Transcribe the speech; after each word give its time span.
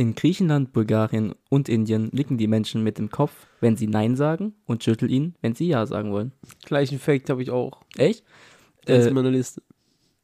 In 0.00 0.14
Griechenland, 0.14 0.72
Bulgarien 0.72 1.34
und 1.50 1.68
Indien 1.68 2.08
nicken 2.14 2.38
die 2.38 2.46
Menschen 2.46 2.82
mit 2.82 2.96
dem 2.96 3.10
Kopf, 3.10 3.32
wenn 3.60 3.76
sie 3.76 3.86
Nein 3.86 4.16
sagen 4.16 4.54
und 4.64 4.82
schütteln 4.82 5.10
ihn, 5.10 5.34
wenn 5.42 5.54
sie 5.54 5.66
Ja 5.68 5.84
sagen 5.84 6.10
wollen. 6.10 6.32
Gleichen 6.64 6.98
Fact 6.98 7.28
habe 7.28 7.42
ich 7.42 7.50
auch. 7.50 7.82
Echt? 7.98 8.24
Der 8.86 8.96
ist 9.00 9.04
Äh, 9.04 9.08
in 9.10 9.14
meiner 9.14 9.30
Liste. 9.30 9.62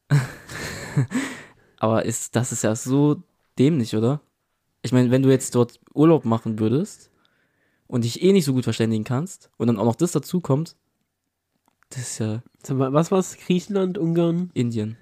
Aber 1.77 2.03
ist, 2.05 2.35
das 2.35 2.51
ist 2.51 2.63
ja 2.63 2.75
so 2.75 3.21
dämlich, 3.59 3.95
oder? 3.95 4.19
Ich 4.81 4.93
meine, 4.93 5.11
wenn 5.11 5.21
du 5.21 5.29
jetzt 5.29 5.53
dort 5.53 5.79
Urlaub 5.93 6.25
machen 6.25 6.57
würdest 6.57 7.11
und 7.85 8.03
dich 8.03 8.23
eh 8.23 8.33
nicht 8.33 8.45
so 8.45 8.53
gut 8.53 8.63
verständigen 8.63 9.03
kannst 9.03 9.51
und 9.57 9.67
dann 9.67 9.77
auch 9.77 9.85
noch 9.85 9.95
das 9.95 10.11
dazu 10.11 10.41
kommt, 10.41 10.75
das 11.89 11.99
ist 11.99 12.17
ja 12.17 12.41
Was 12.67 13.11
war's? 13.11 13.37
Griechenland, 13.37 13.99
Ungarn? 13.99 14.49
Indien. 14.55 14.97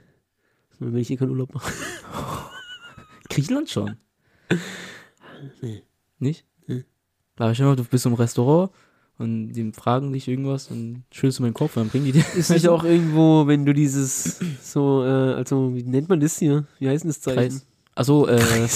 Will 0.80 0.98
ich 0.98 1.08
hier 1.08 1.16
keinen 1.16 1.32
Urlaub 1.32 1.54
machen. 1.54 1.72
Griechenland 3.30 3.70
schon. 3.70 3.96
Nee. 5.62 5.84
Nicht? 6.20 6.46
Nee. 6.68 6.86
Aber 7.38 7.52
ich 7.52 7.60
mal, 7.60 7.76
du 7.76 7.84
bist 7.84 8.06
im 8.06 8.14
Restaurant 8.14 8.72
und 9.18 9.54
die 9.54 9.72
fragen 9.74 10.12
dich 10.12 10.28
irgendwas 10.28 10.72
und 10.72 11.04
schüttelst 11.12 11.40
du 11.40 11.44
meinen 11.44 11.54
Kopf 11.54 11.76
und 11.78 11.84
dann 11.84 11.90
bringen 11.90 12.06
die 12.06 12.14
dir. 12.14 12.26
Ist 12.36 12.50
nicht 12.50 12.68
auch 12.68 12.84
irgendwo, 12.84 13.46
wenn 13.48 13.66
du 13.66 13.74
dieses 13.74 14.40
so, 14.62 15.04
äh, 15.04 15.34
also 15.34 15.76
wie 15.76 15.84
nennt 15.84 16.10
man 16.10 16.20
das 16.20 16.40
hier? 16.40 16.66
Wie 16.80 16.90
heißt 16.90 17.04
denn 17.04 17.10
das 17.10 17.22
Zeichen? 17.22 17.38
Kreis. 17.38 17.66
Achso, 17.96 18.28
äh, 18.28 18.40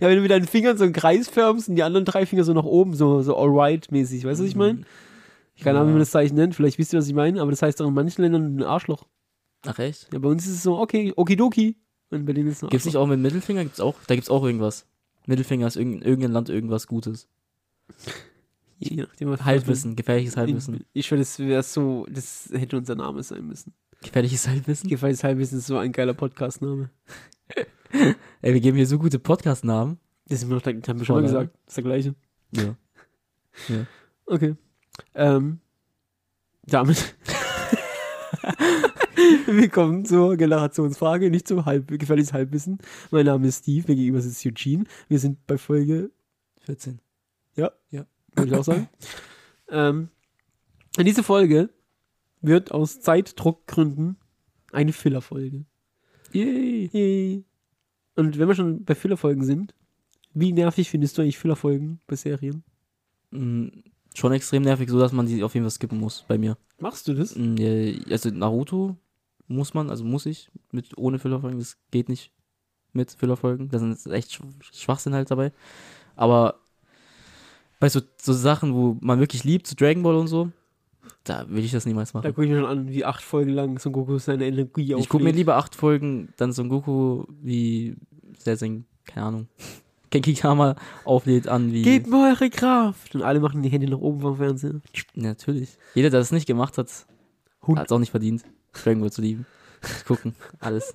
Ja, 0.00 0.08
wenn 0.08 0.16
du 0.16 0.22
mit 0.22 0.30
deinen 0.30 0.46
Fingern 0.46 0.76
so 0.76 0.84
einen 0.84 0.92
Kreis 0.92 1.28
färbst 1.28 1.68
und 1.68 1.76
die 1.76 1.82
anderen 1.82 2.04
drei 2.04 2.26
Finger 2.26 2.44
so 2.44 2.52
nach 2.52 2.64
oben, 2.64 2.94
so, 2.94 3.22
so 3.22 3.36
alright-mäßig. 3.36 4.24
Weißt 4.24 4.40
du, 4.40 4.44
was 4.44 4.50
ich 4.50 4.56
meine? 4.56 4.82
Ich 5.54 5.62
keine 5.62 5.78
Ahnung, 5.78 5.90
wie 5.90 5.94
man 5.94 6.00
das 6.00 6.10
Zeichen 6.10 6.34
nennt. 6.36 6.54
Vielleicht 6.54 6.78
wisst 6.78 6.92
ihr, 6.92 6.98
was 6.98 7.06
ich 7.06 7.14
meine, 7.14 7.40
aber 7.40 7.50
das 7.50 7.62
heißt 7.62 7.80
doch 7.80 7.86
in 7.86 7.94
manchen 7.94 8.22
Ländern 8.22 8.56
ein 8.56 8.62
Arschloch. 8.62 9.06
ach 9.66 9.78
echt? 9.78 10.08
Ja, 10.12 10.18
bei 10.18 10.28
uns 10.28 10.46
ist 10.46 10.54
es 10.54 10.62
so, 10.62 10.78
okay, 10.78 11.12
okidoki. 11.16 11.76
Bei 12.10 12.18
denen 12.32 12.48
ist 12.48 12.62
ein 12.62 12.70
Gibt's 12.70 12.86
nicht 12.86 12.96
auch 12.96 13.06
mit 13.06 13.20
Mittelfinger? 13.20 13.62
Gibt's 13.62 13.80
auch, 13.80 13.94
da 14.06 14.14
gibt's 14.14 14.30
auch 14.30 14.44
irgendwas. 14.44 14.86
Mittelfinger 15.26 15.66
ist 15.68 15.76
in 15.76 16.02
irgendein 16.02 16.32
Land 16.32 16.48
irgendwas 16.48 16.86
Gutes. 16.86 17.28
Je 18.78 18.96
nachdem, 19.02 19.28
was- 19.30 19.44
Halbwissen, 19.44 19.94
gefährliches 19.94 20.36
Halbwissen. 20.36 20.84
Ich, 20.92 21.12
ich 21.12 21.18
das 21.18 21.38
wäre 21.38 21.62
so, 21.62 22.06
das 22.10 22.48
hätte 22.52 22.76
unser 22.78 22.94
Name 22.94 23.22
sein 23.22 23.46
müssen. 23.46 23.74
Gefährliches 24.02 24.48
Halbwissen? 24.48 24.88
Gefährliches 24.88 25.22
Halbwissen 25.22 25.58
ist 25.58 25.66
so 25.66 25.76
ein 25.76 25.92
geiler 25.92 26.14
Podcast-Name. 26.14 26.88
Ey, 28.42 28.54
wir 28.54 28.60
geben 28.60 28.76
hier 28.78 28.86
so 28.86 28.98
gute 28.98 29.18
Podcast-Namen. 29.18 29.98
Das, 30.28 30.42
haben 30.42 30.50
wir 30.50 30.56
doch- 30.60 30.62
das 30.72 30.88
haben 30.88 30.98
wir 30.98 31.04
schon 31.06 31.16
mal 31.16 31.22
gesagt. 31.22 31.54
Das 31.66 31.72
ist 31.72 31.76
der 31.76 31.84
gleiche. 31.84 32.14
Ja. 32.52 32.76
Okay. 34.26 34.54
Ähm, 35.14 35.58
damit. 36.66 37.16
Willkommen 39.46 40.04
zur 40.04 40.36
Generationsfrage, 40.36 41.30
nicht 41.30 41.46
zum 41.46 41.64
Halb 41.64 41.88
gefährliches 41.88 42.32
Halbwissen. 42.32 42.78
Mein 43.10 43.26
Name 43.26 43.46
ist 43.46 43.62
Steve, 43.62 43.84
mir 43.88 43.96
gegenüber 43.96 44.20
sitzt 44.20 44.44
Eugene. 44.44 44.84
Wir 45.08 45.18
sind 45.18 45.46
bei 45.46 45.58
Folge, 45.58 46.10
14. 46.62 47.00
würde 48.34 48.50
ich 48.50 48.56
auch 48.56 48.64
sagen. 48.64 48.88
ähm, 49.70 50.08
in 50.96 51.06
diese 51.06 51.22
Folge 51.22 51.70
wird 52.40 52.72
aus 52.72 53.00
Zeitdruckgründen 53.00 54.16
eine 54.72 54.92
Filler-Folge. 54.92 55.64
Yay. 56.32 56.90
Yay. 56.92 57.44
Und 58.16 58.38
wenn 58.38 58.48
wir 58.48 58.54
schon 58.54 58.84
bei 58.84 58.94
Filler-Folgen 58.94 59.44
sind, 59.44 59.74
wie 60.34 60.52
nervig 60.52 60.90
findest 60.90 61.18
du 61.18 61.22
eigentlich 61.22 61.38
Filler-Folgen 61.38 62.00
bei 62.06 62.16
Serien? 62.16 62.64
Mm, 63.30 63.68
schon 64.14 64.32
extrem 64.32 64.62
nervig, 64.62 64.88
so 64.90 64.98
dass 64.98 65.12
man 65.12 65.26
die 65.26 65.42
auf 65.42 65.54
jeden 65.54 65.64
Fall 65.64 65.70
skippen 65.70 66.00
muss 66.00 66.24
bei 66.26 66.38
mir. 66.38 66.56
Machst 66.78 67.06
du 67.06 67.14
das? 67.14 67.36
Mm, 67.36 67.56
ja, 67.56 67.94
Also 68.10 68.30
Naruto 68.30 68.96
muss 69.50 69.74
man, 69.74 69.90
also 69.90 70.04
muss 70.04 70.26
ich 70.26 70.50
mit 70.72 70.96
ohne 70.96 71.18
Fillerfolgen, 71.18 71.58
das 71.58 71.76
geht 71.90 72.08
nicht 72.08 72.32
mit 72.92 73.10
Fillerfolgen. 73.12 73.68
Da 73.68 73.78
sind 73.78 74.06
echt 74.06 74.30
Sch- 74.30 74.42
Schwachsinn 74.72 75.14
halt 75.14 75.30
dabei. 75.30 75.52
Aber 76.16 76.56
bei 77.78 77.88
so, 77.88 78.00
so 78.20 78.32
Sachen, 78.32 78.74
wo 78.74 78.96
man 79.00 79.20
wirklich 79.20 79.44
liebt, 79.44 79.66
so 79.66 79.74
Dragon 79.76 80.02
Ball 80.02 80.16
und 80.16 80.26
so, 80.28 80.50
da 81.24 81.48
will 81.48 81.64
ich 81.64 81.72
das 81.72 81.86
niemals 81.86 82.12
Da 82.12 82.18
machen. 82.18 82.34
gucke 82.34 82.44
ich 82.44 82.50
mir 82.50 82.60
schon 82.60 82.68
an, 82.68 82.88
wie 82.88 83.04
acht 83.04 83.22
Folgen 83.22 83.52
lang 83.52 83.78
Son 83.78 83.92
Goku 83.92 84.18
seine 84.18 84.46
Energie 84.46 84.94
Ich 84.94 85.08
gucke 85.08 85.22
mir 85.22 85.30
auflädt. 85.30 85.36
lieber 85.36 85.56
acht 85.56 85.74
Folgen 85.74 86.32
dann 86.36 86.52
Son 86.52 86.68
Goku 86.68 87.24
wie 87.42 87.96
sein, 88.38 88.84
keine 89.06 89.26
Ahnung, 89.26 89.48
Genkidama 90.10 90.76
auflädt 91.04 91.46
an 91.48 91.72
wie. 91.72 91.82
Gebt 91.82 92.08
mir 92.08 92.30
eure 92.32 92.50
Kraft! 92.50 93.14
Und 93.14 93.22
alle 93.22 93.40
machen 93.40 93.62
die 93.62 93.68
Hände 93.68 93.88
nach 93.88 93.98
oben 93.98 94.20
vom 94.20 94.36
Fernseher. 94.36 94.80
Natürlich. 95.14 95.70
Jeder, 95.94 96.10
der 96.10 96.20
das 96.20 96.32
nicht 96.32 96.46
gemacht 96.46 96.76
hat, 96.78 96.88
hat 97.76 97.86
es 97.86 97.92
auch 97.92 97.98
nicht 97.98 98.10
verdient, 98.10 98.44
Dragon 98.72 99.00
Ball 99.00 99.12
zu 99.12 99.22
lieben. 99.22 99.46
Gucken, 100.06 100.34
alles. 100.58 100.92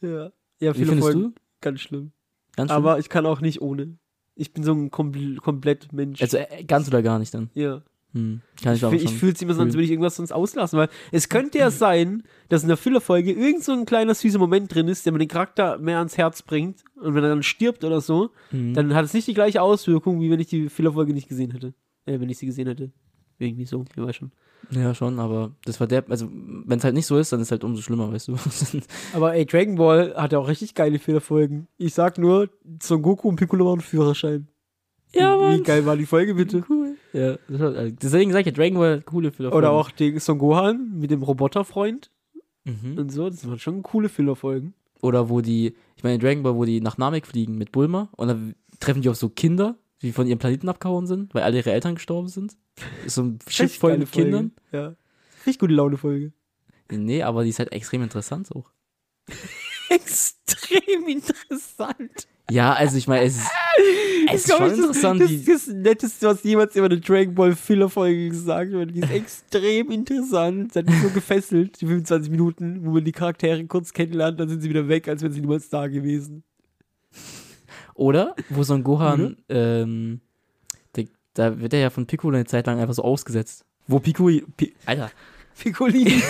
Ja. 0.00 0.30
Ja, 0.60 0.74
viele 0.74 0.96
Folgen. 0.96 1.20
du? 1.22 1.32
Ganz 1.60 1.80
schlimm. 1.80 2.12
Ganz 2.56 2.70
schlimm? 2.70 2.76
Aber 2.84 2.98
ich 2.98 3.08
kann 3.08 3.26
auch 3.26 3.40
nicht 3.40 3.62
ohne. 3.62 3.96
Ich 4.34 4.52
bin 4.52 4.62
so 4.64 4.72
ein 4.72 4.90
Kompl 4.90 5.36
komplett 5.36 5.92
Mensch. 5.92 6.20
Also 6.22 6.38
äh, 6.38 6.64
ganz 6.64 6.88
oder 6.88 7.02
gar 7.02 7.18
nicht 7.18 7.32
dann. 7.34 7.50
ja. 7.54 7.82
Hm. 8.12 8.40
Kann 8.60 8.74
ich, 8.74 8.80
Ich, 8.80 8.84
auch 8.84 8.92
ich 8.92 9.08
fühle 9.14 9.34
es 9.34 9.40
immer 9.40 9.54
so, 9.54 9.62
als 9.62 9.72
würde 9.74 9.84
ich 9.84 9.90
irgendwas 9.92 10.16
sonst 10.16 10.32
auslassen, 10.32 10.76
weil 10.80 10.88
es 11.12 11.28
könnte 11.28 11.58
ja 11.58 11.70
sein, 11.70 12.24
dass 12.48 12.62
in 12.62 12.66
der 12.68 12.76
Füllerfolge 12.76 13.30
irgend 13.30 13.62
so 13.62 13.70
ein 13.70 13.84
kleiner 13.86 14.16
süßer 14.16 14.40
Moment 14.40 14.74
drin 14.74 14.88
ist, 14.88 15.06
der 15.06 15.12
mir 15.12 15.20
den 15.20 15.28
Charakter 15.28 15.78
mehr 15.78 15.98
ans 15.98 16.18
Herz 16.18 16.42
bringt. 16.42 16.82
Und 16.96 17.14
wenn 17.14 17.22
er 17.22 17.30
dann 17.30 17.44
stirbt 17.44 17.84
oder 17.84 18.00
so, 18.00 18.30
Hm. 18.48 18.74
dann 18.74 18.94
hat 18.96 19.04
es 19.04 19.14
nicht 19.14 19.28
die 19.28 19.32
gleiche 19.34 19.62
Auswirkung, 19.62 20.20
wie 20.20 20.28
wenn 20.28 20.40
ich 20.40 20.48
die 20.48 20.68
Füllerfolge 20.68 21.14
nicht 21.14 21.28
gesehen 21.28 21.52
hätte. 21.52 21.72
Äh, 22.04 22.18
wenn 22.18 22.28
ich 22.28 22.38
sie 22.38 22.46
gesehen 22.46 22.66
hätte. 22.66 22.90
Irgendwie 23.38 23.64
so, 23.64 23.84
ich 23.88 23.96
weiß 24.02 24.16
schon. 24.16 24.32
Ja, 24.70 24.94
schon, 24.94 25.18
aber 25.18 25.50
das 25.64 25.78
verderbt, 25.78 26.10
also 26.10 26.28
wenn 26.30 26.78
es 26.78 26.84
halt 26.84 26.94
nicht 26.94 27.06
so 27.06 27.18
ist, 27.18 27.32
dann 27.32 27.40
ist 27.40 27.50
halt 27.50 27.64
umso 27.64 27.82
schlimmer, 27.82 28.12
weißt 28.12 28.28
du. 28.28 28.36
Aber 29.14 29.34
ey, 29.34 29.44
Dragon 29.46 29.74
Ball 29.76 30.14
hat 30.16 30.32
ja 30.32 30.38
auch 30.38 30.46
richtig 30.48 30.74
geile 30.74 30.98
Füllerfolgen. 30.98 31.66
Ich 31.78 31.94
sag 31.94 32.18
nur, 32.18 32.48
Son 32.82 33.02
Goku 33.02 33.28
und 33.28 33.36
Piccolo 33.36 33.66
waren 33.66 33.80
Führerschein. 33.80 34.46
Ja, 35.12 35.36
Wie 35.38 35.56
Mann. 35.56 35.62
geil 35.64 35.86
war 35.86 35.96
die 35.96 36.06
Folge 36.06 36.34
bitte? 36.34 36.62
cool. 36.68 36.94
Ja, 37.12 37.36
war, 37.48 37.74
also 37.74 37.96
deswegen 38.00 38.30
sag 38.32 38.40
ich 38.40 38.46
ja, 38.46 38.52
Dragon 38.52 38.78
Ball, 38.78 39.02
coole 39.02 39.32
Filler. 39.32 39.52
Oder 39.52 39.72
auch 39.72 39.90
den 39.90 40.20
Son 40.20 40.38
Gohan 40.38 40.92
mit 40.98 41.10
dem 41.10 41.22
Roboterfreund 41.22 42.10
Mhm. 42.64 42.98
und 42.98 43.10
so. 43.10 43.28
Das 43.30 43.48
waren 43.48 43.58
schon 43.58 43.82
coole 43.82 44.08
Füllerfolgen. 44.10 44.74
Oder 45.00 45.30
wo 45.30 45.40
die, 45.40 45.74
ich 45.96 46.04
meine, 46.04 46.18
Dragon 46.18 46.42
Ball, 46.42 46.54
wo 46.54 46.64
die 46.66 46.80
nach 46.82 46.98
Namek 46.98 47.26
fliegen 47.26 47.56
mit 47.56 47.72
Bulma 47.72 48.10
und 48.16 48.28
dann 48.28 48.54
treffen 48.78 49.00
die 49.02 49.08
auf 49.08 49.16
so 49.16 49.30
Kinder, 49.30 49.76
die 50.02 50.12
von 50.12 50.26
ihrem 50.26 50.38
Planeten 50.38 50.68
abgehauen 50.68 51.06
sind, 51.06 51.34
weil 51.34 51.42
alle 51.42 51.58
ihre 51.58 51.72
Eltern 51.72 51.94
gestorben 51.94 52.28
sind. 52.28 52.56
Ist 53.04 53.14
so 53.14 53.22
ein 53.22 53.38
Schiff 53.48 53.78
voll 53.78 53.98
mit 53.98 54.08
Folge. 54.08 54.30
Kindern. 54.30 54.52
Ja. 54.72 54.94
Richtig 55.46 55.58
gute 55.58 55.74
Laune-Folge. 55.74 56.32
Nee, 56.90 57.22
aber 57.22 57.44
die 57.44 57.50
ist 57.50 57.58
halt 57.58 57.72
extrem 57.72 58.02
interessant 58.02 58.50
auch. 58.54 58.70
Extrem 59.90 61.08
interessant. 61.08 62.28
Ja, 62.50 62.72
also 62.74 62.96
ich 62.96 63.06
meine, 63.06 63.26
es 63.26 63.36
ist, 63.36 63.50
es 64.32 64.44
ist 64.44 64.56
schon 64.56 64.66
ich, 64.66 64.78
interessant, 64.78 65.20
Das 65.20 65.30
wie, 65.30 65.36
ist 65.36 65.48
das 65.48 65.66
Netteste, 65.68 66.26
was 66.26 66.42
jemals 66.42 66.74
über 66.74 66.86
eine 66.86 67.00
Dragon 67.00 67.34
Ball 67.34 67.54
Filler-Folge 67.54 68.28
gesagt 68.28 68.72
wird. 68.72 68.94
Die 68.94 69.00
ist 69.00 69.10
extrem 69.10 69.90
interessant. 69.90 70.70
Das 70.74 70.82
hat 70.82 70.90
mich 70.90 71.00
so 71.00 71.10
gefesselt, 71.10 71.80
die 71.80 71.86
25 71.86 72.30
Minuten, 72.30 72.84
wo 72.84 72.90
man 72.90 73.04
die 73.04 73.12
Charaktere 73.12 73.64
kurz 73.66 73.92
kennenlernt, 73.92 74.38
dann 74.40 74.48
sind 74.48 74.62
sie 74.62 74.68
wieder 74.68 74.88
weg, 74.88 75.08
als 75.08 75.22
wären 75.22 75.32
sie 75.32 75.40
niemals 75.40 75.68
da 75.68 75.86
gewesen. 75.86 76.42
Oder 78.00 78.34
wo 78.48 78.62
Son 78.62 78.82
Gohan, 78.82 79.36
ähm, 79.50 80.20
der, 80.96 81.04
da 81.34 81.60
wird 81.60 81.74
er 81.74 81.80
ja 81.80 81.90
von 81.90 82.06
Piccolo 82.06 82.34
eine 82.34 82.46
Zeit 82.46 82.66
lang 82.66 82.80
einfach 82.80 82.94
so 82.94 83.02
ausgesetzt. 83.04 83.66
Wo 83.86 83.98
Pico, 83.98 84.30
Pi, 84.56 84.72
Alter, 84.86 85.10
Piccolini, 85.58 86.22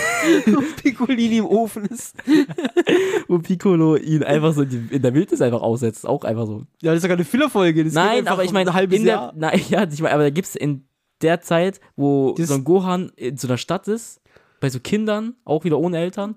Piccolini 0.83 1.37
im 1.37 1.45
Ofen 1.45 1.85
ist. 1.85 2.13
wo 3.29 3.39
Piccolo 3.39 3.95
ihn 3.95 4.21
einfach 4.21 4.53
so 4.53 4.63
in, 4.63 5.01
der 5.01 5.13
Wildnis 5.13 5.39
einfach 5.41 5.61
aussetzt, 5.61 6.05
auch 6.05 6.25
einfach 6.25 6.45
so. 6.45 6.63
Ja, 6.81 6.91
das 6.91 6.97
ist 6.97 7.03
ja 7.03 7.09
keine 7.09 7.23
Filler-Folge. 7.23 7.85
das 7.85 7.93
geht 7.93 8.03
Nein, 8.03 8.27
aber 8.27 8.43
ich 8.43 8.49
um 8.49 8.55
meine, 8.55 8.71
ein 8.71 8.73
halbes 8.75 8.99
in 8.99 9.05
der, 9.05 9.13
Jahr. 9.13 9.33
nein, 9.37 9.61
ja, 9.69 9.87
ich 9.89 10.01
meine, 10.01 10.13
aber 10.15 10.23
da 10.23 10.29
gibt's 10.29 10.55
in 10.57 10.83
der 11.21 11.39
Zeit, 11.39 11.79
wo 11.95 12.33
Das- 12.37 12.49
Son 12.49 12.65
Gohan 12.65 13.13
in 13.15 13.37
so 13.37 13.47
einer 13.47 13.57
Stadt 13.57 13.87
ist, 13.87 14.19
bei 14.59 14.69
so 14.69 14.81
Kindern, 14.81 15.35
auch 15.45 15.63
wieder 15.63 15.79
ohne 15.79 15.99
Eltern. 15.99 16.35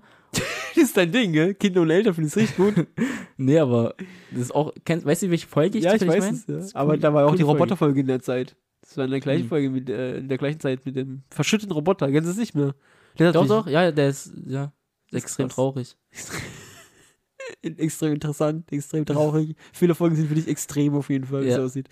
Das 0.75 0.83
ist 0.83 0.97
dein 0.97 1.11
Ding, 1.11 1.31
gell? 1.33 1.53
Kinder 1.55 1.81
und 1.81 1.89
Eltern 1.89 2.13
finden 2.13 2.27
es 2.27 2.35
richtig 2.37 2.57
gut. 2.57 2.87
Nee, 3.37 3.59
aber 3.59 3.95
das 4.31 4.41
ist 4.43 4.55
auch, 4.55 4.71
kennst, 4.85 5.05
weißt 5.05 5.23
du, 5.23 5.29
welche 5.29 5.47
Folge 5.47 5.77
ich 5.77 5.83
ja, 5.83 5.93
ich 5.93 6.07
weiß 6.07 6.23
mein? 6.23 6.33
es. 6.35 6.47
Ja. 6.47 6.57
Ist 6.57 6.75
Aber 6.75 6.93
cool- 6.93 6.99
da 6.99 7.13
war 7.13 7.23
ja 7.23 7.27
auch 7.27 7.35
die. 7.35 7.41
Roboterfolge 7.43 7.99
in 7.99 8.07
der 8.07 8.21
Zeit. 8.21 8.55
Das 8.81 8.95
war 8.97 9.03
in 9.05 9.11
der 9.11 9.19
gleichen 9.19 9.41
Hm. 9.43 9.49
Folge, 9.49 9.69
mit, 9.69 9.89
äh, 9.89 10.17
in 10.19 10.29
der 10.29 10.37
gleichen 10.37 10.59
Zeit 10.61 10.85
mit 10.85 10.95
dem 10.95 11.23
verschütteten 11.29 11.73
Roboter. 11.73 12.09
Kennst 12.11 12.27
du 12.27 12.31
es 12.31 12.37
nicht 12.37 12.55
mehr? 12.55 12.75
Der 13.19 13.31
Doch, 13.33 13.45
doch, 13.47 13.67
ja, 13.67 13.91
der 13.91 14.07
ist, 14.09 14.31
ja, 14.47 14.71
ist 15.11 15.17
extrem 15.23 15.47
krass. 15.47 15.55
traurig. 15.55 15.97
extrem 17.61 18.13
interessant, 18.13 18.71
extrem 18.71 19.05
traurig. 19.05 19.55
Viele 19.73 19.95
Folgen 19.95 20.15
sind 20.15 20.27
für 20.27 20.35
dich 20.35 20.47
extrem 20.47 20.95
auf 20.95 21.09
jeden 21.09 21.25
Fall, 21.25 21.43
wie 21.43 21.49
es 21.49 21.57
Ja. 21.57 21.63
aussieht. 21.63 21.89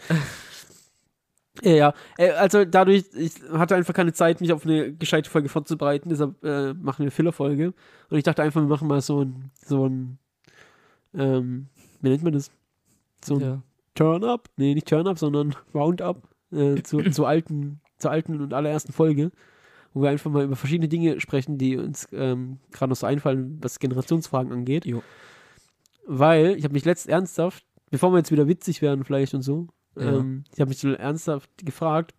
Ja, 1.61 1.71
ja. 1.71 1.93
Äh, 2.17 2.31
Also 2.31 2.65
dadurch, 2.65 3.05
ich 3.15 3.33
hatte 3.51 3.75
einfach 3.75 3.93
keine 3.93 4.13
Zeit, 4.13 4.41
mich 4.41 4.51
auf 4.53 4.65
eine 4.65 4.93
gescheite 4.93 5.29
Folge 5.29 5.49
vorzubereiten, 5.49 6.09
deshalb 6.09 6.43
äh, 6.43 6.73
machen 6.73 6.99
wir 6.99 7.03
eine 7.05 7.11
Filler-Folge. 7.11 7.73
Und 8.09 8.17
ich 8.17 8.23
dachte 8.23 8.41
einfach, 8.41 8.61
wir 8.61 8.67
machen 8.67 8.87
mal 8.87 9.01
so 9.01 9.23
ein, 9.23 9.51
so 9.63 9.87
ein, 9.87 10.17
ähm, 11.13 11.67
wie 12.01 12.09
nennt 12.09 12.23
man 12.23 12.33
das? 12.33 12.49
So 13.23 13.35
ein 13.35 13.41
Ja. 13.41 13.61
Turn-Up? 13.95 14.49
Nee, 14.57 14.73
nicht 14.73 14.87
Turn-Up, 14.87 15.19
sondern 15.19 15.55
Round-Up 15.75 16.27
äh, 16.51 16.81
zu, 16.81 16.97
zur 17.11 17.27
alten, 17.27 17.81
zur 17.99 18.09
alten 18.11 18.41
und 18.41 18.53
allerersten 18.53 18.91
Folge, 18.91 19.31
wo 19.93 20.01
wir 20.01 20.09
einfach 20.09 20.31
mal 20.31 20.43
über 20.45 20.55
verschiedene 20.55 20.87
Dinge 20.89 21.21
sprechen, 21.21 21.59
die 21.59 21.77
uns 21.77 22.07
ähm, 22.11 22.57
gerade 22.71 22.89
noch 22.89 22.95
so 22.97 23.05
einfallen, 23.05 23.59
was 23.61 23.77
Generationsfragen 23.79 24.51
angeht. 24.51 24.85
Jo. 24.85 25.03
weil 26.05 26.55
ich 26.57 26.63
habe 26.63 26.73
mich 26.73 26.85
letzt 26.85 27.07
ernsthaft, 27.07 27.63
bevor 27.91 28.11
wir 28.11 28.17
jetzt 28.17 28.31
wieder 28.31 28.47
witzig 28.47 28.81
werden 28.81 29.03
vielleicht 29.05 29.33
und 29.35 29.43
so, 29.43 29.67
Ja. 29.95 30.17
ähm, 30.19 30.43
ich 30.53 30.59
habe 30.59 30.69
mich 30.69 30.79
so 30.79 30.89
ernsthaft 30.91 31.49
gefragt, 31.65 32.13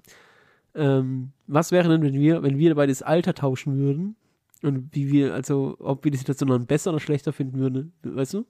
ähm, 0.74 1.30
was 1.46 1.72
wäre 1.72 1.88
denn, 1.88 2.02
wenn 2.02 2.14
wir, 2.14 2.42
wenn 2.42 2.58
wir 2.58 2.74
beide 2.74 2.92
das 2.92 3.02
Alter 3.02 3.34
tauschen 3.34 3.76
würden 3.78 4.16
und 4.62 4.94
wie 4.94 5.10
wir, 5.12 5.34
also 5.34 5.76
ob 5.78 6.04
wir 6.04 6.10
die 6.10 6.18
Situation 6.18 6.48
dann 6.50 6.66
besser 6.66 6.90
oder 6.90 7.00
schlechter 7.00 7.32
finden 7.32 7.58
würden, 7.58 7.92
weißt 8.02 8.34
du? 8.34 8.46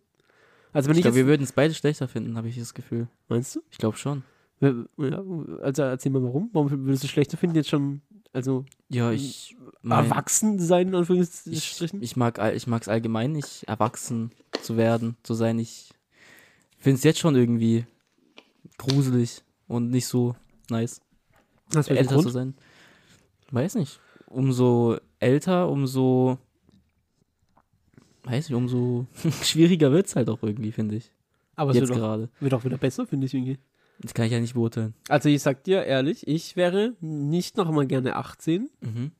Also 0.72 0.88
wenn 0.88 0.94
Ich 0.94 0.98
ich, 1.00 1.02
glaube, 1.04 1.16
wir 1.16 1.26
würden 1.26 1.42
es 1.42 1.52
beide 1.52 1.72
schlechter 1.74 2.08
finden, 2.08 2.36
habe 2.36 2.48
ich 2.48 2.58
das 2.58 2.74
Gefühl. 2.74 3.08
meinst 3.28 3.54
du? 3.56 3.60
Ich 3.70 3.78
glaube 3.78 3.96
schon. 3.96 4.22
Ja, 4.60 4.72
also 5.62 5.82
erzähl 5.82 6.10
mal 6.12 6.22
warum. 6.22 6.48
Warum 6.52 6.70
würdest 6.70 7.02
du 7.02 7.06
es 7.06 7.10
schlechter 7.12 7.36
finden, 7.36 7.56
jetzt 7.56 7.68
schon, 7.68 8.00
also 8.32 8.64
Ja, 8.88 9.10
ich. 9.12 9.56
mein- 9.82 10.04
erwachsen 10.06 10.58
sein, 10.58 10.88
in 10.88 10.94
ich, 10.94 10.98
Anführungsstrichen? 11.00 12.02
ich 12.02 12.16
mag 12.16 12.38
all- 12.38 12.56
ich 12.56 12.66
mag's 12.66 12.88
allgemein 12.88 13.32
nicht, 13.32 13.64
erwachsen 13.68 14.30
zu 14.62 14.76
werden, 14.76 15.16
zu 15.22 15.34
sein. 15.34 15.58
Ich 15.58 15.90
finde 16.78 16.96
es 16.98 17.04
jetzt 17.04 17.18
schon 17.18 17.34
irgendwie 17.36 17.84
gruselig 18.78 19.42
und 19.68 19.90
nicht 19.90 20.06
so 20.06 20.34
nice, 20.70 21.00
einen 21.74 21.84
älter 21.86 22.20
zu 22.20 22.28
sein. 22.30 22.54
Weiß 23.50 23.74
nicht. 23.76 24.00
Umso 24.26 24.96
älter, 25.20 25.68
umso 25.68 26.38
weiß 28.24 28.48
ich, 28.48 28.54
umso 28.54 29.06
schwieriger 29.42 29.92
wird's 29.92 30.16
halt 30.16 30.28
auch 30.28 30.42
irgendwie, 30.42 30.72
finde 30.72 30.96
ich. 30.96 31.12
Aber 31.56 31.70
es 31.70 31.76
Jetzt 31.76 31.88
wird 31.88 31.98
auch, 31.98 32.02
gerade. 32.02 32.28
wird 32.40 32.54
auch 32.54 32.64
wieder 32.64 32.78
besser, 32.78 33.06
finde 33.06 33.26
ich 33.26 33.34
irgendwie. 33.34 33.58
Das 34.00 34.12
kann 34.12 34.26
ich 34.26 34.32
ja 34.32 34.40
nicht 34.40 34.54
beurteilen. 34.54 34.94
Also 35.08 35.28
ich 35.28 35.40
sag 35.40 35.62
dir 35.62 35.84
ehrlich, 35.84 36.26
ich 36.26 36.56
wäre 36.56 36.94
nicht 37.00 37.56
noch 37.56 37.70
mal 37.70 37.86
gerne 37.86 38.16
18. 38.16 38.68
Mhm. 38.80 39.12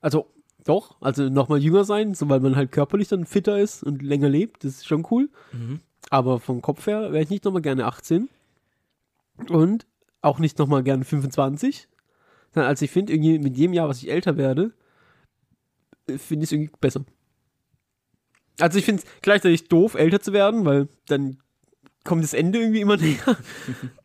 Also 0.00 0.30
doch, 0.64 0.96
also 1.02 1.28
noch 1.28 1.48
mal 1.48 1.58
jünger 1.58 1.84
sein, 1.84 2.14
so 2.14 2.28
weil 2.30 2.40
man 2.40 2.56
halt 2.56 2.72
körperlich 2.72 3.08
dann 3.08 3.26
fitter 3.26 3.58
ist 3.58 3.82
und 3.82 4.00
länger 4.00 4.30
lebt, 4.30 4.64
das 4.64 4.76
ist 4.76 4.86
schon 4.86 5.06
cool. 5.10 5.28
Mhm. 5.52 5.80
Aber 6.08 6.40
vom 6.40 6.62
Kopf 6.62 6.86
her 6.86 7.12
wäre 7.12 7.22
ich 7.22 7.30
nicht 7.30 7.44
noch 7.44 7.52
mal 7.52 7.60
gerne 7.60 7.84
18 7.84 8.28
und 9.50 9.86
auch 10.22 10.38
nicht 10.38 10.58
noch 10.58 10.68
mal 10.68 10.82
gerne 10.82 11.04
25. 11.04 11.88
Sondern 12.52 12.68
Also 12.68 12.84
ich 12.84 12.90
finde 12.90 13.12
irgendwie 13.12 13.38
mit 13.38 13.56
jedem 13.56 13.72
Jahr, 13.74 13.88
was 13.88 13.98
ich 14.02 14.10
älter 14.10 14.36
werde, 14.36 14.72
äh, 16.06 16.18
finde 16.18 16.44
ich 16.44 16.48
es 16.48 16.52
irgendwie 16.52 16.72
besser. 16.80 17.04
Also 18.60 18.78
ich 18.78 18.84
finde 18.84 19.02
es 19.02 19.08
gleichzeitig 19.22 19.68
doof, 19.68 19.94
älter 19.94 20.20
zu 20.20 20.32
werden, 20.32 20.64
weil 20.64 20.88
dann 21.08 21.38
kommt 22.04 22.22
das 22.22 22.34
Ende 22.34 22.60
irgendwie 22.60 22.80
immer 22.80 22.96
näher. 22.98 23.36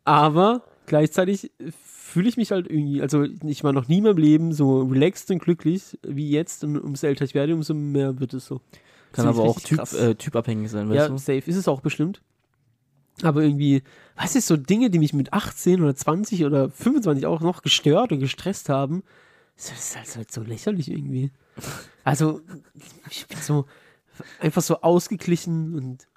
Aber 0.04 0.64
gleichzeitig 0.86 1.52
fühle 1.84 2.28
ich 2.28 2.36
mich 2.36 2.50
halt 2.50 2.68
irgendwie, 2.68 3.00
also 3.00 3.22
ich 3.22 3.62
war 3.62 3.72
noch 3.72 3.86
nie 3.86 3.98
in 3.98 4.04
meinem 4.04 4.16
Leben 4.16 4.52
so 4.52 4.82
relaxed 4.82 5.30
und 5.30 5.38
glücklich 5.40 5.96
wie 6.02 6.28
jetzt 6.30 6.64
und 6.64 6.76
umso 6.78 7.06
älter 7.06 7.24
ich 7.24 7.34
werde, 7.34 7.54
umso 7.54 7.72
mehr 7.74 8.18
wird 8.18 8.34
es 8.34 8.46
so. 8.46 8.60
Kann 9.12 9.26
aber 9.28 9.42
auch 9.42 9.60
typ, 9.60 9.80
äh, 9.92 10.14
typabhängig 10.16 10.70
sein, 10.70 10.88
weißt 10.88 10.96
Ja, 10.96 11.08
du? 11.08 11.18
safe 11.18 11.48
ist 11.48 11.56
es 11.56 11.68
auch 11.68 11.80
bestimmt. 11.80 12.22
Aber 13.24 13.42
irgendwie, 13.42 13.82
weißt 14.16 14.36
du, 14.36 14.40
so 14.40 14.56
Dinge, 14.56 14.90
die 14.90 14.98
mich 14.98 15.12
mit 15.12 15.32
18 15.32 15.80
oder 15.82 15.94
20 15.94 16.44
oder 16.44 16.70
25 16.70 17.26
auch 17.26 17.40
noch 17.40 17.62
gestört 17.62 18.12
und 18.12 18.20
gestresst 18.20 18.68
haben, 18.68 19.02
das 19.56 19.72
ist 19.72 19.96
halt, 19.96 20.16
halt 20.16 20.32
so 20.32 20.42
lächerlich 20.42 20.90
irgendwie. 20.90 21.32
Also, 22.04 22.40
ich 23.10 23.26
bin 23.26 23.38
so 23.38 23.66
einfach 24.40 24.62
so 24.62 24.80
ausgeglichen 24.80 25.74
und 25.74 26.08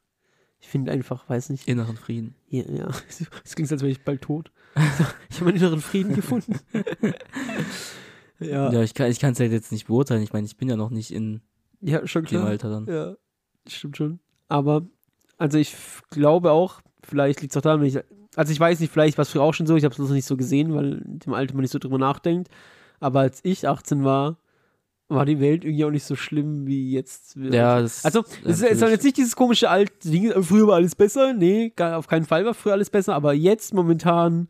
ich 0.62 0.70
finde 0.70 0.92
einfach, 0.94 1.28
weiß 1.30 1.50
nicht, 1.50 1.68
Inneren 1.68 1.98
Frieden. 1.98 2.36
ja, 2.48 2.64
ja, 2.64 2.88
es 3.44 3.56
klingt, 3.56 3.72
als 3.72 3.82
wäre 3.82 3.92
ich 3.92 4.04
bald 4.04 4.22
tot. 4.22 4.52
Ich 5.30 5.38
habe 5.38 5.46
meinen 5.46 5.58
inneren 5.58 5.82
Frieden 5.82 6.16
gefunden. 6.16 6.60
ja, 8.40 8.72
Ja, 8.72 8.82
ich 8.82 8.94
kann 8.94 9.10
es 9.10 9.40
halt 9.40 9.52
jetzt 9.52 9.72
nicht 9.72 9.88
beurteilen. 9.88 10.24
Ich 10.24 10.32
meine, 10.32 10.46
ich 10.46 10.58
bin 10.58 10.70
ja 10.70 10.76
noch 10.76 10.90
nicht 10.90 11.12
in 11.12 11.42
ja, 11.82 12.08
schon 12.08 12.24
dem 12.24 12.30
klar. 12.30 12.46
Alter 12.46 12.70
dann. 12.70 12.88
Ja, 12.88 13.16
stimmt 13.68 13.98
schon. 13.98 14.20
Aber, 14.48 14.86
also 15.38 15.58
ich 15.58 15.76
glaube 16.12 16.52
auch, 16.52 16.82
vielleicht 17.04 17.42
liegt 17.42 17.54
es 17.54 17.58
auch 17.58 17.62
daran, 17.62 17.82
wenn 17.82 17.88
ich, 17.88 18.00
also 18.36 18.52
ich 18.52 18.60
weiß 18.60 18.80
nicht, 18.80 18.92
vielleicht 18.92 19.18
war 19.18 19.24
es 19.24 19.30
früher 19.30 19.44
auch 19.44 19.54
schon 19.54 19.68
so, 19.68 19.76
ich 19.76 19.84
habe 19.84 19.94
es 19.94 20.00
noch 20.00 20.10
nicht 20.10 20.26
so 20.26 20.38
gesehen, 20.38 20.74
weil 20.74 21.02
dem 21.04 21.34
Alter 21.34 21.54
man 21.54 21.62
nicht 21.62 21.72
so 21.72 21.80
drüber 21.80 21.98
nachdenkt. 21.98 22.50
Aber 23.00 23.22
als 23.22 23.40
ich 23.44 23.68
18 23.68 24.04
war, 24.04 24.38
war 25.10 25.26
die 25.26 25.40
Welt 25.40 25.64
irgendwie 25.64 25.86
auch 25.86 25.92
nicht 25.92 26.06
so 26.06 26.16
schlimm 26.16 26.66
wie 26.66 26.92
jetzt. 26.92 27.36
Ja, 27.36 27.82
das 27.82 28.04
Also, 28.06 28.24
es 28.46 28.62
ist, 28.62 28.82
jetzt 28.82 29.04
nicht 29.04 29.18
dieses 29.18 29.36
komische 29.36 29.70
alte 29.70 29.94
Ding, 30.10 30.32
äh, 30.32 30.42
früher 30.42 30.68
war 30.68 30.76
alles 30.76 30.96
besser. 30.96 31.34
Nee, 31.34 31.72
gar, 31.76 31.98
auf 31.98 32.08
keinen 32.08 32.26
Fall 32.26 32.46
war 32.46 32.54
früher 32.54 32.74
alles 32.74 32.90
besser. 32.90 33.14
Aber 33.14 33.34
jetzt 33.34 33.74
momentan 33.74 34.48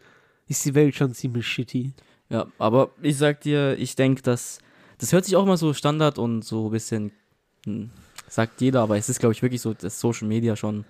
ist 0.48 0.64
die 0.66 0.76
Welt 0.76 0.96
schon 0.96 1.14
ziemlich 1.14 1.48
shitty. 1.48 1.94
Ja, 2.30 2.48
aber 2.58 2.92
ich 3.02 3.18
sag 3.18 3.42
dir, 3.42 3.78
ich 3.78 3.96
denke, 3.96 4.22
dass 4.22 4.60
das 5.00 5.12
hört 5.12 5.26
sich 5.26 5.36
auch 5.36 5.46
mal 5.46 5.58
so 5.58 5.74
Standard 5.74 6.18
und 6.18 6.44
so 6.44 6.68
ein 6.68 6.72
bisschen 6.72 7.12
hm, 7.66 7.90
sagt 8.30 8.62
jeder, 8.62 8.82
aber 8.82 8.98
es 8.98 9.10
ist 9.10 9.20
glaube 9.20 9.34
ich 9.34 9.42
wirklich 9.42 9.62
so, 9.62 9.74
dass 9.74 10.00
Social 10.00 10.28
Media 10.28 10.56
schon 10.56 10.86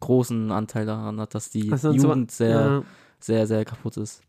großen 0.00 0.50
Anteil 0.52 0.86
daran 0.86 1.20
hat, 1.20 1.34
dass 1.34 1.50
die 1.50 1.70
Also, 1.72 1.90
und 1.90 2.00
so- 2.00 2.08
Jugend 2.08 2.30
sehr, 2.30 2.48
ja. 2.60 2.82
sehr, 3.20 3.46
sehr 3.46 3.64
kaputt 3.64 3.96
ist. 3.96 4.22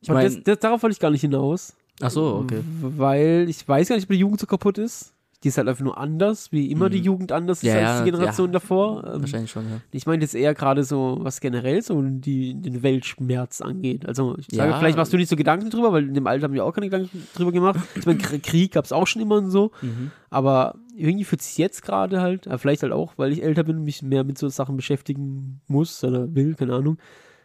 Ich 0.00 0.08
das, 0.08 0.42
das, 0.44 0.58
darauf 0.60 0.82
wollte 0.82 0.92
ich 0.92 1.00
gar 1.00 1.10
nicht 1.10 1.20
hinaus. 1.22 1.74
ach 2.00 2.10
so, 2.10 2.36
okay. 2.36 2.60
Weil 2.80 3.46
ich 3.48 3.66
weiß 3.66 3.88
gar 3.88 3.96
nicht, 3.96 4.04
ob 4.04 4.10
die 4.10 4.18
Jugend 4.20 4.40
so 4.40 4.46
kaputt 4.46 4.78
ist. 4.78 5.12
Die 5.44 5.48
ist 5.48 5.56
halt 5.58 5.68
einfach 5.68 5.84
nur 5.84 5.96
anders, 5.96 6.50
wie 6.50 6.68
immer 6.68 6.86
Mhm. 6.86 6.92
die 6.92 6.98
Jugend 6.98 7.30
anders 7.30 7.58
ist 7.58 7.68
Ja, 7.68 7.74
als 7.74 7.82
ja, 7.82 7.98
die 8.04 8.10
Generation 8.10 8.48
ja. 8.48 8.52
davor. 8.54 9.04
Ähm, 9.06 9.20
Wahrscheinlich 9.20 9.50
schon, 9.52 9.68
ja. 9.70 9.80
ich 9.92 10.04
meine 10.04 10.22
jetzt 10.22 10.34
eher 10.34 10.52
gerade 10.52 10.82
so, 10.82 11.18
was 11.20 11.40
generell 11.40 11.80
so 11.80 12.02
die, 12.02 12.54
den 12.60 12.82
Weltschmerz 12.82 13.60
angeht. 13.60 14.04
Also 14.06 14.36
ich 14.38 14.48
sage, 14.50 14.74
vielleicht 14.76 14.96
machst 14.96 15.12
du 15.12 15.16
nicht 15.16 15.28
so 15.28 15.36
Gedanken 15.36 15.70
drüber, 15.70 15.92
weil 15.92 16.08
in 16.08 16.14
dem 16.14 16.26
Alter 16.26 16.44
haben 16.44 16.54
wir 16.54 16.64
auch 16.64 16.72
keine 16.72 16.86
Gedanken 16.90 17.22
drüber 17.36 17.52
gemacht. 17.52 17.78
Ich 17.94 18.04
meine, 18.04 18.18
Kr- 18.18 18.40
Krieg 18.42 18.72
gab 18.72 18.84
es 18.84 18.90
auch 18.92 19.06
schon 19.06 19.22
immer 19.22 19.36
und 19.36 19.50
so. 19.50 19.70
Mhm. 19.80 20.10
Aber 20.28 20.74
irgendwie 20.96 21.24
fühlt 21.24 21.42
sich 21.42 21.56
jetzt 21.56 21.82
gerade 21.82 22.20
halt, 22.20 22.48
äh, 22.48 22.58
vielleicht 22.58 22.82
halt 22.82 22.92
auch, 22.92 23.12
weil 23.16 23.30
ich 23.30 23.44
älter 23.44 23.62
bin 23.62 23.76
und 23.76 23.84
mich 23.84 24.02
mehr 24.02 24.24
mit 24.24 24.38
so 24.38 24.48
Sachen 24.48 24.74
beschäftigen 24.76 25.60
muss 25.68 26.02
oder 26.02 26.34
will, 26.34 26.54
keine 26.56 26.74
Ahnung. 26.74 26.98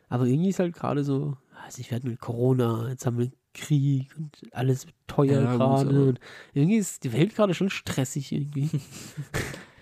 Aber 0.10 0.26
irgendwie 0.26 0.50
ist 0.50 0.58
halt 0.58 0.74
gerade 0.74 1.04
so, 1.04 1.38
nicht, 1.78 1.92
wir 1.92 1.96
hatten 1.96 2.10
mit 2.10 2.20
Corona, 2.20 2.90
jetzt 2.90 3.06
haben 3.06 3.20
wir 3.20 3.30
Krieg 3.54 4.16
und 4.18 4.32
alles 4.52 4.88
teuer 5.08 5.42
Ja, 5.42 5.56
gerade. 5.56 6.10
Und 6.10 6.20
irgendwie 6.54 6.78
ist 6.78 7.04
die 7.04 7.14
Welt 7.14 7.36
gerade 7.36 7.54
schon 7.54 7.70
stressig 7.70 8.32
irgendwie. 8.32 8.70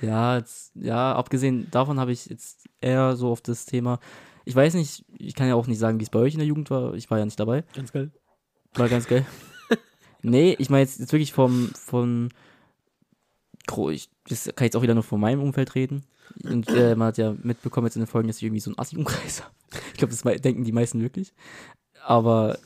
Ja, 0.00 0.36
jetzt, 0.36 0.72
ja, 0.76 1.14
abgesehen 1.14 1.68
davon 1.70 1.98
habe 1.98 2.12
ich 2.12 2.26
jetzt 2.26 2.68
eher 2.80 3.16
so 3.16 3.30
auf 3.30 3.40
das 3.40 3.66
Thema. 3.66 3.98
Ich 4.44 4.54
weiß 4.54 4.74
nicht, 4.74 5.04
ich 5.18 5.34
kann 5.34 5.48
ja 5.48 5.54
auch 5.54 5.66
nicht 5.66 5.78
sagen, 5.78 5.98
wie 5.98 6.04
es 6.04 6.10
bei 6.10 6.20
euch 6.20 6.34
in 6.34 6.38
der 6.38 6.46
Jugend 6.46 6.70
war. 6.70 6.94
Ich 6.94 7.10
war 7.10 7.18
ja 7.18 7.24
nicht 7.24 7.38
dabei. 7.38 7.64
Ganz 7.74 7.92
geil. 7.92 8.12
War 8.74 8.88
ganz 8.88 9.08
geil. 9.08 9.26
nee, 10.22 10.54
ich 10.58 10.70
meine 10.70 10.82
jetzt, 10.82 11.00
jetzt 11.00 11.12
wirklich 11.12 11.32
vom, 11.32 11.70
von, 11.74 12.30
ich, 13.90 14.08
das 14.28 14.44
kann 14.44 14.54
ich 14.58 14.68
jetzt 14.68 14.76
auch 14.76 14.82
wieder 14.82 14.94
nur 14.94 15.02
von 15.02 15.20
meinem 15.20 15.42
Umfeld 15.42 15.74
reden. 15.74 16.04
Und 16.44 16.68
äh, 16.68 16.94
man 16.94 17.08
hat 17.08 17.18
ja 17.18 17.34
mitbekommen 17.42 17.86
jetzt 17.86 17.96
in 17.96 18.02
den 18.02 18.06
Folgen, 18.06 18.28
dass 18.28 18.36
ich 18.36 18.44
irgendwie 18.44 18.60
so 18.60 18.70
einen 18.70 18.78
Assi-Umkreis 18.78 19.42
habe. 19.42 19.54
Ich 19.92 19.98
glaube, 19.98 20.14
das 20.14 20.22
denken 20.40 20.64
die 20.64 20.72
meisten 20.72 21.00
wirklich. 21.00 21.32
Aber 22.04 22.58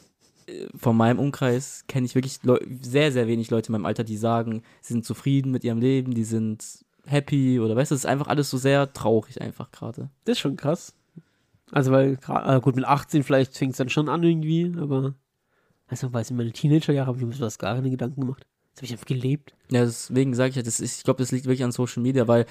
von 0.74 0.96
meinem 0.96 1.18
Umkreis 1.18 1.84
kenne 1.88 2.06
ich 2.06 2.14
wirklich 2.14 2.42
Leu 2.42 2.58
sehr, 2.80 3.12
sehr 3.12 3.26
wenig 3.26 3.50
Leute 3.50 3.68
in 3.68 3.72
meinem 3.72 3.86
Alter, 3.86 4.04
die 4.04 4.16
sagen, 4.16 4.62
sie 4.80 4.94
sind 4.94 5.04
zufrieden 5.04 5.50
mit 5.52 5.64
ihrem 5.64 5.78
Leben, 5.80 6.14
die 6.14 6.24
sind 6.24 6.84
happy 7.06 7.58
oder 7.60 7.74
weißt 7.76 7.90
du, 7.90 7.94
es 7.94 8.02
ist 8.02 8.06
einfach 8.06 8.28
alles 8.28 8.50
so 8.50 8.58
sehr 8.58 8.92
traurig 8.92 9.40
einfach 9.40 9.70
gerade. 9.70 10.10
Das 10.24 10.34
ist 10.34 10.40
schon 10.40 10.56
krass. 10.56 10.94
Also, 11.70 11.90
weil, 11.90 12.18
äh, 12.28 12.60
gut, 12.60 12.76
mit 12.76 12.84
18 12.84 13.22
vielleicht 13.22 13.56
fängt 13.56 13.72
es 13.72 13.78
dann 13.78 13.88
schon 13.88 14.08
an 14.08 14.22
irgendwie, 14.22 14.72
aber, 14.78 15.14
also, 15.86 16.12
weiß 16.12 16.30
ich, 16.30 16.36
meine 16.36 16.52
Teenagerjahre 16.52 17.06
habe 17.08 17.18
ich 17.18 17.24
mir 17.24 17.32
sowas 17.32 17.58
gar 17.58 17.74
keine 17.74 17.90
Gedanken 17.90 18.20
gemacht. 18.20 18.46
Jetzt 18.70 18.78
habe 18.78 18.86
ich 18.86 18.92
einfach 18.92 19.06
gelebt. 19.06 19.54
Ja, 19.70 19.84
deswegen 19.84 20.34
sage 20.34 20.50
ich 20.50 20.56
ja, 20.56 20.62
das 20.62 20.80
ist, 20.80 20.98
ich 20.98 21.04
glaube, 21.04 21.22
das 21.22 21.32
liegt 21.32 21.46
wirklich 21.46 21.64
an 21.64 21.72
Social 21.72 22.02
Media, 22.02 22.28
weil 22.28 22.46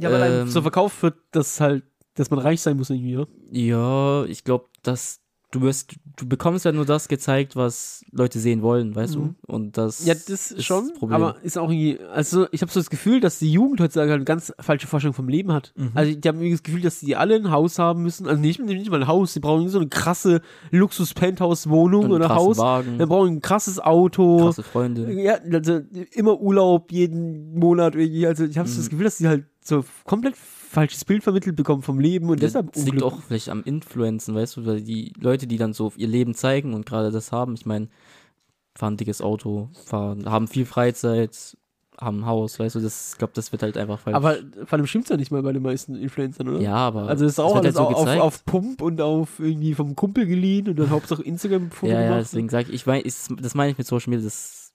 Ja, 0.00 0.10
weil 0.10 0.42
Ähm. 0.42 0.48
so 0.48 0.62
verkauft 0.62 1.02
wird, 1.02 1.16
dass 1.32 1.60
halt, 1.60 1.84
dass 2.14 2.30
man 2.30 2.38
reich 2.38 2.60
sein 2.60 2.76
muss 2.76 2.90
irgendwie, 2.90 3.12
ja. 3.12 3.26
Ja, 3.50 4.24
ich 4.26 4.44
glaube, 4.44 4.66
dass 4.82 5.20
du 5.58 5.62
wirst, 5.66 5.94
du 6.16 6.26
bekommst 6.28 6.64
ja 6.64 6.72
nur 6.72 6.84
das 6.84 7.08
gezeigt, 7.08 7.56
was 7.56 8.04
Leute 8.12 8.38
sehen 8.38 8.62
wollen, 8.62 8.94
weißt 8.94 9.16
Mhm. 9.16 9.34
du? 9.46 9.52
Und 9.52 9.76
das 9.78 10.04
Ja, 10.06 10.14
das 10.14 10.50
ist 10.52 10.64
schon, 10.64 10.88
das 10.88 10.98
Problem. 10.98 11.14
aber 11.16 11.36
ist 11.42 11.58
auch 11.58 11.70
irgendwie, 11.70 11.98
also 12.12 12.46
ich 12.52 12.62
habe 12.62 12.70
so 12.72 12.80
das 12.80 12.90
Gefühl, 12.90 13.20
dass 13.20 13.38
die 13.38 13.50
Jugend 13.52 13.80
heutzutage 13.80 14.12
eine 14.14 14.24
ganz 14.24 14.52
falsche 14.60 14.86
Vorstellung 14.86 15.14
vom 15.14 15.28
Leben 15.28 15.52
hat. 15.52 15.72
Mhm. 15.76 15.90
Also 15.94 16.12
die 16.14 16.28
haben 16.28 16.36
irgendwie 16.36 16.52
das 16.52 16.62
Gefühl, 16.62 16.80
dass 16.82 17.00
die 17.00 17.16
alle 17.16 17.34
ein 17.36 17.50
Haus 17.50 17.78
haben 17.78 18.02
müssen, 18.02 18.26
also 18.26 18.40
nicht, 18.40 18.60
nicht 18.60 18.90
mal 18.90 19.00
ein 19.02 19.06
Haus, 19.08 19.32
die 19.34 19.40
brauchen 19.40 19.68
so 19.68 19.78
eine 19.78 19.88
krasse 19.88 20.40
Luxus-Penthouse-Wohnung 20.70 22.10
oder 22.10 22.28
Haus, 22.28 22.58
Wagen, 22.58 22.98
dann 22.98 23.08
brauchen 23.08 23.34
ein 23.36 23.40
krasses 23.42 23.78
Auto, 23.80 24.38
krasse 24.46 24.62
Freunde. 24.62 25.10
ja, 25.12 25.38
also 25.52 25.80
immer 26.12 26.40
Urlaub 26.40 26.92
jeden 26.92 27.58
Monat 27.58 27.94
irgendwie, 27.94 28.26
also 28.26 28.44
ich 28.44 28.58
habe 28.58 28.68
so 28.68 28.74
Mhm. 28.74 28.78
das 28.82 28.90
Gefühl, 28.90 29.04
dass 29.04 29.16
die 29.18 29.28
halt 29.28 29.44
so 29.68 29.84
komplett 30.04 30.36
falsches 30.36 31.04
Bild 31.04 31.22
vermittelt 31.22 31.56
bekommen 31.56 31.82
vom 31.82 31.98
Leben 32.00 32.28
und 32.28 32.42
deshalb 32.42 32.72
das 32.72 32.84
liegt 32.84 33.02
auch 33.02 33.20
vielleicht 33.22 33.48
am 33.48 33.62
Influenzen, 33.64 34.34
weißt 34.34 34.56
du, 34.58 34.66
weil 34.66 34.82
die 34.82 35.12
Leute, 35.18 35.46
die 35.46 35.56
dann 35.56 35.72
so 35.72 35.92
ihr 35.96 36.08
Leben 36.08 36.34
zeigen 36.34 36.74
und 36.74 36.86
gerade 36.86 37.10
das 37.10 37.32
haben, 37.32 37.54
ich 37.54 37.66
meine, 37.66 37.88
fahren 38.76 38.94
ein 38.94 38.96
dickes 38.96 39.22
Auto, 39.22 39.70
fahren, 39.86 40.30
haben 40.30 40.48
viel 40.48 40.66
Freizeit, 40.66 41.56
haben 41.98 42.20
ein 42.20 42.26
Haus, 42.26 42.58
weißt 42.58 42.74
du, 42.74 42.80
das, 42.80 43.12
ich 43.12 43.18
glaube, 43.18 43.32
das 43.34 43.52
wird 43.52 43.62
halt 43.62 43.78
einfach 43.78 43.98
falsch. 43.98 44.14
Aber 44.16 44.36
vor 44.66 44.74
allem 44.74 44.86
stimmt's 44.86 45.08
ja 45.08 45.16
nicht 45.16 45.30
mal 45.30 45.42
bei 45.42 45.52
den 45.52 45.62
meisten 45.62 45.94
Influencern, 45.94 46.48
oder? 46.48 46.60
ja, 46.60 46.74
aber 46.74 47.08
Also 47.08 47.24
das 47.24 47.32
ist 47.34 47.38
auch 47.38 47.54
wird 47.54 47.64
alles 47.64 47.76
halt 47.78 47.88
so 47.88 47.94
auf, 47.94 48.04
gezeigt. 48.04 48.22
auf 48.22 48.44
Pump 48.44 48.82
und 48.82 49.00
auf 49.00 49.38
irgendwie 49.40 49.72
vom 49.74 49.96
Kumpel 49.96 50.26
geliehen 50.26 50.68
und 50.68 50.78
dann 50.78 50.90
Hauptsache 50.90 51.22
Instagram-Foto 51.22 51.86
ja, 51.90 52.00
ja, 52.00 52.08
gemacht. 52.08 52.20
deswegen 52.20 52.48
sage 52.50 52.68
ich, 52.68 52.74
ich 52.74 52.86
mein, 52.86 53.00
ich, 53.04 53.14
das 53.40 53.54
meine 53.54 53.72
ich 53.72 53.78
mit 53.78 53.86
Social 53.86 54.10
Media, 54.10 54.24
das, 54.26 54.74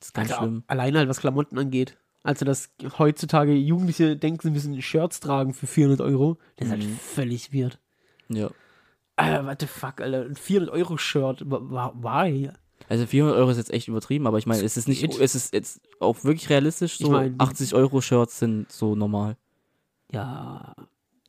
das 0.00 0.08
ist 0.08 0.14
ganz 0.14 0.30
Alter, 0.30 0.42
schlimm. 0.42 0.64
Alleine 0.66 0.98
halt, 0.98 1.08
was 1.10 1.20
Klamotten 1.20 1.58
angeht. 1.58 1.98
Also, 2.26 2.44
dass 2.44 2.70
heutzutage 2.98 3.52
Jugendliche 3.54 4.16
denken, 4.16 4.40
sie 4.42 4.50
müssen 4.50 4.80
Shirts 4.82 5.20
tragen 5.20 5.54
für 5.54 5.66
400 5.66 6.00
Euro, 6.00 6.38
das 6.56 6.66
ist 6.68 6.72
halt 6.72 6.84
Mhm. 6.84 6.96
völlig 6.98 7.52
weird. 7.54 7.78
Ja. 8.28 8.50
Alter, 9.16 9.46
what 9.46 9.60
the 9.60 9.66
fuck, 9.66 10.00
Alter, 10.00 10.22
ein 10.26 10.34
400-Euro-Shirt, 10.36 11.42
wa- 11.50 11.60
wa- 11.62 11.94
why? 11.94 12.50
Also 12.88 13.06
400 13.06 13.38
Euro 13.38 13.50
ist 13.50 13.56
jetzt 13.56 13.72
echt 13.72 13.88
übertrieben, 13.88 14.26
aber 14.26 14.38
ich 14.38 14.46
meine, 14.46 14.62
es 14.62 14.76
ist 14.76 14.86
nicht, 14.88 15.02
es 15.18 15.34
ist 15.34 15.54
jetzt 15.54 15.80
auch 16.00 16.22
wirklich 16.24 16.50
realistisch. 16.50 16.98
So 16.98 17.04
Ich 17.06 17.10
mein- 17.10 17.34
80 17.38 17.74
Euro 17.74 18.00
Shirts 18.00 18.38
sind 18.38 18.70
so 18.70 18.94
normal. 18.94 19.36
Ja, 20.12 20.74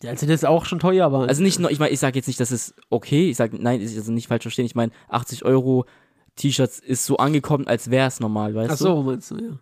also 0.03 0.25
das 0.25 0.35
ist 0.35 0.45
auch 0.45 0.65
schon 0.65 0.79
teuer, 0.79 1.05
aber... 1.05 1.27
Also 1.27 1.41
nicht 1.41 1.59
nur, 1.59 1.71
ich 1.71 1.79
meine, 1.79 1.91
ich 1.91 1.99
sage 1.99 2.17
jetzt 2.19 2.27
nicht, 2.27 2.39
das 2.39 2.51
ist 2.51 2.75
okay. 2.89 3.29
Ich 3.31 3.37
sage, 3.37 3.57
nein, 3.59 3.81
ist 3.81 3.97
also 3.97 4.11
nicht 4.11 4.27
falsch 4.27 4.43
verstehen. 4.43 4.65
Ich 4.65 4.75
meine, 4.75 4.91
80 5.09 5.45
Euro 5.45 5.85
T-Shirts 6.35 6.79
ist 6.79 7.05
so 7.05 7.17
angekommen, 7.17 7.65
als 7.67 7.89
wäre 7.89 8.07
es 8.07 8.19
normal, 8.19 8.53
weißt 8.53 8.71
Ach 8.73 8.77
so, 8.77 9.01
meinst 9.01 9.31
du, 9.31 9.37
ja. 9.37 9.59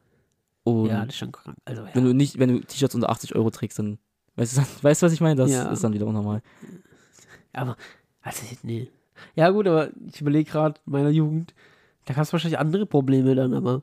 Und 0.65 0.87
Ja, 0.87 1.05
das 1.05 1.13
ist 1.13 1.19
schon 1.19 1.31
krank. 1.31 1.55
Also, 1.63 1.83
ja. 1.83 1.89
wenn 1.93 2.03
du 2.03 2.13
nicht, 2.13 2.37
wenn 2.39 2.49
du 2.49 2.59
T-Shirts 2.59 2.93
unter 2.95 3.09
80 3.09 3.35
Euro 3.35 3.49
trägst, 3.51 3.79
dann 3.79 3.97
weißt 4.35 4.57
du, 4.57 4.61
weißt 4.83 5.01
was 5.03 5.13
ich 5.13 5.21
meine? 5.21 5.35
Das 5.35 5.49
Ja. 5.51 5.71
ist 5.71 5.83
dann 5.83 5.93
wieder 5.93 6.07
unnormal. 6.07 6.41
Aber, 7.53 7.77
also, 8.21 8.43
nee. 8.63 8.89
Ja, 9.35 9.49
gut, 9.51 9.67
aber 9.67 9.89
ich 10.11 10.19
überlege 10.19 10.49
gerade, 10.51 10.79
in 10.85 10.91
meiner 10.91 11.09
Jugend, 11.09 11.53
da 12.05 12.13
gab 12.13 12.23
es 12.23 12.33
wahrscheinlich 12.33 12.59
andere 12.59 12.85
Probleme 12.85 13.33
dann, 13.35 13.53
aber. 13.53 13.81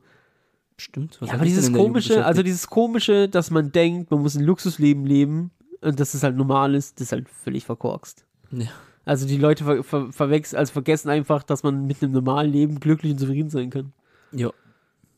Stimmt. 0.77 1.21
Was 1.21 1.29
ja, 1.29 1.35
aber 1.37 1.45
dieses 1.45 1.73
komische, 1.73 2.25
also 2.25 2.43
dieses 2.43 2.67
komische, 2.67 3.29
dass 3.29 3.51
man 3.51 3.71
denkt, 3.73 4.11
man 4.11 4.21
muss 4.23 4.35
ein 4.35 4.43
Luxusleben 4.43 5.07
leben 5.07 5.51
und 5.81 6.01
dass 6.01 6.15
es 6.15 6.23
halt 6.23 6.37
normal 6.37 6.75
ist, 6.75 6.99
das 6.99 7.09
ist 7.09 7.12
halt 7.12 7.29
völlig 7.29 7.65
verkorkst. 7.65 8.25
Ja. 8.51 8.67
Also 9.05 9.27
die 9.27 9.37
Leute 9.37 9.65
ver 9.65 9.83
ver 9.85 10.12
verwechseln, 10.12 10.59
also 10.59 10.73
vergessen 10.73 11.09
einfach, 11.11 11.43
dass 11.43 11.62
man 11.62 11.87
mit 11.87 12.03
einem 12.03 12.12
normalen 12.12 12.51
Leben 12.53 12.81
glücklich 12.81 13.12
und 13.12 13.19
zufrieden 13.19 13.51
sein 13.51 13.71
kann. 13.71 13.93
Ja. 14.33 14.51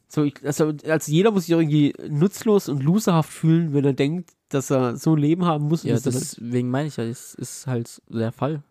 So, 0.08 0.28
also, 0.44 0.73
also 0.87 1.11
jeder 1.12 1.30
muss 1.32 1.46
sich 1.46 1.50
irgendwie 1.50 1.92
nutzlos 2.08 2.68
und 2.68 2.82
loserhaft 2.82 3.30
fühlen, 3.32 3.73
wenn 3.75 3.84
er 3.84 3.92
denkt, 3.94 4.30
dass 4.49 4.70
er 4.70 4.96
so 4.96 5.14
ein 5.14 5.18
Leben 5.18 5.44
haben 5.44 5.66
muss. 5.66 5.82
Ja, 5.82 5.94
das 5.94 6.04
deswegen 6.04 6.70
meine 6.70 6.88
ich 6.88 6.96
ja, 6.96 7.04
es 7.04 7.34
ist 7.34 7.66
halt 7.66 8.00
der 8.08 8.30
Fall. 8.32 8.62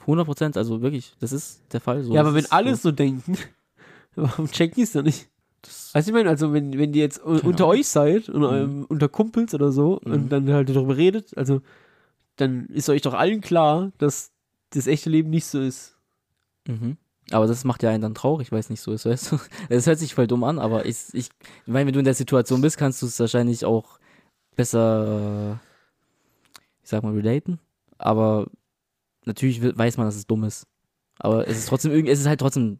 100 0.00 0.24
Prozent, 0.26 0.56
also 0.56 0.80
wirklich, 0.82 1.14
das 1.20 1.32
ist 1.32 1.60
der 1.72 1.80
Fall. 1.80 2.02
So, 2.04 2.14
ja, 2.14 2.20
aber 2.20 2.32
das 2.32 2.44
wenn 2.44 2.52
alle 2.52 2.76
so 2.76 2.92
denken, 2.92 3.36
warum 4.14 4.46
checken 4.50 4.76
die 4.76 4.82
es 4.82 4.92
dann 4.92 5.04
nicht? 5.04 5.28
das, 5.62 5.92
Weißt 5.94 6.06
du, 6.08 6.12
ich 6.12 6.14
meine, 6.14 6.30
also 6.30 6.52
wenn, 6.52 6.78
wenn 6.78 6.92
die 6.92 7.00
jetzt 7.00 7.20
u- 7.26 7.40
unter 7.42 7.66
euch 7.66 7.88
seid 7.88 8.28
und 8.28 8.44
eurem, 8.44 8.84
unter 8.84 9.08
Kumpels 9.08 9.52
oder 9.52 9.72
so 9.72 10.00
Mhm. 10.04 10.12
und 10.12 10.28
dann 10.30 10.48
halt 10.50 10.68
darüber 10.68 10.96
redet, 10.96 11.36
also 11.36 11.60
dann 12.36 12.66
ist 12.66 12.88
euch 12.88 13.02
doch 13.02 13.14
allen 13.14 13.40
klar, 13.40 13.92
dass 13.98 14.30
das 14.70 14.86
echte 14.86 15.10
Leben 15.10 15.30
nicht 15.30 15.46
so 15.46 15.60
ist. 15.60 15.96
Mhm. 16.68 16.96
Aber 17.32 17.46
das 17.46 17.64
macht 17.64 17.82
ja 17.82 17.90
einen 17.90 18.02
dann 18.02 18.14
traurig, 18.14 18.52
weil 18.52 18.60
es 18.60 18.70
nicht 18.70 18.80
so 18.80 18.92
ist, 18.92 19.04
weißt 19.06 19.32
du? 19.32 19.38
Es 19.68 19.86
hört 19.86 19.98
sich 19.98 20.14
voll 20.14 20.26
dumm 20.28 20.44
an, 20.44 20.58
aber 20.58 20.86
ich, 20.86 20.96
ich, 21.12 21.28
ich 21.28 21.66
meine, 21.66 21.86
wenn 21.86 21.92
du 21.92 21.98
in 21.98 22.04
der 22.04 22.14
Situation 22.14 22.60
bist, 22.60 22.76
kannst 22.78 23.02
du 23.02 23.06
es 23.06 23.18
wahrscheinlich 23.18 23.64
auch 23.64 23.98
besser, 24.54 25.52
äh, 25.54 25.66
ich 26.84 26.90
sag 26.90 27.02
mal, 27.02 27.12
relaten. 27.14 27.58
Aber 27.98 28.46
natürlich 29.24 29.60
weiß 29.76 29.96
man, 29.96 30.06
dass 30.06 30.14
es 30.16 30.26
dumm 30.26 30.44
ist. 30.44 30.66
Aber 31.18 31.48
es 31.48 31.58
ist 31.58 31.68
trotzdem 31.68 31.92
irgendwie, 31.92 32.12
es 32.12 32.20
ist 32.20 32.26
halt 32.26 32.40
trotzdem, 32.40 32.78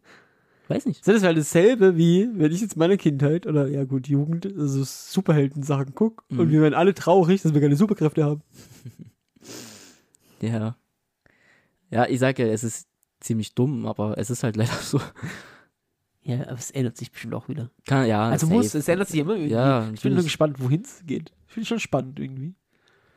weiß 0.69 0.85
nicht. 0.85 1.05
Das 1.05 1.15
ist 1.15 1.23
halt 1.23 1.37
dasselbe 1.37 1.97
wie, 1.97 2.29
wenn 2.35 2.51
ich 2.51 2.61
jetzt 2.61 2.77
meine 2.77 2.97
Kindheit 2.97 3.47
oder 3.47 3.67
ja 3.67 3.83
gut, 3.83 4.07
Jugend, 4.07 4.45
also 4.45 4.83
Superhelden-Sachen 4.85 5.93
gucke 5.95 6.23
Mhm. 6.29 6.39
und 6.39 6.51
wir 6.51 6.61
werden 6.61 6.73
alle 6.75 6.93
traurig, 6.93 7.41
dass 7.41 7.53
wir 7.53 7.61
keine 7.61 7.75
Superkräfte 7.75 8.23
haben. 8.23 8.41
Ja. 10.41 10.75
Ja, 11.89 12.05
ich 12.07 12.19
sag 12.19 12.37
ja, 12.37 12.45
es 12.45 12.63
ist 12.63 12.87
ziemlich 13.19 13.55
dumm, 13.55 13.85
aber 13.85 14.17
es 14.17 14.29
ist 14.29 14.43
halt 14.43 14.55
leider 14.57 14.73
so. 14.73 14.99
Ja, 16.23 16.41
aber 16.41 16.57
es 16.57 16.71
ändert 16.71 16.97
sich 16.97 17.11
bestimmt 17.11 17.33
auch 17.35 17.47
wieder. 17.47 17.71
Kann, 17.85 18.05
ja, 18.07 18.27
Also 18.29 18.47
muss, 18.47 18.73
es 18.75 18.87
ändert 18.87 19.07
sich 19.07 19.19
immer 19.21 19.35
irgendwie. 19.35 19.53
Ja, 19.53 19.89
ich 19.93 20.01
bin 20.01 20.13
nur 20.13 20.23
gespannt, 20.23 20.57
wohin 20.59 20.81
es 20.81 21.03
geht. 21.05 21.31
Ich 21.47 21.53
finde 21.53 21.61
es 21.63 21.67
schon 21.69 21.79
spannend 21.79 22.19
irgendwie. 22.19 22.53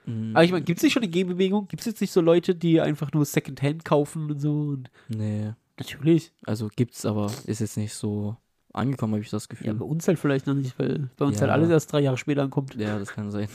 Mhm. 0.07 0.31
Aber 0.35 0.45
ich 0.45 0.53
meine, 0.53 0.65
gibt 0.65 0.79
es 0.79 0.83
nicht 0.85 0.93
schon 0.93 1.03
eine 1.03 1.11
Gegenbewegung? 1.11 1.67
Gibt 1.67 1.81
es 1.81 1.87
jetzt 1.87 2.01
nicht 2.01 2.13
so 2.13 2.21
Leute, 2.21 2.55
die 2.55 2.81
einfach 2.81 3.13
nur 3.13 3.25
Secondhand 3.25 3.85
kaufen 3.85 4.31
und 4.31 4.39
so? 4.41 4.53
Und 4.53 4.91
Nee, 5.09 5.53
natürlich. 5.77 6.33
also 6.47 6.69
gibt's, 6.75 7.05
aber 7.05 7.33
ist 7.47 7.61
jetzt 7.61 7.77
nicht 7.77 7.95
so 7.95 8.37
angekommen, 8.73 9.15
habe 9.15 9.23
ich 9.23 9.31
das 9.31 9.49
Gefühl. 9.49 9.67
Ja, 9.67 9.73
bei 9.73 9.85
uns 9.85 10.07
halt 10.07 10.19
vielleicht 10.21 10.47
noch 10.47 10.55
nicht, 10.55 10.79
weil 10.79 11.11
bei 11.17 11.25
uns 11.25 11.37
Ja. 11.37 11.43
halt 11.43 11.51
alles 11.51 11.69
erst 11.71 11.93
drei 11.93 12.01
Jahre 12.01 12.17
später 12.17 12.43
ankommt. 12.45 12.77
Ja, 12.77 12.97
das 12.99 13.11
kann 13.13 13.33
sein. 13.33 13.49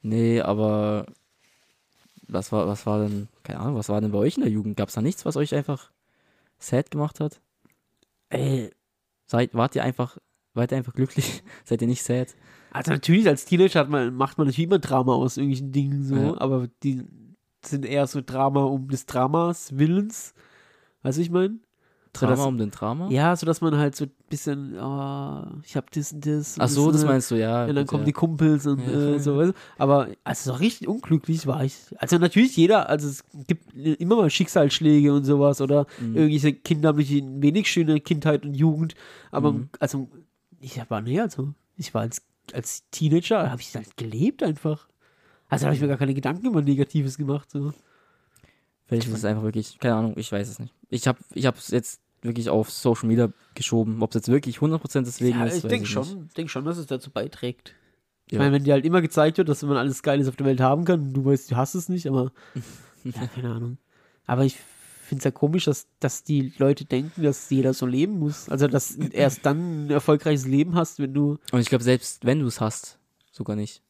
Nee, 0.00 0.40
aber 0.40 1.06
was 2.32 2.52
war, 2.52 2.66
was 2.66 2.86
war 2.86 3.00
denn, 3.02 3.28
keine 3.42 3.60
Ahnung, 3.60 3.76
was 3.76 3.88
war 3.88 4.00
denn 4.00 4.12
bei 4.12 4.18
euch 4.18 4.36
in 4.36 4.42
der 4.42 4.52
Jugend? 4.52 4.76
Gab 4.76 4.88
es 4.88 4.94
da 4.94 5.02
nichts, 5.02 5.24
was 5.24 5.36
euch 5.36 5.54
einfach 5.54 5.90
sad 6.58 6.90
gemacht 6.90 7.20
hat? 7.20 7.40
Ey, 8.30 8.70
Seid, 9.26 9.54
wart 9.54 9.74
ihr 9.76 9.82
einfach, 9.84 10.18
wart 10.54 10.72
ihr 10.72 10.78
einfach 10.78 10.94
glücklich? 10.94 11.42
Seid 11.64 11.82
ihr 11.82 11.88
nicht 11.88 12.02
sad? 12.02 12.34
also 12.70 12.90
natürlich 12.92 13.26
als 13.28 13.44
Teenager 13.44 13.80
hat 13.80 13.90
man, 13.90 14.14
macht 14.14 14.38
man 14.38 14.46
natürlich 14.46 14.66
immer 14.66 14.78
Drama 14.78 15.14
aus 15.14 15.36
irgendwelchen 15.36 15.72
Dingen 15.72 16.02
so, 16.04 16.16
Ja. 16.16 16.40
aber 16.40 16.68
die 16.82 17.04
sind 17.64 17.84
eher 17.84 18.06
so 18.06 18.20
Drama 18.22 18.64
um 18.64 18.88
des 18.88 19.06
Dramas 19.06 19.76
Willens. 19.78 20.34
Weißt 21.02 21.18
du, 21.18 21.22
ich 21.22 21.30
meine? 21.30 21.58
Drama 22.12 22.36
das- 22.36 22.46
um 22.46 22.58
den 22.58 22.70
Drama? 22.70 23.08
Ja, 23.10 23.34
so 23.36 23.46
dass 23.46 23.60
man 23.62 23.76
halt 23.76 23.96
so 23.96 24.04
ein 24.04 24.10
bisschen, 24.28 24.78
oh, 24.78 25.44
ich 25.64 25.76
hab 25.76 25.90
das 25.92 26.12
und 26.12 26.26
das. 26.26 26.56
und 26.58 26.62
Ach 26.62 26.68
so, 26.68 26.92
das 26.92 27.04
meinst 27.04 27.30
du, 27.30 27.36
ja. 27.36 27.64
Und 27.64 27.74
dann 27.74 27.86
kommen 27.86 28.02
ja. 28.02 28.06
die 28.06 28.12
Kumpels 28.12 28.66
und 28.66 28.80
Ja. 28.80 29.14
äh, 29.14 29.18
so, 29.18 29.36
weißt 29.38 29.52
du? 29.52 29.54
Aber 29.78 30.08
also 30.22 30.52
so 30.52 30.56
richtig 30.58 30.88
unglücklich 30.88 31.46
war 31.46 31.64
ich. 31.64 31.74
Also 31.98 32.18
natürlich 32.18 32.56
jeder, 32.56 32.88
also 32.90 33.08
es 33.08 33.24
gibt 33.46 33.72
immer 33.74 34.16
mal 34.16 34.28
Schicksalsschläge 34.30 35.12
und 35.14 35.24
sowas 35.24 35.60
oder 35.62 35.86
Mhm. 36.00 36.16
irgendwelche 36.16 36.52
Kinder 36.52 36.90
haben 36.90 36.98
nicht 36.98 37.10
wenig 37.12 37.70
schöne 37.70 37.98
Kindheit 38.00 38.44
und 38.44 38.54
Jugend. 38.54 38.94
Aber 39.30 39.52
Mhm. 39.52 39.68
also 39.80 40.08
ich 40.60 40.78
war 40.90 41.00
nee, 41.00 41.18
also 41.18 41.54
ich 41.76 41.94
war 41.94 42.02
als, 42.02 42.22
als 42.52 42.84
Teenager, 42.90 43.50
habe 43.50 43.62
ich 43.62 43.74
halt 43.74 43.96
gelebt 43.96 44.42
einfach. 44.42 44.86
Also 45.48 45.64
habe 45.64 45.74
ich 45.74 45.80
mir 45.80 45.88
gar 45.88 45.96
keine 45.98 46.12
Gedanken 46.14 46.46
über 46.46 46.60
Negatives 46.60 47.16
gemacht. 47.16 47.50
So. 47.50 47.72
Vielleicht 48.86 49.08
ist 49.08 49.14
es 49.14 49.24
einfach 49.24 49.42
wirklich, 49.42 49.78
keine 49.78 49.94
Ahnung, 49.94 50.12
ich 50.16 50.30
weiß 50.30 50.48
es 50.48 50.58
nicht. 50.58 50.74
Ich 50.90 51.06
habe 51.08 51.18
ich 51.32 51.44
es 51.46 51.68
jetzt 51.68 52.01
wirklich 52.22 52.48
auf 52.48 52.70
Social 52.70 53.08
Media 53.08 53.32
geschoben. 53.54 54.02
Ob 54.02 54.10
es 54.10 54.14
jetzt 54.14 54.28
wirklich 54.28 54.58
100% 54.58 55.02
deswegen 55.02 55.38
ja, 55.38 55.46
ist, 55.46 55.56
ich 55.56 55.62
denke 55.62 55.84
ich 55.84 55.90
schon, 55.90 56.28
denk 56.36 56.50
schon, 56.50 56.64
dass 56.64 56.78
es 56.78 56.86
dazu 56.86 57.10
beiträgt. 57.10 57.74
Ich 58.26 58.32
Ja. 58.32 58.38
meine, 58.38 58.52
wenn 58.52 58.64
dir 58.64 58.72
halt 58.74 58.84
immer 58.84 59.02
gezeigt 59.02 59.38
wird, 59.38 59.48
dass 59.48 59.62
man 59.62 59.76
alles 59.76 60.02
Geiles 60.02 60.28
auf 60.28 60.36
der 60.36 60.46
Welt 60.46 60.60
haben 60.60 60.84
kann, 60.84 61.12
du 61.12 61.24
weißt, 61.24 61.50
du 61.50 61.56
hast 61.56 61.74
es 61.74 61.88
nicht, 61.88 62.06
aber 62.06 62.32
ja, 63.04 63.26
keine 63.34 63.50
Ahnung. 63.50 63.78
Aber 64.26 64.44
ich 64.44 64.56
finde 65.02 65.18
es 65.20 65.24
ja 65.24 65.30
komisch, 65.32 65.64
dass, 65.64 65.88
dass 66.00 66.22
die 66.24 66.54
Leute 66.58 66.84
denken, 66.84 67.22
dass 67.22 67.50
jeder 67.50 67.74
so 67.74 67.84
leben 67.86 68.18
muss. 68.18 68.48
Also, 68.48 68.68
dass 68.68 68.96
du 68.96 69.08
erst 69.08 69.44
dann 69.44 69.86
ein 69.86 69.90
erfolgreiches 69.90 70.46
Leben 70.46 70.74
hast, 70.76 71.00
wenn 71.00 71.12
du. 71.12 71.38
Und 71.50 71.60
ich 71.60 71.68
glaube, 71.68 71.84
selbst 71.84 72.24
wenn 72.24 72.38
du 72.38 72.46
es 72.46 72.60
hast, 72.60 72.98
sogar 73.32 73.56
nicht. 73.56 73.82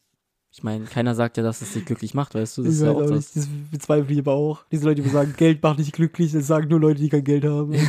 Ich 0.55 0.61
meine, 0.61 0.85
keiner 0.85 1.15
sagt 1.15 1.37
ja, 1.37 1.43
dass 1.43 1.63
es 1.63 1.73
dich 1.73 1.83
glücklich 1.83 2.13
macht, 2.13 2.35
weißt 2.35 2.59
du? 2.59 2.63
Das 2.63 2.73
ich 2.75 2.79
ist 2.79 2.85
ja 2.85 2.91
auch 2.91 2.97
auch 3.01 3.07
das. 3.09 3.35
nicht, 3.35 3.35
das 3.35 3.47
bezweifle 3.71 4.13
ich 4.13 4.19
aber 4.19 4.33
auch. 4.33 4.63
Diese 4.71 4.85
Leute, 4.85 5.01
die 5.01 5.09
sagen, 5.09 5.33
Geld 5.35 5.63
macht 5.63 5.79
nicht 5.79 5.93
glücklich, 5.93 6.31
das 6.31 6.45
sagen 6.45 6.67
nur 6.69 6.79
Leute, 6.79 7.01
die 7.01 7.09
kein 7.09 7.23
Geld 7.23 7.43
haben. 7.43 7.73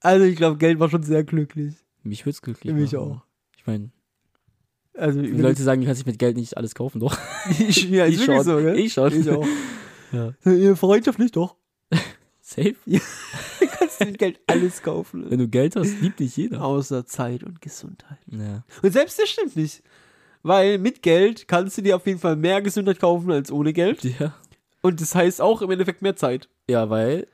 also, 0.00 0.24
ich 0.24 0.36
glaube, 0.36 0.56
Geld 0.58 0.78
macht 0.78 0.92
schon 0.92 1.02
sehr 1.02 1.24
glücklich. 1.24 1.74
Mich 2.02 2.22
würde 2.24 2.30
es 2.30 2.42
glücklich 2.42 2.72
Mich 2.72 2.92
machen. 2.92 3.12
auch. 3.12 3.20
Ich 3.58 3.66
meine, 3.66 3.90
Also, 4.96 5.20
die 5.20 5.28
Leute 5.32 5.62
sagen, 5.62 5.80
du 5.82 5.86
kannst 5.86 6.00
dich 6.00 6.06
mit 6.06 6.18
Geld 6.18 6.36
nicht 6.36 6.56
alles 6.56 6.74
kaufen, 6.74 7.00
doch. 7.00 7.16
ich, 7.58 7.88
ja, 7.90 8.06
ich 8.08 8.24
schon. 8.24 8.42
so, 8.42 8.56
gell? 8.56 8.78
Ich 8.78 8.92
schon. 8.92 9.12
Ich 9.20 9.30
auch. 9.30 9.46
Ja. 10.12 10.32
Ihre 10.44 10.76
Freundschaft 10.76 11.18
nicht, 11.18 11.34
doch. 11.34 11.56
Safe. 12.40 12.76
Kannst 13.98 14.00
du 14.00 14.04
mit 14.06 14.18
Geld 14.18 14.40
alles 14.46 14.82
kaufen. 14.82 15.30
Wenn 15.30 15.38
du 15.38 15.48
Geld 15.48 15.76
hast, 15.76 16.00
liebt 16.00 16.20
dich 16.20 16.36
jeder. 16.36 16.62
Außer 16.64 17.06
Zeit 17.06 17.42
und 17.44 17.60
Gesundheit. 17.60 18.18
Ja. 18.26 18.64
Und 18.82 18.92
selbst 18.92 19.18
das 19.18 19.28
stimmt 19.28 19.56
nicht. 19.56 19.82
Weil 20.42 20.78
mit 20.78 21.02
Geld 21.02 21.48
kannst 21.48 21.78
du 21.78 21.82
dir 21.82 21.96
auf 21.96 22.06
jeden 22.06 22.18
Fall 22.18 22.36
mehr 22.36 22.60
Gesundheit 22.62 23.00
kaufen 23.00 23.30
als 23.32 23.50
ohne 23.50 23.72
Geld. 23.72 24.04
ja. 24.04 24.34
Und 24.82 25.00
das 25.00 25.14
heißt 25.14 25.40
auch 25.40 25.62
im 25.62 25.70
Endeffekt 25.70 26.02
mehr 26.02 26.14
Zeit. 26.16 26.50
Ja, 26.68 26.90
weil 26.90 27.26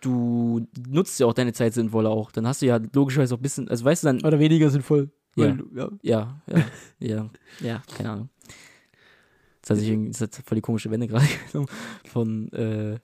du 0.00 0.66
nutzt 0.88 1.20
ja 1.20 1.26
auch 1.26 1.32
deine 1.34 1.52
Zeit 1.52 1.74
sinnvoller 1.74 2.10
auch. 2.10 2.32
Dann 2.32 2.46
hast 2.46 2.62
du 2.62 2.66
ja 2.66 2.80
logischerweise 2.92 3.34
auch 3.34 3.38
ein 3.38 3.42
bisschen, 3.42 3.68
also 3.68 3.84
weißt 3.84 4.02
du 4.02 4.06
dann, 4.08 4.24
Oder 4.24 4.38
weniger 4.40 4.68
sinnvoll. 4.70 5.10
Ja. 5.36 5.50
Du- 5.52 5.68
ja. 5.74 5.88
ja, 6.02 6.40
ja, 6.48 6.64
ja, 6.98 7.30
ja, 7.60 7.82
keine 7.96 8.10
Ahnung. 8.10 8.28
Das 9.60 9.70
hat 9.70 9.76
sich 9.78 9.88
irgendwie, 9.90 10.10
das 10.10 10.20
hat 10.22 10.34
voll 10.44 10.56
die 10.56 10.62
komische 10.62 10.90
Wende 10.90 11.06
gerade 11.06 11.26
genommen. 11.52 11.68
Von, 12.06 12.50
äh, 12.52 12.98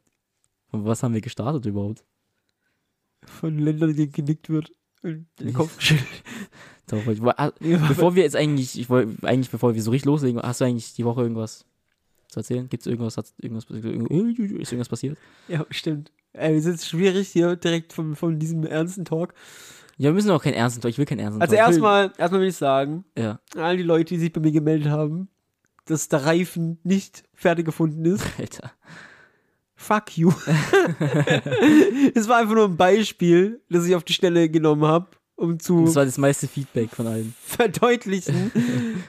von 0.71 0.85
was 0.85 1.03
haben 1.05 1.15
wir 1.15 1.21
gestartet 1.21 1.65
überhaupt? 1.67 2.03
Von 3.27 3.59
Ländern, 3.59 3.95
genickt 3.95 4.49
wird. 4.51 4.73
Und 5.03 5.27
den 5.41 5.53
Kopf 5.53 5.77
geschüttelt. 5.79 6.09
Ah, 7.37 7.51
Bevor 7.61 8.15
wir 8.15 8.23
jetzt 8.23 8.37
eigentlich, 8.37 8.79
ich 8.79 8.89
wollte, 8.91 9.27
eigentlich 9.27 9.51
bevor 9.51 9.75
wir 9.75 9.83
so 9.83 9.91
richtig 9.91 10.07
loslegen, 10.07 10.41
hast 10.43 10.61
du 10.61 10.65
eigentlich 10.67 10.95
die 10.95 11.05
Woche 11.05 11.23
irgendwas 11.23 11.65
zu 12.29 12.41
erzählen? 12.41 12.69
Gibt 12.69 12.83
es 12.83 12.87
irgendwas, 12.87 13.17
hat 13.17 13.27
irgendwas, 13.41 13.65
ist 13.65 13.85
irgendwas 13.85 14.89
passiert? 14.89 15.19
ja, 15.49 15.65
stimmt. 15.71 16.13
Ey, 16.33 16.57
es 16.57 16.67
ist 16.67 16.89
schwierig 16.89 17.29
hier 17.29 17.55
direkt 17.57 17.93
von, 17.93 18.17
von 18.17 18.39
diesem 18.39 18.65
ernsten 18.67 19.05
Talk. 19.05 19.35
Ja, 19.97 20.07
wir 20.11 20.15
müssen 20.15 20.31
auch 20.33 20.43
keinen 20.43 20.55
ernsten 20.55 20.81
Talk, 20.83 20.91
ich 20.91 20.99
will 20.99 21.07
keinen 21.07 21.21
ernsten 21.21 21.41
Also 21.41 21.55
Talk. 21.55 21.67
Will- 21.67 21.73
erstmal, 21.73 22.13
erstmal 22.19 22.41
will 22.41 22.49
ich 22.49 22.57
sagen, 22.57 23.05
Ja, 23.17 23.41
all 23.57 23.77
die 23.77 23.83
Leute, 23.85 24.15
die 24.15 24.19
sich 24.21 24.33
bei 24.33 24.41
mir 24.41 24.51
gemeldet 24.53 24.89
haben, 24.91 25.29
dass 25.87 26.09
der 26.09 26.25
Reifen 26.27 26.79
nicht 26.83 27.23
fertig 27.35 27.65
gefunden 27.67 28.05
ist. 28.05 28.25
Alter. 28.39 28.73
Fuck 29.85 30.17
you. 30.17 30.33
Es 32.15 32.27
war 32.27 32.39
einfach 32.39 32.55
nur 32.55 32.65
ein 32.65 32.77
Beispiel, 32.77 33.61
das 33.69 33.87
ich 33.87 33.95
auf 33.95 34.05
die 34.05 34.15
Stelle 34.15 34.49
genommen 34.49 34.85
habe. 34.85 35.09
um 35.37 35.59
zu 35.61 35.85
Das 35.85 35.97
war 35.97 36.07
das 36.07 36.17
meiste 36.17 36.49
Feedback 36.49 36.89
von 36.91 37.07
allen. 37.07 37.35
verdeutlichen, 37.45 38.51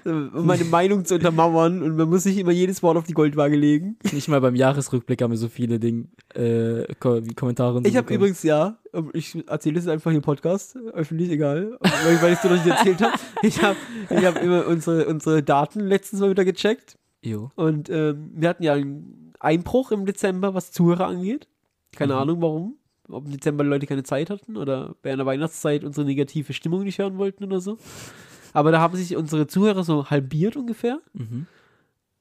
äh, 0.04 0.10
um 0.10 0.46
meine 0.46 0.66
Meinung 0.66 1.06
zu 1.06 1.16
untermauern. 1.16 1.82
Und 1.82 1.96
man 1.96 2.10
muss 2.10 2.26
nicht 2.26 2.38
immer 2.38 2.52
jedes 2.52 2.84
Wort 2.84 2.98
auf 2.98 3.06
die 3.06 3.14
Goldwaage 3.14 3.56
legen. 3.56 3.98
Nicht 4.12 4.28
mal 4.28 4.42
beim 4.42 4.56
Jahresrückblick 4.56 5.22
haben 5.22 5.32
wir 5.32 5.38
so 5.38 5.48
viele 5.48 5.80
Ding, 5.80 6.10
äh, 6.34 6.84
Kommentare. 7.00 7.78
und 7.78 7.86
so 7.86 7.90
Ich 7.90 7.96
habe 7.96 8.14
übrigens, 8.14 8.44
ja, 8.44 8.78
ähm, 8.94 9.12
ich 9.14 9.48
erzähle 9.48 9.80
es 9.80 9.88
einfach 9.88 10.12
hier 10.12 10.18
im 10.18 10.24
Podcast, 10.24 10.76
öffentlich, 10.94 11.30
egal, 11.30 11.78
weil, 11.80 12.22
weil 12.22 12.34
ich 12.34 12.40
es 12.40 12.42
dir 12.42 12.50
noch 12.50 12.66
nicht 12.66 12.68
erzählt 12.68 13.02
habe. 13.02 13.18
Ich 13.44 13.62
habe 13.62 13.78
ich 14.10 14.26
hab 14.26 14.42
immer 14.44 14.68
unsere, 14.68 15.06
unsere 15.06 15.42
Daten 15.42 15.80
letztens 15.80 16.20
mal 16.22 16.30
wieder 16.32 16.44
gecheckt. 16.44 16.98
Jo. 17.22 17.52
Und 17.56 17.90
ähm, 17.90 18.32
wir 18.36 18.50
hatten 18.50 18.64
ja 18.64 18.74
einen 18.74 19.25
Einbruch 19.46 19.92
im 19.92 20.06
Dezember, 20.06 20.54
was 20.54 20.72
Zuhörer 20.72 21.08
angeht. 21.08 21.48
Keine 21.96 22.14
Mhm. 22.16 22.20
Ahnung 22.20 22.42
warum. 22.42 22.78
Ob 23.08 23.26
im 23.26 23.32
Dezember 23.32 23.64
Leute 23.64 23.86
keine 23.86 24.04
Zeit 24.04 24.30
hatten 24.30 24.58
oder 24.58 24.96
während 25.04 25.20
der 25.20 25.26
Weihnachtszeit 25.28 25.84
unsere 25.84 26.06
negative 26.06 26.54
Stimmung 26.54 26.84
nicht 26.84 26.98
hören 26.98 27.18
wollten 27.18 27.44
oder 27.44 27.62
so. 27.62 27.78
Aber 28.54 28.72
da 28.72 28.80
haben 28.80 28.96
sich 28.98 29.16
unsere 29.16 29.48
Zuhörer 29.48 29.84
so 29.84 30.10
halbiert 30.10 30.56
ungefähr. 30.56 31.00
Mhm. 31.14 31.46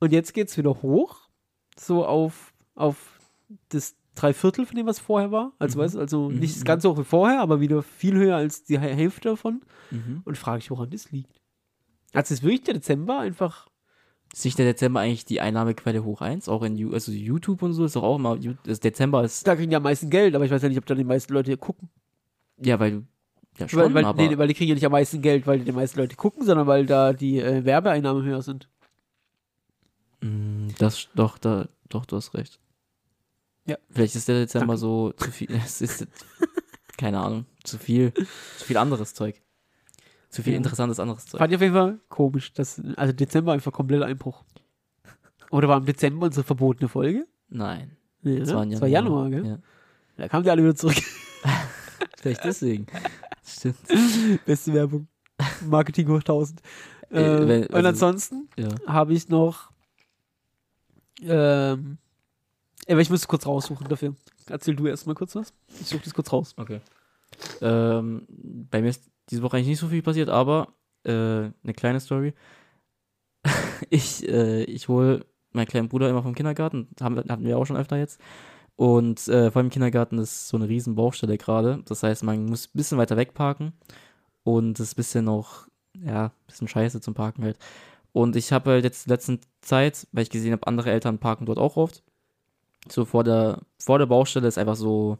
Und 0.01 0.13
jetzt 0.13 0.35
geht 0.35 0.49
es 0.49 0.59
wieder 0.59 0.83
hoch. 0.83 1.29
So 1.79 2.05
auf, 2.05 2.53
auf 2.75 3.19
das 3.71 3.97
Dreiviertel 4.15 4.67
von 4.67 4.77
dem, 4.77 4.87
was 4.87 4.99
vorher 5.01 5.33
war. 5.33 5.53
Also, 5.59 5.79
Mhm. 5.79 5.83
weißt 5.85 5.97
also 5.97 6.29
Mhm, 6.29 6.39
nicht 6.39 6.59
mhm. 6.61 6.65
ganz 6.65 6.83
so 6.83 6.91
hoch 6.93 6.99
wie 6.99 7.05
vorher, 7.05 7.41
aber 7.41 7.61
wieder 7.61 7.83
viel 7.83 8.15
höher 8.17 8.37
als 8.37 8.63
die 8.65 8.79
Hä- 8.79 8.95
Hälfte 8.95 9.31
davon. 9.31 9.63
Mhm. 9.91 10.21
Und 10.25 10.37
frage 10.39 10.59
ich, 10.59 10.71
woran 10.71 10.91
das 10.91 11.11
liegt. 11.11 11.41
Also 12.13 12.35
ist 12.35 12.43
wirklich 12.43 12.63
der 12.63 12.75
Dezember 12.75 13.19
einfach. 13.21 13.69
Ist 14.35 14.45
nicht 14.45 14.59
der 14.59 14.67
Dezember 14.67 14.99
eigentlich 14.99 15.25
die 15.25 15.41
Einnahmequelle 15.41 16.03
hoch 16.03 16.21
eins? 16.21 16.49
Auch 16.49 16.65
in 16.65 16.93
also 16.93 17.13
YouTube 17.13 17.63
und 17.63 17.73
so 17.73 17.85
ist 17.85 17.95
doch 17.95 18.03
auch 18.03 18.17
immer. 18.17 18.37
Dezember 18.37 19.23
ist. 19.23 19.47
Da 19.47 19.55
kriegen 19.55 19.71
die 19.71 19.77
am 19.77 19.85
meisten 19.85 20.11
Geld, 20.11 20.35
aber 20.35 20.45
ich 20.45 20.51
weiß 20.51 20.61
ja 20.61 20.69
nicht, 20.69 20.79
ob 20.79 20.87
da 20.87 20.97
die 20.97 21.05
meisten 21.05 21.33
Leute 21.33 21.57
gucken. 21.57 21.89
Ja, 22.59 22.81
weil 22.81 22.91
du. 22.91 23.05
Ja, 23.59 23.69
schon, 23.69 23.79
Weil, 23.79 23.95
weil, 23.95 24.05
aber. 24.05 24.21
nee, 24.21 24.37
weil 24.37 24.49
die 24.49 24.55
kriegen 24.55 24.71
ja 24.71 24.75
nicht 24.75 24.85
am 24.85 24.91
meisten 24.91 25.23
Geld, 25.23 25.47
weil 25.47 25.61
die 25.61 25.71
meisten 25.71 26.01
Leute 26.01 26.17
gucken, 26.17 26.45
sondern 26.45 26.67
weil 26.67 26.85
da 26.85 27.13
die 27.13 27.39
äh, 27.39 27.65
Werbeeinnahmen 27.65 28.25
höher 28.25 28.43
sind. 28.43 28.69
Mm, 30.21 30.71
Das, 30.79 31.09
doch, 31.15 31.39
da, 31.39 31.69
doch, 31.89 32.05
du 32.05 32.17
hast 32.17 32.35
recht. 32.35 32.59
Ja. 33.67 33.77
Vielleicht 33.91 34.17
ist 34.17 34.27
der 34.27 34.41
Dezember 34.41 34.75
Danke. 34.75 34.81
so 34.81 35.13
zu 35.13 35.31
viel. 35.31 35.49
Es 35.65 35.81
ist, 35.81 36.09
keine 36.99 37.21
Ahnung, 37.21 37.47
zu 37.63 37.79
viel, 37.79 38.13
zu 38.59 38.65
viel 38.65 38.77
anderes 38.79 39.15
Zeug. 39.15 39.41
Zu 40.35 40.43
viel 40.43 40.55
interessantes 40.55 40.99
anderes 40.99 41.27
Zeug. 41.27 41.39
Fand 41.39 41.53
ich 41.53 41.57
auf 41.57 41.63
jeden 41.63 41.75
Fall 41.75 42.01
komisch. 42.09 42.53
Dass, 42.55 42.83
also 42.97 43.13
Dezember 43.13 43.53
einfach 43.53 43.71
kompletter 43.73 44.07
Einbruch. 44.07 44.43
Oder 45.53 45.69
war 45.69 45.77
im 45.79 45.85
Dezember 45.87 46.27
unsere 46.27 46.43
verbotene 46.45 46.89
Folge? 46.89 47.27
Nein. 47.49 47.97
Nee, 48.23 48.41
Das 48.41 48.49
ne? 48.49 48.55
war, 48.57 48.63
ein 48.63 48.71
Das 48.73 48.81
war 48.81 48.89
Januar, 48.89 49.31
gell? 49.31 49.47
Ja. 49.47 49.59
Da 50.17 50.27
kamen 50.29 50.43
die 50.43 50.51
alle 50.51 50.63
wieder 50.65 50.75
zurück. 50.75 50.97
Vielleicht 52.21 52.43
deswegen. 52.45 52.87
Stimmt. 53.47 53.77
Beste 54.45 54.73
Werbung. 54.75 55.07
Marketing 55.65 56.09
hoch 56.09 56.17
1000. 56.19 56.61
Äh, 57.11 57.21
Ähm, 57.21 57.49
wenn- 57.49 57.63
und 57.67 57.75
also- 57.75 57.89
ansonsten 57.89 58.49
Ja. 58.57 58.69
habe 58.89 59.13
ich 59.13 59.29
noch. 59.29 59.71
Ähm, 61.23 61.99
aber 62.89 63.01
ich 63.01 63.11
muss 63.11 63.29
kurz 63.29 63.47
raussuchen 63.47 63.87
dafür. 63.89 64.17
Erzähl 64.49 64.75
du 64.75 64.87
erstmal 64.89 65.15
kurz 65.15 65.37
was. 65.37 65.55
Ich 65.81 65.87
suche 65.87 66.03
das 66.03 66.13
kurz 66.15 66.33
raus. 66.33 66.55
Okay. 66.57 66.81
Ähm, 67.61 68.27
bei 68.29 68.83
mir 68.83 68.89
ist 68.91 69.09
diese 69.31 69.43
Woche 69.43 69.57
eigentlich 69.57 69.69
nicht 69.69 69.81
so 69.81 69.89
viel 69.89 70.03
passiert, 70.03 70.29
aber 70.29 70.75
äh, 71.05 71.11
eine 71.13 71.75
kleine 71.77 72.01
Story. 72.01 72.35
ich 73.91 74.29
äh, 74.29 74.65
ich 74.65 74.89
hole 74.89 75.27
meinen 75.53 75.67
kleinen 75.67 75.89
Bruder 75.89 76.11
immer 76.11 76.23
vom 76.23 76.35
Kindergarten, 76.35 76.89
haben, 77.01 77.17
hatten 77.17 77.45
wir 77.45 77.59
auch 77.59 77.65
schon 77.65 77.77
öfter 77.77 77.97
jetzt. 77.97 78.21
Und 78.77 79.29
äh, 79.29 79.51
vor 79.51 79.61
allem 79.61 79.67
im 79.67 79.73
Kindergarten 79.73 80.19
ist 80.19 80.49
so 80.49 80.57
eine 80.57 80.69
riesen 80.69 80.97
Baustelle 80.97 81.39
gerade. 81.39 81.83
Das 81.87 82.03
heißt, 82.03 82.25
man 82.25 82.47
muss 82.47 82.67
ein 82.67 82.77
bisschen 82.77 82.99
weiter 82.99 83.17
weg 83.17 83.35
parken. 83.35 83.73
Und 84.43 84.81
es 84.81 84.89
ist 84.89 84.95
ein 84.95 84.97
bisschen 84.97 85.25
noch, 85.27 85.69
ja, 85.95 86.27
ein 86.27 86.47
bisschen 86.47 86.69
scheiße 86.69 87.01
zum 87.01 87.15
Parken 87.15 87.45
halt. 87.45 87.59
Und 88.13 88.37
ich 88.37 88.53
habe 88.53 88.71
halt 88.73 88.85
jetzt 88.85 89.07
in 89.07 89.09
der 89.11 89.17
letzten 89.17 89.41
Zeit, 89.61 90.07
weil 90.13 90.25
ich 90.25 90.31
gesehen 90.31 90.53
habe, 90.53 90.67
andere 90.67 90.91
Eltern 90.91 91.19
parken 91.19 91.47
dort 91.47 91.59
auch 91.59 91.77
oft. 91.77 92.03
So 92.89 93.05
vor 93.05 93.25
der, 93.25 93.63
vor 93.79 93.99
der 93.99 94.07
Baustelle 94.07 94.49
ist 94.49 94.59
einfach 94.59 94.77
so, 94.77 95.19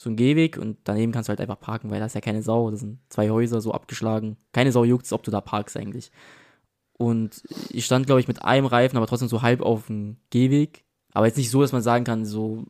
so 0.00 0.08
ein 0.08 0.16
Gehweg 0.16 0.56
und 0.56 0.78
daneben 0.84 1.12
kannst 1.12 1.28
du 1.28 1.30
halt 1.30 1.42
einfach 1.42 1.60
parken, 1.60 1.90
weil 1.90 2.00
da 2.00 2.06
ist 2.06 2.14
ja 2.14 2.22
keine 2.22 2.40
Sau. 2.40 2.70
Das 2.70 2.80
sind 2.80 3.00
zwei 3.10 3.28
Häuser 3.28 3.60
so 3.60 3.72
abgeschlagen. 3.72 4.38
Keine 4.50 4.72
Sau 4.72 4.84
juckt 4.84 5.12
ob 5.12 5.22
du 5.22 5.30
da 5.30 5.42
parkst 5.42 5.76
eigentlich. 5.76 6.10
Und 6.94 7.42
ich 7.68 7.84
stand, 7.84 8.06
glaube 8.06 8.22
ich, 8.22 8.26
mit 8.26 8.42
einem 8.42 8.64
Reifen, 8.64 8.96
aber 8.96 9.06
trotzdem 9.06 9.28
so 9.28 9.42
halb 9.42 9.60
auf 9.60 9.88
dem 9.88 10.16
Gehweg. 10.30 10.84
Aber 11.12 11.26
jetzt 11.26 11.36
nicht 11.36 11.50
so, 11.50 11.60
dass 11.60 11.72
man 11.72 11.82
sagen 11.82 12.06
kann, 12.06 12.24
so, 12.24 12.64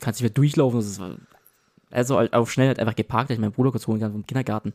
kannst 0.00 0.20
nicht 0.20 0.30
mehr 0.30 0.30
durchlaufen. 0.30 0.78
Das 0.78 0.86
ist, 0.86 1.02
also 1.90 2.20
auf 2.20 2.52
schnell 2.52 2.68
halt 2.68 2.78
einfach 2.78 2.94
geparkt, 2.94 3.30
dass 3.30 3.34
ich 3.34 3.40
meinen 3.40 3.50
Bruder 3.50 3.72
kurz 3.72 3.88
holen 3.88 3.98
kann 3.98 4.12
vom 4.12 4.24
Kindergarten. 4.24 4.72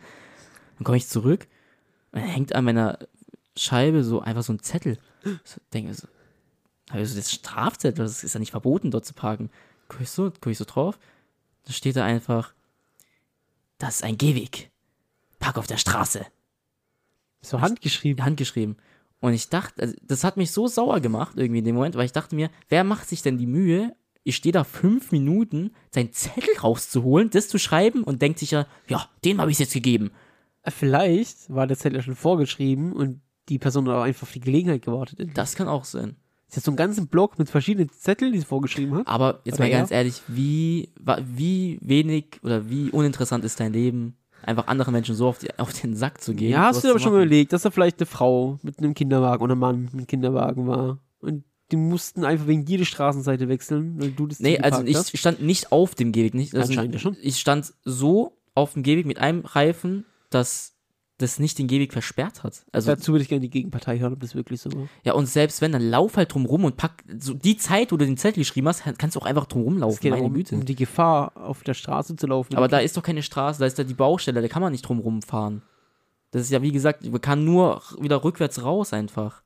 Dann 0.78 0.84
komme 0.84 0.98
ich 0.98 1.08
zurück 1.08 1.48
und 2.12 2.20
hängt 2.20 2.54
an 2.54 2.66
meiner 2.66 3.00
Scheibe 3.56 4.04
so 4.04 4.20
einfach 4.20 4.44
so 4.44 4.52
ein 4.52 4.60
Zettel. 4.60 4.98
So, 5.46 5.62
denke 5.74 5.94
so, 5.94 6.10
habe 6.92 7.02
ich 7.02 7.10
so 7.10 7.16
das 7.16 7.32
Strafzettel, 7.32 8.04
das 8.04 8.26
ist 8.26 8.34
ja 8.34 8.42
nicht 8.42 8.52
verboten, 8.52 8.92
dort 8.92 9.06
zu 9.06 9.14
parken. 9.14 9.50
Guck 9.88 10.02
ich 10.02 10.10
so, 10.10 10.34
guck 10.42 10.52
ich 10.52 10.58
so 10.58 10.66
drauf, 10.66 11.00
da 11.66 11.74
steht 11.74 11.96
da 11.96 12.06
einfach, 12.06 12.54
das 13.78 13.96
ist 13.96 14.04
ein 14.04 14.18
Gehweg. 14.18 14.72
Park 15.40 15.58
auf 15.58 15.68
der 15.68 15.78
Straße. 15.78 16.26
So 17.42 17.62
handgeschrieben. 17.62 18.24
Handgeschrieben. 18.24 18.78
Und 19.20 19.34
ich 19.34 19.50
dachte, 19.50 19.82
also 19.82 19.96
das 20.02 20.24
hat 20.24 20.38
mich 20.38 20.52
so 20.52 20.68
sauer 20.68 21.00
gemacht 21.00 21.38
irgendwie 21.38 21.60
in 21.60 21.66
dem 21.66 21.76
Moment, 21.76 21.96
weil 21.96 22.06
ich 22.06 22.12
dachte 22.12 22.36
mir, 22.36 22.50
wer 22.70 22.84
macht 22.84 23.10
sich 23.10 23.22
denn 23.22 23.38
die 23.38 23.48
Mühe, 23.48 23.96
ich 24.24 24.36
stehe 24.36 24.54
da 24.54 24.64
fünf 24.64 25.12
Minuten, 25.12 25.72
seinen 25.92 26.12
Zettel 26.12 26.58
rauszuholen, 26.62 27.30
das 27.30 27.48
zu 27.48 27.60
schreiben 27.60 28.04
und 28.04 28.22
denkt 28.22 28.40
sich 28.40 28.52
ja, 28.52 28.68
ja, 28.88 29.08
dem 29.24 29.40
habe 29.40 29.52
ich 29.52 29.60
jetzt 29.60 29.74
gegeben. 29.74 30.12
Vielleicht 30.68 31.54
war 31.54 31.68
der 31.68 31.78
Zettel 31.78 31.98
ja 31.98 32.02
schon 32.02 32.16
vorgeschrieben 32.16 32.94
und 32.94 33.22
die 33.50 33.60
Person 33.60 33.88
hat 33.88 33.96
auch 33.96 34.04
einfach 34.04 34.24
auf 34.24 34.34
die 34.34 34.40
Gelegenheit 34.40 34.82
gewartet. 34.82 35.30
Das 35.36 35.56
kann 35.56 35.68
auch 35.68 35.86
sein. 35.86 36.16
Ist 36.56 36.60
jetzt 36.60 36.66
so 36.66 36.72
ein 36.72 36.78
ganzen 36.78 37.08
Block 37.08 37.38
mit 37.38 37.50
verschiedenen 37.50 37.90
Zetteln, 37.92 38.32
die 38.32 38.40
sie 38.40 38.46
vorgeschrieben 38.46 38.96
hat. 38.96 39.08
Aber 39.08 39.42
jetzt 39.44 39.56
Oder 39.56 39.66
mal 39.66 39.72
ganz 39.72 39.92
ehrlich, 39.92 40.22
wie, 40.28 40.90
wie 41.36 41.78
wenig 41.82 42.40
oder 42.44 42.70
wie 42.70 42.90
uninteressant 42.92 43.44
ist 43.44 43.60
dein 43.60 43.74
Leben, 43.74 44.16
einfach 44.42 44.68
anderen 44.68 44.94
Menschen 44.94 45.16
so 45.16 45.28
auf, 45.28 45.40
die, 45.40 45.58
auf 45.60 45.74
den 45.74 45.98
Sack 45.98 46.22
zu 46.22 46.34
gehen? 46.34 46.52
Ja, 46.52 46.68
hast 46.68 46.78
du 46.78 46.88
dir 46.88 46.92
aber 46.92 47.00
schon 47.00 47.14
überlegt, 47.14 47.52
dass 47.52 47.64
da 47.64 47.72
vielleicht 47.72 48.00
eine 48.00 48.06
Frau 48.06 48.58
mit 48.64 48.80
einem 48.80 48.94
Kinderwagen 48.94 49.44
oder 49.44 49.56
ein 49.56 49.60
Mann 49.60 49.82
mit 49.82 49.94
einem 49.94 50.08
Kinderwagen 50.08 50.66
war. 50.66 51.00
Und 51.20 51.44
die 51.72 51.78
mussten 51.78 52.24
einfach 52.24 52.48
wegen 52.48 52.64
dir 52.64 52.78
die 52.78 52.86
Straßenseite 52.86 53.50
wechseln, 53.50 54.00
weil 54.00 54.12
du 54.12 54.28
das 54.28 54.40
Nee, 54.40 54.60
also 54.60 54.84
ich 54.84 54.96
hast. 54.96 55.18
stand 55.18 55.42
nicht 55.42 55.74
auf 55.74 55.94
dem 55.96 56.14
Gehweg. 56.14 56.36
Nicht, 56.36 56.56
also 56.56 56.70
Anscheinend 56.70 56.94
ja 56.94 57.00
schon. 57.00 57.18
Ich 57.22 57.38
stand 57.38 57.74
so 57.84 58.38
auf 58.54 58.74
dem 58.74 58.84
Gehweg 58.84 59.06
mit 59.06 59.18
einem 59.18 59.42
Reifen, 59.46 60.06
dass 60.30 60.75
das 61.18 61.40
nicht 61.40 61.58
den 61.60 61.68
Gehweg 61.68 61.94
versperrt 61.94 62.44
hat. 62.44 62.66
Also, 62.74 62.92
Dazu 62.92 63.14
würde 63.14 63.24
ich 63.24 63.30
gerne 63.30 63.40
die 63.42 63.50
Gegenpartei 63.50 64.00
hören, 64.00 64.12
ob 64.14 64.20
das 64.20 64.36
wirklich 64.36 64.60
so 64.60 64.70
war. 64.74 64.88
ja, 65.04 65.14
und 65.14 65.28
selbst 65.28 65.62
wenn, 65.62 65.72
dann 65.72 65.82
lauf 65.90 66.18
halt 66.18 66.34
drum 66.34 66.46
rum 66.46 66.66
und 66.66 66.76
pack, 66.76 67.04
so 67.20 67.34
die 67.34 67.56
Zeit, 67.58 67.92
wo 67.94 67.98
du 67.98 68.06
den 68.06 68.18
Zettel 68.18 68.42
geschrieben 68.42 68.68
hast, 68.68 68.84
kannst 68.98 69.16
du 69.16 69.22
auch 69.22 69.26
einfach 69.26 69.46
drum 69.46 69.62
Es 69.62 69.66
rumlaufen, 69.68 70.00
geht 70.02 70.12
meine 70.12 70.26
um, 70.26 70.34
Güte. 70.34 70.56
um 70.56 70.66
die 70.66 70.76
Gefahr, 70.76 71.32
auf 71.38 71.64
der 71.64 71.74
Straße 71.74 72.16
zu 72.18 72.28
laufen. 72.28 72.56
Aber 72.58 72.68
da 72.68 72.80
ist 72.80 72.98
doch 72.98 73.04
keine 73.04 73.24
Straße, 73.24 73.60
da 73.60 73.66
ist 73.66 73.80
da 73.80 73.84
die 73.86 73.94
Baustelle, 73.94 74.42
da 74.42 74.48
kann 74.50 74.62
man 74.62 74.74
nicht 74.74 74.82
drum 74.82 75.00
rumfahren. 75.00 75.62
Das 76.32 76.42
ist 76.42 76.52
ja, 76.52 76.62
wie 76.62 76.74
gesagt, 76.74 77.10
man 77.10 77.22
kann 77.22 77.46
nur 77.46 77.82
wieder 78.00 78.24
rückwärts 78.26 78.62
raus 78.62 78.92
einfach. 78.92 79.42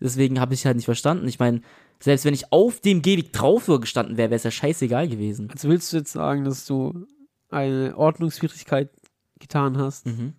Deswegen 0.00 0.40
habe 0.40 0.54
ich 0.54 0.66
halt 0.66 0.74
nicht 0.76 0.86
verstanden. 0.86 1.28
Ich 1.28 1.38
meine, 1.38 1.60
selbst 2.00 2.24
wenn 2.24 2.34
ich 2.34 2.52
auf 2.52 2.80
dem 2.80 3.00
Gehweg 3.00 3.32
drauf 3.32 3.66
gestanden 3.66 4.16
wäre, 4.16 4.30
wäre 4.30 4.36
es 4.36 4.42
ja 4.42 4.50
scheißegal 4.50 5.08
gewesen. 5.08 5.48
Also 5.52 5.68
willst 5.68 5.92
du 5.92 5.98
jetzt 5.98 6.12
sagen, 6.12 6.44
dass 6.44 6.66
du 6.66 7.06
eine 7.48 7.96
Ordnungswidrigkeit 7.96 8.90
getan 9.38 9.78
hast 9.78 10.06
Mhm. 10.06 10.34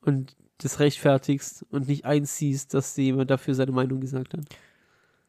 Und 0.00 0.36
das 0.58 0.80
rechtfertigst 0.80 1.64
und 1.70 1.88
nicht 1.88 2.04
einziehst, 2.04 2.74
dass 2.74 2.94
dir 2.94 3.04
jemand 3.04 3.30
dafür 3.30 3.54
seine 3.54 3.72
Meinung 3.72 4.00
gesagt 4.00 4.34
hat? 4.34 4.44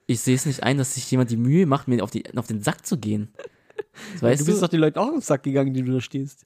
Ich 0.08 0.22
sehe 0.22 0.36
es 0.36 0.46
nicht 0.48 0.64
ein, 0.64 0.78
dass 0.78 0.96
sich 0.96 1.10
jemand 1.12 1.30
die 1.30 1.38
Mühe 1.38 1.66
macht, 1.68 1.88
mir 1.88 2.04
auf, 2.04 2.10
die, 2.12 2.24
auf 2.36 2.48
den 2.48 2.62
Sack 2.62 2.86
zu 2.86 2.98
gehen. 2.98 3.32
Das 4.14 4.22
weißt 4.24 4.42
du 4.42 4.46
du, 4.46 4.52
bist 4.52 4.64
doch 4.64 4.68
den 4.68 4.80
Leuten 4.80 4.98
auch 4.98 5.14
im 5.14 5.22
Sack 5.22 5.44
gegangen, 5.44 5.74
die 5.74 5.84
du 5.84 5.92
da 5.94 6.02
stehst. 6.02 6.46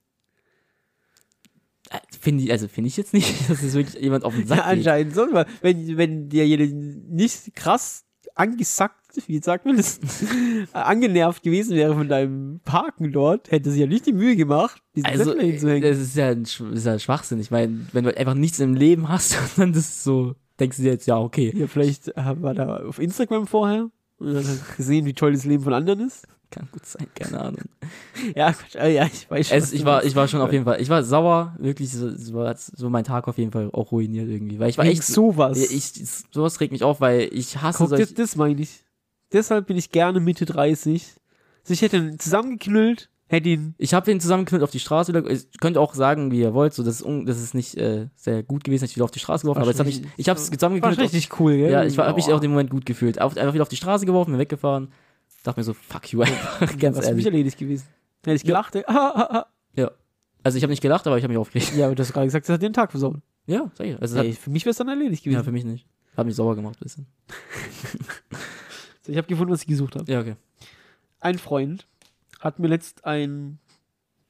Äh, 1.90 2.00
finde 2.20 2.44
ich, 2.44 2.52
also 2.52 2.68
finde 2.68 2.90
ich 2.90 2.98
jetzt 2.98 3.14
nicht, 3.14 3.34
dass 3.50 3.64
es 3.64 3.74
wirklich 3.74 4.02
jemand 4.02 4.26
auf 4.26 4.34
den 4.36 4.48
Sack 4.48 4.58
Ja, 4.58 4.70
geht. 4.70 4.80
anscheinend 4.80 5.16
so, 5.16 5.28
weil 5.32 5.46
wenn, 5.62 5.98
wenn 5.98 6.30
dir 6.30 6.46
jeder 6.46 6.66
nicht 6.66 7.56
krass 7.56 8.03
angesackt, 8.36 8.98
wie 9.28 9.40
sagt 9.40 9.66
man 9.66 9.78
das, 9.78 10.00
angenervt 10.74 11.44
gewesen 11.44 11.76
wäre 11.76 11.94
von 11.94 12.08
deinem 12.08 12.60
Parken 12.66 13.12
dort, 13.12 13.52
hätte 13.52 13.70
sich 13.72 13.82
ja 13.82 13.88
nicht 13.88 14.06
die 14.06 14.14
Mühe 14.14 14.36
gemacht, 14.36 14.82
diesen 14.96 15.06
Also, 15.08 15.26
Zettel 15.32 15.46
hinzuhängen. 15.52 15.84
das 15.90 16.00
ist 16.00 16.16
ja, 16.16 16.30
ein, 16.30 16.46
Sch- 16.46 16.72
ist 16.72 16.86
ja 16.86 16.98
Schwachsinn. 17.00 17.40
Ich 17.40 17.52
meine, 17.52 17.86
wenn 17.94 18.04
du 18.04 18.10
halt 18.10 18.18
einfach 18.18 18.34
nichts 18.34 18.60
im 18.60 18.74
Leben 18.74 19.10
hast 19.10 19.38
dann 19.58 19.74
das 19.74 20.04
so, 20.04 20.36
denkst 20.60 20.78
du 20.78 20.84
dir 20.84 20.92
jetzt, 20.94 21.06
ja, 21.08 21.20
okay, 21.20 21.54
Ja, 21.56 21.68
vielleicht 21.68 22.10
äh, 22.10 22.42
war 22.42 22.54
da 22.54 22.78
auf 22.78 23.00
Instagram 23.00 23.48
vorher 23.48 23.90
und 24.18 24.34
dann 24.34 24.46
gesehen, 24.78 25.06
wie 25.06 25.14
toll 25.14 25.34
das 25.34 25.46
Leben 25.46 25.64
von 25.64 25.74
anderen 25.74 26.00
ist. 26.02 26.28
Kann 26.54 26.68
gut 26.72 26.86
sein, 26.86 27.08
keine 27.16 27.40
Ahnung. 27.40 27.62
Ja, 28.36 28.54
äh, 28.76 28.94
ja, 28.96 29.06
ich 29.06 29.30
weiß 29.30 29.50
schon. 29.50 29.58
Es, 29.58 29.74
ich, 29.74 29.84
war, 29.86 30.04
ich 30.06 30.16
war 30.16 30.28
schon 30.28 30.40
auf 30.42 30.52
jeden 30.54 30.64
Fall, 30.66 30.80
ich 30.82 30.90
war 30.90 31.04
sauer, 31.04 31.56
wirklich, 31.60 31.92
so, 31.92 32.16
so, 32.16 32.34
war 32.36 32.56
so 32.58 32.90
mein 32.90 33.04
Tag 33.04 33.28
auf 33.28 33.38
jeden 33.38 33.52
Fall 33.52 33.70
auch 33.74 33.92
ruiniert 33.92 34.30
irgendwie. 34.30 34.60
Weil 34.60 34.70
ich 34.70 34.78
war 34.78 34.86
Wegen 34.86 34.94
echt, 35.00 35.04
sowas. 35.04 35.58
Ich, 35.72 35.92
sowas 36.32 36.60
regt 36.62 36.72
mich 36.72 36.84
auf, 36.84 37.02
weil 37.02 37.30
ich 37.32 37.62
hasse 37.62 37.80
Guck, 37.80 37.90
das, 37.90 38.00
solche, 38.00 38.14
das 38.14 38.36
meine 38.36 38.62
ich. 38.62 38.84
Deshalb 39.32 39.68
bin 39.68 39.78
ich 39.78 39.90
gerne 39.92 40.20
Mitte 40.20 40.46
30. 40.46 41.16
Also 41.64 41.74
ich 41.74 41.82
hätte 41.82 42.18
zusammengeknüllt, 42.18 43.10
Hätte 43.28 43.50
ihn. 43.50 43.74
Ich 43.80 43.94
habe 43.96 44.12
ihn 44.12 44.20
zusammengeknüllt 44.20 44.64
auf 44.64 44.70
die 44.70 44.80
Straße. 44.80 45.12
wieder- 45.14 45.28
Ihr 45.28 45.40
könnt 45.60 45.78
auch 45.78 45.96
sagen, 45.96 46.30
wie 46.32 46.40
ihr 46.42 46.54
wollt. 46.54 46.74
So, 46.74 46.84
das 46.84 46.96
ist, 46.98 47.02
un, 47.04 47.26
das 47.26 47.42
ist 47.42 47.56
nicht 47.56 47.76
äh, 47.78 48.10
sehr 48.16 48.44
gut 48.44 48.64
gewesen, 48.64 48.84
dass 48.84 48.92
ich 48.92 48.96
wieder 48.98 49.06
auf 49.06 49.12
die 49.12 49.20
Straße 49.20 49.42
geworfen 49.44 49.62
habe. 49.62 49.70
Aber 49.70 49.72
jetzt 49.72 49.80
hab 49.80 49.88
ich, 49.88 50.04
ich 50.18 50.30
habe 50.30 50.40
es 50.40 50.52
War 50.52 50.58
zusammengeknüllt. 50.58 51.00
auf- 51.00 51.04
richtig 51.04 51.40
cool, 51.40 51.56
gell? 51.58 51.72
Ja, 51.72 51.84
ich 51.84 51.98
habe 51.98 52.14
mich 52.14 52.26
Boah. 52.26 52.36
auch 52.36 52.40
dem 52.42 52.52
Moment 52.52 52.70
gut 52.70 52.86
gefühlt. 52.86 53.20
Auf, 53.20 53.36
einfach 53.38 53.54
wieder 53.54 53.64
auf 53.64 53.70
die 53.70 53.76
Straße 53.78 54.06
geworfen, 54.06 54.32
bin 54.32 54.40
weggefahren. 54.40 54.90
Dachte 55.44 55.60
mir 55.60 55.64
so, 55.64 55.74
fuck 55.74 56.12
you 56.12 56.22
einfach. 56.24 56.78
Ganz 56.78 56.98
Was 56.98 57.08
für 57.08 57.14
mich 57.16 57.26
ehrlich. 57.26 57.38
erledigt 57.38 57.58
gewesen. 57.58 57.88
Hätte 58.24 58.36
ich 58.36 58.44
gelacht. 58.44 58.76
Ah, 58.76 58.82
ah, 58.88 59.38
ah. 59.38 59.46
Ja. 59.76 59.92
Also 60.42 60.58
ich 60.58 60.64
habe 60.64 60.72
nicht 60.72 60.82
gelacht, 60.82 61.06
aber 61.08 61.18
ich 61.18 61.24
habe 61.24 61.32
mich 61.34 61.40
aufgeregt. 61.40 61.74
Ja, 61.76 61.88
aber 61.88 61.96
du 61.96 62.02
hast 62.04 62.14
gerade 62.14 62.28
gesagt, 62.28 62.46
das 62.48 62.54
hat 62.54 62.62
dir 62.62 62.70
den 62.70 62.74
Tag 62.74 62.92
versaut. 62.92 63.18
Ja, 63.46 63.70
sag 63.76 63.88
ich. 63.88 64.02
Also 64.02 64.18
Ey, 64.20 64.34
für 64.34 64.50
mich 64.50 64.64
wäre 64.66 64.72
es 64.72 64.78
dann 64.78 64.88
erledigt 64.88 65.22
hat, 65.22 65.26
ja, 65.26 65.32
gewesen. 65.32 65.46
für 65.46 65.52
mich 65.52 65.66
nicht. 65.66 65.88
Hat 66.16 66.26
mich 66.26 66.36
sauer 66.36 66.56
gemacht 66.56 66.78
ein 66.80 66.84
bisschen. 66.84 67.08
so, 69.02 69.12
ich 69.12 69.18
habe 69.18 69.28
gefunden, 69.28 69.52
was 69.52 69.62
ich 69.62 69.68
gesucht 69.68 69.96
habe. 69.96 70.10
Ja, 70.12 70.22
okay. 70.22 70.36
Ein 71.20 71.38
Freund 71.40 71.88
hat 72.40 72.60
mir 72.60 72.68
letzt 72.68 73.06
ein, 73.06 73.60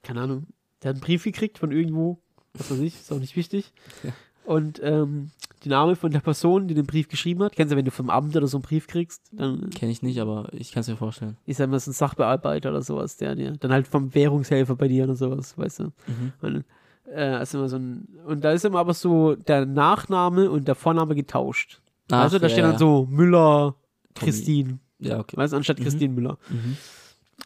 keine 0.01 0.21
Ahnung, 0.21 0.47
der 0.81 0.89
hat 0.89 0.95
einen 0.95 1.01
Brief 1.01 1.23
gekriegt 1.23 1.57
von 1.57 1.71
irgendwo, 1.71 2.19
was 2.53 2.71
weiß 2.71 2.79
ich, 2.79 2.95
ist 2.95 3.11
auch 3.11 3.19
nicht 3.19 3.35
wichtig. 3.35 3.71
Ja. 4.03 4.13
Und 4.45 4.81
ähm, 4.83 5.31
die 5.63 5.69
Name 5.69 5.95
von 5.95 6.11
der 6.11 6.19
Person, 6.19 6.67
die 6.67 6.73
den 6.73 6.85
Brief 6.85 7.07
geschrieben 7.07 7.43
hat, 7.43 7.55
kennst 7.55 7.71
du, 7.71 7.77
wenn 7.77 7.85
du 7.85 7.91
vom 7.91 8.09
Amt 8.09 8.35
oder 8.35 8.47
so 8.47 8.57
einen 8.57 8.63
Brief 8.63 8.87
kriegst, 8.87 9.21
dann 9.31 9.69
Kenne 9.69 9.91
ich 9.91 10.01
nicht, 10.01 10.19
aber 10.19 10.49
ich 10.51 10.71
kann 10.73 10.81
es 10.81 10.87
mir 10.89 10.97
vorstellen. 10.97 11.37
ist 11.45 11.59
er 11.59 11.65
immer 11.65 11.79
so 11.79 11.91
ein 11.91 11.93
Sachbearbeiter 11.93 12.69
oder 12.69 12.81
sowas, 12.81 13.15
der 13.17 13.35
dir, 13.35 13.51
dann 13.53 13.71
halt 13.71 13.87
vom 13.87 14.13
Währungshelfer 14.13 14.75
bei 14.75 14.89
dir 14.89 15.05
oder 15.05 15.15
sowas, 15.15 15.57
weißt 15.57 15.79
du. 15.79 15.83
Mhm. 15.85 16.33
Und, 16.41 16.65
äh, 17.09 17.41
ist 17.41 17.53
immer 17.53 17.69
so 17.69 17.77
ein, 17.77 18.07
und 18.25 18.43
da 18.43 18.51
ist 18.51 18.65
immer 18.65 18.79
aber 18.79 18.93
so 18.93 19.35
der 19.35 19.65
Nachname 19.65 20.49
und 20.51 20.67
der 20.67 20.75
Vorname 20.75 21.15
getauscht. 21.15 21.79
Ach, 22.11 22.23
also 22.23 22.37
da 22.39 22.47
ja, 22.47 22.49
steht 22.49 22.63
ja. 22.63 22.69
dann 22.71 22.79
so 22.79 23.05
Müller. 23.09 23.75
Christine, 24.15 24.79
Ja, 24.99 25.19
okay. 25.19 25.37
weißt 25.37 25.53
du, 25.53 25.57
anstatt 25.57 25.79
Mhm. 25.79 25.83
Christine 25.83 26.13
Müller. 26.13 26.37
Mhm. 26.49 26.77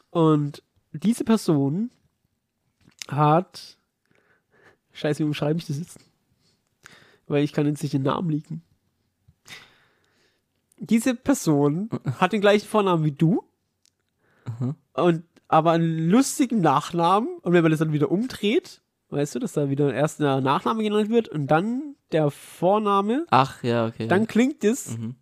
Und 0.09 0.63
diese 0.93 1.23
Person 1.23 1.91
hat. 3.07 3.77
Scheiße, 4.93 5.19
wie 5.19 5.23
umschreibe 5.27 5.59
ich 5.59 5.67
das 5.67 5.77
jetzt? 5.77 5.99
Weil 7.27 7.43
ich 7.43 7.53
kann 7.53 7.65
jetzt 7.67 7.83
nicht 7.83 7.93
den 7.93 8.03
Namen 8.03 8.29
liegen. 8.29 8.63
Diese 10.79 11.15
Person 11.15 11.89
hat 12.19 12.33
den 12.33 12.41
gleichen 12.41 12.67
Vornamen 12.67 13.03
wie 13.03 13.11
du. 13.11 13.43
Mhm. 14.59 14.75
Und 14.93 15.23
aber 15.49 15.71
einen 15.71 16.09
lustigen 16.09 16.61
Nachnamen. 16.61 17.37
Und 17.41 17.53
wenn 17.53 17.63
man 17.63 17.71
das 17.71 17.79
dann 17.79 17.93
wieder 17.93 18.11
umdreht, 18.11 18.81
weißt 19.09 19.35
du, 19.35 19.39
dass 19.39 19.53
da 19.53 19.69
wieder 19.69 19.93
erst 19.93 20.19
der 20.19 20.41
Nachname 20.41 20.83
genannt 20.83 21.09
wird 21.09 21.29
und 21.29 21.47
dann 21.47 21.95
der 22.11 22.29
Vorname, 22.31 23.25
Ach, 23.29 23.61
ja, 23.63 23.87
okay. 23.87 24.07
dann 24.07 24.27
klingt 24.27 24.63
es 24.63 24.97
Mhm. 24.97 25.15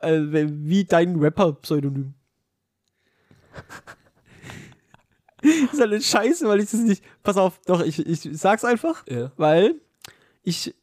äh, 0.00 0.46
wie 0.48 0.84
dein 0.84 1.16
Rapper-Pseudonym. 1.20 2.14
ist 5.42 5.80
halt 5.80 5.92
eine 5.92 6.00
Scheiße, 6.00 6.46
weil 6.48 6.60
ich 6.60 6.70
das 6.70 6.80
nicht. 6.80 7.04
Pass 7.22 7.36
auf, 7.36 7.60
doch, 7.66 7.82
ich, 7.82 7.98
ich 8.06 8.20
sag's 8.38 8.64
einfach, 8.64 9.04
Ja. 9.08 9.32
weil 9.36 9.74
ich. 10.42 10.74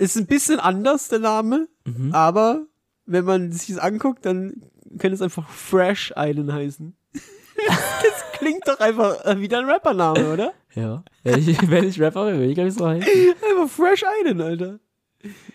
Ist 0.00 0.16
ein 0.16 0.26
bisschen 0.26 0.58
anders, 0.60 1.08
der 1.08 1.18
Name, 1.20 1.68
Mhm. 1.84 2.12
aber 2.14 2.66
wenn 3.06 3.24
man 3.24 3.52
sich 3.52 3.68
das 3.68 3.78
anguckt, 3.78 4.24
dann 4.26 4.62
könnte 4.98 5.14
es 5.14 5.22
einfach 5.22 5.48
Fresh 5.48 6.12
Island 6.16 6.52
heißen. 6.52 6.96
das 7.14 8.38
klingt 8.38 8.66
doch 8.66 8.80
einfach 8.80 9.24
äh, 9.24 9.38
wie 9.40 9.48
dein 9.48 9.64
Rappername, 9.68 10.32
oder? 10.32 10.52
Ja. 10.74 11.04
Wenn 11.22 11.38
ich, 11.38 11.58
wenn 11.70 11.84
ich 11.84 12.00
Rapper 12.00 12.26
wäre, 12.26 12.38
würde 12.38 12.48
ich 12.48 12.54
glaube 12.54 12.68
ich 12.70 12.74
so 12.74 12.86
heißen. 12.86 13.02
Einfach 13.08 13.68
Fresh 13.68 14.04
Island, 14.20 14.40
Alter. 14.42 14.78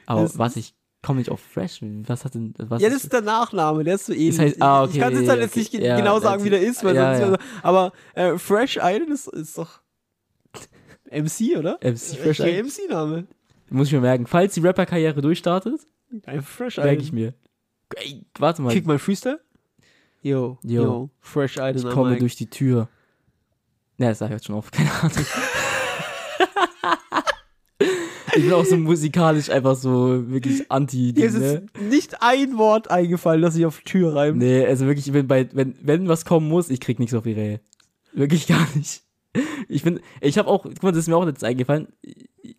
Aber 0.06 0.22
Das- 0.22 0.38
was, 0.38 0.56
ich 0.58 0.76
komme 1.02 1.20
nicht 1.20 1.30
auf 1.32 1.40
Fresh. 1.40 1.80
Was 2.08 2.26
hat 2.26 2.34
denn, 2.36 2.54
was 2.58 2.82
ja, 2.82 2.90
das 2.90 3.04
ist 3.04 3.14
der 3.14 3.22
Nachname, 3.22 3.84
der 3.84 3.96
ist 3.96 4.06
so 4.08 4.14
ähnlich. 4.14 4.38
heißt- 4.40 4.58
ah, 4.62 4.84
okay, 4.84 4.92
ich 4.94 5.00
kann 5.00 5.14
es 5.14 5.20
jetzt 5.22 5.30
halt 5.30 5.38
okay. 5.40 5.46
jetzt 5.46 5.56
nicht 5.56 5.74
Ja, 5.84 5.98
genau 5.98 6.16
das- 6.16 6.24
sagen, 6.24 6.44
wie 6.44 6.50
der 6.50 6.62
ist, 6.62 6.84
weil 6.84 6.96
ja, 6.96 7.18
sonst 7.18 7.40
ja. 7.42 7.48
aber 7.64 7.94
äh, 8.14 8.38
Fresh 8.38 8.78
Island 8.82 9.10
ist, 9.12 9.28
ist 9.28 9.58
doch 9.58 9.82
MC, 11.12 11.58
oder? 11.58 11.78
MC 11.82 11.98
Fresh 12.18 12.40
Island. 12.42 12.68
MC-Name. 12.68 13.28
Muss 13.70 13.88
ich 13.88 13.94
mir 13.94 14.02
merken. 14.02 14.28
Falls 14.28 14.54
die 14.54 14.62
Rapper-Karriere 14.62 15.22
durchstartet, 15.22 15.82
Einfach 16.26 16.48
Fresh 16.48 16.78
merke 16.78 17.02
ich 17.02 17.12
mir. 17.12 17.34
Ey, 17.96 18.26
warte 18.40 18.62
mal. 18.62 18.74
Kick 18.74 18.86
mal 18.86 19.00
Freestyle. 19.00 19.40
Yo, 20.22 20.58
yo, 20.64 20.84
Yo. 20.84 21.10
Fresh 21.20 21.58
Island. 21.58 21.78
Ich 21.78 21.90
komme 21.90 22.18
durch 22.18 22.36
die 22.36 22.50
Tür. 22.50 22.90
Ne, 23.98 24.10
das 24.10 24.20
sag 24.20 24.28
ich 24.28 24.34
jetzt 24.34 24.46
schon 24.46 24.56
auf. 24.56 24.72
Keine 24.72 24.92
Ahnung. 24.92 25.26
ich 28.36 28.44
bin 28.44 28.54
auch 28.54 28.66
so 28.66 28.76
musikalisch 28.78 29.50
einfach 29.50 29.76
so 29.76 30.30
wirklich 30.30 30.70
anti 30.72 31.14
Mir 31.16 31.26
ist 31.26 31.38
ne? 31.38 31.54
jetzt 31.54 31.82
nicht 31.82 32.22
ein 32.22 32.58
Wort 32.58 32.90
eingefallen, 32.90 33.42
das 33.42 33.54
sich 33.54 33.66
auf 33.66 33.82
Tür 33.82 34.16
reimt. 34.16 34.38
Nee, 34.40 34.66
also 34.66 34.88
wirklich, 34.88 35.06
ich 35.08 35.14
bin 35.14 35.28
bei, 35.28 35.48
wenn, 35.54 35.76
wenn 35.82 36.08
was 36.08 36.26
kommen 36.26 36.50
muss, 36.50 36.70
ich 36.70 36.80
krieg 36.80 37.00
nichts 37.00 37.14
auf 37.14 37.24
die 37.24 37.34
Reihe. 37.34 37.60
Wirklich 38.14 38.48
gar 38.48 38.68
nicht. 38.76 39.04
Ich 39.68 39.84
bin, 39.84 40.00
ich 40.22 40.38
habe 40.38 40.50
auch, 40.50 40.64
guck 40.64 40.82
mal, 40.82 40.92
das 40.92 41.00
ist 41.00 41.08
mir 41.08 41.18
auch 41.18 41.26
jetzt 41.26 41.44
eingefallen. 41.44 41.90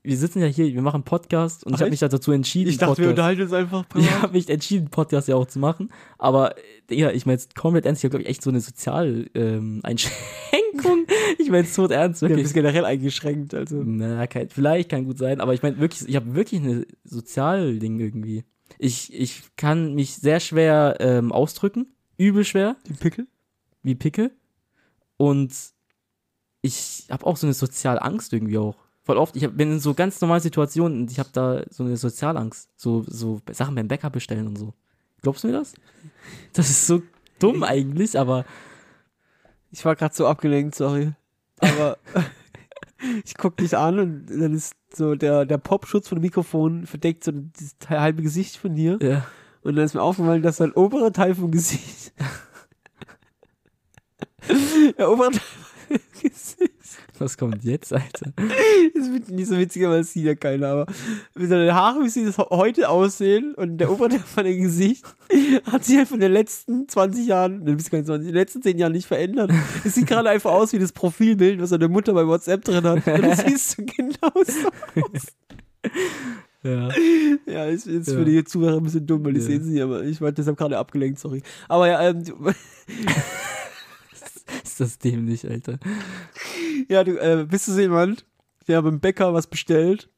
Wir 0.03 0.16
sitzen 0.16 0.40
ja 0.40 0.46
hier, 0.46 0.72
wir 0.72 0.83
machen 0.83 1.03
Podcast 1.03 1.64
und 1.64 1.72
ich 1.72 1.77
Ach, 1.77 1.81
habe 1.83 1.90
mich 1.90 2.03
echt? 2.03 2.12
dazu 2.12 2.33
entschieden, 2.33 2.70
Ich 2.70 2.79
dachte, 2.79 2.99
wir 3.03 3.09
Podcast. 3.09 3.11
unterhalten 3.11 3.42
uns 3.42 3.53
einfach 3.53 3.83
Ich 3.85 3.88
privat. 3.88 4.22
habe 4.22 4.33
mich 4.33 4.49
entschieden, 4.49 4.88
Podcast 4.88 5.29
ja 5.29 5.37
auch 5.37 5.46
zu 5.46 5.59
machen. 5.59 5.90
Aber, 6.18 6.55
ja, 6.90 7.11
ich 7.11 7.27
meine 7.27 7.40
komplett 7.55 7.87
ernst. 7.87 8.01
Ich 8.01 8.05
habe, 8.05 8.11
glaube 8.11 8.22
ich, 8.25 8.29
echt 8.29 8.42
so 8.42 8.51
eine 8.51 8.61
Sozial-Einschränkung. 8.61 9.31
Ähm, 9.35 9.81
Einschränkung. 9.85 11.07
ich 11.38 11.51
meine 11.51 11.64
es 11.66 11.75
tot 11.75 11.90
ernst, 11.90 12.22
Du 12.22 12.27
wirklich. 12.29 12.44
bist 12.44 12.55
generell 12.55 12.85
eingeschränkt, 12.85 13.55
also. 13.55 13.83
Na, 13.85 14.27
kein, 14.27 14.49
vielleicht 14.51 14.88
kann 14.90 15.05
gut 15.05 15.18
sein, 15.18 15.40
aber 15.40 15.55
ich 15.55 15.62
meine 15.62 15.79
wirklich, 15.79 16.09
ich 16.09 16.16
habe 16.16 16.35
wirklich 16.35 16.61
eine 16.62 16.87
Sozialding 17.05 17.99
irgendwie. 18.01 18.44
Ich, 18.79 19.12
ich 19.14 19.42
kann 19.57 19.94
mich 19.94 20.16
sehr 20.16 20.40
schwer 20.40 20.96
ähm, 21.01 21.33
ausdrücken, 21.33 21.87
übel 22.18 22.44
schwer, 22.44 22.77
Den 22.88 22.96
Pickel? 22.96 23.27
wie 23.83 23.94
Pickel. 23.94 24.33
Und 25.16 25.53
ich 26.62 27.07
habe 27.11 27.25
auch 27.27 27.37
so 27.37 27.46
eine 27.46 27.55
Sozialangst 27.55 28.33
irgendwie 28.33 28.59
auch. 28.59 28.77
Voll 29.07 29.19
oft, 29.19 29.37
ich 29.37 29.45
hab, 29.45 29.57
bin 29.57 29.71
in 29.71 29.79
so 29.79 29.95
ganz 29.95 30.21
normalen 30.21 30.40
Situationen 30.40 31.03
und 31.03 31.12
ich 31.12 31.21
habe 31.21 31.29
da 31.33 31.62
so 31.71 31.85
eine 31.85 31.97
Sozialangst. 31.97 32.69
So, 32.75 33.05
so 33.07 33.40
Sachen 33.53 33.77
beim 33.77 33.87
Bäcker 33.87 34.11
bestellen 34.11 34.49
und 34.49 34.59
so. 34.59 34.75
Glaubst 35.23 35.45
du 35.45 35.47
mir 35.47 35.53
das? 35.53 35.75
Das 36.53 36.71
ist 36.71 36.88
so 36.88 37.03
dumm 37.38 37.62
eigentlich, 37.62 38.19
aber 38.19 38.45
Ich 39.71 39.85
war 39.85 39.95
gerade 39.95 40.12
so 40.12 40.27
abgelenkt, 40.27 40.75
sorry. 40.75 41.12
Aber 41.61 41.99
ich 43.25 43.37
guck 43.37 43.57
dich 43.59 43.77
an 43.77 44.01
und 44.01 44.27
dann 44.27 44.55
ist 44.55 44.75
so 44.92 45.14
der, 45.14 45.47
der 45.47 45.59
Popschutz 45.59 46.09
von 46.09 46.19
dem 46.19 46.23
Mikrofon 46.23 46.85
verdeckt 46.85 47.23
so 47.23 47.31
das 47.31 47.77
halbe 47.88 48.23
Gesicht 48.23 48.57
von 48.57 48.75
dir. 48.75 48.99
ja. 49.01 49.25
Und 49.62 49.77
dann 49.77 49.85
ist 49.85 49.95
mir 49.95 50.03
aufgefallen, 50.03 50.42
dass 50.42 50.57
dein 50.57 50.73
oberer 50.73 51.12
Teil 51.12 51.37
vom 51.37 51.53
Gesicht. 51.53 52.12
der 54.99 55.11
obere 55.11 55.31
Teil 55.31 55.40
Gesicht. 56.22 56.72
Was 57.18 57.37
kommt 57.37 57.64
jetzt, 57.64 57.92
Alter? 57.92 58.33
Das 58.94 59.11
wird 59.12 59.29
nicht 59.31 59.48
so 59.48 59.59
witziger, 59.59 59.90
weil 59.90 60.00
es 60.00 60.12
sieht 60.12 60.24
ja 60.24 60.35
keiner, 60.35 60.68
aber 60.68 60.87
mit 61.35 61.50
deinen 61.50 61.74
Haaren, 61.74 62.05
wie 62.05 62.09
sie 62.09 62.24
das 62.24 62.38
heute 62.38 62.88
aussehen 62.88 63.55
und 63.55 63.79
der 63.79 63.90
obere 63.90 64.11
Teil 64.11 64.18
von 64.20 64.44
deinem 64.44 64.62
Gesicht 64.62 65.05
hat 65.70 65.85
sich 65.85 65.96
halt 65.96 66.09
von 66.09 66.20
den 66.20 66.33
letzten 66.33 66.88
20 66.88 67.26
Jahren, 67.26 67.64
ne, 67.64 67.72
bis 67.74 67.90
gar 67.90 67.98
nicht 67.98 68.07
20, 68.07 68.26
den 68.29 68.35
letzten 68.35 68.62
10 68.62 68.79
Jahren 68.79 68.92
nicht 68.92 69.07
verändert. 69.07 69.50
Es 69.85 69.94
sieht 69.94 70.07
gerade 70.07 70.29
einfach 70.31 70.52
aus 70.52 70.72
wie 70.72 70.79
das 70.79 70.92
Profilbild, 70.92 71.61
was 71.61 71.70
deine 71.70 71.88
Mutter 71.88 72.12
bei 72.12 72.26
WhatsApp 72.26 72.64
drin 72.64 72.85
hat. 72.85 73.07
Und 73.07 73.22
das 73.24 73.44
siehst 73.46 73.79
du 73.79 73.87
genau 73.87 74.33
so 74.44 74.68
aus. 75.02 75.26
Ja. 76.62 76.88
Ja, 77.46 77.64
ist 77.66 77.87
jetzt 77.87 78.09
Ja. 78.09 78.14
für 78.14 78.24
die 78.24 78.42
Zuhörer 78.44 78.79
ein 78.79 78.83
bisschen 78.83 79.07
dumm, 79.07 79.24
weil 79.24 79.35
die 79.35 79.40
Ja. 79.40 79.46
sehen 79.46 79.62
sie 79.64 79.72
nicht, 79.74 79.83
aber 79.83 80.02
ich 80.02 80.20
war 80.20 80.33
deshalb 80.33 80.57
gerade 80.57 80.76
abgelenkt, 80.79 81.18
sorry. 81.20 81.42
Aber 81.68 81.87
ja, 81.87 82.09
ähm, 82.09 82.24
Ist 84.64 84.80
das 84.80 84.98
dämlich, 84.98 85.48
Alter. 85.48 85.78
ja, 86.88 87.02
du 87.04 87.16
äh, 87.20 87.44
bist 87.48 87.68
du 87.68 87.72
jemand, 87.80 88.24
der 88.68 88.82
beim 88.82 89.00
Bäcker 89.00 89.32
was 89.35 89.46
bestellt 89.46 90.09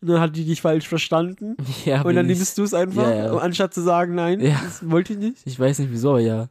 und 0.00 0.08
dann 0.08 0.20
hat 0.20 0.34
die 0.36 0.44
dich 0.44 0.60
falsch 0.60 0.88
verstanden 0.88 1.56
Ja, 1.84 2.02
und 2.02 2.14
dann 2.14 2.28
ich, 2.28 2.36
nimmst 2.36 2.58
du 2.58 2.62
es 2.64 2.74
einfach, 2.74 3.02
Ja, 3.08 3.26
ja. 3.26 3.36
anstatt 3.38 3.74
zu 3.74 3.80
sagen, 3.82 4.14
nein, 4.14 4.40
Ja. 4.40 4.60
das 4.62 4.88
wollte 4.90 5.12
ich 5.14 5.18
nicht. 5.18 5.46
ich 5.46 5.58
weiß 5.58 5.78
nicht 5.80 5.90
wieso, 5.92 6.18
ja. 6.18 6.48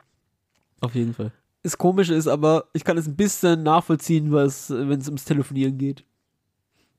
Auf 0.79 0.95
jeden 0.95 1.13
Fall. 1.13 1.31
Das 1.63 1.77
Komische 1.77 2.15
ist 2.15 2.27
aber, 2.27 2.65
ich 2.73 2.83
kann 2.83 2.97
es 2.97 3.07
ein 3.07 3.15
bisschen 3.15 3.61
nachvollziehen, 3.63 4.31
was, 4.31 4.69
wenn 4.71 4.99
es 4.99 5.07
ums 5.07 5.25
Telefonieren 5.25 5.77
geht. 5.77 6.03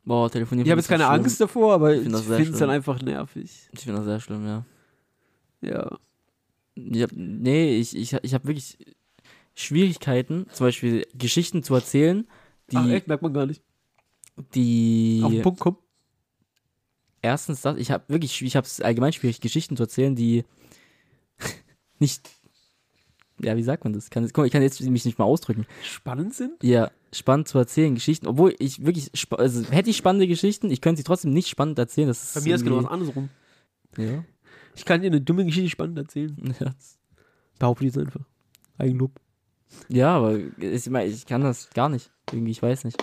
Boah, 0.04 0.30
telefonieren. 0.30 0.66
Ich 0.66 0.70
habe 0.70 0.80
jetzt 0.80 0.88
keine 0.88 1.04
schlimm. 1.04 1.14
Angst 1.20 1.40
davor, 1.40 1.74
aber 1.74 1.94
Ich 1.94 2.02
finde 2.02 2.42
es 2.50 2.58
dann 2.58 2.70
einfach 2.70 3.00
nervig. 3.02 3.68
Ich 3.72 3.80
finde 3.80 3.98
das 3.98 4.04
sehr 4.06 4.20
schlimm, 4.20 4.46
ja. 4.46 4.64
Ja. 5.62 5.96
Ich 6.74 7.02
hab, 7.02 7.10
nee, 7.12 7.76
ich, 7.76 7.96
ich, 7.96 8.12
ich 8.22 8.34
habe 8.34 8.46
wirklich 8.48 8.78
Schwierigkeiten, 9.54 10.46
zum 10.52 10.66
Beispiel 10.66 11.06
Geschichten 11.14 11.62
zu 11.62 11.74
erzählen, 11.74 12.26
die, 12.70 12.76
Ach, 12.76 12.88
echt, 12.88 13.06
merkt 13.08 13.22
man 13.22 13.34
gar 13.34 13.46
nicht. 13.46 13.62
die 14.54 15.20
Auf 15.24 15.30
den 15.32 15.42
Punkt 15.42 15.60
kommen. 15.60 15.76
erstens 17.20 17.60
das, 17.62 17.76
ich 17.78 17.90
habe 17.90 18.04
wirklich, 18.08 18.40
ich 18.42 18.56
habe 18.56 18.66
es 18.66 18.80
allgemein 18.80 19.12
schwierig, 19.12 19.40
Geschichten 19.40 19.76
zu 19.76 19.82
erzählen, 19.82 20.14
die 20.14 20.44
nicht, 21.98 22.30
ja, 23.40 23.56
wie 23.56 23.62
sagt 23.62 23.84
man 23.84 23.92
das? 23.92 24.08
Kann, 24.10 24.24
guck 24.26 24.38
mal, 24.38 24.46
ich 24.46 24.52
kann 24.52 24.62
jetzt 24.62 24.80
mich 24.80 25.04
nicht 25.04 25.18
mal 25.18 25.24
ausdrücken. 25.24 25.66
Spannend 25.82 26.34
sind? 26.34 26.62
Ja, 26.62 26.90
spannend 27.12 27.48
zu 27.48 27.58
erzählen, 27.58 27.94
Geschichten, 27.94 28.26
obwohl 28.26 28.54
ich 28.58 28.86
wirklich, 28.86 29.10
also 29.30 29.70
hätte 29.70 29.90
ich 29.90 29.96
spannende 29.96 30.26
Geschichten, 30.28 30.70
ich 30.70 30.80
könnte 30.80 30.98
sie 31.00 31.04
trotzdem 31.04 31.32
nicht 31.32 31.48
spannend 31.48 31.78
erzählen. 31.78 32.08
Das 32.08 32.22
ist 32.22 32.34
Bei 32.34 32.40
mir 32.40 32.54
ist 32.54 32.62
genau 32.64 32.78
was 32.78 32.86
andersrum. 32.86 33.28
Ja, 33.98 34.24
Ich 34.74 34.84
kann 34.86 35.02
dir 35.02 35.08
eine 35.08 35.20
dumme 35.20 35.44
Geschichte 35.44 35.68
spannend 35.68 35.98
erzählen. 35.98 36.54
ja, 36.60 36.74
Behaupte 37.58 37.84
ich 37.84 37.94
jetzt 37.94 38.02
einfach. 38.04 38.24
Eigenlob. 38.78 39.20
Ja, 39.88 40.16
aber 40.16 40.38
ich, 40.58 40.88
meine, 40.90 41.10
ich 41.10 41.26
kann 41.26 41.42
das 41.42 41.70
gar 41.70 41.88
nicht. 41.88 42.10
Irgendwie, 42.30 42.50
ich 42.50 42.62
weiß 42.62 42.84
nicht. 42.84 43.02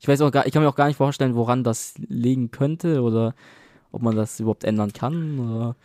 Ich 0.00 0.06
weiß 0.06 0.20
auch 0.20 0.30
gar, 0.30 0.46
ich 0.46 0.52
kann 0.52 0.62
mir 0.62 0.68
auch 0.68 0.76
gar 0.76 0.86
nicht 0.86 0.96
vorstellen, 0.96 1.34
woran 1.34 1.64
das 1.64 1.94
liegen 1.96 2.50
könnte 2.50 3.02
oder 3.02 3.34
ob 3.90 4.02
man 4.02 4.14
das 4.14 4.38
überhaupt 4.38 4.64
ändern 4.64 4.92
kann 4.92 5.38
oder 5.40 5.76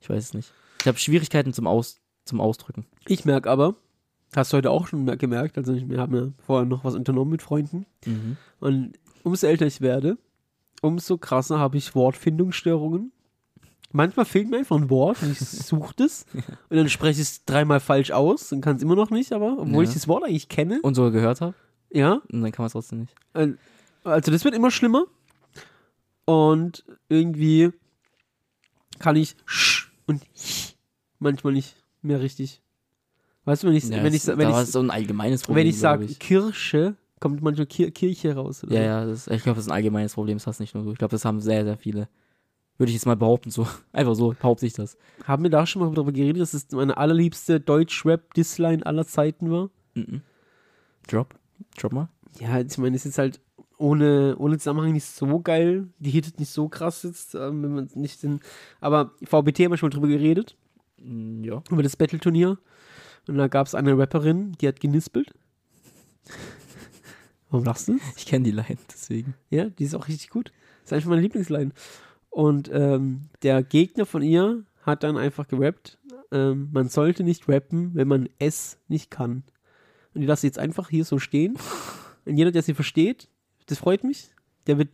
ich 0.00 0.10
weiß 0.10 0.24
es 0.24 0.34
nicht. 0.34 0.52
Ich 0.80 0.88
habe 0.88 0.98
Schwierigkeiten 0.98 1.52
zum 1.52 1.66
Aus, 1.68 2.00
zum 2.24 2.40
Ausdrücken. 2.40 2.86
Ich 3.06 3.24
merke 3.24 3.48
aber, 3.50 3.76
hast 4.34 4.52
du 4.52 4.56
heute 4.56 4.70
auch 4.70 4.88
schon 4.88 5.06
gemerkt, 5.18 5.58
also 5.58 5.72
ich, 5.74 5.88
wir 5.88 6.00
haben 6.00 6.14
ja 6.16 6.28
vorher 6.44 6.66
noch 6.66 6.82
was 6.84 6.94
unternommen 6.96 7.30
mit 7.30 7.42
Freunden 7.42 7.86
Mhm. 8.04 8.36
und 8.58 8.92
umso 9.22 9.46
älter 9.46 9.66
ich 9.66 9.80
werde, 9.80 10.18
umso 10.80 11.18
krasser 11.18 11.60
habe 11.60 11.76
ich 11.76 11.94
Wortfindungsstörungen. 11.94 13.12
Manchmal 13.92 14.24
fehlt 14.24 14.48
mir 14.50 14.58
einfach 14.58 14.76
ein 14.76 14.88
Wort 14.90 15.22
und 15.22 15.32
ich 15.32 15.38
suche 15.40 15.94
das 15.96 16.24
und 16.70 16.76
dann 16.76 16.88
spreche 16.88 17.20
ich 17.20 17.28
es 17.28 17.44
dreimal 17.44 17.80
falsch 17.80 18.10
aus 18.10 18.50
und 18.52 18.60
kann 18.62 18.76
es 18.76 18.82
immer 18.82 18.94
noch 18.96 19.10
nicht, 19.10 19.32
aber 19.32 19.58
obwohl 19.58 19.84
Ja. 19.84 19.88
ich 19.90 19.94
das 19.94 20.08
Wort 20.08 20.24
eigentlich 20.24 20.48
kenne, 20.48 20.80
Und 20.82 20.94
so 20.94 21.10
gehört 21.10 21.40
habe 21.40 21.54
ja, 21.94 22.22
und 22.32 22.40
dann 22.40 22.52
kann 22.52 22.62
man 22.62 22.66
es 22.68 22.72
trotzdem 22.72 23.00
nicht. 23.00 23.14
Äh, 23.34 23.48
Also 24.02 24.30
das 24.32 24.44
wird 24.44 24.54
immer 24.54 24.70
schlimmer. 24.70 25.04
Und 26.24 26.84
irgendwie 27.08 27.70
kann 28.98 29.16
ich 29.16 29.36
sch 29.44 29.90
und 30.06 30.22
ch 30.34 30.74
manchmal 31.18 31.52
nicht 31.52 31.76
mehr 32.00 32.20
richtig. 32.20 32.62
Weißt 33.44 33.62
du, 33.62 33.68
wenn 33.68 33.74
ich, 33.74 33.84
Ja, 33.84 34.02
wenn 34.02 34.14
ich, 34.14 34.26
wenn 34.26 34.48
ich, 34.48 34.56
so 34.56 34.78
ein 34.80 34.90
allgemeines 34.90 35.42
Problem. 35.42 35.64
wenn 35.64 35.70
ich 35.70 35.78
sage 35.78 36.06
Kirsche, 36.06 36.94
kommt 37.20 37.42
manchmal 37.42 37.66
Kir 37.66 37.90
Kirche 37.90 38.34
raus. 38.36 38.62
Oder 38.64 38.74
Ja, 38.76 38.82
ja, 38.82 39.04
das, 39.04 39.26
ich 39.26 39.42
glaube, 39.42 39.56
das 39.56 39.66
ist 39.66 39.70
ein 39.70 39.74
allgemeines 39.74 40.14
Problem, 40.14 40.38
das 40.38 40.46
hast 40.46 40.60
nicht 40.60 40.74
nur 40.74 40.84
du. 40.84 40.92
Ich 40.92 40.98
glaube, 40.98 41.12
das 41.12 41.24
haben 41.24 41.40
sehr, 41.40 41.64
sehr 41.64 41.76
viele. 41.76 42.08
Würde 42.82 42.90
ich 42.90 42.94
jetzt 42.96 43.06
mal 43.06 43.14
behaupten, 43.14 43.50
so. 43.50 43.64
Einfach 43.92 44.16
so, 44.16 44.30
behaupte 44.36 44.66
ich 44.66 44.72
das. 44.72 44.96
Haben 45.24 45.44
wir 45.44 45.50
da 45.50 45.66
schon 45.68 45.82
mal 45.82 45.94
darüber 45.94 46.10
geredet, 46.10 46.42
dass 46.42 46.52
es 46.52 46.68
meine 46.72 46.96
allerliebste 46.96 47.60
Deutsch-Rap-Disline 47.60 48.84
aller 48.84 49.06
Zeiten 49.06 49.52
war? 49.52 49.70
Mhm. 49.94 50.22
Drop. 51.06 51.32
Drop 51.78 51.92
mal. 51.92 52.08
Ja, 52.40 52.58
ich 52.58 52.76
meine, 52.78 52.96
es 52.96 53.06
ist 53.06 53.18
halt 53.18 53.40
ohne, 53.78 54.34
ohne 54.36 54.58
Zusammenhang 54.58 54.92
nicht 54.94 55.04
so 55.04 55.38
geil. 55.38 55.86
Die 56.00 56.10
hittet 56.10 56.40
nicht 56.40 56.50
so 56.50 56.68
krass 56.68 57.04
jetzt, 57.04 57.36
ähm, 57.36 57.62
wenn 57.62 57.72
man 57.72 57.88
nicht 57.94 58.20
den. 58.24 58.40
Aber 58.80 59.12
VBT 59.22 59.60
haben 59.66 59.70
wir 59.70 59.76
schon 59.76 59.90
mal 59.90 59.94
drüber 59.94 60.08
geredet. 60.08 60.56
Mm, 60.98 61.44
Ja. 61.44 61.62
über 61.70 61.84
das 61.84 61.96
Battle-Turnier. 61.96 62.58
Und 63.28 63.36
da 63.38 63.46
gab 63.46 63.68
es 63.68 63.76
eine 63.76 63.96
Rapperin, 63.96 64.56
die 64.60 64.66
hat 64.66 64.80
genispelt. 64.80 65.32
Warum 67.50 67.64
lachst 67.64 67.86
du? 67.86 67.98
Ich 68.16 68.26
kenne 68.26 68.44
die 68.44 68.50
Line, 68.50 68.78
deswegen. 68.90 69.34
Ja, 69.50 69.66
die 69.66 69.84
ist 69.84 69.94
auch 69.94 70.08
richtig 70.08 70.30
gut. 70.30 70.52
Das 70.82 70.90
ist 70.90 70.92
einfach 70.94 71.10
meine 71.10 71.22
Lieblingsline. 71.22 71.70
Und 72.32 72.70
ähm, 72.72 73.28
der 73.42 73.62
Gegner 73.62 74.06
von 74.06 74.22
ihr 74.22 74.64
hat 74.80 75.02
dann 75.02 75.18
einfach 75.18 75.46
gerappt, 75.46 75.98
ähm, 76.32 76.70
man 76.72 76.88
sollte 76.88 77.24
nicht 77.24 77.46
rappen, 77.46 77.90
wenn 77.94 78.08
man 78.08 78.30
es 78.38 78.78
nicht 78.88 79.10
kann. 79.10 79.44
Und 80.14 80.22
die 80.22 80.26
lasse 80.26 80.46
jetzt 80.46 80.58
einfach 80.58 80.88
hier 80.88 81.04
so 81.04 81.18
stehen. 81.18 81.58
Und 82.24 82.38
jeder, 82.38 82.50
der 82.50 82.62
sie 82.62 82.72
versteht, 82.72 83.28
das 83.66 83.78
freut 83.78 84.02
mich, 84.02 84.30
der 84.66 84.78
wird 84.78 84.88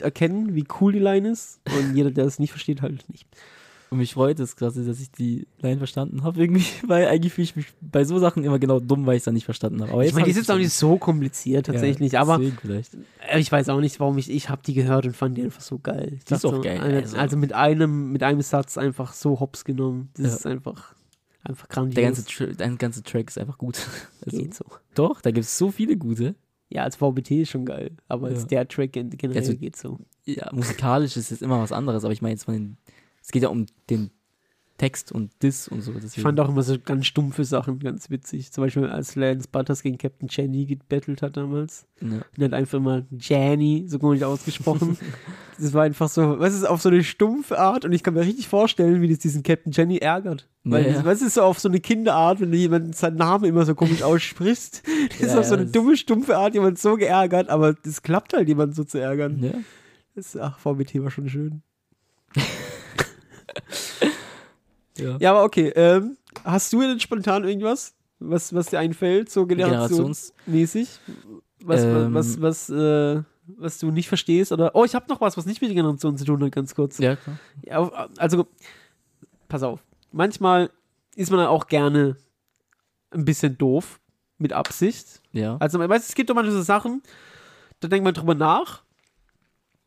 erkennen, 0.00 0.54
wie 0.54 0.64
cool 0.80 0.92
die 0.94 1.00
Line 1.00 1.28
ist. 1.28 1.60
Und 1.66 1.94
jeder, 1.94 2.10
der 2.10 2.24
es 2.24 2.38
nicht 2.38 2.50
versteht, 2.50 2.80
halt 2.80 3.06
nicht. 3.10 3.28
Und 3.90 3.98
mich 3.98 4.14
freut 4.14 4.38
es 4.38 4.54
krass, 4.54 4.74
dass 4.74 5.00
ich 5.00 5.10
die 5.10 5.48
Line 5.60 5.78
verstanden 5.78 6.22
habe 6.22 6.40
irgendwie, 6.40 6.64
weil 6.86 7.08
eigentlich 7.08 7.32
fühle 7.32 7.44
ich 7.44 7.56
mich 7.56 7.66
bei 7.80 8.04
so 8.04 8.18
Sachen 8.20 8.44
immer 8.44 8.58
genau 8.60 8.78
dumm, 8.78 9.04
weil 9.04 9.16
ich 9.16 9.20
es 9.20 9.24
dann 9.24 9.34
nicht 9.34 9.44
verstanden 9.44 9.82
habe. 9.82 9.92
Aber 9.92 10.04
Ich 10.04 10.12
meine, 10.12 10.26
die 10.26 10.30
ist 10.30 10.36
jetzt 10.36 10.50
auch 10.50 10.58
nicht 10.58 10.72
so 10.72 10.96
kompliziert 10.96 11.66
tatsächlich, 11.66 12.16
aber 12.18 12.38
deswegen 12.38 12.56
vielleicht. 12.60 12.94
Äh, 13.28 13.40
Ich 13.40 13.50
weiß 13.50 13.68
auch 13.68 13.80
nicht, 13.80 13.98
warum 13.98 14.16
ich, 14.18 14.30
ich 14.30 14.48
habe 14.48 14.62
die 14.64 14.74
gehört 14.74 15.06
und 15.06 15.16
fand 15.16 15.36
die 15.36 15.42
einfach 15.42 15.60
so 15.60 15.78
geil. 15.80 16.12
Ich 16.18 16.24
Die 16.24 16.34
ist 16.34 16.46
auch 16.46 16.54
so, 16.54 16.60
geil, 16.60 16.80
Also, 16.80 17.16
also. 17.16 17.36
mit 17.36 17.52
einem, 17.52 18.12
mit 18.12 18.22
einem 18.22 18.42
Satz 18.42 18.78
einfach 18.78 19.12
so 19.12 19.40
hops 19.40 19.64
genommen. 19.64 20.10
Das 20.14 20.26
Ja. 20.26 20.34
ist 20.36 20.46
einfach, 20.46 20.94
einfach 21.42 21.68
grandios. 21.68 21.94
Der 21.96 22.04
ganze, 22.04 22.24
Tra 22.24 22.46
der 22.46 22.68
ganze 22.76 23.02
Track 23.02 23.28
ist 23.28 23.38
einfach 23.38 23.58
gut. 23.58 23.76
Also, 24.24 24.38
geht 24.38 24.54
so. 24.54 24.66
doch, 24.94 25.20
da 25.20 25.32
gibt 25.32 25.46
es 25.46 25.58
so 25.58 25.70
viele 25.72 25.96
gute. 25.96 26.36
Ja, 26.68 26.84
als 26.84 26.94
VBT 26.94 27.40
ist 27.40 27.50
schon 27.50 27.64
geil, 27.64 27.90
aber 28.06 28.28
als 28.28 28.42
Ja. 28.42 28.46
der 28.46 28.68
Track 28.68 28.92
gen- 28.92 29.10
generell 29.10 29.40
Also- 29.42 29.56
geht 29.56 29.74
so. 29.74 29.98
Ja, 30.26 30.48
musikalisch 30.52 31.16
ist 31.16 31.32
es 31.32 31.42
immer 31.42 31.58
was 31.60 31.72
anderes, 31.72 32.04
aber 32.04 32.12
ich 32.12 32.22
meine 32.22 32.34
jetzt 32.34 32.44
von 32.44 32.54
den. 32.54 32.76
Es 33.30 33.32
geht 33.32 33.44
ja 33.44 33.48
um 33.48 33.66
den 33.88 34.10
Text 34.76 35.12
und 35.12 35.30
Diss 35.40 35.68
und 35.68 35.82
so. 35.82 35.92
Ich 35.92 35.98
Deswegen. 36.00 36.22
fand 36.22 36.40
auch 36.40 36.48
immer 36.48 36.64
so 36.64 36.76
ganz 36.84 37.06
stumpfe 37.06 37.44
Sachen 37.44 37.78
ganz 37.78 38.10
witzig. 38.10 38.50
Zum 38.50 38.64
Beispiel 38.64 38.86
als 38.86 39.14
Lance 39.14 39.46
Butters 39.52 39.82
gegen 39.84 39.98
Captain 39.98 40.26
Jenny 40.28 40.64
gebettelt 40.64 41.22
hat 41.22 41.36
damals. 41.36 41.86
ja. 42.00 42.08
Und 42.36 42.42
hat 42.44 42.52
einfach 42.54 42.78
immer 42.78 43.04
Jenny 43.16 43.84
so 43.86 44.00
komisch 44.00 44.24
ausgesprochen. 44.24 44.98
das 45.60 45.72
war 45.74 45.84
einfach 45.84 46.08
so, 46.08 46.40
was 46.40 46.54
ist 46.56 46.64
auf 46.64 46.82
so 46.82 46.88
eine 46.88 47.04
stumpfe 47.04 47.56
Art 47.60 47.84
und 47.84 47.92
ich 47.92 48.02
kann 48.02 48.14
mir 48.14 48.22
richtig 48.22 48.48
vorstellen, 48.48 49.00
wie 49.00 49.08
das 49.08 49.20
diesen 49.20 49.44
Captain 49.44 49.70
Jenny 49.70 49.98
ärgert. 49.98 50.48
Weil, 50.64 50.86
Ja, 50.86 50.92
ja. 50.94 51.04
was 51.04 51.22
ist 51.22 51.34
so 51.34 51.42
auf 51.42 51.60
so 51.60 51.68
eine 51.68 51.78
Kinderart, 51.78 52.40
wenn 52.40 52.50
du 52.50 52.56
jemanden 52.58 52.92
seinen 52.92 53.16
Namen 53.16 53.44
immer 53.44 53.64
so 53.64 53.76
komisch 53.76 54.02
aussprichst? 54.02 54.82
Das 55.10 55.20
ist 55.20 55.34
Ja, 55.34 55.38
auf 55.38 55.44
so 55.46 55.54
eine 55.54 55.64
das- 55.66 55.72
dumme, 55.72 55.96
stumpfe 55.96 56.36
Art 56.36 56.54
jemand 56.54 56.80
so 56.80 56.96
geärgert, 56.96 57.48
aber 57.48 57.74
das 57.74 58.02
klappt 58.02 58.32
halt, 58.32 58.48
jemanden 58.48 58.74
so 58.74 58.82
zu 58.82 58.98
ärgern. 58.98 59.38
ja. 59.40 59.52
Das, 60.16 60.36
ach, 60.36 60.58
VBT 60.58 61.04
war 61.04 61.10
schon 61.12 61.28
schön. 61.28 61.62
ja. 65.00 65.16
Ja, 65.20 65.30
aber 65.30 65.44
okay, 65.44 65.68
ähm, 65.74 66.16
hast 66.44 66.72
du 66.72 66.80
denn 66.80 67.00
spontan 67.00 67.44
irgendwas, 67.44 67.94
was, 68.18 68.54
was 68.54 68.66
dir 68.66 68.78
einfällt, 68.78 69.30
so 69.30 69.46
Generations. 69.46 69.88
generationsmäßig? 70.46 71.00
Was, 71.64 71.82
Ähm. 71.82 72.14
was, 72.14 72.40
was, 72.40 72.70
äh, 72.70 73.22
was 73.56 73.78
du 73.78 73.90
nicht 73.90 74.08
verstehst? 74.08 74.52
Oder, 74.52 74.74
oh, 74.74 74.84
ich 74.84 74.94
habe 74.94 75.06
noch 75.08 75.20
was, 75.20 75.36
was 75.36 75.46
nicht 75.46 75.60
mit 75.60 75.70
der 75.70 75.74
Generation 75.74 76.16
zu 76.16 76.24
tun 76.24 76.42
hat, 76.44 76.52
ganz 76.52 76.74
kurz. 76.74 76.98
Ja, 76.98 77.16
klar. 77.16 77.38
Ja, 77.64 78.08
also, 78.16 78.46
pass 79.48 79.62
auf. 79.62 79.80
Manchmal 80.12 80.70
ist 81.16 81.30
man 81.30 81.40
auch 81.46 81.66
gerne 81.66 82.16
ein 83.10 83.24
bisschen 83.24 83.58
doof, 83.58 84.00
mit 84.38 84.52
Absicht. 84.52 85.20
Ja. 85.32 85.56
Also, 85.58 85.78
man 85.78 85.88
weiß, 85.88 86.08
es 86.08 86.14
gibt 86.14 86.30
doch 86.30 86.34
manchmal 86.34 86.56
so 86.56 86.62
Sachen, 86.62 87.02
da 87.80 87.88
denkt 87.88 88.04
man 88.04 88.14
drüber 88.14 88.34
nach. 88.34 88.82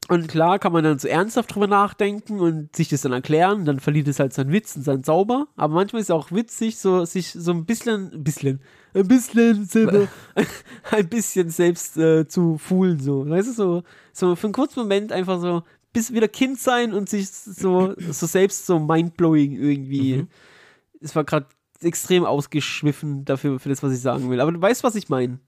Und 0.09 0.27
klar 0.27 0.59
kann 0.59 0.73
man 0.73 0.83
dann 0.83 0.99
so 0.99 1.07
ernsthaft 1.07 1.53
drüber 1.53 1.67
nachdenken 1.67 2.39
und 2.39 2.75
sich 2.75 2.89
das 2.89 3.01
dann 3.01 3.13
erklären. 3.13 3.65
Dann 3.65 3.79
verliert 3.79 4.07
es 4.07 4.19
halt 4.19 4.33
seinen 4.33 4.51
Witz 4.51 4.75
und 4.75 4.83
seinen 4.83 5.03
Zauber. 5.03 5.47
Aber 5.55 5.75
manchmal 5.75 6.01
ist 6.01 6.07
es 6.07 6.11
auch 6.11 6.31
witzig, 6.31 6.77
so 6.77 7.05
sich 7.05 7.31
so 7.31 7.51
ein 7.51 7.65
bisschen, 7.65 8.11
ein 8.13 8.23
bisschen, 8.23 8.59
ein 8.93 9.07
bisschen 9.07 9.65
selber, 9.65 10.07
ein 10.91 11.07
bisschen 11.07 11.49
selbst 11.49 11.97
äh, 11.97 12.27
zu 12.27 12.57
fühlen. 12.57 12.99
So. 12.99 13.27
Weißt 13.29 13.47
du, 13.47 13.53
so, 13.53 13.83
so 14.11 14.35
für 14.35 14.47
einen 14.47 14.53
kurzen 14.53 14.81
Moment 14.81 15.11
einfach 15.11 15.39
so 15.39 15.63
bis 15.93 16.11
wieder 16.11 16.27
Kind 16.27 16.59
sein 16.59 16.93
und 16.93 17.07
sich 17.07 17.29
so, 17.29 17.93
so 17.97 18.25
selbst 18.25 18.65
so 18.65 18.79
mindblowing 18.79 19.53
irgendwie. 19.53 20.17
Mhm. 20.17 20.27
Es 20.99 21.15
war 21.15 21.23
gerade 21.23 21.45
extrem 21.81 22.25
ausgeschwiffen 22.25 23.25
dafür, 23.25 23.59
für 23.59 23.69
das, 23.69 23.83
was 23.83 23.93
ich 23.93 24.01
sagen 24.01 24.29
will. 24.29 24.41
Aber 24.41 24.51
du 24.51 24.61
weißt, 24.61 24.83
was 24.83 24.95
ich 24.95 25.09
meine. 25.09 25.39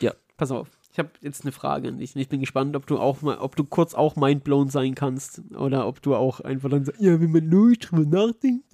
Ja. 0.00 0.14
Pass 0.36 0.50
auf. 0.50 0.68
Ich 0.92 0.98
habe 0.98 1.10
jetzt 1.20 1.42
eine 1.42 1.52
Frage 1.52 1.88
an 1.88 1.98
dich 1.98 2.16
und 2.16 2.20
ich 2.20 2.28
bin 2.28 2.40
gespannt, 2.40 2.74
ob 2.74 2.86
du 2.86 2.98
auch 2.98 3.22
mal, 3.22 3.38
ob 3.38 3.54
du 3.54 3.64
kurz 3.64 3.94
auch 3.94 4.16
mindblown 4.16 4.70
sein 4.70 4.96
kannst 4.96 5.40
oder 5.54 5.86
ob 5.86 6.02
du 6.02 6.16
auch 6.16 6.40
einfach 6.40 6.68
dann 6.68 6.84
sagst, 6.84 7.00
ja, 7.00 7.20
wenn 7.20 7.30
man 7.30 7.48
nur 7.48 7.74
drüber 7.74 8.26
nachdenkt. 8.26 8.66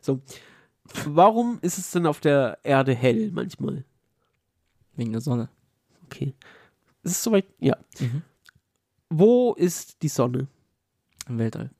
So. 0.00 0.20
Warum 1.06 1.58
ist 1.62 1.78
es 1.78 1.90
denn 1.90 2.06
auf 2.06 2.20
der 2.20 2.58
Erde 2.62 2.94
hell 2.94 3.30
manchmal? 3.32 3.84
Wegen 4.94 5.12
der 5.12 5.20
Sonne. 5.20 5.48
Okay. 6.04 6.34
Ist 7.02 7.12
es 7.12 7.22
soweit? 7.22 7.46
Ja. 7.58 7.76
Mhm. 7.98 8.22
Wo 9.08 9.54
ist 9.54 10.02
die 10.02 10.08
Sonne? 10.08 10.46
Im 11.28 11.38
Weltall. 11.38 11.70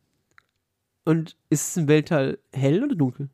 Und 1.05 1.37
ist 1.51 1.69
es 1.69 1.77
im 1.77 1.87
Weltall 1.87 2.39
hell 2.53 2.83
oder 2.83 2.97
dunkel? 2.97 3.29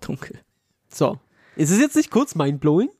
Dunkel. 0.00 0.40
So. 0.88 1.20
Ist 1.56 1.70
es 1.70 1.78
jetzt 1.78 1.96
nicht 1.96 2.10
kurz 2.10 2.34
mindblowing? 2.34 2.90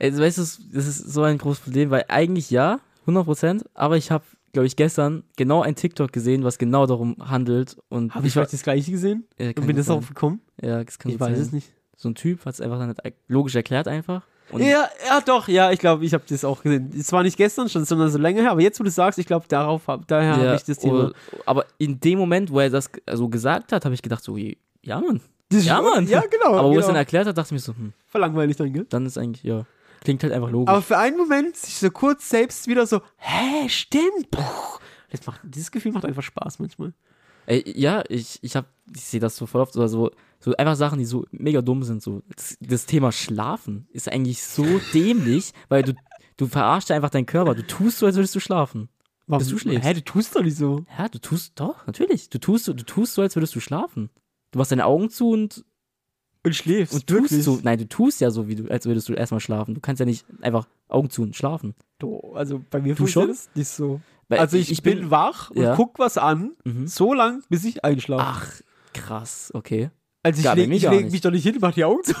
Also, 0.00 0.22
weißt 0.22 0.38
du, 0.38 0.42
das 0.42 0.86
ist 0.86 1.12
so 1.12 1.22
ein 1.22 1.38
großes 1.38 1.60
Problem, 1.64 1.90
weil 1.90 2.04
eigentlich 2.08 2.50
ja, 2.50 2.80
100%, 3.06 3.64
aber 3.74 3.96
ich 3.96 4.10
habe, 4.10 4.24
glaube 4.52 4.66
ich, 4.66 4.76
gestern 4.76 5.24
genau 5.36 5.62
ein 5.62 5.74
TikTok 5.74 6.12
gesehen, 6.12 6.44
was 6.44 6.58
genau 6.58 6.86
darum 6.86 7.16
handelt. 7.18 7.76
Und 7.88 8.14
Habe 8.14 8.26
ich 8.26 8.32
vielleicht 8.32 8.52
das 8.52 8.62
gleiche 8.62 8.90
gesehen? 8.90 9.24
Ja, 9.38 9.48
Und 9.48 9.66
bin 9.66 9.76
das 9.76 9.86
darauf 9.86 10.08
gekommen? 10.08 10.40
Ja, 10.60 10.82
das 10.84 10.98
kann 10.98 11.10
Ich 11.12 11.18
weiß 11.20 11.36
sein. 11.36 11.40
es 11.46 11.52
nicht. 11.52 11.72
So 11.96 12.08
ein 12.10 12.14
Typ 12.14 12.44
hat 12.44 12.54
es 12.54 12.60
einfach 12.60 12.78
dann 12.78 12.88
nicht 12.90 13.00
logisch 13.26 13.54
erklärt 13.56 13.88
einfach. 13.88 14.22
Und 14.50 14.62
Ja, 14.62 14.88
ja, 15.06 15.20
doch, 15.20 15.48
ja, 15.48 15.72
ich 15.72 15.78
glaube, 15.78 16.04
ich 16.04 16.14
habe 16.14 16.24
das 16.28 16.44
auch 16.44 16.62
gesehen. 16.62 16.90
Es 16.98 17.12
war 17.12 17.22
nicht 17.22 17.36
gestern 17.36 17.68
schon, 17.68 17.84
sondern 17.84 18.10
so 18.10 18.18
länger 18.18 18.42
her, 18.42 18.52
aber 18.52 18.62
jetzt, 18.62 18.78
wo 18.80 18.84
du 18.84 18.90
sagst, 18.90 19.18
ich 19.18 19.26
glaube, 19.26 19.46
darauf 19.48 19.86
hab, 19.88 20.06
daher 20.08 20.34
habe 20.36 20.44
ja, 20.44 20.54
ich 20.54 20.62
das 20.62 20.78
Thema. 20.78 20.94
oder- 21.06 21.12
aber 21.44 21.66
in 21.76 21.98
dem 22.00 22.18
Moment, 22.18 22.50
wo 22.50 22.60
er 22.60 22.70
das 22.70 22.88
so 23.12 23.28
gesagt 23.28 23.72
hat, 23.72 23.84
habe 23.84 23.94
ich 23.94 24.00
gedacht, 24.02 24.22
so, 24.24 24.36
ja, 24.36 25.00
Mann. 25.00 25.20
Das 25.50 25.64
Ja, 25.64 25.82
Mann. 25.82 26.06
Ja, 26.06 26.22
genau. 26.30 26.56
Aber 26.56 26.64
wo 26.64 26.68
er 26.68 26.68
genau. 26.70 26.80
es 26.80 26.86
dann 26.86 26.96
erklärt 26.96 27.26
hat, 27.26 27.36
dachte 27.36 27.48
ich 27.48 27.52
mir 27.52 27.58
so, 27.58 27.72
hm, 27.74 27.92
Verlangweilig 28.06 28.56
dann, 28.56 28.72
gell? 28.72 28.86
dann 28.88 29.04
ist 29.06 29.18
eigentlich, 29.18 29.42
ja, 29.42 29.66
klingt 30.00 30.22
halt 30.22 30.32
einfach 30.32 30.50
logisch. 30.50 30.70
Aber 30.70 30.82
für 30.82 30.98
einen 30.98 31.16
Moment 31.16 31.56
sich 31.56 31.76
so 31.76 31.90
kurz 31.90 32.28
selbst 32.28 32.66
wieder 32.66 32.86
so, 32.86 33.00
hä, 33.16 33.68
stimmt. 33.68 34.30
Puh. 34.30 34.42
Das 35.10 35.26
macht, 35.26 35.40
dieses 35.44 35.70
Gefühl 35.70 35.92
macht 35.92 36.04
einfach 36.04 36.22
Spaß 36.22 36.58
manchmal. 36.58 36.92
Ey, 37.46 37.64
ja, 37.74 38.04
ich, 38.08 38.38
ich 38.42 38.56
hab, 38.56 38.66
ich 38.94 39.00
sehe 39.02 39.20
das 39.20 39.36
so 39.36 39.46
voll 39.46 39.62
oft, 39.62 39.74
oder 39.74 39.88
so, 39.88 40.10
so 40.38 40.54
einfach 40.56 40.76
Sachen, 40.76 40.98
die 40.98 41.06
so 41.06 41.24
mega 41.30 41.62
dumm 41.62 41.82
sind. 41.82 42.02
So. 42.02 42.22
Das, 42.36 42.58
das 42.60 42.84
Thema 42.84 43.10
Schlafen 43.10 43.88
ist 43.90 44.10
eigentlich 44.10 44.42
so 44.42 44.64
dämlich, 44.94 45.52
weil 45.68 45.82
du, 45.82 45.94
du 46.36 46.46
verarschst 46.46 46.90
einfach 46.90 47.10
deinen 47.10 47.26
Körper. 47.26 47.54
Du 47.54 47.66
tust 47.66 47.98
so, 47.98 48.06
als 48.06 48.16
würdest 48.16 48.34
du 48.34 48.40
schlafen. 48.40 48.90
Warum? 49.26 49.40
Bis 49.40 49.48
du 49.48 49.58
schläfst. 49.58 49.86
Hä, 49.86 49.94
du 49.94 50.04
tust 50.04 50.36
doch 50.36 50.42
nicht 50.42 50.56
so. 50.56 50.84
Ja, 50.98 51.08
du 51.08 51.18
tust, 51.18 51.58
doch, 51.58 51.86
natürlich. 51.86 52.28
Du 52.28 52.38
tust, 52.38 52.68
du 52.68 52.74
tust 52.74 53.14
so, 53.14 53.22
als 53.22 53.34
würdest 53.34 53.54
du 53.54 53.60
schlafen. 53.60 54.10
Du 54.50 54.58
machst 54.58 54.72
deine 54.72 54.86
Augen 54.86 55.10
zu 55.10 55.30
und 55.30 55.64
Und 56.48 56.54
schläfst. 56.54 56.94
Und 56.94 57.06
tust 57.06 57.42
so, 57.42 57.60
nein, 57.62 57.78
du 57.78 57.88
tust 57.88 58.20
ja 58.20 58.30
so, 58.30 58.48
wie 58.48 58.54
du, 58.56 58.68
als 58.70 58.86
würdest 58.86 59.08
du 59.08 59.12
erstmal 59.14 59.40
schlafen. 59.40 59.74
Du 59.74 59.80
kannst 59.80 60.00
ja 60.00 60.06
nicht 60.06 60.24
einfach 60.40 60.66
Augen 60.88 61.10
zu 61.10 61.22
und 61.22 61.36
schlafen. 61.36 61.74
Du, 61.98 62.20
also 62.34 62.62
bei 62.70 62.80
mir 62.80 62.94
Du 62.94 62.98
funktioniert 63.06 63.36
schon? 63.36 63.46
das 63.46 63.56
nicht 63.56 63.68
so. 63.68 64.00
Weil 64.28 64.40
Also 64.40 64.56
ich, 64.58 64.82
bin, 64.82 65.10
wach 65.10 65.50
und 65.50 65.62
Ja. 65.62 65.74
guck 65.74 65.98
was 65.98 66.18
an, 66.18 66.52
Mhm. 66.64 66.86
so 66.86 67.14
lang, 67.14 67.42
bis 67.48 67.64
ich 67.64 67.84
einschlafe. 67.84 68.24
Ach, 68.26 68.52
krass, 68.92 69.50
okay. 69.54 69.90
also 70.22 70.40
ich 70.40 70.54
lege 70.54 70.74
ich 70.74 70.82
leg 70.82 71.10
mich 71.10 71.20
doch 71.22 71.30
nicht 71.30 71.44
hin, 71.44 71.56
mach 71.60 71.72
die 71.72 71.84
Augen 71.84 72.02
zu. 72.04 72.14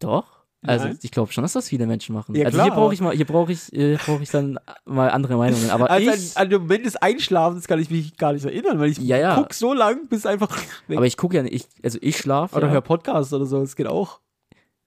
Doch. 0.00 0.33
Also 0.66 0.86
Nein. 0.86 0.98
ich 1.02 1.10
glaube 1.10 1.30
schon, 1.32 1.42
dass 1.42 1.52
das 1.52 1.68
viele 1.68 1.86
Menschen 1.86 2.14
machen. 2.14 2.34
Ja, 2.34 2.46
also 2.46 2.56
klar, 2.56 2.66
hier 2.66 2.74
brauche 2.74 2.94
ich 2.94 3.00
mal, 3.00 3.14
hier 3.14 3.26
brauche 3.26 3.52
ich, 3.52 3.70
brauche 4.04 4.22
ich 4.22 4.30
dann 4.30 4.58
mal 4.86 5.10
andere 5.10 5.36
Meinungen. 5.36 5.68
Aber 5.70 5.90
Also 5.90 6.10
ich, 6.10 6.36
an, 6.36 6.44
an 6.44 6.50
dem 6.50 6.62
Moment 6.62 6.86
des 6.86 6.96
Einschlafens 6.96 7.66
kann 7.68 7.78
ich 7.80 7.90
mich 7.90 8.16
gar 8.16 8.32
nicht 8.32 8.44
erinnern, 8.44 8.78
weil 8.80 8.90
ich 8.90 8.98
Ja, 8.98 9.18
ja. 9.18 9.34
guck 9.36 9.52
so 9.52 9.74
lang, 9.74 10.08
bis 10.08 10.24
einfach 10.26 10.56
weg. 10.88 10.96
aber 10.96 11.06
ich 11.06 11.16
gucke 11.16 11.36
ja 11.36 11.42
nicht, 11.42 11.54
ich, 11.54 11.66
also 11.84 11.98
ich 12.00 12.16
schlafe. 12.16 12.56
Oder 12.56 12.68
ja, 12.68 12.72
hör 12.72 12.80
Podcast 12.80 13.32
oder 13.34 13.44
so, 13.46 13.60
das 13.60 13.76
geht 13.76 13.86
auch. 13.86 14.20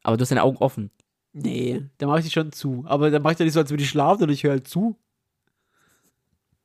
aber 0.04 0.18
du 0.18 0.22
hast 0.24 0.30
deine 0.32 0.44
Augen 0.44 0.58
offen. 0.58 0.90
Nee, 1.34 1.84
da 2.00 2.08
mache 2.08 2.20
ich 2.20 2.26
die 2.26 2.32
schon 2.32 2.52
zu. 2.52 2.84
Aber 2.88 3.12
dann 3.12 3.22
mache 3.22 3.34
ich 3.34 3.40
ja 3.40 3.46
nicht 3.46 3.54
so, 3.54 3.60
als 3.60 3.70
würde 3.70 3.84
ich 3.84 3.90
schlafen, 3.90 4.20
sondern 4.20 4.34
ich 4.34 4.44
höre 4.44 4.52
halt 4.54 4.68
zu. 4.68 4.96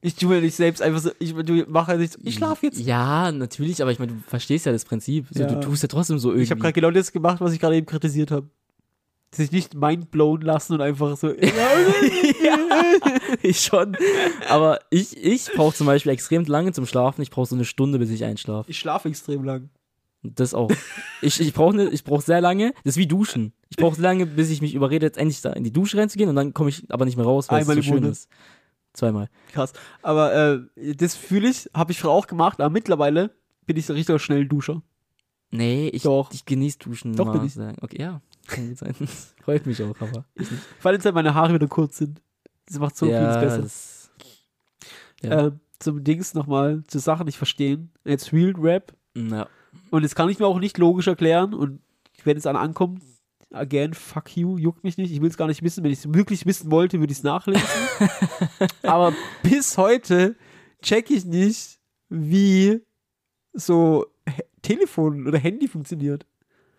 Ich 0.04 0.16
tue 0.16 0.30
mir 0.30 0.40
nicht 0.40 0.56
selbst 0.56 0.82
einfach 0.82 1.00
so, 1.00 1.10
ich 1.20 1.32
du 1.32 1.64
mache 1.68 1.92
ja 1.92 1.98
nicht 1.98 2.14
so, 2.14 2.18
ich 2.24 2.34
schlafe 2.34 2.66
jetzt. 2.66 2.80
Ja, 2.80 3.30
natürlich, 3.30 3.82
aber 3.82 3.92
ich 3.92 4.00
meine, 4.00 4.12
du 4.12 4.18
verstehst 4.26 4.66
ja 4.66 4.72
das 4.72 4.84
Prinzip. 4.84 5.26
So, 5.30 5.42
Ja. 5.42 5.46
Du 5.46 5.60
tust 5.60 5.82
ja 5.82 5.88
trotzdem 5.88 6.18
so 6.18 6.30
irgendwie. 6.30 6.42
Ich 6.44 6.50
habe 6.50 6.60
gerade 6.60 6.72
genau 6.72 6.90
das 6.90 7.12
gemacht, 7.12 7.40
was 7.40 7.52
ich 7.52 7.60
gerade 7.60 7.76
eben 7.76 7.86
kritisiert 7.86 8.30
habe. 8.32 8.48
Sich 9.34 9.50
nicht 9.50 9.74
mindblown 9.74 10.42
lassen 10.42 10.74
und 10.74 10.82
einfach 10.82 11.16
so. 11.16 11.32
ich 13.42 13.60
schon. 13.60 13.96
Aber 14.48 14.78
ich, 14.90 15.16
ich 15.16 15.50
brauche 15.54 15.74
zum 15.74 15.86
Beispiel 15.86 16.12
extrem 16.12 16.44
lange 16.44 16.72
zum 16.72 16.84
Schlafen. 16.84 17.22
Ich 17.22 17.30
brauche 17.30 17.46
so 17.46 17.54
eine 17.54 17.64
Stunde, 17.64 17.98
bis 17.98 18.10
ich 18.10 18.24
einschlafe. 18.24 18.70
ich 18.70 18.78
schlafe 18.78 19.08
extrem 19.08 19.42
lang. 19.44 19.70
Das 20.22 20.54
auch. 20.54 20.70
Ich, 21.20 21.40
ich 21.40 21.52
brauche 21.52 21.74
ne, 21.74 21.88
ich 21.88 22.04
brauch 22.04 22.20
sehr 22.20 22.40
lange. 22.40 22.74
Das 22.84 22.94
ist 22.94 22.98
wie 22.98 23.06
Duschen. 23.06 23.54
Ich 23.70 23.76
brauche 23.76 23.96
sehr 23.96 24.04
lange, 24.04 24.26
bis 24.26 24.50
ich 24.50 24.60
mich 24.60 24.74
überrede, 24.74 25.06
jetzt 25.06 25.18
endlich 25.18 25.40
da 25.40 25.52
in 25.52 25.64
die 25.64 25.72
Dusche 25.72 25.96
reinzugehen 25.98 26.28
und 26.28 26.36
dann 26.36 26.52
komme 26.54 26.68
ich 26.68 26.84
aber 26.90 27.04
nicht 27.06 27.16
mehr 27.16 27.24
raus, 27.26 27.48
weil 27.50 27.62
Einmal 27.62 27.78
es 27.78 27.84
so 27.84 27.90
schön 27.90 28.02
Monat. 28.02 28.12
ist. 28.12 28.28
Zweimal. 28.92 29.30
Krass. 29.52 29.72
Aber 30.02 30.34
äh, 30.76 30.94
das 30.94 31.16
fühle 31.16 31.48
ich, 31.48 31.70
habe 31.74 31.92
ich 31.92 31.98
früher 31.98 32.10
auch 32.10 32.26
gemacht, 32.26 32.60
aber 32.60 32.70
mittlerweile 32.70 33.30
bin 33.66 33.76
ich 33.76 33.86
so 33.86 33.94
richtig 33.94 34.20
schnell 34.20 34.46
Duscher. 34.46 34.82
Nee, 35.50 35.88
ich, 35.88 36.02
Doch. 36.02 36.30
ich 36.32 36.44
genieße 36.44 36.78
Duschen. 36.78 37.14
Doch, 37.14 37.32
bin 37.32 37.44
ich. 37.44 37.54
Sagen. 37.54 37.76
Okay, 37.80 38.00
ja. 38.00 38.20
Kann 38.46 38.68
gut 38.68 38.78
sein. 38.78 38.94
Freut 39.42 39.66
mich 39.66 39.82
auch, 39.82 40.00
aber. 40.00 40.24
Ich 40.34 40.50
nicht. 40.50 40.62
Vor 40.78 40.90
allem, 40.90 41.00
seit 41.00 41.14
meine 41.14 41.34
Haare 41.34 41.54
wieder 41.54 41.68
kurz 41.68 41.98
sind. 41.98 42.20
Das 42.66 42.78
macht 42.78 42.96
so 42.96 43.06
ja, 43.06 43.18
vieles 43.18 43.40
besser. 43.40 43.62
Das, 43.62 44.10
ja. 45.22 45.46
Ähm, 45.46 45.60
zum 45.78 46.04
Dings 46.04 46.34
nochmal, 46.34 46.84
zu 46.86 46.98
Sachen 46.98 47.26
nicht 47.26 47.38
verstehen. 47.38 47.90
Jetzt 48.04 48.32
Real 48.32 48.54
Rap. 48.56 48.94
ja. 49.14 49.48
Und 49.90 50.04
das 50.04 50.14
kann 50.14 50.28
ich 50.28 50.38
mir 50.38 50.46
auch 50.46 50.60
nicht 50.60 50.78
logisch 50.78 51.06
erklären. 51.06 51.54
Und 51.54 51.80
wenn 52.24 52.36
es 52.36 52.46
an 52.46 52.56
ankommt, 52.56 53.02
again, 53.50 53.94
fuck 53.94 54.36
you, 54.36 54.58
juckt 54.58 54.84
mich 54.84 54.96
nicht. 54.96 55.12
Ich 55.12 55.20
will 55.20 55.28
es 55.28 55.36
gar 55.36 55.48
nicht 55.48 55.62
wissen. 55.62 55.82
Wenn 55.84 55.92
ich 55.92 56.00
es 56.00 56.12
wirklich 56.12 56.46
wissen 56.46 56.70
wollte, 56.70 57.00
würde 57.00 57.12
ich 57.12 57.18
es 57.18 57.24
nachlesen. 57.24 57.66
Aber 58.82 59.12
bis 59.42 59.76
heute 59.78 60.36
check 60.82 61.10
ich 61.10 61.24
nicht, 61.24 61.78
wie 62.08 62.82
so 63.52 64.06
Telefon 64.62 65.26
oder 65.26 65.38
Handy 65.38 65.68
funktioniert. 65.68 66.26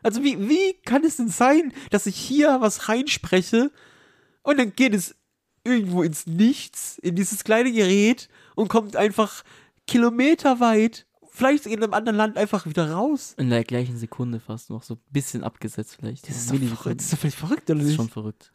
Also 0.03 0.23
wie, 0.23 0.49
wie 0.49 0.73
kann 0.85 1.03
es 1.03 1.17
denn 1.17 1.29
sein, 1.29 1.73
dass 1.89 2.05
ich 2.05 2.15
hier 2.15 2.57
was 2.59 2.89
reinspreche 2.89 3.71
und 4.43 4.59
dann 4.59 4.73
geht 4.75 4.93
es 4.93 5.15
irgendwo 5.63 6.03
ins 6.03 6.27
Nichts, 6.27 6.99
in 6.99 7.15
dieses 7.15 7.43
kleine 7.43 7.71
Gerät 7.71 8.29
und 8.55 8.67
kommt 8.67 8.95
einfach 8.95 9.43
kilometerweit, 9.87 11.07
vielleicht 11.31 11.65
in 11.65 11.81
einem 11.81 11.93
anderen 11.93 12.17
Land 12.17 12.37
einfach 12.37 12.65
wieder 12.65 12.91
raus. 12.91 13.33
In 13.37 13.49
der 13.49 13.63
gleichen 13.63 13.97
Sekunde 13.97 14.39
fast 14.39 14.69
noch. 14.69 14.83
So 14.83 14.95
ein 14.95 15.01
bisschen 15.09 15.43
abgesetzt 15.43 15.97
vielleicht. 15.99 16.27
Das 16.27 16.37
ist 16.37 16.51
doch 16.51 16.57
verrückt. 16.57 16.99
Das 16.99 17.05
ist 17.05 17.13
doch 17.13 17.19
völlig 17.19 17.35
verrückt, 17.35 17.69
oder 17.69 17.79
Das 17.79 17.89
ist 17.89 17.95
schon 17.95 18.09
verrückt. 18.09 18.51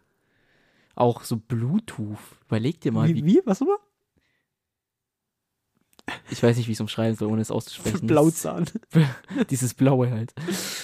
Auch 0.94 1.24
so 1.24 1.36
Bluetooth. 1.36 2.18
Überleg 2.46 2.80
dir 2.80 2.92
mal, 2.92 3.08
Wie, 3.08 3.14
wie, 3.14 3.24
wie? 3.24 3.40
Was 3.44 3.60
nochmal? 3.60 3.78
Ich 6.30 6.42
weiß 6.42 6.56
nicht, 6.56 6.66
wie 6.68 6.72
ich 6.72 6.76
es 6.76 6.80
umschreiben 6.80 7.16
soll, 7.16 7.28
ohne 7.30 7.42
es 7.42 7.50
auszusprechen. 7.50 8.06
Blauzahn. 8.06 8.66
Dieses 9.50 9.74
Blaue 9.74 10.10
halt. 10.10 10.32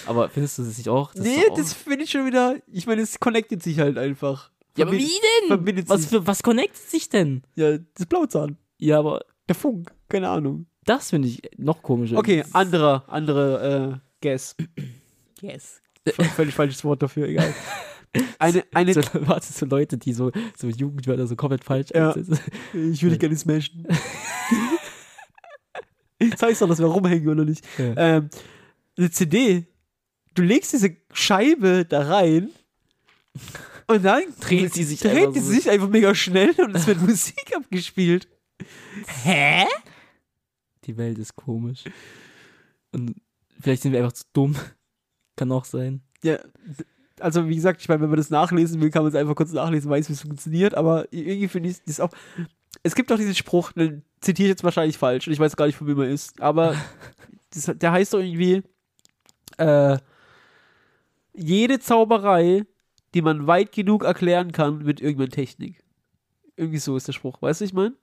Aber 0.05 0.29
findest 0.29 0.57
du 0.57 0.63
das 0.63 0.77
nicht 0.77 0.89
auch? 0.89 1.13
Das 1.13 1.23
nee, 1.25 1.37
auch- 1.49 1.55
das 1.57 1.73
finde 1.73 2.03
ich 2.03 2.11
schon 2.11 2.25
wieder. 2.25 2.55
Ich 2.71 2.87
meine, 2.87 3.01
es 3.01 3.19
connectet 3.19 3.63
sich 3.63 3.79
halt 3.79 3.97
einfach. 3.97 4.51
Ja, 4.77 4.85
aber 4.85 4.93
wie 4.93 5.05
denn? 5.07 5.47
verbindet 5.47 5.87
Was, 5.89 6.01
sich. 6.01 6.09
für, 6.09 6.27
was 6.27 6.43
connectet 6.43 6.89
sich 6.89 7.09
denn? 7.09 7.43
Ja, 7.55 7.77
das 7.77 8.05
Blauzahn. 8.07 8.57
Ja, 8.77 8.99
aber 8.99 9.21
Der 9.47 9.55
Funk. 9.55 9.91
Keine 10.09 10.29
Ahnung. 10.29 10.65
das 10.85 11.09
finde 11.11 11.27
ich 11.29 11.41
noch 11.57 11.81
komischer. 11.81 12.17
Okay, 12.17 12.43
andere, 12.53 13.03
andere, 13.07 14.01
äh, 14.21 14.25
Guess. 14.27 14.55
V- 16.07 16.23
Völlig 16.35 16.53
falsches 16.53 16.83
Wort 16.83 17.01
dafür, 17.01 17.27
egal. 17.27 17.53
Eine, 18.39 18.63
eine, 18.73 18.93
So, 18.93 19.01
warte, 19.27 19.51
so 19.51 19.65
Leute, 19.65 19.97
die 19.97 20.13
so, 20.13 20.31
so 20.57 20.67
Jugendwörter 20.67 21.27
so 21.27 21.35
komplett 21.35 21.65
falsch 21.65 21.89
Ja. 21.93 22.11
einsetzen. 22.13 22.39
ich 22.73 23.03
würde 23.03 23.17
gerne 23.17 23.35
smashen. 23.35 23.85
das 26.31 26.41
heißt 26.41 26.61
doch, 26.61 26.67
dass 26.67 26.79
wir 26.79 26.85
rumhängen, 26.85 27.29
oder 27.29 27.45
nicht? 27.45 27.65
Ja. 27.77 27.93
Ähm, 27.97 28.29
eine 28.97 29.11
CD. 29.11 29.65
Du 30.33 30.41
legst 30.41 30.73
diese 30.73 30.95
Scheibe 31.13 31.85
da 31.85 32.07
rein 32.07 32.49
und 33.87 34.03
dann 34.03 34.23
Dreht 34.39 34.73
sie 34.73 34.83
sich 34.83 34.99
dreht 34.99 35.27
einfach 35.27 35.41
so. 35.41 35.51
sich 35.51 35.69
einfach 35.69 35.89
mega 35.89 36.13
schnell 36.15 36.51
und 36.57 36.75
es 36.75 36.87
wird 36.87 37.01
Musik 37.07 37.55
abgespielt. 37.55 38.27
Hä? 39.23 39.65
Die 40.85 40.97
Welt 40.97 41.17
ist 41.17 41.35
komisch. 41.35 41.83
Und 42.91 43.15
vielleicht 43.59 43.81
sind 43.83 43.91
wir 43.91 43.99
einfach 43.99 44.13
zu 44.13 44.25
dumm. 44.33 44.55
Kann 45.35 45.51
auch 45.51 45.65
sein. 45.65 46.01
Ja, 46.23 46.39
also 47.19 47.47
wie 47.47 47.55
gesagt, 47.55 47.81
ich 47.81 47.89
meine, 47.89 48.01
wenn 48.01 48.09
man 48.09 48.17
das 48.17 48.29
nachlesen 48.29 48.81
will, 48.81 48.89
kann 48.89 49.03
man 49.03 49.11
es 49.11 49.17
einfach 49.17 49.35
kurz 49.35 49.51
nachlesen, 49.51 49.89
weiß, 49.89 50.09
wie 50.09 50.13
es 50.13 50.21
funktioniert, 50.21 50.75
aber 50.75 51.11
irgendwie 51.11 51.47
finde 51.47 51.69
ich 51.69 51.81
das 51.83 51.99
auch. 51.99 52.11
Es 52.83 52.95
gibt 52.95 53.11
auch 53.11 53.17
diesen 53.17 53.35
Spruch, 53.35 53.71
den 53.71 54.03
zitiere 54.25 54.47
ich 54.47 54.51
jetzt 54.51 54.63
wahrscheinlich 54.63 54.97
falsch 54.97 55.27
und 55.27 55.33
ich 55.33 55.39
weiß 55.39 55.55
gar 55.55 55.67
nicht, 55.67 55.77
von 55.77 55.87
wem 55.87 55.99
er 55.99 56.09
ist, 56.09 56.41
aber 56.41 56.75
das, 57.53 57.71
der 57.75 57.91
heißt 57.91 58.13
doch 58.13 58.19
irgendwie, 58.19 58.63
äh, 59.57 59.97
jede 61.33 61.79
Zauberei, 61.79 62.63
die 63.13 63.21
man 63.21 63.47
weit 63.47 63.71
genug 63.71 64.03
erklären 64.03 64.51
kann, 64.51 64.85
wird 64.85 65.01
irgendwann 65.01 65.29
Technik. 65.29 65.83
Irgendwie 66.57 66.79
so 66.79 66.95
ist 66.97 67.07
der 67.07 67.13
Spruch, 67.13 67.41
weißt 67.41 67.61
du, 67.61 67.65
ich 67.65 67.73
meine? 67.73 67.95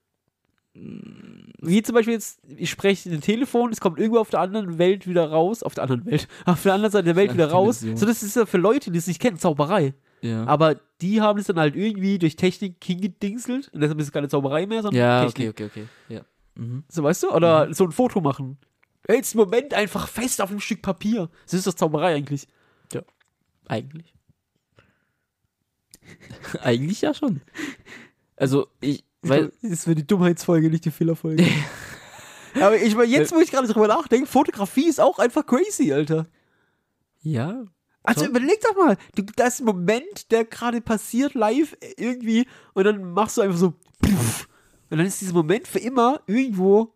Wie 0.74 1.82
zum 1.82 1.94
Beispiel 1.94 2.14
jetzt, 2.14 2.40
ich 2.46 2.70
spreche 2.70 3.08
in 3.08 3.16
ein 3.16 3.20
Telefon, 3.20 3.72
es 3.72 3.80
kommt 3.80 3.98
irgendwo 3.98 4.20
auf 4.20 4.30
der 4.30 4.40
anderen 4.40 4.78
Welt 4.78 5.06
wieder 5.06 5.30
raus, 5.30 5.62
auf 5.62 5.74
der 5.74 5.84
anderen 5.84 6.06
Welt, 6.06 6.28
auf 6.46 6.62
der 6.62 6.74
anderen 6.74 6.92
Seite 6.92 7.04
der 7.04 7.16
Welt 7.16 7.34
wieder 7.34 7.50
raus. 7.50 7.80
So, 7.80 8.06
das 8.06 8.22
ist 8.22 8.36
ja 8.36 8.46
für 8.46 8.58
Leute, 8.58 8.90
die 8.90 8.98
es 8.98 9.06
nicht 9.06 9.20
kennen, 9.20 9.38
Zauberei. 9.38 9.94
Ja. 10.22 10.46
Aber 10.46 10.76
die 11.00 11.20
haben 11.20 11.38
es 11.38 11.46
dann 11.46 11.58
halt 11.58 11.76
irgendwie 11.76 12.18
durch 12.18 12.36
Technik 12.36 12.82
hingedingselt 12.82 13.68
und 13.72 13.80
deshalb 13.80 13.98
ist 13.98 14.06
es 14.06 14.12
keine 14.12 14.28
Zauberei 14.28 14.66
mehr, 14.66 14.82
sondern 14.82 15.00
ja, 15.00 15.24
Technik. 15.26 15.50
okay, 15.50 15.64
okay, 15.64 15.82
okay. 15.82 16.14
Ja. 16.14 16.20
Mhm. 16.54 16.84
So, 16.88 17.02
weißt 17.02 17.24
du? 17.24 17.30
Oder 17.30 17.74
so 17.74 17.84
ein 17.84 17.92
Foto 17.92 18.20
machen. 18.20 18.56
Hältst 19.06 19.34
einen 19.34 19.44
Moment 19.44 19.74
einfach 19.74 20.08
fest 20.08 20.40
auf 20.40 20.50
einem 20.50 20.60
Stück 20.60 20.80
Papier. 20.80 21.28
Das 21.44 21.54
ist 21.54 21.66
doch 21.66 21.74
Zauberei 21.74 22.14
eigentlich. 22.14 22.46
Eigentlich. 23.68 24.12
Eigentlich 26.62 27.00
ja 27.00 27.14
schon. 27.14 27.40
Also, 28.36 28.66
ich, 28.80 29.04
weil, 29.22 29.52
das 29.62 29.86
wird 29.86 29.98
die 29.98 30.06
Dummheitsfolge, 30.06 30.68
nicht 30.68 30.84
die 30.84 30.90
Fehlerfolge. 30.90 31.46
Aber 32.60 32.76
ich 32.76 32.94
meine, 32.94 33.10
jetzt, 33.10 33.32
wo 33.32 33.38
ich 33.38 33.50
gerade 33.50 33.68
drüber 33.68 33.86
nachdenke, 33.86 34.26
Fotografie 34.26 34.88
ist 34.88 35.00
auch 35.00 35.18
einfach 35.18 35.46
crazy, 35.46 35.92
Alter. 35.92 36.26
ja, 37.22 37.64
Also 38.02 38.24
Schon. 38.24 38.30
überleg 38.30 38.60
doch 38.60 38.76
mal, 38.76 38.96
du, 39.14 39.22
da 39.36 39.46
ist 39.46 39.60
ein 39.60 39.64
Moment, 39.64 40.30
der 40.30 40.44
gerade 40.44 40.80
passiert 40.80 41.34
live 41.34 41.76
irgendwie 41.96 42.46
und 42.74 42.84
dann 42.84 43.12
machst 43.12 43.36
du 43.36 43.42
einfach 43.42 43.58
so 43.58 43.74
pff, 44.04 44.48
und 44.90 44.98
dann 44.98 45.06
ist 45.06 45.20
dieser 45.20 45.32
Moment 45.32 45.68
für 45.68 45.78
immer 45.78 46.20
irgendwo 46.26 46.94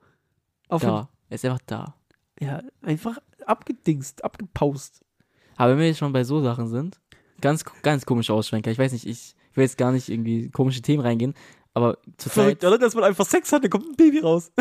auf 0.69 0.83
da. 0.83 1.09
Er 1.29 1.35
ist 1.35 1.45
einfach 1.45 1.61
da. 1.67 1.95
ja, 2.41 2.63
einfach 2.83 3.19
abgedingst, 3.47 4.25
abgepaust. 4.25 5.05
Aber 5.57 5.73
wenn 5.73 5.79
wir 5.79 5.87
jetzt 5.87 5.99
schon 5.99 6.13
bei 6.13 6.25
so 6.25 6.43
Sachen 6.43 6.69
sind, 6.69 7.01
ganz, 7.41 7.65
ganz 7.83 8.05
komische 8.05 8.35
Ausschwenker. 8.35 8.71
Ich 8.71 8.79
weiß 8.79 8.93
nicht, 8.93 9.07
ich, 9.07 9.35
ich 9.51 9.57
will 9.57 9.65
jetzt 9.65 9.79
gar 9.79 9.93
nicht 9.93 10.09
irgendwie 10.09 10.51
komische 10.51 10.83
Themen 10.83 11.03
reingehen, 11.03 11.35
aber 11.73 11.99
zur 12.17 12.33
Verrückt, 12.33 12.63
Zeit 12.63 12.69
oder? 12.69 12.79
Dass 12.79 12.95
man 12.95 13.05
einfach 13.05 13.27
Sex 13.27 13.53
hat, 13.53 13.63
dann 13.63 13.71
kommt 13.71 13.87
ein 13.87 13.97
Baby 13.97 14.21
raus. 14.21 14.51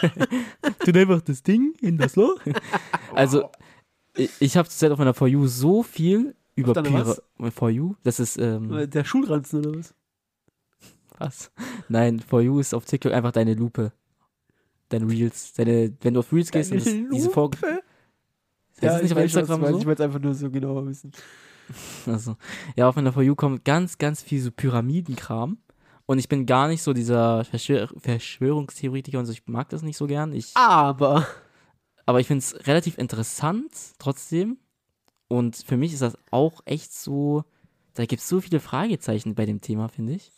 tut 0.84 0.96
einfach 0.96 1.20
das 1.22 1.42
Ding 1.42 1.74
in 1.80 1.98
das 1.98 2.16
Loch. 2.16 2.40
Also, 3.14 3.50
ich, 4.18 4.30
ich 4.40 4.56
habe 4.56 4.68
zurzeit 4.68 4.90
auf 4.92 4.98
meiner 4.98 5.14
For 5.14 5.28
You 5.28 5.46
so 5.46 5.82
viel 5.82 6.34
über 6.56 6.74
Pyra 6.74 7.16
For 7.50 7.70
You, 7.70 7.94
das 8.02 8.20
ist, 8.20 8.36
ähm, 8.38 8.90
Der 8.90 9.04
Schulranzen 9.04 9.60
oder 9.64 9.78
was? 9.78 9.94
was? 11.18 11.50
Nein, 11.88 12.20
For 12.20 12.40
You 12.40 12.58
ist 12.58 12.74
auf 12.74 12.84
TikTok 12.84 13.12
einfach 13.12 13.32
deine 13.32 13.54
Lupe. 13.54 13.92
Deine 14.88 15.08
Reels. 15.08 15.52
Deine, 15.54 15.92
wenn 16.00 16.14
du 16.14 16.20
auf 16.20 16.32
Reels 16.32 16.50
gehst 16.50 16.72
und 16.72 16.78
das, 16.78 16.92
diese 17.12 17.30
Folge. 17.30 17.58
Lupe? 17.60 17.82
Ist 18.80 19.02
nicht 19.02 19.12
auf 19.12 19.18
weiß, 19.18 19.24
Instagram 19.24 19.60
meinst. 19.60 19.74
so? 19.74 19.80
Ich 19.80 19.86
wollte 19.86 20.04
einfach 20.04 20.20
nur 20.20 20.34
so 20.34 20.50
genauer 20.50 20.86
wissen. 20.86 21.12
Also, 22.06 22.36
ja, 22.76 22.88
auf 22.88 22.96
meiner 22.96 23.12
For 23.12 23.22
You 23.22 23.34
kommt 23.34 23.62
ganz, 23.62 23.98
ganz 23.98 24.22
viel 24.22 24.40
so 24.40 24.50
Pyramidenkram. 24.50 25.58
Und 26.06 26.18
ich 26.18 26.26
bin 26.26 26.46
gar 26.46 26.66
nicht 26.66 26.82
so 26.82 26.94
dieser 26.94 27.44
Verschwör 27.44 27.88
Verschwörungstheoretiker 27.98 29.18
und 29.18 29.26
so, 29.26 29.32
ich 29.32 29.46
mag 29.46 29.68
das 29.68 29.82
nicht 29.82 29.98
so 29.98 30.06
gern. 30.06 30.32
Ich, 30.32 30.56
Aber 30.56 31.26
aber 32.08 32.20
ich 32.20 32.26
finde 32.26 32.38
es 32.40 32.66
relativ 32.66 32.96
interessant 32.96 33.70
trotzdem. 33.98 34.56
Und 35.28 35.56
für 35.56 35.76
mich 35.76 35.92
ist 35.92 36.00
das 36.00 36.16
auch 36.30 36.62
echt 36.64 36.90
so, 36.94 37.44
da 37.92 38.06
gibt 38.06 38.22
es 38.22 38.28
so 38.28 38.40
viele 38.40 38.60
Fragezeichen 38.60 39.34
bei 39.34 39.44
dem 39.44 39.60
Thema, 39.60 39.88
finde 39.88 40.14
ich. 40.14 40.32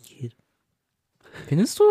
Findest 1.47 1.79
du? 1.79 1.85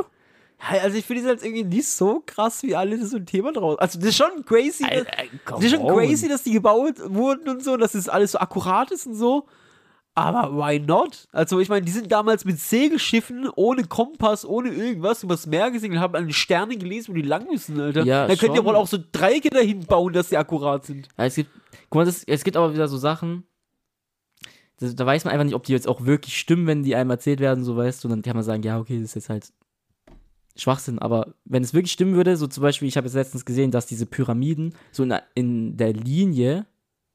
Also 0.58 0.98
ich 0.98 1.06
finde 1.06 1.22
es 1.22 1.28
halt 1.30 1.42
irgendwie 1.44 1.64
nicht 1.64 1.88
so 1.88 2.22
krass, 2.26 2.62
wie 2.64 2.76
alle 2.76 3.00
das 3.00 3.12
so 3.12 3.16
ein 3.18 3.26
Thema 3.26 3.54
draus. 3.54 3.80
Also 3.80 3.98
das 4.00 4.10
ist 4.10 4.18
schon 4.18 4.44
crazy. 4.44 4.84
dass- 4.84 5.08
das 5.46 5.64
ist 5.64 5.72
schon 5.72 5.84
crazy, 5.96 6.28
dass 6.28 6.44
die 6.44 6.52
gebaut 6.52 6.96
wurden 7.06 7.48
und 7.48 7.64
so, 7.64 7.78
dass 7.78 7.94
das 7.94 8.10
alles 8.10 8.34
so 8.34 8.40
akkurat 8.40 8.92
ist 8.92 9.08
und 9.08 9.16
so. 9.16 9.48
Aber 10.26 10.56
why 10.58 10.80
not? 10.80 11.28
Also 11.32 11.60
ich 11.60 11.70
meine, 11.70 11.86
die 11.86 11.92
sind 11.92 12.12
damals 12.12 12.46
mit 12.46 12.60
Segelschiffen, 12.60 13.50
ohne 13.56 13.84
Kompass, 13.86 14.46
ohne 14.46 14.70
irgendwas, 14.70 15.24
übers 15.24 15.46
Meer 15.48 15.72
gesegelt 15.72 15.98
und 15.98 16.04
haben 16.04 16.16
an 16.16 16.26
den 16.26 16.34
Sternen 16.34 16.78
gelesen, 16.80 17.12
wo 17.12 17.16
die 17.16 17.22
lang 17.22 17.48
müssen, 17.50 17.80
Alter. 17.80 18.04
Ja, 18.04 18.28
Dann 18.28 18.38
könnt 18.38 18.56
ihr 18.56 18.66
wohl 18.66 18.76
auch 18.76 18.88
so 18.88 18.98
Dreiecke 19.12 19.50
dahin 19.50 19.82
bauen, 19.86 20.14
dass 20.14 20.30
die 20.30 20.38
akkurat 20.38 20.86
sind. 20.86 21.08
Ja, 21.18 21.26
es 21.26 21.36
gibt, 21.36 21.50
guck 21.90 21.96
mal, 22.00 22.06
das, 22.06 22.24
es 22.26 22.44
gibt 22.44 22.58
aber 22.58 22.74
wieder 22.74 22.88
so 22.88 22.98
Sachen, 22.98 23.44
das, 24.78 24.96
da 24.96 25.06
weiß 25.06 25.26
man 25.26 25.34
einfach 25.34 25.46
nicht, 25.46 25.56
ob 25.56 25.64
die 25.64 25.74
jetzt 25.74 25.88
auch 25.88 26.06
wirklich 26.06 26.38
stimmen, 26.38 26.66
wenn 26.68 26.84
die 26.84 26.96
einem 26.96 27.10
erzählt 27.10 27.40
werden, 27.40 27.64
so 27.64 27.76
weißt 27.76 28.04
du, 28.04 28.08
und 28.08 28.12
dann 28.12 28.22
kann 28.22 28.36
man 28.36 28.44
sagen, 28.46 28.64
ja, 28.64 28.80
okay, 28.80 28.96
das 28.98 29.10
ist 29.12 29.16
jetzt 29.16 29.30
halt 29.30 29.48
Schwachsinn, 30.56 31.00
aber 31.00 31.36
wenn 31.46 31.64
es 31.64 31.74
wirklich 31.74 31.92
stimmen 31.94 32.16
würde, 32.16 32.36
so 32.36 32.48
zum 32.48 32.64
Beispiel, 32.64 32.88
ich 32.88 32.98
habe 32.98 33.08
jetzt 33.08 33.14
letztens 33.14 33.46
gesehen, 33.46 33.72
dass 33.72 33.86
diese 33.86 34.06
Pyramiden 34.06 34.74
so 34.92 35.04
in, 35.04 35.10
der- 35.10 35.24
in 35.36 35.78
der 35.78 35.94
Linie 35.94 36.66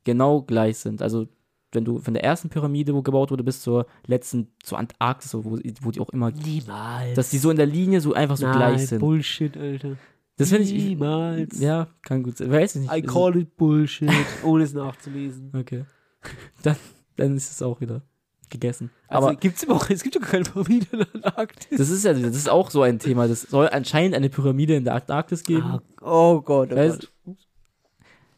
genau 0.05 0.43
gleich 0.43 0.79
sind, 0.79 1.03
also 1.03 1.27
wenn 1.75 1.85
du 1.85 1.99
von 1.99 2.15
der 2.15 2.25
ersten 2.25 2.49
Pyramide, 2.49 2.95
wo 2.95 3.03
gebaut 3.03 3.31
wurde, 3.31 3.45
bis 3.45 3.61
zur 3.61 3.87
letzten, 4.07 4.49
zur 4.63 4.79
Antarktis, 4.79 5.31
so, 5.31 5.45
wo, 5.45 5.59
wo 5.83 5.91
die 5.91 6.01
auch 6.01 6.11
immer, 6.11 6.31
Niemals. 6.31 7.15
dass 7.15 7.31
die 7.31 7.39
so 7.39 7.51
in 7.51 7.57
der 7.57 7.67
Linie 7.67 8.01
so 8.01 8.13
einfach 8.15 8.37
so 8.37 8.47
Nein, 8.47 8.57
gleich 8.57 8.87
sind. 8.89 9.01
Bullshit, 9.01 9.57
Alter. 9.57 9.97
Das 10.37 10.49
finde 10.49 10.65
ich, 10.65 10.73
Niemals. 10.73 11.61
ja, 11.61 11.87
kann 12.03 12.23
gut 12.23 12.37
sein, 12.39 12.51
weiß 12.51 12.77
ich 12.77 12.83
nicht. 12.83 12.93
I 12.95 13.03
call 13.03 13.37
it 13.37 13.57
Bullshit, 13.57 14.11
ohne 14.45 14.65
es 14.65 14.73
nachzulesen. 14.75 15.51
Okay. 15.55 15.85
Dann, 16.63 16.77
dann 17.17 17.37
ist 17.37 17.51
es 17.53 17.61
auch 17.63 17.81
wieder 17.81 18.03
gegessen. 18.51 18.91
Also 19.09 19.29
Aber 19.29 19.37
gibt's 19.37 19.63
überhaupt, 19.63 19.91
es 19.91 20.03
gibt 20.03 20.17
doch 20.17 20.21
keine 20.23 20.45
Pyramide 20.45 20.87
in 20.93 20.99
der 21.01 21.15
Antarktis. 21.15 21.79
das 21.79 21.91
ist 21.91 22.05
ja, 22.05 22.13
das 22.15 22.35
ist 22.37 22.49
auch 22.49 22.71
so 22.71 22.83
ein 22.83 22.99
Thema. 22.99 23.29
Das 23.29 23.43
soll 23.43 23.69
anscheinend 23.69 24.15
eine 24.15 24.29
Pyramide 24.31 24.75
in 24.77 24.85
der 24.85 24.95
Antarktis 24.95 25.43
geben. 25.45 25.63
Ah, 25.65 25.83
oh 26.01 26.41
Gott, 26.41 26.71
oh 26.73 26.77
Weißt- 26.77 27.09
Gott. 27.27 27.37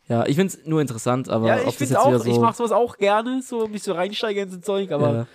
Ja, 0.08 0.24
ich 0.26 0.36
finde 0.36 0.54
es 0.54 0.64
nur 0.66 0.80
interessant, 0.80 1.28
aber 1.28 1.48
Ja, 1.48 1.58
ich 1.68 1.96
auch, 1.96 2.06
wieder 2.10 2.18
so. 2.20 2.30
ich 2.30 2.38
mache 2.38 2.56
sowas 2.56 2.72
auch 2.72 2.96
gerne, 2.96 3.42
so 3.42 3.66
mich 3.66 3.82
so 3.82 3.92
reinsteigern 3.92 4.48
in 4.48 4.54
so 4.54 4.60
Zeug, 4.60 4.92
aber 4.92 5.26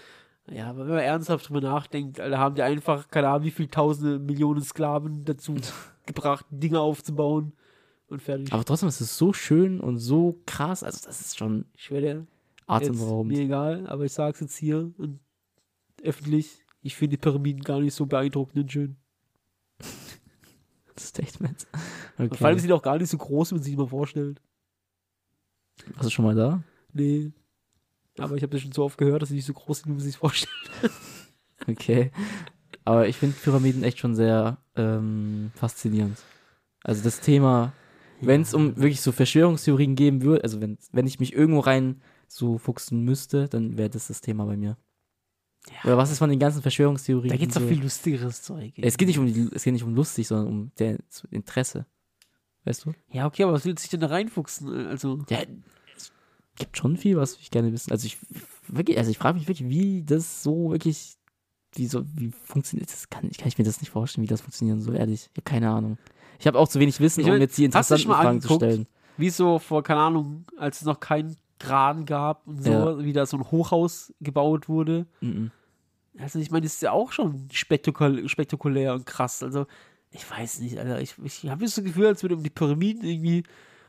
ja, 0.47 0.53
ja. 0.55 0.69
aber 0.69 0.82
wenn 0.86 0.95
man 0.95 0.99
ernsthaft 1.03 1.49
drüber 1.49 1.61
nachdenkt, 1.61 2.19
Alter, 2.19 2.38
haben 2.38 2.55
die 2.55 2.61
einfach, 2.61 3.09
keine 3.09 3.28
Ahnung, 3.30 3.43
wie 3.43 3.51
viele 3.51 3.69
tausende 3.69 4.17
Millionen 4.19 4.61
Sklaven 4.61 5.26
dazu 5.26 5.55
gebracht, 6.05 6.45
Dinge 6.49 6.80
aufzubauen 6.80 7.51
und 8.07 8.22
fertig. 8.22 8.53
aber 8.53 8.63
trotzdem 8.63 8.88
ist 8.89 9.01
es 9.01 9.17
so 9.17 9.34
schön 9.34 9.82
und 9.82 9.97
so 9.97 10.39
krass. 10.45 10.84
Also, 10.84 10.99
das 11.05 11.19
ist 11.22 11.38
schon 11.38 11.65
ich 11.76 11.89
jetzt, 11.89 12.26
atemberaubend. 12.67 13.34
mir 13.36 13.43
egal, 13.43 13.88
aber 13.88 14.05
ich 14.05 14.13
sag's 14.13 14.39
jetzt 14.39 14.55
hier 14.55 14.91
und 14.97 15.19
öffentlich, 16.01 16.63
ich 16.82 16.95
finde 16.95 17.17
die 17.17 17.22
Pyramiden 17.22 17.61
gar 17.61 17.80
nicht 17.82 17.93
so 17.93 18.05
beeindruckend 18.05 18.57
und 18.63 18.72
schön. 18.72 18.95
Statement. 20.99 21.67
Und 22.17 22.36
vor 22.38 22.47
allem 22.47 22.53
Okay. 22.55 22.61
sind 22.61 22.67
die 22.69 22.74
auch 22.74 22.82
gar 22.82 22.97
nicht 22.97 23.09
so 23.09 23.17
groß, 23.17 23.51
wie 23.51 23.55
man 23.55 23.63
sich 23.63 23.74
immer 23.74 23.88
vorstellt. 23.88 24.41
Warst 25.96 26.08
du 26.08 26.10
schon 26.10 26.26
mal 26.26 26.36
da? 26.36 26.64
Nee. 26.94 27.32
Aber 28.18 28.36
ich 28.36 28.44
habe 28.44 28.52
das 28.52 28.62
schon 28.62 28.72
so 28.72 28.84
oft 28.84 28.98
gehört, 28.98 29.22
dass 29.22 29.30
sie 29.30 29.36
nicht 29.36 29.46
so 29.46 29.54
groß 29.54 29.80
sind, 29.80 29.88
wie 29.88 29.96
man 29.96 30.00
sich 30.00 30.18
vorstellt. 30.18 30.52
Okay. 31.68 32.12
Aber 32.86 33.08
ich 33.08 33.18
finde 33.18 33.36
Pyramiden 33.40 33.84
echt 33.84 34.00
schon 34.00 34.16
sehr 34.16 34.58
ähm, 34.76 35.52
faszinierend. 35.56 36.18
Also 36.84 37.04
das 37.04 37.22
Thema, 37.22 37.74
wenn 38.20 38.42
es 38.42 38.54
um 38.54 38.76
wirklich 38.78 39.02
so 39.02 39.12
Verschwörungstheorien 39.12 39.96
geben 39.96 40.24
würde, 40.24 40.44
also 40.44 40.62
wenn, 40.62 40.78
wenn 40.92 41.06
ich 41.06 41.20
mich 41.20 41.34
irgendwo 41.34 41.60
rein 41.60 42.02
so 42.28 42.58
fuchsen 42.58 43.04
müsste, 43.04 43.48
dann 43.48 43.78
wäre 43.78 43.90
das 43.90 44.08
das 44.08 44.22
Thema 44.22 44.46
bei 44.46 44.58
mir. 44.58 44.78
Oder 45.84 45.98
was 45.98 46.12
ist 46.12 46.18
von 46.18 46.30
den 46.30 46.40
ganzen 46.40 46.62
Verschwörungstheorien? 46.62 47.30
Da 47.30 47.38
geht's 47.38 47.54
doch 47.54 47.62
so? 47.62 47.68
viel 47.68 47.82
lustigeres 47.82 48.42
Zeug. 48.42 48.74
Es 48.78 48.98
geht 48.98 49.08
nicht 49.08 49.20
um 49.20 49.28
die, 49.28 49.50
es 49.54 49.64
geht 49.64 49.74
nicht 49.74 49.84
um 49.84 49.94
lustig, 49.94 50.28
sondern 50.28 50.48
um 50.48 50.72
der 50.80 50.98
Interesse. 51.30 51.86
Weißt 52.66 52.86
du? 52.86 52.93
Ja, 53.09 53.26
okay, 53.26 53.43
aber 53.43 53.53
was 53.53 53.66
willst 53.66 53.84
du 53.84 53.86
dich 53.86 53.89
denn 53.91 54.01
da 54.01 54.07
reinfuchsen? 54.07 54.88
Also, 54.88 55.20
Ja, 55.30 55.39
es 55.95 56.12
gibt 56.57 56.78
schon 56.78 56.97
viel, 56.97 57.18
was 57.18 57.38
ich 57.38 57.49
gerne 57.51 57.72
wissen. 57.72 57.91
Also 57.91 58.05
ich 58.05 58.18
wirklich, 58.68 58.97
also 58.97 59.09
ich 59.09 59.18
frage 59.18 59.38
mich 59.39 59.47
wirklich, 59.47 59.68
wie 59.70 60.03
das 60.03 60.43
so 60.43 60.72
wirklich, 60.72 61.16
wie 61.74 61.88
so, 61.88 62.03
wie 62.16 62.32
funktioniert 62.43 62.91
das? 62.91 63.09
Kann, 63.09 63.28
ich 63.32 63.38
kann 63.38 63.47
ich 63.47 63.57
mir 63.57 63.64
das 63.64 63.82
nicht 63.82 63.89
vorstellen, 63.89 64.24
wie 64.24 64.28
das 64.30 64.41
funktionieren 64.41 64.80
soll, 64.82 64.95
ehrlich. 64.97 65.22
Ich 65.24 65.30
habe 65.38 65.41
keine 65.43 65.70
Ahnung. 65.72 65.97
Ich 66.39 66.45
habe 66.47 66.59
auch 66.59 66.68
zu 66.68 66.80
wenig 66.80 66.99
Wissen, 66.99 67.22
Ich 67.22 67.28
um 67.30 67.38
jetzt 67.39 67.57
die 67.57 67.66
interessanten 67.66 68.07
Fragen 68.07 68.41
zu 68.41 68.47
angeguckt? 68.49 68.64
stellen. 68.64 68.88
wie 69.18 69.30
so 69.30 69.57
vor, 69.59 69.82
keine 69.84 70.01
Ahnung, 70.01 70.45
als 70.57 70.82
es 70.82 70.86
noch 70.86 70.99
kein 70.99 71.38
Kran 71.59 72.05
gab 72.05 72.45
und 72.47 72.64
so, 72.64 72.72
Ja. 72.72 72.99
wie 73.03 73.14
da 73.14 73.26
so 73.26 73.38
ein 73.38 73.49
Hochhaus 73.51 74.14
gebaut 74.20 74.68
wurde. 74.68 75.05
Mhm. 75.22 75.51
Also, 76.18 76.39
ich 76.39 76.51
meine, 76.51 76.64
das 76.66 76.74
ist 76.74 76.82
ja 76.82 76.91
auch 76.91 77.12
schon 77.14 77.47
spektakul 77.51 78.28
spektakulär 78.28 78.93
und 78.93 79.05
krass. 79.05 79.41
Also, 79.43 79.66
ich 80.12 80.30
weiß 80.30 80.59
nicht, 80.59 80.78
Alter. 80.78 81.01
Ich, 81.01 81.16
ich 81.24 81.49
habe 81.49 81.68
so 81.68 81.82
das 81.82 81.86
Gefühl, 81.88 82.07
als 82.07 82.22
würde 82.24 82.36
um 82.36 82.43
die 82.43 82.49
Pyramiden 82.49 83.03
irgendwie, 83.03 83.43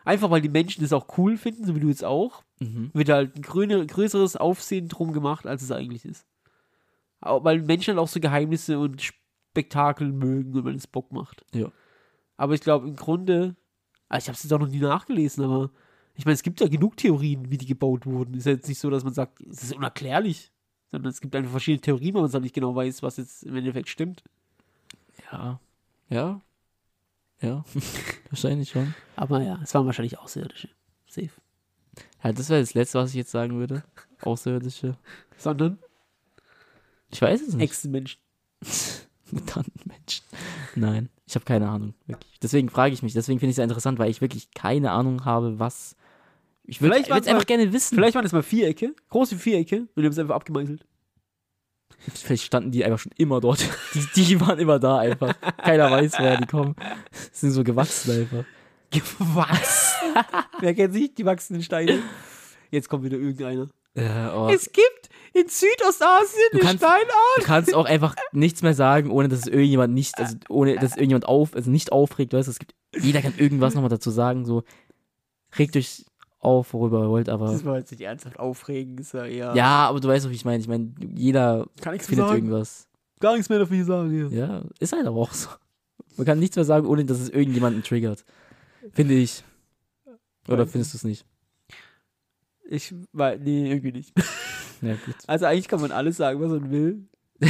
einfach 0.05 0.31
weil 0.31 0.41
die 0.41 0.49
Menschen 0.49 0.83
das 0.83 0.93
auch 0.93 1.19
cool 1.19 1.37
finden, 1.37 1.65
so 1.65 1.75
wie 1.75 1.81
du 1.81 1.89
jetzt 1.89 2.05
auch, 2.05 2.43
Mhm. 2.61 2.91
wird 2.95 3.09
halt 3.09 3.35
ein 3.37 3.43
gröne, 3.43 3.85
größeres 3.87 4.37
Aufsehen 4.37 4.87
drum 4.89 5.13
gemacht, 5.13 5.47
als 5.49 5.63
es 5.63 5.73
eigentlich 5.73 6.05
ist. 6.05 6.25
Auch, 7.21 7.43
weil 7.43 7.61
Menschen 7.61 7.95
halt 7.95 7.99
auch 7.99 8.07
so 8.09 8.21
Geheimnisse 8.21 8.79
und 8.79 9.03
Spektakel 9.03 10.13
mögen 10.13 10.55
und 10.55 10.65
man 10.65 10.75
es 10.77 10.87
Bock 10.87 11.11
macht. 11.13 11.45
Ja. 11.53 11.73
Aber 12.37 12.55
ich 12.55 12.61
glaube, 12.61 12.87
im 12.89 12.95
Grunde, 12.97 13.57
ah, 14.09 14.19
ich 14.19 14.29
habe 14.29 14.37
es 14.37 14.45
jetzt 14.45 14.53
auch 14.53 14.61
noch 14.61 14.69
nie 14.69 14.79
nachgelesen, 14.79 15.45
aber 15.45 15.71
ich 16.15 16.25
meine, 16.25 16.35
es 16.35 16.43
gibt 16.45 16.61
ja 16.61 16.69
genug 16.69 16.97
Theorien, 16.97 17.51
wie 17.51 17.59
die 17.59 17.67
gebaut 17.67 18.07
wurden. 18.07 18.35
Ist 18.35 18.47
ja 18.47 18.53
jetzt 18.53 18.69
nicht 18.69 18.79
so, 18.79 18.91
dass 18.91 19.03
man 19.05 19.13
sagt, 19.15 19.41
es 19.41 19.63
ist 19.65 19.75
unerklärlich, 19.75 20.53
sondern 20.91 21.11
es 21.11 21.21
gibt 21.21 21.35
einfach 21.35 21.51
verschiedene 21.51 21.81
Theorien, 21.81 22.15
weil 22.15 22.23
man 22.23 22.33
halt 22.33 22.43
nicht 22.45 22.55
genau 22.55 22.75
weiß, 22.77 23.03
was 23.03 23.17
jetzt 23.17 23.43
im 23.45 23.57
Endeffekt 23.57 23.89
stimmt. 23.89 24.23
Ja. 25.33 25.59
Ja. 26.09 26.41
Ja. 27.41 27.65
Wahrscheinlich 28.31 28.71
schon. 28.71 28.95
Aber 29.17 29.43
ja, 29.43 29.59
es 29.63 29.75
waren 29.75 29.87
wahrscheinlich 29.87 30.19
Außerirdische. 30.19 30.69
Safe. 31.07 31.31
Ja, 32.23 32.33
das 32.33 32.49
wäre 32.49 32.61
das 32.61 32.75
Letzte, 32.75 32.99
was 32.99 33.11
ich 33.11 33.17
jetzt 33.17 33.31
sagen 33.31 33.59
würde. 33.59 33.83
Außerirdische. 34.23 34.97
Sondern 35.37 35.79
Ich 37.11 37.21
weiß 37.21 37.43
es 37.43 37.55
nicht. 37.55 37.65
Echsenmenschen. 37.65 38.21
Mutanten 39.31 39.83
Menschen. 39.87 40.25
Nein, 40.75 41.09
ich 41.27 41.35
habe 41.35 41.45
keine 41.45 41.69
Ahnung. 41.69 41.95
Wirklich. 42.07 42.39
Deswegen 42.41 42.69
frage 42.69 42.95
ich 42.95 43.03
mich. 43.03 43.15
Deswegen 43.15 43.41
finde 43.41 43.51
ich 43.51 43.55
es 43.55 43.57
sehr 43.57 43.65
interessant, 43.65 43.99
weil 43.99 44.11
ich 44.11 44.21
wirklich 44.21 44.51
keine 44.53 44.93
Ahnung 44.93 45.25
habe, 45.25 45.59
was. 45.59 45.97
Ich 46.65 46.81
würde 46.81 46.97
es 47.01 47.11
einfach 47.11 47.47
gerne 47.47 47.73
wissen. 47.73 47.95
Vielleicht 47.97 48.15
waren 48.15 48.25
es 48.25 48.33
mal 48.33 48.43
Vierecke, 48.43 48.95
große 49.09 49.37
Vierecke, 49.37 49.81
und 49.81 49.97
die 49.97 50.05
haben 50.05 50.13
es 50.13 50.19
einfach 50.19 50.37
abgemeißelt. 50.37 50.87
Vielleicht 52.15 52.45
standen 52.45 52.71
die 52.73 52.85
einfach 52.85 52.99
schon 52.99 53.13
immer 53.17 53.41
dort. 53.41 53.65
Die, 54.17 54.25
die 54.25 54.41
waren 54.41 54.59
immer 54.59 54.79
da 54.79 54.99
einfach. 54.99 55.35
Keiner 55.59 55.91
weiß, 55.91 56.15
woher 56.19 56.37
die 56.37 56.47
kommen. 56.47 56.75
Sind 57.33 57.53
so 57.53 57.63
gewachsen 57.63 58.11
einfach. 58.23 58.45
Gewachsen. 58.91 60.15
Wer 60.61 60.75
kennt 60.75 60.95
sich 60.95 61.15
die 61.15 61.25
wachsenden 61.25 61.63
Steine? 61.63 62.01
Jetzt 62.71 62.89
kommt 62.89 63.05
wieder 63.05 63.17
irgendeiner. 63.19 63.69
Ja, 63.95 64.35
oh. 64.35 64.49
Es 64.49 64.73
gibt 64.73 65.11
in 65.35 65.49
Südostasien 65.49 66.41
Du 66.53 66.59
eine 66.59 66.67
kannst- 66.67 66.79
Steinart. 66.85 67.37
Du 67.39 67.43
kannst 67.45 67.75
auch 67.75 67.85
einfach 67.87 68.15
nichts 68.33 68.63
mehr 68.63 68.75
sagen, 68.75 69.11
ohne 69.11 69.29
dass 69.29 69.41
es 69.41 69.47
irgendjemand 69.47 69.93
nicht, 69.95 70.19
also 70.19 70.37
ohne 70.49 70.77
dass 70.77 70.93
irgendjemand 70.93 71.27
auf, 71.27 71.55
also 71.55 71.71
nicht 71.71 71.93
aufregt, 71.93 72.33
weißt 72.33 72.49
du, 72.49 72.53
es 72.53 72.59
gibt, 72.59 72.75
jeder 72.99 73.21
kann 73.23 73.35
irgendwas 73.37 73.75
nochmal 73.75 73.91
dazu 73.91 74.11
sagen, 74.11 74.45
so, 74.45 74.65
regt 75.59 75.77
euch 75.77 76.05
auf, 76.43 76.75
worüber 76.75 77.03
ihr 77.05 77.09
wollt, 77.09 77.29
aber, 77.29 77.47
Das 77.53 77.65
war 77.65 77.79
jetzt 77.79 77.91
nicht 77.93 78.03
ernsthaft 78.03 78.39
aufregend, 78.39 79.01
ist 79.01 79.15
ja 79.15 79.25
eher. 79.25 79.55
ja, 79.55 79.89
aber 79.89 80.01
du 80.01 80.09
weißt 80.09 80.27
doch, 80.27 80.31
wie 80.31 80.35
ich 80.35 80.45
meine, 80.45 80.59
ich 80.61 80.69
meine, 80.69 80.93
jeder 81.15 81.67
kann 81.81 81.99
findet 81.99 82.29
irgendwas. 82.31 82.89
Gar 83.21 83.35
nichts 83.35 83.49
mehr 83.49 83.61
dafür 83.61 83.85
sagen 83.85 84.11
hier. 84.11 84.27
Ja, 84.29 84.63
ist 84.81 84.93
halt 84.93 85.07
aber 85.07 85.21
auch 85.21 85.33
so. 85.33 85.49
Man 86.17 86.27
kann 86.27 86.39
nichts 86.41 86.57
mehr 86.57 86.65
sagen, 86.65 86.87
ohne 86.87 87.05
dass 87.05 87.21
es 87.21 87.31
irgendjemanden 87.31 87.83
triggert. 87.83 88.25
Finde 88.93 89.15
ich. 89.15 89.45
Oder 90.49 90.67
findest 90.67 90.93
du 90.93 90.97
es 90.99 91.05
nicht? 91.05 91.25
Ich, 92.69 92.95
weil, 93.13 93.39
nee, 93.39 93.71
irgendwie 93.71 93.93
nicht. 93.93 94.13
Ja, 94.85 94.95
gut. 95.07 95.15
Also 95.29 95.47
eigentlich 95.47 95.69
kann 95.69 95.81
man 95.81 95.93
alles 95.93 96.17
sagen, 96.17 96.41
was 96.41 96.51
man 96.51 96.73
will. 96.73 97.07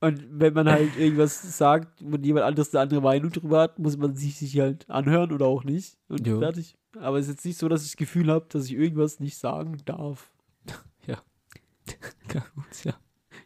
Und 0.00 0.24
wenn 0.30 0.54
man 0.54 0.68
halt 0.70 0.96
irgendwas 0.96 1.58
sagt, 1.58 2.00
wo 2.00 2.16
jemand 2.16 2.46
anderes 2.46 2.72
eine 2.72 2.82
andere 2.82 3.00
Meinung 3.00 3.32
drüber 3.32 3.62
hat, 3.62 3.80
muss 3.80 3.96
man 3.96 4.14
sich, 4.14 4.36
sich 4.38 4.56
halt 4.60 4.88
anhören 4.88 5.32
oder 5.32 5.46
auch 5.46 5.64
nicht. 5.64 5.98
Und 6.08 6.24
Jo. 6.24 6.38
fertig. 6.38 6.76
Aber 7.00 7.18
es 7.18 7.26
ist 7.26 7.32
jetzt 7.34 7.44
nicht 7.44 7.58
so, 7.58 7.68
dass 7.68 7.82
ich 7.82 7.90
das 7.90 7.96
Gefühl 7.96 8.30
habe, 8.30 8.46
dass 8.48 8.64
ich 8.66 8.72
irgendwas 8.72 9.20
nicht 9.20 9.36
sagen 9.36 9.76
darf. 9.84 10.30
Ja, 12.34 12.42
gut, 12.54 12.84
ja. 12.84 12.92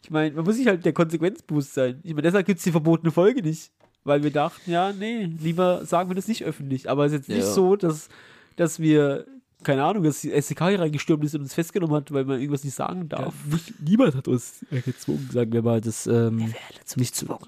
Ich 0.03 0.11
meine, 0.11 0.35
man 0.35 0.45
muss 0.45 0.57
sich 0.57 0.67
halt 0.67 0.85
der 0.85 0.93
Konsequenz 0.93 1.43
bewusst 1.43 1.75
sein. 1.75 2.01
Ich 2.03 2.11
meine, 2.13 2.23
deshalb 2.23 2.45
gibt 2.45 2.59
es 2.59 2.65
die 2.65 2.73
verbotene 2.73 3.13
Folge 3.13 3.41
nicht. 3.43 3.71
Weil 4.03 4.25
wir 4.25 4.33
dachten, 4.33 4.69
ja, 4.69 4.93
nee, 4.93 5.27
lieber 5.27 5.87
sagen 5.87 6.11
wir 6.11 6.17
das 6.17 6.27
nicht 6.27 6.43
öffentlich. 6.43 6.91
Aber 6.91 7.05
es 7.07 7.13
ist 7.13 7.19
jetzt 7.21 7.29
nicht 7.29 7.39
Ja. 7.47 7.53
so, 7.53 7.77
dass, 7.77 8.09
dass 8.57 8.81
wir, 8.81 9.27
keine 9.63 9.85
Ahnung, 9.85 10.03
dass 10.03 10.21
die 10.23 10.31
SEK 10.41 10.59
hier 10.71 10.81
reingestürmt 10.81 11.23
ist 11.25 11.37
und 11.37 11.43
uns 11.43 11.55
festgenommen 11.55 11.95
hat, 11.95 12.11
weil 12.13 12.25
man 12.25 12.41
irgendwas 12.41 12.65
nicht 12.65 12.75
sagen 12.75 13.09
darf. 13.09 13.33
nicht, 13.47 13.81
niemand 13.81 14.17
hat 14.17 14.27
uns 14.27 14.67
gezwungen, 14.85 15.29
sagen 15.33 15.53
wir 15.53 15.63
mal, 15.63 15.81
das 15.81 16.09
ähm, 16.09 16.53
nicht 16.97 17.15
zu. 17.15 17.27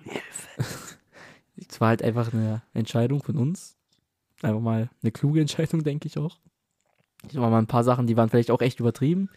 Es 1.57 1.81
war 1.81 1.89
halt 1.89 2.03
einfach 2.03 2.33
eine 2.33 2.63
Entscheidung 2.73 3.23
von 3.23 3.37
uns. 3.37 3.77
Einfach 4.45 4.61
mal 4.61 4.91
eine 5.03 5.13
kluge 5.13 5.41
Entscheidung, 5.41 5.83
denke 5.83 6.07
ich 6.07 6.19
auch. 6.19 6.39
Ich 7.29 7.37
war 7.37 7.51
mal 7.51 7.59
ein 7.59 7.67
paar 7.67 7.85
Sachen, 7.85 8.07
die 8.07 8.17
waren 8.17 8.29
vielleicht 8.29 8.51
auch 8.51 8.61
echt 8.61 8.81
übertrieben. 8.81 9.31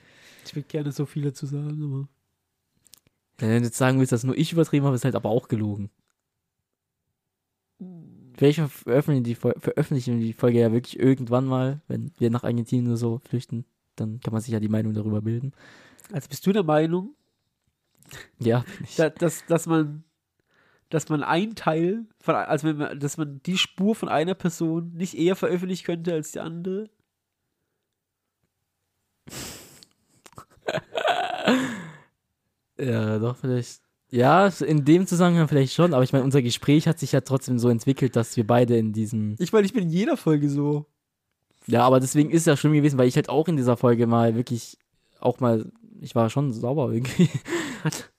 Ich 0.46 0.56
würde 0.56 0.68
gerne 0.68 0.92
so 0.92 1.06
viel 1.06 1.24
dazu 1.24 1.46
sagen, 1.46 1.82
aber. 1.84 2.08
Wenn 3.38 3.60
du 3.60 3.66
jetzt 3.66 3.78
sagen 3.78 4.00
willst, 4.00 4.12
dass 4.12 4.24
nur 4.24 4.38
ich 4.38 4.52
übertrieben 4.52 4.86
habe, 4.86 4.96
ist 4.96 5.06
halt 5.06 5.16
aber 5.16 5.30
auch 5.30 5.48
gelogen. 5.48 5.90
Vielleicht 8.36 8.60
veröffentlichen 8.60 9.24
die, 9.24 9.36
veröffentlichen 9.36 10.20
die 10.20 10.34
Folge 10.34 10.60
ja 10.60 10.72
wirklich 10.72 11.00
irgendwann 11.00 11.46
mal, 11.46 11.82
wenn 11.88 12.12
wir 12.18 12.32
nach 12.32 12.44
Argentinien 12.44 12.88
oder 12.88 12.98
so 12.98 13.20
flüchten. 13.20 13.66
Dann 13.96 14.20
kann 14.20 14.34
man 14.34 14.42
sich 14.42 14.52
ja 14.52 14.60
die 14.60 14.70
Meinung 14.70 14.94
darüber 14.94 15.22
bilden. 15.22 15.54
Also 16.12 16.30
bist 16.30 16.46
du 16.46 16.52
der 16.52 16.64
Meinung, 16.64 17.16
Ja, 18.40 19.10
dass, 19.10 19.46
dass 19.46 19.66
man 19.68 20.04
dass 20.90 21.10
man 21.10 21.24
ein 21.24 21.56
Teil 21.56 22.06
von 22.20 22.36
also 22.36 22.68
wenn 22.68 22.78
man, 22.78 23.00
dass 23.00 23.18
man 23.18 23.42
die 23.46 23.58
Spur 23.58 23.96
von 23.96 24.10
einer 24.10 24.36
Person 24.36 24.92
nicht 24.94 25.18
eher 25.18 25.36
veröffentlichen 25.36 25.86
könnte 25.86 26.14
als 26.14 26.32
die 26.32 26.40
andere? 26.40 26.90
Ja, 32.80 33.18
doch, 33.18 33.38
vielleicht. 33.38 33.82
Ja, 34.10 34.48
in 34.48 34.86
dem 34.86 35.06
Zusammenhang 35.06 35.48
vielleicht 35.48 35.74
schon, 35.74 35.94
aber 35.94 36.04
ich 36.04 36.14
meine, 36.14 36.24
unser 36.24 36.42
Gespräch 36.42 36.88
hat 36.88 37.00
sich 37.00 37.12
ja 37.12 37.22
trotzdem 37.22 37.60
so 37.60 37.70
entwickelt, 37.70 38.16
dass 38.16 38.38
wir 38.38 38.48
beide 38.48 38.78
in 38.78 38.94
diesem. 38.94 39.36
Ich 39.40 39.52
meine, 39.52 39.66
ich 39.66 39.74
bin 39.74 39.84
in 39.84 39.90
jeder 39.90 40.16
Folge 40.16 40.50
so. 40.50 40.86
Ja, 41.66 41.82
aber 41.82 42.00
deswegen 42.00 42.30
ist 42.30 42.48
ja 42.48 42.56
schlimm 42.56 42.74
gewesen, 42.74 42.98
weil 42.98 43.10
ich 43.10 43.18
halt 43.18 43.28
auch 43.28 43.50
in 43.50 43.58
dieser 43.58 43.76
Folge 43.76 44.08
mal 44.08 44.36
wirklich 44.36 44.78
auch 45.20 45.42
mal. 45.42 45.70
Ich 46.00 46.16
war 46.16 46.30
schon 46.30 46.54
sauber 46.54 46.92
irgendwie. 46.92 47.30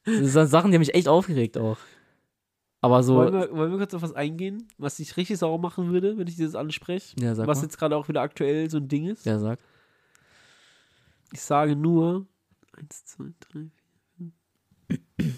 Das 0.05 0.33
sind 0.33 0.49
Sachen, 0.49 0.71
die 0.71 0.77
haben 0.77 0.81
mich 0.81 0.95
echt 0.95 1.07
aufgeregt 1.07 1.59
auch. 1.59 1.77
Aber 2.81 3.03
so. 3.03 3.17
Wollen, 3.17 3.33
wir, 3.33 3.51
wollen 3.57 3.73
wir 3.73 3.79
kurz 3.79 3.95
auf 3.95 4.03
was 4.03 4.13
eingehen, 4.13 4.69
was 4.79 4.97
dich 4.97 5.17
richtig 5.17 5.39
sauer 5.39 5.59
machen 5.59 5.91
würde, 5.91 6.17
wenn 6.17 6.27
ich 6.29 6.37
dir 6.37 6.47
das 6.47 6.55
anspreche? 6.55 7.17
ja, 7.21 7.35
sag 7.35 7.47
Was 7.49 7.59
mal. 7.59 7.65
jetzt 7.65 7.79
gerade 7.79 7.97
auch 7.97 8.09
wieder 8.09 8.21
aktuell 8.23 8.71
so 8.71 8.77
ein 8.79 8.87
Ding 8.89 9.07
ist? 9.07 9.27
Ja, 9.27 9.39
sag. 9.39 9.59
Ich 11.33 11.41
sage 11.41 11.75
nur. 11.77 12.27
Eins, 12.77 13.05
zwei, 13.05 13.25
drei, 13.41 13.71
vier, 14.17 14.31
fünf. 15.19 15.35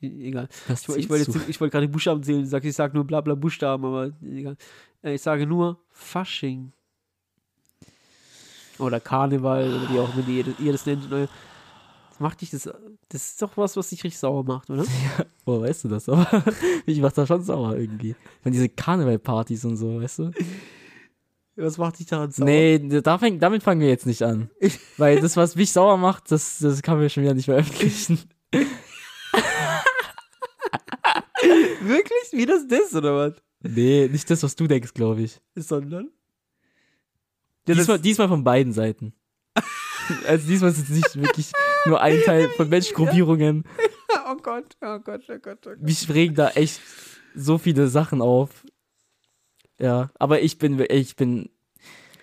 Egal. 0.00 0.48
Was 0.68 0.88
Ich, 0.88 0.96
ich 0.96 1.10
wollte 1.10 1.30
ich 1.48 1.60
wollte 1.60 1.72
gerade 1.72 1.86
die 1.86 1.92
Buchstaben 1.92 2.22
zählen. 2.22 2.42
Ich 2.44 2.50
sage 2.50 2.68
ich 2.68 2.74
sag 2.74 2.94
nur 2.94 3.04
bla 3.04 3.20
bla 3.20 3.34
Buchstaben, 3.34 3.84
aber 3.84 4.10
egal. 4.22 4.56
Äh, 5.02 5.14
Ich 5.14 5.22
sage 5.22 5.46
nur 5.46 5.78
Fasching. 5.90 6.72
Oder 8.78 8.98
Karneval 9.00 9.68
oder 9.72 9.90
wie 9.90 9.98
auch 9.98 10.14
immer 10.16 10.26
ihr, 10.28 10.44
ihr 10.58 10.72
das 10.72 10.84
nennt. 10.86 11.08
Macht 12.24 12.40
dich 12.40 12.48
das. 12.48 12.62
Das 13.10 13.26
ist 13.26 13.42
doch 13.42 13.54
was, 13.58 13.76
was 13.76 13.90
dich 13.90 14.02
richtig 14.02 14.18
sauer 14.18 14.44
macht, 14.44 14.70
oder? 14.70 14.86
Woher 15.44 15.68
weißt 15.68 15.84
du 15.84 15.88
das? 15.88 16.08
Aber 16.08 16.26
ich 16.86 16.98
mach 16.98 17.12
da 17.12 17.26
schon 17.26 17.42
sauer 17.42 17.76
irgendwie. 17.76 18.16
Wenn 18.42 18.54
diese 18.54 18.70
Karnevalpartys 18.70 19.66
und 19.66 19.76
so, 19.76 20.00
weißt 20.00 20.20
du? 20.20 20.30
Was 21.56 21.76
macht 21.76 21.98
dich 21.98 22.06
daran 22.06 22.30
sauer? 22.30 22.46
Nee, 22.46 22.78
da 23.02 23.18
fäng, 23.18 23.40
damit 23.40 23.62
fangen 23.62 23.82
wir 23.82 23.88
jetzt 23.88 24.06
nicht 24.06 24.22
an. 24.22 24.48
Weil 24.96 25.20
das, 25.20 25.36
was 25.36 25.54
mich 25.54 25.70
sauer 25.70 25.98
macht, 25.98 26.30
das, 26.30 26.60
das 26.60 26.80
kann 26.80 26.98
wir 26.98 27.10
schon 27.10 27.24
wieder 27.24 27.34
nicht 27.34 27.44
veröffentlichen. 27.44 28.20
Wirklich? 31.82 32.32
Wie 32.32 32.46
das 32.46 32.66
das, 32.66 32.94
oder 32.94 33.14
was? 33.16 33.34
Nee, 33.60 34.08
nicht 34.10 34.30
das, 34.30 34.42
was 34.42 34.56
du 34.56 34.66
denkst, 34.66 34.94
glaube 34.94 35.20
ich. 35.20 35.42
Sondern? 35.56 36.08
Ja, 37.68 37.74
diesmal, 37.74 37.98
das, 37.98 38.02
diesmal 38.02 38.28
von 38.28 38.44
beiden 38.44 38.72
Seiten. 38.72 39.12
also 40.28 40.46
diesmal 40.46 40.70
ist 40.70 40.78
es 40.78 40.88
nicht 40.88 41.16
wirklich 41.16 41.52
nur 41.86 42.00
ein 42.00 42.20
Teil 42.24 42.48
von 42.50 42.68
Menschengruppierungen. 42.68 43.64
oh 44.30 44.36
Gott, 44.42 44.76
oh 44.80 44.98
Gott, 44.98 45.22
oh 45.28 45.38
Gott, 45.38 45.58
oh 45.66 45.70
Gott. 45.70 45.80
Mich 45.82 46.08
regen 46.12 46.34
da 46.34 46.48
echt 46.50 46.80
so 47.34 47.58
viele 47.58 47.88
Sachen 47.88 48.22
auf. 48.22 48.64
Ja, 49.80 50.10
aber 50.18 50.40
ich 50.40 50.58
bin, 50.58 50.78
ich 50.88 51.16
bin 51.16 51.50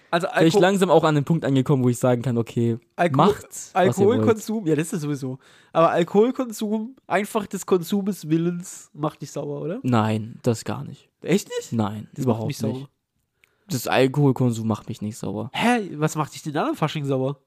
Also 0.10 0.28
vielleicht 0.28 0.56
Alko 0.56 0.60
langsam 0.60 0.90
auch 0.90 1.04
an 1.04 1.16
den 1.16 1.26
Punkt 1.26 1.44
angekommen, 1.44 1.84
wo 1.84 1.90
ich 1.90 2.00
sagen 2.00 2.22
kann, 2.22 2.38
okay, 2.38 2.78
Alko 2.96 3.18
macht. 3.18 3.48
Alkoholkonsum, 3.74 4.66
ja, 4.68 4.76
das 4.76 4.94
ist 4.94 5.02
sowieso. 5.02 5.38
Aber 5.74 5.92
Alkoholkonsum, 5.92 6.96
einfach 7.08 7.46
des 7.48 7.66
Konsumes 7.66 8.30
Willens, 8.30 8.90
macht 8.94 9.22
dich 9.22 9.32
sauer, 9.32 9.62
oder? 9.62 9.80
Nein, 9.84 10.40
das 10.44 10.64
gar 10.64 10.84
nicht. 10.86 11.10
Echt 11.22 11.50
nicht? 11.50 11.74
Nein, 11.74 12.08
Das 12.14 12.24
überhaupt 12.24 12.42
macht 12.44 12.48
mich 12.48 12.62
nicht. 12.62 12.76
sauer. 12.78 12.90
Das 13.68 13.88
Alkoholkonsum 13.88 14.68
macht 14.68 14.88
mich 14.90 15.02
nicht 15.02 15.18
sauer. 15.18 15.50
Hä? 15.54 15.92
Was 15.96 16.16
macht 16.16 16.34
dich 16.34 16.42
denn 16.44 16.54
dann 16.54 16.70
am 16.70 16.76
Fasching 16.76 17.06
sauer? 17.06 17.38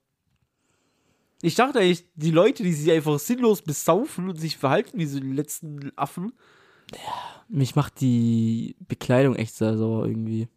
Ich 1.45 1.55
dachte 1.57 1.79
eigentlich, 1.81 2.07
die 2.15 2.31
Leute, 2.31 2.63
die 2.63 2.73
sich 2.73 2.91
einfach 2.91 3.19
sinnlos 3.19 3.61
besaufen 3.63 4.29
und 4.31 4.37
sich 4.41 4.57
verhalten 4.57 4.99
wie 4.99 5.07
so 5.07 5.21
die 5.21 5.33
letzten 5.33 5.93
Affen. 5.97 6.33
Mich 7.49 7.77
macht 7.77 8.01
die 8.01 8.77
Bekleidung 8.89 9.37
echt 9.37 9.55
sehr 9.55 9.77
sauer 9.77 10.07
irgendwie. 10.07 10.49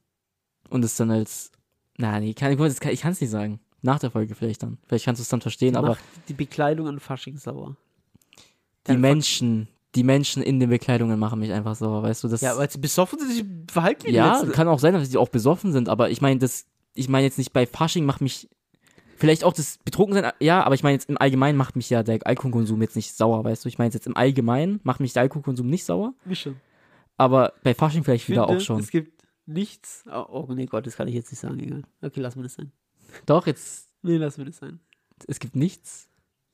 Und 0.69 0.83
es 0.85 0.95
dann 0.95 1.11
als. 1.11 1.51
Na, 1.97 2.19
nee, 2.19 2.33
kann, 2.33 2.51
ich 2.51 3.01
kann 3.01 3.11
es 3.11 3.21
nicht 3.21 3.29
sagen. 3.29 3.59
Nach 3.81 3.99
der 3.99 4.11
Folge 4.11 4.35
vielleicht 4.35 4.63
dann. 4.63 4.77
Vielleicht 4.88 5.05
kannst 5.05 5.19
du 5.19 5.23
es 5.23 5.29
dann 5.29 5.41
verstehen, 5.41 5.75
aber 5.75 5.89
macht 5.89 6.03
die 6.29 6.33
Bekleidung 6.33 6.88
an 6.88 6.99
Fasching 6.99 7.38
sauer. 7.38 7.75
die 8.35 8.91
Dann- 8.93 9.01
Menschen, 9.01 9.67
die 9.95 10.03
Menschen 10.03 10.41
in 10.43 10.59
den 10.59 10.69
Bekleidungen 10.69 11.19
machen 11.19 11.39
mich 11.39 11.51
einfach 11.51 11.75
sauer, 11.75 12.03
weißt 12.03 12.23
du? 12.23 12.27
Das, 12.27 12.41
Ja, 12.41 12.55
weil 12.57 12.69
sie 12.69 12.77
besoffen 12.79 13.19
sind, 13.19 13.31
sich 13.31 13.45
verhalten 13.71 14.03
wie 14.05 14.11
die 14.11 14.15
ja 14.15 14.33
letzten. 14.38 14.51
kann 14.53 14.67
auch 14.67 14.79
sein, 14.79 14.93
dass 14.93 15.09
sie 15.09 15.17
auch 15.17 15.29
besoffen 15.29 15.71
sind, 15.73 15.89
aber 15.89 16.09
ich 16.09 16.21
meine, 16.21 16.39
das, 16.39 16.65
ich 16.93 17.09
meine 17.09 17.25
jetzt 17.25 17.38
nicht 17.38 17.51
bei 17.53 17.65
Fasching 17.65 18.05
macht 18.05 18.21
mich. 18.21 18.47
Vielleicht 19.18 19.43
auch 19.43 19.53
das 19.53 19.80
Betrunkensein, 19.80 20.32
ja, 20.39 20.63
aber 20.63 20.76
ich 20.76 20.84
meine 20.84 20.93
jetzt 20.93 21.09
im 21.09 21.18
Allgemeinen 21.18 21.57
macht 21.57 21.76
mich 21.76 21.89
ja 21.89 22.03
der 22.03 22.20
Alkoholkonsum 22.26 22.82
jetzt 22.82 22.95
nicht 22.95 23.13
sauer, 23.15 23.43
weißt 23.43 23.65
du? 23.65 23.70
Ich 23.70 23.78
meine 23.78 23.91
jetzt 23.93 24.05
im 24.07 24.15
Allgemeinen 24.15 24.80
macht 24.84 24.99
mich 24.99 25.13
der 25.13 25.24
Alkoholkonsum 25.24 25.68
nicht 25.68 25.86
sauer, 25.86 26.13
Mich 26.26 26.39
schon. 26.41 26.55
aber 27.18 27.53
bei 27.63 27.74
Fasching 27.74 28.03
vielleicht 28.03 28.26
Ich 28.26 28.30
wieder 28.30 28.45
finde, 28.47 28.59
auch 28.61 28.63
schon. 28.63 28.80
Es 28.80 28.91
gibt 28.91 29.24
nichts. 29.45 30.03
Oh, 30.11 30.26
oh 30.30 30.53
nee 30.53 30.65
Gott, 30.68 30.86
das 30.86 30.95
kann 30.95 31.07
ich 31.07 31.15
jetzt 31.15 31.32
nicht 31.32 31.39
sagen, 31.39 31.59
egal. 31.59 31.84
Okay, 32.01 32.20
lassen 32.20 32.39
wir 32.39 32.43
das 32.43 32.53
sein. 32.53 32.72
Doch, 33.26 33.47
jetzt, 33.47 33.89
Nee, 34.03 34.18
lassen 34.18 34.38
wir 34.39 34.45
das 34.45 34.57
sein. 34.57 34.80
es 35.28 35.39
gibt 35.39 35.55
nichts. 35.55 36.09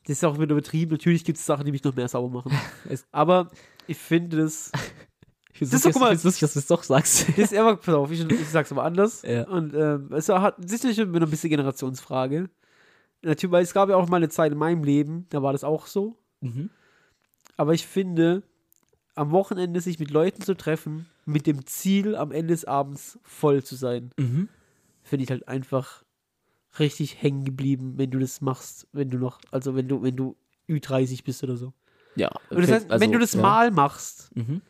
Das 0.06 0.18
ist 0.18 0.24
auch 0.24 0.36
wieder 0.40 0.52
übertrieben. 0.52 0.92
Natürlich 0.92 1.24
gibt 1.24 1.38
es 1.38 1.46
Sachen, 1.46 1.66
die 1.66 1.72
mich 1.72 1.84
noch 1.84 1.96
mehr 1.96 2.08
sauer 2.08 2.30
machen. 2.30 2.52
Aber 3.12 3.50
ich 3.88 3.98
finde 3.98 4.38
das. 4.38 4.72
Ich 5.54 5.62
ist 5.62 5.72
doch, 5.74 5.84
lustig, 5.86 6.02
mal- 6.02 6.16
dass 6.16 6.24
du 6.54 6.60
es 6.60 6.68
doch 6.68 6.84
sagst. 6.84 7.28
Das 7.30 7.38
ist 7.38 7.54
einfach, 7.54 7.80
pass 7.80 7.94
auf, 7.96 8.12
ich, 8.12 8.28
ich 8.30 8.50
sag's 8.50 8.72
aber 8.72 8.84
anders. 8.84 9.22
Ja. 9.22 9.48
Und 9.48 9.74
ähm, 9.76 10.10
es 10.12 10.28
hat 10.30 10.56
sicherlich 10.68 10.98
immer 11.00 11.22
ein 11.22 11.30
bisschen 11.30 11.50
Generationsfrage. 11.52 12.50
Natürlich, 13.22 13.52
weil 13.52 13.64
es 13.64 13.74
gab 13.74 13.90
ja 13.90 13.96
auch 13.96 14.10
mal 14.10 14.18
eine 14.18 14.30
Zeit 14.30 14.52
in 14.52 14.58
meinem 14.58 14.84
Leben, 14.84 15.28
da 15.30 15.42
war 15.44 15.54
das 15.54 15.64
auch 15.64 15.86
so. 15.88 16.18
Mhm. 16.42 16.70
Aber 17.56 17.74
ich 17.74 17.86
finde, 17.86 18.44
am 19.16 19.32
Wochenende 19.32 19.80
sich 19.80 20.00
mit 20.00 20.10
Leuten 20.12 20.42
zu 20.42 20.56
treffen, 20.56 21.06
mit 21.26 21.46
dem 21.48 21.66
Ziel, 21.66 22.16
am 22.16 22.32
Ende 22.32 22.54
des 22.54 22.66
Abends 22.66 23.20
voll 23.24 23.64
zu 23.64 23.76
sein, 23.76 24.10
Mhm. 24.18 24.50
finde 25.04 25.24
ich 25.24 25.30
halt 25.30 25.48
einfach 25.48 26.04
richtig 26.80 27.22
hängen 27.22 27.46
geblieben, 27.46 27.94
wenn 27.98 28.10
du 28.10 28.18
das 28.20 28.42
machst, 28.42 28.88
wenn 28.92 29.10
du 29.12 29.20
noch, 29.20 29.40
also 29.52 29.76
wenn 29.76 29.88
du, 29.88 30.02
wenn 30.02 30.16
du 30.16 30.36
Ü30 30.68 31.24
bist 31.24 31.44
oder 31.44 31.56
so. 31.56 31.74
Ja. 32.16 32.30
Und 32.50 32.58
das 32.60 32.64
okay, 32.66 32.74
heißt, 32.74 32.92
also, 32.92 33.02
wenn 33.04 33.12
du 33.12 33.20
das 33.20 33.34
ja. 33.36 33.42
mal 33.42 33.70
machst, 33.72 34.36
Mhm. 34.36 34.62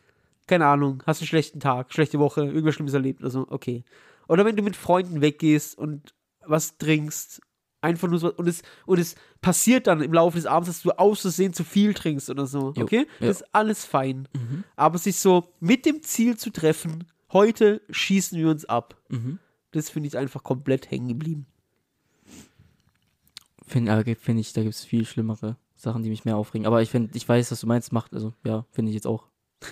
Keine 0.46 0.66
Ahnung, 0.66 1.02
hast 1.06 1.20
einen 1.20 1.28
schlechten 1.28 1.60
Tag, 1.60 1.92
schlechte 1.92 2.18
Woche, 2.18 2.42
irgendwas 2.44 2.74
Schlimmes 2.74 2.94
erlebt, 2.94 3.22
also 3.24 3.46
okay. 3.50 3.84
Oder 4.28 4.44
wenn 4.44 4.56
du 4.56 4.62
mit 4.62 4.76
Freunden 4.76 5.20
weggehst 5.20 5.76
und 5.78 6.14
was 6.46 6.76
trinkst, 6.78 7.40
einfach 7.80 8.08
nur 8.08 8.18
so, 8.18 8.32
und 8.34 8.46
es, 8.48 8.62
und 8.86 8.98
es 8.98 9.14
passiert 9.42 9.86
dann 9.86 10.00
im 10.00 10.12
Laufe 10.12 10.36
des 10.38 10.46
Abends, 10.46 10.68
dass 10.68 10.82
du 10.82 10.90
aus 10.92 11.20
Versehen 11.20 11.52
zu 11.52 11.64
viel 11.64 11.92
trinkst 11.94 12.30
oder 12.30 12.46
so, 12.46 12.72
Jo, 12.76 12.84
okay? 12.84 13.06
ja. 13.20 13.26
Das 13.28 13.42
ist 13.42 13.46
alles 13.54 13.84
fein. 13.84 14.26
Mhm. 14.34 14.64
Aber 14.76 14.98
sich 14.98 15.16
so 15.18 15.52
mit 15.60 15.84
dem 15.84 16.02
Ziel 16.02 16.36
zu 16.38 16.50
treffen, 16.50 17.04
heute 17.32 17.82
schießen 17.90 18.38
wir 18.38 18.48
uns 18.48 18.64
ab, 18.64 18.96
Mhm. 19.10 19.38
das 19.72 19.90
finde 19.90 20.06
ich 20.08 20.16
einfach 20.16 20.42
komplett 20.42 20.90
hängen 20.90 21.08
geblieben. 21.08 21.46
Finde 23.66 24.04
finde 24.16 24.40
ich, 24.40 24.52
da 24.52 24.62
gibt 24.62 24.74
es 24.74 24.84
viel 24.84 25.04
schlimmere 25.06 25.56
Sachen, 25.74 26.02
die 26.02 26.10
mich 26.10 26.24
mehr 26.24 26.36
aufregen. 26.36 26.66
Aber 26.66 26.82
ich 26.82 26.90
finde, 26.90 27.10
ich 27.16 27.28
weiß, 27.28 27.50
was 27.50 27.60
du 27.60 27.66
meinst, 27.66 27.92
macht, 27.92 28.12
also 28.14 28.34
ja, 28.44 28.64
finde 28.70 28.90
ich 28.90 28.94
jetzt 28.94 29.06
auch. 29.06 29.26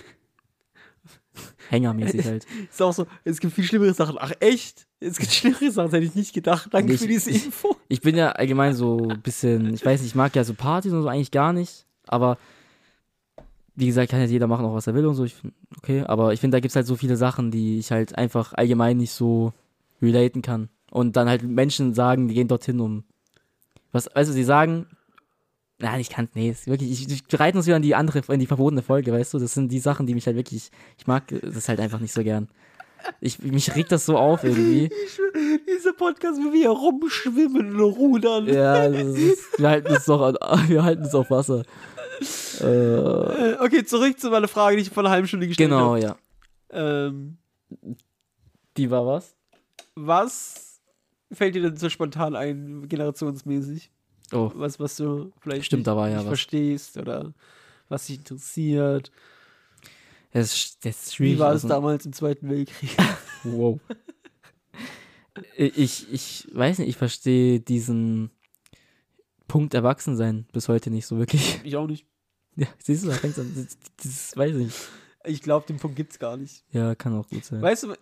Hängermäßig 1.69 2.25
halt. 2.25 2.45
Ist 2.69 2.81
auch 2.81 2.93
so, 2.93 3.07
es 3.23 3.39
gibt 3.39 3.53
viel 3.53 3.63
schlimmere 3.63 3.93
Sachen. 3.93 4.17
Ach 4.19 4.31
echt? 4.39 4.85
Es 4.99 5.17
gibt 5.17 5.31
schlimmere 5.31 5.71
Sachen, 5.71 5.87
das 5.87 5.93
hätte 5.93 6.05
ich 6.05 6.15
nicht 6.15 6.33
gedacht. 6.33 6.69
Danke 6.71 6.89
Nee, 6.89 6.93
ich- 6.95 7.01
für 7.01 7.07
diese 7.07 7.29
ich- 7.31 7.45
Info. 7.45 7.75
Ich 7.89 8.01
bin 8.01 8.15
ja 8.15 8.31
allgemein 8.33 8.73
so 8.73 9.09
ein 9.09 9.21
bisschen, 9.21 9.73
ich 9.73 9.85
weiß 9.85 10.01
nicht, 10.01 10.09
ich 10.11 10.15
mag 10.15 10.35
ja 10.35 10.43
so 10.43 10.53
Partys 10.53 10.93
und 10.93 11.01
so 11.01 11.07
eigentlich 11.07 11.31
gar 11.31 11.53
nicht, 11.53 11.85
aber 12.07 12.37
wie 13.75 13.87
gesagt, 13.87 14.11
kann 14.11 14.19
ja 14.19 14.27
jeder 14.27 14.45
machen, 14.47 14.65
auch 14.65 14.75
was 14.75 14.85
er 14.87 14.93
will 14.93 15.05
und 15.07 15.15
so. 15.15 15.23
Ich 15.23 15.33
find, 15.33 15.53
okay, 15.77 16.03
aber 16.05 16.31
ich 16.33 16.39
finde, 16.39 16.55
da 16.55 16.59
gibt 16.59 16.69
es 16.71 16.75
halt 16.75 16.85
so 16.85 16.95
viele 16.95 17.17
Sachen, 17.17 17.49
die 17.49 17.79
ich 17.79 17.91
halt 17.91 18.15
einfach 18.17 18.53
allgemein 18.53 18.97
nicht 18.97 19.11
so 19.11 19.51
relaten 20.01 20.41
kann. 20.43 20.69
Und 20.91 21.15
dann 21.15 21.27
halt 21.27 21.41
Menschen 21.41 21.95
sagen, 21.95 22.27
die 22.27 22.35
gehen 22.35 22.47
dorthin, 22.47 22.79
um. 22.79 23.03
Was, 23.91 24.07
weißt 24.13 24.29
du, 24.29 24.33
sie 24.33 24.43
sagen. 24.43 24.85
Nein, 25.83 25.99
ich 25.99 26.09
kann 26.09 26.29
nee, 26.33 26.49
ist 26.49 26.65
wirklich, 26.67 26.91
ich, 26.91 27.11
ich 27.11 27.39
reite 27.39 27.57
uns 27.57 27.67
wieder 27.67 27.75
in 27.75 27.81
die 27.83 27.93
andere, 27.93 28.21
in 28.33 28.39
die 28.39 28.47
verbotene 28.47 28.81
Folge, 28.81 29.11
weißt 29.11 29.33
du? 29.33 29.39
Das 29.39 29.53
sind 29.53 29.69
die 29.71 29.79
Sachen, 29.79 30.07
die 30.07 30.13
mich 30.13 30.25
halt 30.25 30.37
wirklich, 30.37 30.71
ich 30.97 31.07
mag 31.07 31.23
das 31.41 31.67
halt 31.67 31.79
einfach 31.79 31.99
nicht 31.99 32.13
so 32.13 32.23
gern. 32.23 32.47
Ich, 33.19 33.39
mich 33.39 33.75
regt 33.75 33.91
das 33.91 34.05
so 34.05 34.17
auf 34.17 34.45
irgendwie. 34.45 34.89
Dieser 35.67 35.91
Podcast, 35.91 36.39
wo 36.39 36.53
wir 36.53 36.69
rumschwimmen 36.69 37.75
und 37.75 37.81
rudern. 37.81 38.47
Ja, 38.47 38.87
das 38.87 39.17
ist, 39.17 39.59
wir 39.59 39.69
halten 39.69 39.93
es 39.93 40.05
doch 40.05 40.21
an, 40.21 40.37
wir 40.69 40.83
halten 40.83 41.03
es 41.03 41.13
auf 41.13 41.29
Wasser. 41.29 41.63
Äh, 42.61 43.55
Okay, 43.59 43.83
zurück 43.83 44.17
zu 44.19 44.29
meiner 44.29 44.47
Frage, 44.47 44.77
die 44.77 44.83
ich 44.83 44.89
vor 44.89 45.03
einer 45.03 45.09
halben 45.11 45.27
Stunde 45.27 45.47
gestellt 45.47 45.69
genau, 45.69 45.95
habe. 45.95 45.99
ja. 45.99 46.15
Ähm, 46.71 47.37
Die 48.77 48.89
war 48.89 49.05
was? 49.05 49.35
was 49.95 50.79
fällt 51.31 51.55
dir 51.55 51.61
denn 51.61 51.77
so 51.77 51.89
spontan 51.89 52.35
ein, 52.35 52.87
generationsmäßig? 52.87 53.91
Oh, 54.31 54.51
Was, 54.55 54.79
was 54.79 54.95
du 54.95 55.31
vielleicht 55.41 55.65
Stimmt, 55.65 55.81
nicht, 55.81 55.87
da 55.87 55.95
war 55.95 56.07
ja 56.09 56.15
nicht 56.17 56.25
was. 56.25 56.29
verstehst 56.29 56.97
oder 56.97 57.33
was 57.89 58.05
dich 58.07 58.17
interessiert? 58.17 59.11
das 60.31 60.53
ist, 60.55 60.85
das 60.85 61.07
ist. 61.07 61.19
Wie 61.19 61.37
war 61.37 61.49
es 61.49 61.63
also- 61.63 61.67
damals 61.67 62.05
im 62.05 62.13
Zweiten 62.13 62.49
Weltkrieg? 62.49 62.95
Wow. 63.45 63.81
ich, 65.57 66.11
ich 66.13 66.47
weiß 66.53 66.79
nicht, 66.79 66.87
ich 66.87 66.95
verstehe 66.97 67.59
diesen 67.59 68.31
Punkt 69.49 69.73
Erwachsensein 69.73 70.47
bis 70.53 70.69
heute 70.69 70.89
nicht 70.89 71.05
so 71.05 71.17
wirklich. 71.17 71.59
ich 71.65 71.75
auch 71.75 71.87
nicht. 71.87 72.05
Ja, 72.55 72.67
siehst 72.79 73.03
du, 73.03 73.09
da 73.09 73.15
fängt's 73.15 73.37
an. 73.37 73.51
Das, 73.53 73.77
das 74.01 74.37
weiß 74.37 74.51
ich 74.51 74.57
nicht. 74.65 74.77
Ich 75.25 75.41
glaube, 75.41 75.65
den 75.67 75.77
Punkt 75.77 75.95
gibt's 75.97 76.19
gar 76.19 76.37
nicht. 76.37 76.63
Ja, 76.71 76.95
kann 76.95 77.13
auch 77.17 77.27
gut 77.27 77.43
sein. 77.45 77.61
Weißt 77.61 77.83
du, 77.83 77.93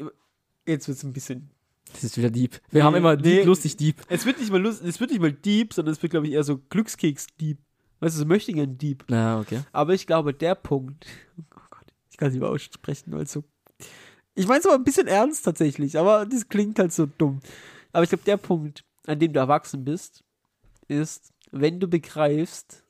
jetzt 0.67 0.87
wird's 0.87 1.03
ein 1.03 1.13
bisschen. 1.13 1.49
Das 1.93 2.03
ist 2.03 2.17
wieder 2.17 2.29
deep. 2.29 2.53
Wir 2.69 2.79
Nee, 2.79 2.81
haben 2.83 2.95
immer 2.95 3.15
nee. 3.15 3.21
deep, 3.21 3.45
lustig 3.45 3.77
deep. 3.77 4.01
Es 4.07 4.25
wird 4.25 4.39
nicht 4.39 4.51
mal 4.51 4.61
lust, 4.61 4.81
es 4.83 4.99
wird 4.99 5.11
nicht 5.11 5.21
mal 5.21 5.31
deep, 5.33 5.73
sondern 5.73 5.93
es 5.93 6.01
wird, 6.01 6.11
glaube 6.11 6.27
ich, 6.27 6.33
eher 6.33 6.43
so 6.43 6.57
Glückskeks-deep. 6.69 7.57
Weißt 7.99 8.15
du, 8.15 8.19
so 8.19 8.25
möchte 8.25 8.53
gern 8.53 8.77
deep. 8.77 9.03
Ja, 9.09 9.39
okay. 9.39 9.61
Aber 9.71 9.93
ich 9.93 10.07
glaube, 10.07 10.33
der 10.33 10.55
Punkt. 10.55 11.05
Oh 11.37 11.59
Gott, 11.69 11.87
ich 12.09 12.17
kann 12.17 12.27
es 12.29 12.33
nicht 12.33 12.41
mehr 12.41 12.49
aussprechen, 12.49 13.11
weil 13.13 13.27
so. 13.27 13.43
Ich 14.35 14.47
meine 14.47 14.59
es 14.59 14.65
aber 14.65 14.75
ein 14.75 14.83
bisschen 14.83 15.07
ernst 15.07 15.43
tatsächlich, 15.43 15.97
aber 15.97 16.25
das 16.25 16.47
klingt 16.47 16.79
halt 16.79 16.93
so 16.93 17.05
dumm. 17.05 17.41
Aber 17.91 18.03
ich 18.03 18.09
glaube, 18.09 18.23
der 18.23 18.37
Punkt, 18.37 18.83
an 19.05 19.19
dem 19.19 19.33
du 19.33 19.39
erwachsen 19.39 19.83
bist, 19.83 20.23
ist, 20.87 21.31
wenn 21.51 21.79
du 21.79 21.87
begreifst, 21.87 22.83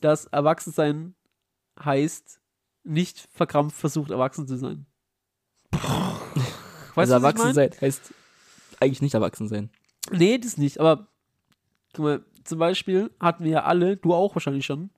dass 0.00 0.26
Erwachsensein 0.26 1.14
heißt, 1.82 2.40
nicht 2.84 3.28
verkrampft 3.32 3.76
versucht, 3.76 4.10
erwachsen 4.10 4.46
zu 4.46 4.56
sein. 4.56 4.86
Weißt 6.94 7.12
also 7.12 7.14
du, 7.20 7.26
erwachsen 7.26 7.54
sein 7.54 7.70
heißt 7.80 8.14
eigentlich 8.80 9.02
nicht 9.02 9.14
erwachsen 9.14 9.48
sein. 9.48 9.70
Nee, 10.10 10.38
das 10.38 10.56
nicht, 10.56 10.78
aber 10.80 11.06
guck 11.94 12.04
mal, 12.04 12.24
zum 12.44 12.58
Beispiel 12.58 13.10
hatten 13.20 13.44
wir 13.44 13.52
ja 13.52 13.62
alle, 13.64 13.96
du 13.96 14.12
auch 14.12 14.34
wahrscheinlich 14.34 14.66
schon, 14.66 14.90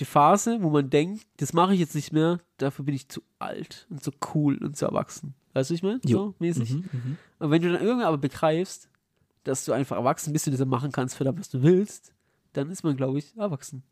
die 0.00 0.04
Phase, 0.04 0.58
wo 0.62 0.70
man 0.70 0.90
denkt, 0.90 1.26
das 1.38 1.52
mache 1.52 1.74
ich 1.74 1.80
jetzt 1.80 1.94
nicht 1.94 2.12
mehr, 2.12 2.40
dafür 2.56 2.84
bin 2.84 2.94
ich 2.94 3.08
zu 3.08 3.22
alt 3.38 3.86
und 3.90 4.02
zu 4.02 4.10
cool 4.34 4.56
und 4.58 4.76
zu 4.76 4.86
erwachsen. 4.86 5.34
Weißt 5.54 5.70
du, 5.70 5.74
ich 5.74 5.82
meine? 5.82 6.00
So 6.04 6.34
mäßig. 6.38 6.70
Mhm, 6.70 6.84
mhm. 6.92 7.18
Und 7.38 7.50
wenn 7.50 7.62
du 7.62 7.72
dann 7.72 7.82
irgendwann 7.82 8.06
aber 8.06 8.18
begreifst, 8.18 8.88
dass 9.44 9.64
du 9.64 9.72
einfach 9.72 9.96
erwachsen 9.96 10.32
bist 10.32 10.46
und 10.46 10.58
das 10.58 10.66
machen 10.66 10.92
kannst 10.92 11.16
für 11.16 11.24
das, 11.24 11.36
was 11.36 11.48
du 11.48 11.62
willst, 11.62 12.12
dann 12.52 12.70
ist 12.70 12.84
man, 12.84 12.96
glaube 12.96 13.18
ich, 13.18 13.36
erwachsen. 13.36 13.82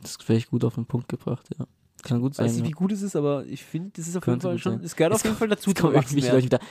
Das 0.00 0.12
ist 0.12 0.22
vielleicht 0.22 0.50
gut 0.50 0.64
auf 0.64 0.74
den 0.74 0.86
Punkt 0.86 1.08
gebracht, 1.08 1.48
ja. 1.58 1.66
Kann 2.02 2.20
gut 2.20 2.34
sein. 2.34 2.46
Weiß 2.46 2.56
nicht, 2.56 2.66
wie 2.66 2.70
gut 2.72 2.92
es 2.92 3.02
ist, 3.02 3.16
aber 3.16 3.44
ich 3.46 3.64
finde, 3.64 3.90
das 3.96 4.06
ist 4.06 4.16
auf 4.16 4.26
jeden 4.26 4.40
Fall 4.40 4.58
schon, 4.58 4.74
sein. 4.74 4.84
es 4.84 4.94
gehört 4.94 5.14
auf 5.14 5.24
jeden 5.24 5.36
Fall 5.36 5.48
dazu. 5.48 5.72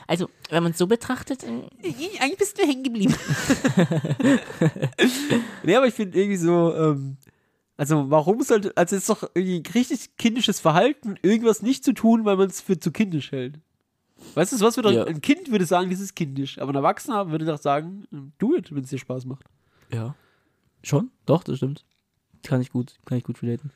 Also, 0.07 0.30
wenn 0.49 0.63
man 0.63 0.71
es 0.71 0.78
so 0.78 0.88
betrachtet, 0.88 1.43
Eigentlich 1.43 2.38
bist 2.38 2.57
du 2.57 2.63
hängen 2.63 2.84
geblieben. 2.84 3.13
nee, 5.63 5.76
aber 5.76 5.88
ich 5.88 5.93
finde 5.93 6.17
irgendwie 6.17 6.38
so, 6.38 6.73
ähm, 6.76 7.17
also 7.78 8.09
warum 8.09 8.41
sollte, 8.41 8.71
also 8.76 8.95
es 8.95 9.01
ist 9.03 9.09
doch 9.09 9.30
irgendwie 9.34 9.63
richtig 9.73 10.15
kindisches 10.17 10.59
Verhalten, 10.59 11.15
irgendwas 11.21 11.61
nicht 11.61 11.84
zu 11.84 11.93
tun, 11.93 12.26
weil 12.26 12.38
man 12.38 12.47
es 12.49 12.61
für 12.61 12.80
zu 12.80 12.91
kindisch 12.91 13.32
hält. 13.32 13.59
Weißt 14.34 14.53
du, 14.53 14.59
was 14.61 14.78
würde 14.78 14.93
Ja. 14.93 15.03
ein 15.05 15.19
Kind 15.21 15.51
würde 15.51 15.65
sagen, 15.65 15.89
das 15.89 15.99
ist 15.99 16.15
kindisch, 16.15 16.57
aber 16.59 16.71
ein 16.71 16.76
Erwachsener 16.76 17.30
würde 17.32 17.45
doch 17.45 17.59
sagen, 17.59 18.05
do 18.38 18.55
it, 18.55 18.73
wenn 18.73 18.84
es 18.84 18.89
dir 18.89 18.99
Spaß 18.99 19.26
macht. 19.26 19.45
ja. 19.91 20.15
Schon? 20.84 21.09
Doch, 21.26 21.43
das 21.43 21.57
stimmt. 21.57 21.84
Kann 22.43 22.61
ich 22.61 22.71
gut, 22.71 22.93
kann 23.05 23.17
ich 23.17 23.23
gut 23.23 23.41
relaten. 23.41 23.71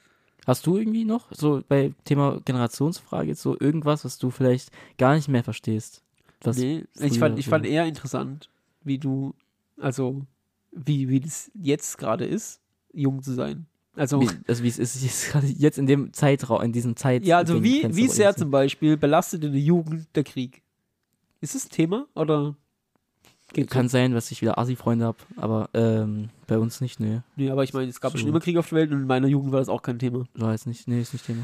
Hast 0.50 0.66
du 0.66 0.78
irgendwie 0.78 1.06
noch, 1.06 1.28
so 1.32 1.62
bei 1.68 1.94
Thema 2.06 2.42
Generationsfrage, 2.44 3.28
jetzt 3.28 3.44
so 3.44 3.56
irgendwas, 3.60 4.04
was 4.04 4.18
du 4.18 4.32
vielleicht 4.32 4.72
gar 4.98 5.14
nicht 5.14 5.28
mehr 5.28 5.44
verstehst? 5.44 6.02
Was 6.42 6.58
nee, 6.58 6.86
ich 7.00 7.20
fand, 7.20 7.38
ich 7.38 7.48
fand 7.48 7.68
eher 7.68 7.86
interessant, 7.86 8.50
wie 8.84 8.98
du, 8.98 9.36
also 9.78 10.26
wie, 10.72 11.08
wie 11.08 11.20
das 11.20 11.52
jetzt 11.54 12.00
gerade 12.00 12.26
ist, 12.26 12.62
jung 12.92 13.22
zu 13.22 13.34
sein. 13.34 13.68
Also, 13.96 14.22
Wie, 14.22 14.30
also 14.48 14.64
wie 14.64 14.70
es 14.70 14.80
ist 14.80 15.04
jetzt 15.04 15.30
gerade 15.30 15.46
jetzt 15.46 15.78
in 15.78 15.86
dem 15.86 16.14
Zeitraum, 16.14 16.64
in 16.64 16.72
diesem 16.72 16.96
Zeit. 16.96 17.26
Ja, 17.26 17.38
also 17.38 17.62
wie, 17.64 17.84
wie 17.96 18.08
sehr 18.08 18.36
zum 18.36 18.50
Beispiel 18.50 18.98
belastet 18.98 19.44
in 19.44 19.52
der 19.52 19.62
Jugend 19.62 20.08
der 20.16 20.24
Krieg? 20.24 20.64
Ist 21.42 21.54
das 21.54 21.68
ein 21.68 21.70
Thema 21.70 22.08
oder 22.16 22.56
geht 23.54 23.70
Kann 23.70 23.90
sein, 23.90 24.14
dass 24.14 24.32
ich 24.32 24.42
wieder 24.42 24.58
Assi-Freunde 24.58 25.06
habe, 25.06 25.18
aber 25.36 25.70
ähm, 25.74 26.30
bei 26.48 26.58
uns 26.58 26.82
nicht, 26.82 27.00
nee. 27.00 27.22
Nee, 27.36 27.50
aber 27.50 27.64
ich 27.64 27.74
meine, 27.74 27.90
es 27.90 28.00
gab 28.02 28.12
So. 28.12 28.18
schon 28.18 28.30
immer 28.30 28.40
Krieg 28.40 28.58
auf 28.58 28.70
der 28.70 28.80
Welt 28.80 28.92
und 28.92 29.02
in 29.02 29.08
meiner 29.08 29.28
Jugend 29.28 29.52
war 29.52 29.60
das 29.60 29.70
auch 29.70 29.82
kein 29.82 30.00
Thema. 30.00 30.26
War 30.36 30.52
jetzt 30.52 30.68
nicht, 30.68 30.88
nee, 30.88 31.02
ist 31.02 31.14
nicht 31.14 31.26
Thema. 31.26 31.44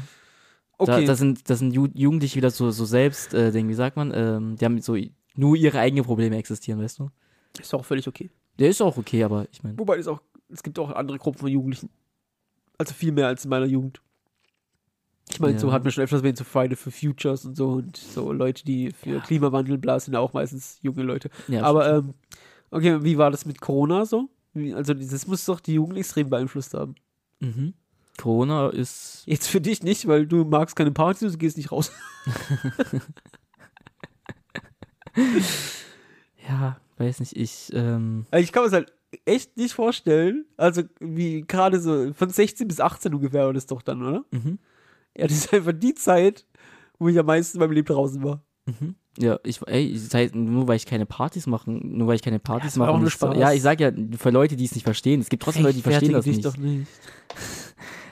Okay, 0.78 1.00
Da, 1.00 1.06
da 1.06 1.14
sind, 1.16 1.48
da 1.48 1.56
sind 1.56 1.72
Ju 1.72 1.88
Jugendliche 1.94 2.36
wieder 2.36 2.50
so, 2.50 2.70
so 2.70 2.84
selbst, 2.84 3.34
äh, 3.34 3.52
wie 3.54 3.74
sagt 3.74 3.96
man, 3.96 4.12
ähm, 4.14 4.56
die 4.56 4.64
haben 4.64 4.80
so 4.80 4.96
nur 5.34 5.56
ihre 5.56 5.78
eigenen 5.78 6.04
Probleme 6.04 6.36
existieren, 6.36 6.80
weißt 6.80 6.98
du? 6.98 7.10
ist 7.58 7.74
auch 7.74 7.84
völlig 7.84 8.06
okay. 8.06 8.30
Der 8.58 8.68
ist 8.68 8.82
auch 8.82 8.96
okay, 8.96 9.24
aber 9.24 9.46
ich 9.50 9.62
meine, 9.62 9.78
Wobei 9.78 9.96
es 9.96 10.06
auch, 10.08 10.20
es 10.48 10.62
gibt 10.62 10.78
auch 10.78 10.90
andere 10.90 11.18
Gruppen 11.18 11.38
von 11.38 11.48
Jugendlichen. 11.48 11.90
Also 12.78 12.92
viel 12.92 13.12
mehr 13.12 13.26
als 13.26 13.44
in 13.44 13.50
meiner 13.50 13.66
Jugend. 13.66 14.02
Ich 15.30 15.40
meine, 15.40 15.58
so 15.58 15.68
Ja. 15.68 15.72
hat 15.72 15.82
man 15.84 15.92
schon 15.92 16.04
öfters 16.04 16.20
erwähnt, 16.20 16.38
so 16.38 16.44
Friday 16.44 16.76
for 16.76 16.92
Futures 16.92 17.44
und 17.44 17.56
so 17.56 17.70
und 17.72 17.96
so 17.96 18.32
Leute, 18.32 18.64
die 18.64 18.92
für 18.92 19.14
Ja. 19.14 19.20
Klimawandel 19.20 19.78
bla 19.78 19.98
sind 19.98 20.14
ja 20.14 20.20
auch 20.20 20.32
meistens 20.32 20.78
junge 20.82 21.02
Leute. 21.02 21.30
ja, 21.48 21.62
Aber 21.62 21.90
ähm, 21.92 22.14
okay, 22.70 23.02
wie 23.02 23.18
war 23.18 23.30
das 23.30 23.44
mit 23.44 23.60
Corona 23.60 24.06
so? 24.06 24.28
Wie, 24.54 24.72
also 24.72 24.94
das 24.94 25.26
muss 25.26 25.44
doch 25.44 25.60
die 25.60 25.74
Jugend 25.74 25.98
extrem 25.98 26.30
beeinflusst 26.30 26.74
haben. 26.74 26.94
mhm. 27.40 27.74
Corona 28.18 28.70
ist, 28.70 29.24
Jetzt 29.26 29.46
für 29.48 29.60
dich 29.60 29.82
nicht, 29.82 30.06
weil 30.08 30.26
du 30.26 30.46
magst 30.46 30.74
keine 30.74 30.90
Partys, 30.90 31.32
du 31.32 31.38
gehst 31.38 31.58
nicht 31.58 31.70
raus. 31.70 31.92
ja, 36.48 36.78
weiß 36.98 37.20
nicht, 37.20 37.36
ich, 37.36 37.70
ähm, 37.74 38.26
Also 38.30 38.44
ich 38.44 38.52
kann 38.52 38.62
mir 38.62 38.66
das 38.70 38.74
halt 38.74 38.92
echt 39.24 39.56
nicht 39.56 39.74
vorstellen. 39.74 40.44
Also 40.56 40.82
wie 41.00 41.42
gerade 41.42 41.80
so 41.80 42.12
von 42.14 42.30
16 42.30 42.68
bis 42.68 42.80
18 42.80 43.14
ungefähr 43.14 43.46
war 43.46 43.52
das 43.52 43.66
doch 43.66 43.82
dann, 43.82 44.02
oder? 44.02 44.24
mhm. 44.30 44.58
Ja, 45.16 45.26
das 45.26 45.36
ist 45.38 45.54
einfach 45.54 45.72
die 45.72 45.94
Zeit, 45.94 46.46
wo 46.98 47.08
ich 47.08 47.18
am 47.18 47.26
meisten 47.26 47.56
in 47.56 47.60
meinem 47.60 47.72
Leben 47.72 47.86
draußen 47.86 48.22
war. 48.22 48.42
Mhm. 48.66 48.94
Ja, 49.18 49.38
ich, 49.44 49.60
ey, 49.66 49.86
ich 49.86 50.08
sag, 50.08 50.34
nur 50.34 50.68
weil 50.68 50.76
ich 50.76 50.84
keine 50.84 51.06
Partys 51.06 51.46
machen, 51.46 51.96
nur 51.96 52.08
weil 52.08 52.16
ich 52.16 52.22
keine 52.22 52.38
Partys 52.38 52.78
war 52.78 52.86
mache. 52.88 52.96
auch 52.96 53.00
nur 53.00 53.08
so, 53.08 53.12
Spaß. 53.12 53.38
ja, 53.38 53.52
ich 53.52 53.62
sag 53.62 53.80
ja, 53.80 53.90
für 54.18 54.28
Leute, 54.30 54.56
die 54.56 54.64
es 54.66 54.74
nicht 54.74 54.84
verstehen, 54.84 55.20
es 55.22 55.30
gibt 55.30 55.42
trotzdem 55.42 55.62
Leute, 55.62 55.76
die 55.76 55.82
verstehen 55.82 56.12
das 56.12 56.26
nicht. 56.26 56.44
doch 56.44 56.56
nicht. 56.56 56.86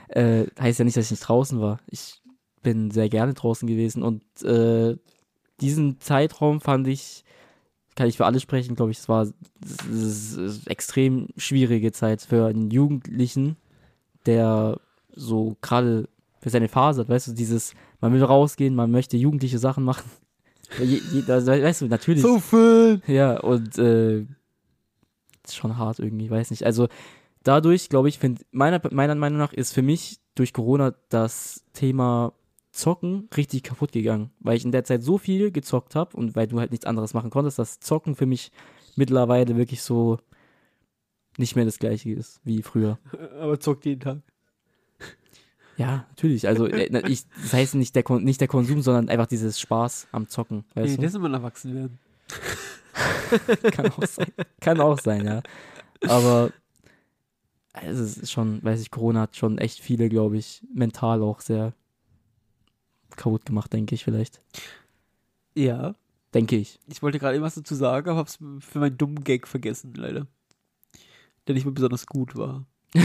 Äh, 0.08 0.46
heißt 0.60 0.78
ja 0.78 0.84
nicht, 0.84 0.96
dass 0.96 1.06
ich 1.06 1.10
nicht 1.12 1.26
draußen 1.28 1.60
war. 1.60 1.80
Ich 1.88 2.22
bin 2.62 2.90
sehr 2.92 3.08
gerne 3.08 3.34
draußen 3.34 3.66
gewesen 3.66 4.02
und 4.02 4.22
äh, 4.44 4.96
diesen 5.60 5.98
Zeitraum 5.98 6.60
fand 6.60 6.86
ich, 6.86 7.24
kann 7.96 8.06
ich 8.06 8.16
für 8.18 8.26
alle 8.26 8.38
sprechen, 8.38 8.76
glaube 8.76 8.92
ich, 8.92 8.98
es 8.98 9.08
war 9.08 9.26
s- 9.90 10.60
extrem 10.66 11.28
schwierige 11.36 11.90
Zeit 11.90 12.20
für 12.22 12.46
einen 12.46 12.70
Jugendlichen, 12.70 13.56
der 14.26 14.78
so 15.16 15.56
gerade 15.62 16.08
für 16.44 16.50
seine 16.50 16.68
Phase 16.68 17.00
hat, 17.00 17.08
weißt 17.08 17.28
du, 17.28 17.32
dieses, 17.32 17.72
man 18.02 18.12
will 18.12 18.22
rausgehen, 18.22 18.74
man 18.74 18.90
möchte 18.90 19.16
jugendliche 19.16 19.58
Sachen 19.58 19.82
machen. 19.82 20.04
Je, 20.78 21.00
je, 21.12 21.22
also, 21.30 21.52
weißt 21.52 21.82
du, 21.82 21.86
natürlich. 21.86 22.22
So 22.22 22.38
viel. 22.38 23.00
Ja, 23.06 23.38
und 23.38 23.78
äh, 23.78 24.20
ist 25.44 25.54
schon 25.54 25.78
hart 25.78 26.00
irgendwie, 26.00 26.30
weiß 26.30 26.50
nicht. 26.50 26.64
Also 26.64 26.88
dadurch, 27.44 27.90
glaube 27.90 28.08
ich, 28.08 28.18
find, 28.18 28.44
meiner, 28.50 28.80
meiner 28.90 29.14
Meinung 29.14 29.38
nach 29.38 29.52
ist 29.52 29.72
für 29.72 29.82
mich 29.82 30.20
durch 30.34 30.52
Corona 30.52 30.94
das 31.10 31.64
Thema 31.74 32.32
Zocken 32.72 33.28
richtig 33.36 33.62
kaputt 33.62 33.92
gegangen, 33.92 34.30
weil 34.40 34.56
ich 34.56 34.64
in 34.64 34.72
der 34.72 34.84
Zeit 34.84 35.02
so 35.02 35.16
viel 35.16 35.50
gezockt 35.50 35.94
habe 35.94 36.16
und 36.16 36.34
weil 36.34 36.46
du 36.48 36.58
halt 36.58 36.72
nichts 36.72 36.86
anderes 36.86 37.14
machen 37.14 37.30
konntest, 37.30 37.58
dass 37.58 37.78
Zocken 37.78 38.16
für 38.16 38.26
mich 38.26 38.50
mittlerweile 38.96 39.56
wirklich 39.56 39.82
so 39.82 40.18
nicht 41.36 41.56
mehr 41.56 41.66
das 41.66 41.78
gleiche 41.78 42.10
ist 42.10 42.40
wie 42.42 42.62
früher. 42.62 42.98
Aber 43.38 43.60
zockt 43.60 43.84
jeden 43.84 44.00
Tag. 44.00 44.18
Ja, 45.76 46.06
natürlich. 46.10 46.46
Also 46.46 46.66
äh, 46.66 47.08
ich, 47.08 47.24
das 47.42 47.52
heißt 47.52 47.74
nicht 47.74 47.96
der, 47.96 48.04
nicht 48.20 48.40
der 48.40 48.48
Konsum, 48.48 48.82
sondern 48.82 49.08
einfach 49.08 49.26
dieses 49.26 49.58
Spaß 49.60 50.08
am 50.12 50.28
Zocken. 50.28 50.64
Nee, 50.74 50.82
Weißt 50.82 50.96
du? 50.98 51.02
das 51.02 51.10
ist 51.10 51.16
immer 51.16 51.32
erwachsen 51.32 51.74
werden. 51.74 51.98
Kann 53.72 53.90
auch 53.90 54.06
sein. 54.06 54.32
Kann 54.60 54.80
auch 54.80 55.00
sein, 55.00 55.24
ja. 55.26 55.42
Aber 56.08 56.50
also 57.72 58.04
es 58.04 58.16
ist 58.16 58.30
schon, 58.30 58.62
weiß 58.62 58.80
ich, 58.80 58.90
Corona 58.90 59.22
hat 59.22 59.36
schon 59.36 59.58
echt 59.58 59.80
viele, 59.80 60.08
glaube 60.08 60.36
ich, 60.36 60.64
mental 60.72 61.22
auch 61.22 61.40
sehr 61.40 61.74
kaputt 63.16 63.44
gemacht, 63.44 63.72
denke 63.72 63.96
ich 63.96 64.04
vielleicht. 64.04 64.40
Ja. 65.54 65.94
Denke 66.32 66.56
ich. 66.56 66.78
Ich 66.88 67.02
wollte 67.02 67.18
gerade 67.18 67.36
eben 67.36 67.44
was 67.44 67.54
dazu 67.54 67.74
sagen, 67.74 68.08
aber 68.08 68.18
hab's 68.18 68.38
für 68.60 68.78
meinen 68.78 68.96
dummen 68.96 69.22
Gag 69.22 69.46
vergessen, 69.46 69.94
leider. 69.94 70.26
Der 71.46 71.54
nicht 71.54 71.64
mehr 71.64 71.74
besonders 71.74 72.06
gut 72.06 72.36
war. 72.36 72.64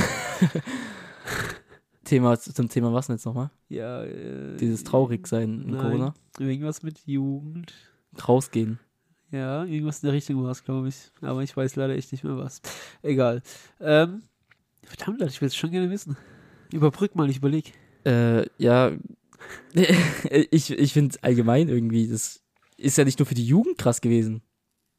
Thema 2.10 2.40
zum 2.40 2.70
Thema 2.70 2.92
was 2.92 3.08
denn 3.08 3.16
jetzt 3.16 3.26
nochmal? 3.26 3.52
Ja, 3.70 4.04
äh, 4.04 4.58
Dieses 4.58 4.84
Traurigsein 4.84 5.62
in 5.62 5.72
nein. 5.72 5.82
Corona. 5.82 6.14
Irgendwas 6.40 6.82
mit 6.82 7.06
Jugend. 7.06 7.74
Rausgehen. 8.28 8.80
Ja, 9.32 9.64
irgendwas 9.64 10.02
in 10.02 10.08
der 10.08 10.14
Richtung 10.14 10.44
war 10.44 10.50
es, 10.50 10.64
glaube 10.64 10.88
ich. 10.88 11.12
Aber 11.22 11.44
ich 11.44 11.56
weiß 11.56 11.76
leider 11.76 11.96
echt 11.96 12.12
nicht 12.12 12.24
mehr 12.24 12.38
was. 12.38 12.62
Egal. 13.04 13.44
Ähm, 13.80 14.24
verdammt, 14.84 15.22
ich 15.22 15.40
will 15.40 15.48
es 15.48 15.56
schon 15.56 15.70
gerne 15.70 15.92
wissen. 15.92 16.18
Überbrück 16.74 17.16
mal, 17.16 17.30
ich 17.30 17.38
überleg. 17.38 17.74
Äh, 18.06 18.48
ja, 18.58 18.92
ich, 20.52 20.72
ich 20.72 20.94
finde 20.94 21.18
allgemein 21.22 21.70
irgendwie, 21.70 22.08
das 22.08 22.42
ist 22.78 22.98
ja 22.98 23.06
nicht 23.06 23.20
nur 23.20 23.28
für 23.28 23.36
die 23.36 23.46
Jugend 23.46 23.78
krass 23.78 24.02
gewesen. 24.02 24.42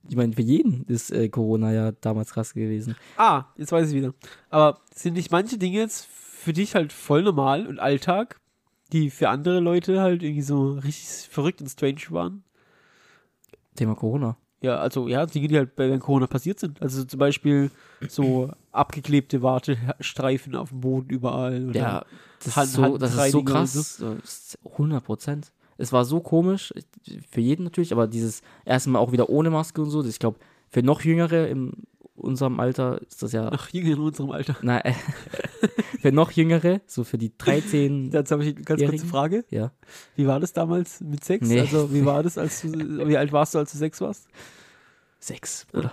Ich 0.08 0.14
meine, 0.16 0.32
für 0.32 0.42
jeden 0.42 0.84
ist 0.84 1.10
äh, 1.10 1.28
Corona 1.28 1.72
ja 1.72 1.92
damals 1.92 2.32
krass 2.32 2.54
gewesen. 2.54 2.94
Ah, 3.16 3.46
jetzt 3.56 3.72
weiß 3.72 3.88
ich 3.88 3.96
wieder. 3.96 4.14
Aber 4.48 4.80
sind 4.94 5.14
nicht 5.14 5.30
manche 5.30 5.58
Dinge 5.58 5.78
jetzt 5.78 6.08
für 6.40 6.52
dich 6.52 6.74
halt 6.74 6.92
voll 6.92 7.22
normal 7.22 7.66
und 7.66 7.78
Alltag, 7.78 8.40
die 8.92 9.10
für 9.10 9.28
andere 9.28 9.60
Leute 9.60 10.00
halt 10.00 10.22
irgendwie 10.22 10.42
so 10.42 10.72
richtig 10.72 11.28
verrückt 11.30 11.60
und 11.60 11.68
strange 11.68 12.00
waren? 12.10 12.42
Thema 13.76 13.94
Corona. 13.94 14.36
Ja, 14.62 14.76
also 14.78 15.08
ja, 15.08 15.24
Dinge, 15.24 15.48
die 15.48 15.56
halt 15.56 15.74
bei 15.76 15.96
Corona 15.98 16.26
passiert 16.26 16.60
sind. 16.60 16.82
Also 16.82 17.04
zum 17.04 17.18
Beispiel 17.18 17.70
so 18.08 18.50
abgeklebte 18.72 19.40
Wartestreifen 19.42 20.54
auf 20.54 20.68
dem 20.70 20.80
Boden 20.80 21.08
überall. 21.08 21.68
Oder 21.70 21.80
Ja, 21.80 22.04
das 22.44 22.56
Hand- 22.56 22.66
ist 22.68 22.74
so, 22.74 22.98
das 22.98 23.14
ist 23.14 23.30
so 23.32 23.42
krass. 23.42 23.96
so, 23.96 24.14
das 24.14 24.24
ist 24.54 24.58
100 24.76 25.02
Prozent. 25.04 25.52
Es 25.78 25.92
war 25.94 26.04
so 26.04 26.20
komisch, 26.20 26.74
für 27.30 27.40
jeden 27.40 27.64
natürlich, 27.64 27.92
aber 27.92 28.06
dieses 28.06 28.42
erste 28.66 28.90
Mal 28.90 28.98
auch 28.98 29.12
wieder 29.12 29.30
ohne 29.30 29.48
Maske 29.48 29.80
und 29.80 29.88
so. 29.88 30.04
Ich 30.04 30.18
glaube, 30.18 30.38
für 30.68 30.82
noch 30.82 31.00
Jüngere 31.02 31.48
in 31.48 31.72
unserem 32.20 32.60
Alter 32.60 33.00
ist 33.02 33.22
das 33.22 33.32
ja. 33.32 33.50
Ach, 33.52 33.68
Jünger 33.70 33.92
in 33.92 33.98
unserem 34.00 34.30
Alter. 34.30 34.56
Na, 34.62 34.84
äh, 34.84 34.94
für 36.00 36.12
noch 36.12 36.30
Jüngere, 36.32 36.80
so 36.86 37.04
für 37.04 37.18
die 37.18 37.36
13. 37.36 38.10
Jetzt 38.12 38.30
habe 38.30 38.44
ich 38.44 38.54
eine 38.56 38.64
ganz 38.64 38.82
kurze? 38.82 39.06
Frage. 39.06 39.44
ja. 39.50 39.72
Wie 40.16 40.26
war 40.26 40.40
das 40.40 40.52
damals 40.52 41.00
mit 41.00 41.24
Sex? 41.24 41.48
Nee. 41.48 41.60
Also, 41.60 41.92
wie 41.92 42.04
war 42.04 42.22
das, 42.22 42.38
als 42.38 42.62
du, 42.62 42.68
wie 43.08 43.16
alt 43.16 43.32
warst 43.32 43.54
du, 43.54 43.58
als 43.58 43.72
du 43.72 43.78
sechs 43.78 44.00
warst? 44.00 44.26
Sechs, 45.18 45.66
oder? 45.74 45.92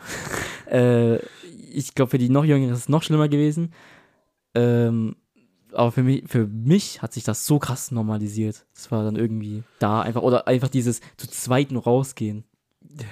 äh, 0.72 1.20
ich 1.74 1.96
glaube, 1.96 2.12
für 2.12 2.18
die 2.18 2.30
noch 2.30 2.46
Jüngeren 2.46 2.72
ist 2.74 2.80
es 2.80 2.90
noch 2.90 3.04
schlimmer 3.04 3.28
gewesen. 3.28 3.74
Ähm, 4.56 5.16
aber 5.74 5.92
für 5.92 6.04
mich, 6.04 6.24
für 6.28 6.48
mich 6.48 7.02
hat 7.02 7.14
sich 7.14 7.24
das 7.24 7.46
so 7.46 7.60
krass 7.60 7.92
normalisiert. 7.92 8.66
Das 8.74 8.90
war 8.90 9.04
dann 9.04 9.16
irgendwie 9.16 9.64
da 9.80 10.02
einfach, 10.02 10.22
oder 10.22 10.48
einfach 10.48 10.70
dieses 10.70 11.02
zu 11.18 11.30
zweit 11.30 11.72
nur 11.72 11.84
rausgehen. 11.84 12.46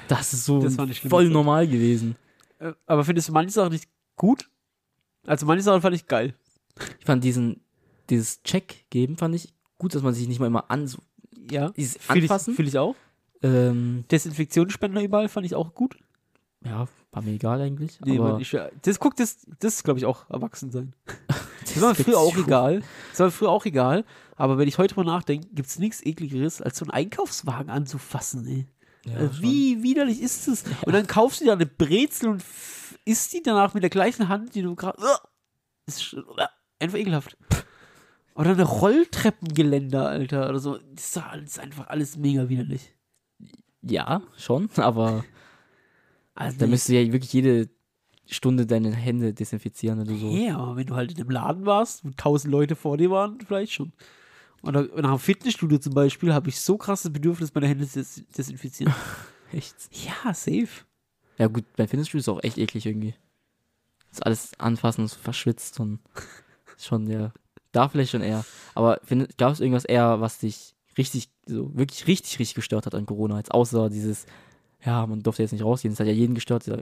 Das 0.08 0.34
ist 0.34 0.46
so 0.46 0.62
Das 0.62 0.78
voll 1.10 1.30
normal 1.30 1.68
gewesen. 1.68 2.16
Äh, 2.60 2.74
Aber 2.86 3.04
findest 3.04 3.30
du 3.30 3.34
manche 3.34 3.52
Sachen 3.52 3.72
nicht 3.74 3.90
gut? 4.16 4.50
Also, 5.26 5.46
manche 5.46 5.64
Sachen 5.64 5.82
fand 5.82 5.96
ich 5.96 6.08
geil. 6.08 6.34
Ich 7.00 7.06
fand 7.06 7.24
diesen, 7.24 7.62
dieses 8.10 8.44
Check 8.44 8.86
geben, 8.90 9.18
fand 9.18 9.34
ich 9.36 9.54
gut, 9.78 9.96
dass 9.96 10.02
man 10.04 10.14
sich 10.14 10.28
nicht 10.28 10.40
mal 10.40 10.48
immer 10.48 10.70
an, 10.70 10.88
so, 10.88 11.00
Ja. 11.50 11.70
dieses 11.70 11.96
ich, 11.98 12.10
Anfassen. 12.10 12.54
fühl 12.54 12.68
ich 12.68 12.78
auch. 12.78 12.96
ähm, 13.42 14.04
Desinfektionsspender 14.12 15.02
überall 15.02 15.30
fand 15.30 15.46
ich 15.46 15.56
auch 15.56 15.74
gut. 15.74 15.98
ja, 16.64 16.88
war 17.12 17.22
mir 17.22 17.32
egal 17.32 17.62
eigentlich. 17.62 18.00
Nee, 18.02 18.20
aber 18.20 18.40
ich, 18.40 18.56
das 18.82 19.00
guckt, 19.00 19.20
das, 19.20 19.46
das 19.60 19.76
ist, 19.76 19.84
glaube 19.84 20.00
ich, 20.00 20.06
auch 20.06 20.30
erwachsen 20.30 20.72
sein. 20.72 20.94
Das 21.66 21.82
war 21.82 21.90
mir 21.90 21.96
früher 21.96 22.20
auch 22.20 22.38
egal. 22.38 22.84
Das 23.10 23.20
war 23.20 23.26
mir 23.26 23.32
früher 23.32 23.50
auch 23.50 23.66
egal. 23.66 24.06
Aber 24.38 24.58
wenn 24.60 24.68
ich 24.68 24.78
heute 24.78 24.96
mal 24.96 25.04
nachdenke, 25.04 25.48
gibt 25.52 25.68
es 25.68 25.80
nichts 25.80 26.06
ekligeres, 26.06 26.62
als 26.62 26.78
so 26.78 26.86
einen 26.86 26.92
Einkaufswagen 26.92 27.70
anzufassen, 27.72 28.46
ey. 28.48 28.68
Ja, 29.06 29.14
Äh, 29.20 29.34
schon. 29.34 29.42
Wie 29.44 29.84
widerlich 29.84 30.22
ist 30.22 30.48
das? 30.48 30.64
Und 30.86 30.94
dann 30.94 31.08
kaufst 31.08 31.42
du 31.42 31.46
dir 31.46 31.54
eine 31.54 31.66
Brezel 31.66 32.30
und 32.30 32.44
isst 33.06 33.34
die 33.34 33.42
danach 33.44 33.74
mit 33.74 33.84
der 33.84 33.90
gleichen 33.90 34.28
Hand, 34.30 34.56
die 34.56 34.62
du 34.62 34.76
gerade. 34.76 34.98
Ist 35.86 36.02
sch- 36.02 36.24
uah, 36.26 36.50
einfach 36.80 36.98
ekelhaft. 36.98 37.38
Oder 38.36 38.52
eine 38.52 38.64
Rolltreppengeländer, 38.64 40.08
Alter. 40.10 40.50
Oder 40.50 40.60
so. 40.60 40.78
Das 40.94 41.16
ist, 41.46 41.60
einfach 41.60 41.88
alles 41.88 42.18
mega 42.18 42.50
widerlich. 42.50 42.94
Ja, 43.82 44.22
schon, 44.38 44.70
aber 44.78 45.24
Also, 46.34 46.58
da 46.60 46.68
müsstest 46.68 46.90
du 46.90 46.94
ja 47.02 47.14
wirklich 47.14 47.32
jede 47.34 47.70
Stunde 48.26 48.66
deine 48.66 48.92
Hände 48.92 49.34
desinfizieren 49.34 50.00
oder 50.02 50.16
so. 50.16 50.32
Ja, 50.32 50.58
aber 50.58 50.76
wenn 50.78 50.88
du 50.88 50.96
halt 50.96 51.12
in 51.12 51.20
einem 51.22 51.30
Laden 51.30 51.66
warst, 51.68 52.04
wo 52.04 52.10
tausend 52.18 52.52
Leute 52.52 52.76
vor 52.76 52.98
dir 52.98 53.12
waren, 53.12 53.40
vielleicht 53.46 53.74
schon. 53.74 53.94
Oder 54.66 54.84
nach 54.84 55.10
einem 55.10 55.20
Fitnessstudio 55.20 55.78
zum 55.78 55.94
Beispiel 55.94 56.34
habe 56.34 56.50
ich 56.50 56.60
so 56.60 56.78
krasses 56.78 57.12
Bedürfnis, 57.14 57.54
meine 57.54 57.68
Hände 57.68 57.88
zu 57.88 58.00
des 58.00 58.24
desinfizieren. 58.36 58.94
Echt? 59.52 59.76
ja, 59.92 60.34
safe. 60.34 60.86
Ja 61.38 61.48
gut, 61.48 61.66
bei 61.76 61.88
Fitnessstudio 61.88 62.20
ist 62.20 62.30
auch 62.30 62.44
echt 62.44 62.58
eklig 62.58 62.86
irgendwie. 62.86 63.14
Das 64.10 64.22
alles 64.22 64.52
anfassen 64.58 65.02
und 65.02 65.08
so 65.08 65.20
verschwitzt 65.20 65.80
und 65.80 66.00
schon, 66.78 67.08
ja. 67.08 67.32
Da 67.72 67.90
vielleicht 67.90 68.12
schon 68.12 68.22
eher. 68.22 68.46
Aber 68.74 69.00
gab 69.38 69.52
es 69.52 69.60
irgendwas 69.60 69.86
eher, 69.86 70.22
was 70.22 70.40
dich 70.40 70.76
richtig, 70.98 71.30
so 71.46 71.76
wirklich 71.76 72.08
richtig, 72.08 72.40
richtig 72.40 72.56
gestört 72.56 72.86
hat 72.86 72.96
an 72.96 73.06
Corona? 73.06 73.38
Jetzt 73.38 73.52
außer 73.52 73.90
dieses, 73.90 74.26
ja, 74.84 75.06
man 75.06 75.22
durfte 75.22 75.44
jetzt 75.44 75.52
nicht 75.52 75.64
rausgehen. 75.64 75.94
Das 75.94 76.00
hat 76.00 76.08
ja 76.08 76.14
jeden 76.14 76.36
gestört. 76.36 76.66
Ja, 76.66 76.78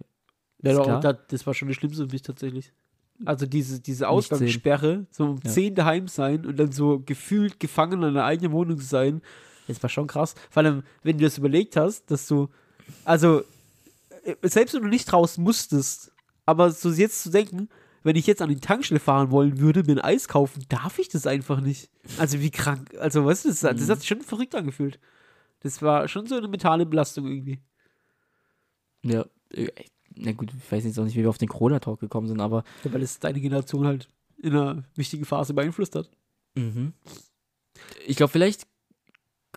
doch, 0.61 1.13
das 1.27 1.45
war 1.45 1.53
schon 1.53 1.67
das 1.67 1.77
Schlimmste 1.77 2.05
für 2.05 2.11
mich 2.11 2.21
tatsächlich. 2.21 2.71
Also 3.25 3.45
diese, 3.45 3.79
diese. 3.79 4.09
Ausgangssperre, 4.09 5.05
so 5.11 5.25
um 5.25 5.39
Ja. 5.43 5.49
10 5.51 5.75
daheim 5.75 6.07
sein 6.07 6.45
und 6.45 6.57
dann 6.57 6.71
so 6.71 6.99
gefühlt 6.99 7.59
gefangen 7.59 8.03
in 8.03 8.13
der 8.15 8.25
eigenen 8.25 8.51
Wohnung 8.51 8.77
zu 8.79 8.85
sein, 8.85 9.21
das 9.67 9.81
war 9.81 9.89
schon 9.89 10.07
krass. 10.07 10.35
Vor 10.49 10.63
allem, 10.63 10.83
wenn 11.03 11.17
du 11.17 11.23
das 11.23 11.37
überlegt 11.37 11.77
hast, 11.77 12.11
dass 12.11 12.27
du, 12.27 12.49
also, 13.05 13.43
äh, 14.25 14.35
selbst 14.43 14.73
wenn 14.75 14.81
du 14.83 14.89
nicht 14.89 15.13
raus 15.13 15.37
musstest, 15.37 16.11
aber 16.45 16.71
so 16.71 16.89
jetzt 16.91 17.23
zu 17.23 17.29
denken, 17.29 17.69
wenn 18.03 18.17
ich 18.17 18.27
jetzt 18.27 18.41
an 18.41 18.49
die 18.49 18.59
Tankstelle 18.59 18.99
fahren 18.99 19.31
wollen 19.31 19.59
würde, 19.59 19.83
mir 19.83 19.93
ein 19.93 20.01
Eis 20.01 20.27
kaufen, 20.27 20.65
darf 20.67 20.99
ich 20.99 21.07
das 21.07 21.25
einfach 21.25 21.61
nicht. 21.61 21.89
Also 22.17 22.41
wie 22.41 22.51
krank, 22.51 22.93
also 22.99 23.23
weißt 23.23 23.45
du, 23.45 23.49
das, 23.49 23.61
das 23.61 23.89
hat 23.89 23.99
sich 23.99 24.09
schon 24.09 24.21
verrückt 24.21 24.55
angefühlt. 24.55 24.99
Das 25.61 25.81
war 25.81 26.09
schon 26.09 26.27
so 26.27 26.35
eine 26.35 26.49
mentale 26.49 26.85
Belastung 26.85 27.25
irgendwie. 27.27 27.61
ja, 29.03 29.25
äh, 29.51 29.69
na 30.15 30.31
gut, 30.33 30.51
ich 30.57 30.71
weiß 30.71 30.83
jetzt 30.85 30.99
auch 30.99 31.03
nicht, 31.05 31.15
wie 31.15 31.21
wir 31.21 31.29
auf 31.29 31.37
den 31.37 31.47
Corona-Talk 31.49 31.99
gekommen 31.99 32.27
sind, 32.27 32.39
aber 32.39 32.63
Ja, 32.83 32.93
weil 32.93 33.01
es 33.01 33.19
deine 33.19 33.39
Generation 33.41 33.85
halt 33.85 34.07
in 34.37 34.55
einer 34.55 34.83
wichtigen 34.95 35.25
Phase 35.25 35.53
beeinflusst 35.53 35.95
hat. 35.95 36.09
Mhm. 36.55 36.93
Ich 38.05 38.17
glaube, 38.17 38.31
vielleicht, 38.31 38.67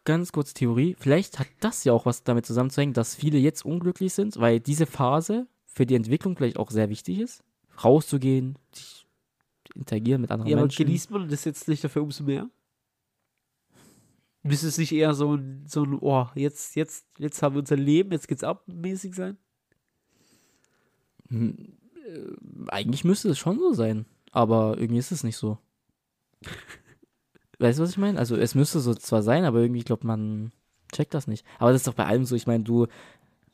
ganz 0.04 0.32
kurz 0.32 0.54
Theorie, 0.54 0.96
vielleicht 0.98 1.38
hat 1.38 1.48
das 1.60 1.84
ja 1.84 1.92
auch 1.92 2.06
was 2.06 2.22
damit 2.22 2.46
zusammenzuhängen, 2.46 2.94
dass 2.94 3.14
viele 3.14 3.38
jetzt 3.38 3.64
unglücklich 3.64 4.14
sind, 4.14 4.38
weil 4.38 4.60
diese 4.60 4.86
Phase 4.86 5.46
für 5.66 5.84
die 5.86 5.94
Entwicklung 5.96 6.36
vielleicht 6.36 6.56
auch 6.58 6.70
sehr 6.70 6.88
wichtig 6.88 7.18
ist. 7.20 7.42
Rauszugehen, 7.82 8.58
sich 8.72 9.06
interagieren 9.74 10.20
mit 10.22 10.30
anderen 10.30 10.48
Ja, 10.50 10.56
aber 10.56 10.62
Menschen. 10.66 10.86
genießt 10.86 11.10
man 11.10 11.28
das 11.28 11.44
jetzt 11.44 11.68
nicht 11.68 11.84
dafür 11.84 12.02
umso 12.02 12.24
mehr? 12.24 12.48
Müsste 14.42 14.68
es 14.68 14.78
nicht 14.78 14.92
eher 14.92 15.12
so 15.12 15.34
ein, 15.34 15.64
so 15.66 15.82
ein, 15.82 15.98
oh, 16.00 16.28
jetzt, 16.36 16.76
jetzt, 16.76 17.04
jetzt 17.18 17.42
haben 17.42 17.56
wir 17.56 17.60
unser 17.60 17.76
Leben, 17.76 18.12
jetzt 18.12 18.28
geht's 18.28 18.44
ab, 18.44 18.62
mäßig 18.68 19.14
sein? 19.14 19.36
Hm, 21.28 21.72
äh, 22.06 22.68
Eigentlich 22.68 23.04
müsste 23.04 23.28
es 23.30 23.38
schon 23.38 23.58
so 23.58 23.72
sein, 23.72 24.06
aber 24.32 24.76
irgendwie 24.78 24.98
ist 24.98 25.12
es 25.12 25.24
nicht 25.24 25.36
so. 25.36 25.58
weißt 27.58 27.78
du, 27.78 27.82
was 27.82 27.90
ich 27.90 27.98
meine? 27.98 28.18
Also 28.18 28.36
es 28.36 28.54
müsste 28.54 28.80
so 28.80 28.94
zwar 28.94 29.22
sein, 29.22 29.44
aber 29.44 29.60
irgendwie, 29.60 29.80
ich 29.80 29.84
glaube, 29.86 30.06
man 30.06 30.52
checkt 30.92 31.14
das 31.14 31.26
nicht. 31.26 31.44
Aber 31.58 31.72
das 31.72 31.82
ist 31.82 31.86
doch 31.86 31.94
bei 31.94 32.06
allem 32.06 32.24
so. 32.24 32.36
Ich 32.36 32.46
meine, 32.46 32.64
du 32.64 32.86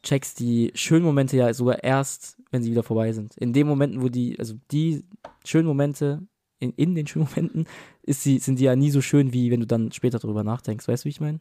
checkst 0.03 0.41
die 0.41 0.73
schönen 0.75 1.05
Momente 1.05 1.37
ja 1.37 1.53
sogar 1.55 1.83
erst, 1.85 2.39
wenn 2.51 2.63
sie 2.63 2.71
wieder 2.71 2.83
vorbei 2.83 3.13
sind. 3.13 3.37
In 3.37 3.53
den 3.53 3.67
Momenten, 3.69 4.03
wo 4.03 4.09
die, 4.09 4.39
also 4.39 4.55
die 4.71 5.05
schönen 5.45 5.67
Momente, 5.69 6.23
in, 6.63 6.73
in 6.73 6.95
den 6.95 7.07
schönen 7.07 7.27
Momenten, 7.29 7.67
ist 8.03 8.23
sie, 8.23 8.39
sind 8.39 8.59
die 8.59 8.65
ja 8.65 8.77
nie 8.77 8.91
so 8.91 9.01
schön, 9.01 9.33
wie 9.33 9.51
wenn 9.51 9.61
du 9.61 9.67
dann 9.67 9.93
später 9.93 10.19
darüber 10.19 10.45
nachdenkst. 10.45 10.87
Weißt 10.89 11.05
du, 11.05 11.07
wie 11.07 11.11
ich 11.11 11.21
meine? 11.21 11.41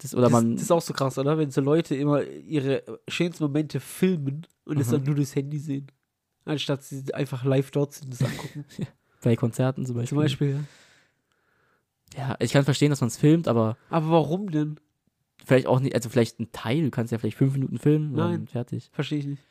Das, 0.00 0.14
oder 0.14 0.24
Das, 0.24 0.32
man, 0.32 0.54
das 0.54 0.62
ist 0.62 0.70
auch 0.72 0.82
so 0.82 0.92
krass, 0.94 1.18
oder? 1.18 1.38
Wenn 1.38 1.50
so 1.50 1.60
Leute 1.60 1.94
immer 1.94 2.22
ihre 2.24 2.82
schönsten 3.08 3.44
Momente 3.44 3.78
filmen 3.80 4.46
und 4.64 4.80
es 4.80 4.88
Mhm. 4.88 4.92
dann 4.92 5.02
nur 5.04 5.14
durchs 5.16 5.34
Handy 5.36 5.58
sehen. 5.58 5.86
Anstatt 6.46 6.82
sie 6.82 7.02
einfach 7.14 7.44
live 7.44 7.70
dort 7.70 7.92
sind 7.94 8.06
und 8.06 8.20
das 8.20 8.28
angucken. 8.28 8.64
bei 9.22 9.36
Konzerten 9.36 9.86
zum 9.86 9.94
Beispiel. 9.96 10.08
Zum 10.16 10.18
Beispiel, 10.18 10.50
ja. 10.50 10.60
Ja, 12.16 12.36
ich 12.38 12.52
kann 12.52 12.64
verstehen, 12.64 12.90
dass 12.90 13.00
man 13.00 13.08
es 13.08 13.16
filmt, 13.16 13.48
aber 13.48 13.76
Aber 13.90 14.10
warum 14.10 14.50
denn? 14.50 14.78
Vielleicht 15.44 15.66
auch 15.66 15.80
nicht, 15.80 15.94
also 15.94 16.08
vielleicht 16.08 16.38
ein 16.40 16.52
Teil, 16.52 16.82
du 16.82 16.90
kannst 16.90 17.12
ja 17.12 17.18
vielleicht 17.18 17.36
fünf 17.36 17.54
Minuten 17.54 17.78
filmen 17.78 18.10
und 18.12 18.16
Nein. 18.16 18.32
dann 18.40 18.46
fertig. 18.48 18.88
Verstehe 18.92 19.18
ich 19.18 19.26
nicht. 19.26 19.42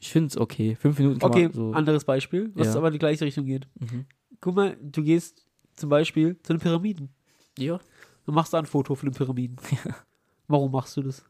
Ich 0.00 0.10
finde 0.10 0.28
es 0.28 0.36
okay. 0.36 0.76
Fünf 0.76 0.98
Minuten 0.98 1.18
kann 1.18 1.30
Okay, 1.30 1.44
man 1.44 1.52
so. 1.52 1.72
anderes 1.72 2.04
Beispiel, 2.04 2.50
was 2.54 2.68
Ja. 2.68 2.76
aber 2.76 2.88
in 2.88 2.92
die 2.94 2.98
gleiche 2.98 3.24
Richtung 3.24 3.46
geht. 3.46 3.66
Mhm. 3.78 4.06
Guck 4.44 4.56
mal, 4.56 4.76
du 4.78 5.02
gehst 5.02 5.46
zum 5.74 5.88
Beispiel 5.88 6.38
zu 6.42 6.52
den 6.52 6.60
Pyramiden. 6.60 7.08
Ja. 7.56 7.80
Du 8.26 8.32
machst 8.32 8.52
da 8.52 8.58
ein 8.58 8.66
Foto 8.66 8.94
von 8.94 9.08
den 9.08 9.14
Pyramiden. 9.14 9.56
Warum 10.48 10.70
machst 10.70 10.94
du 10.98 11.02
das? 11.02 11.24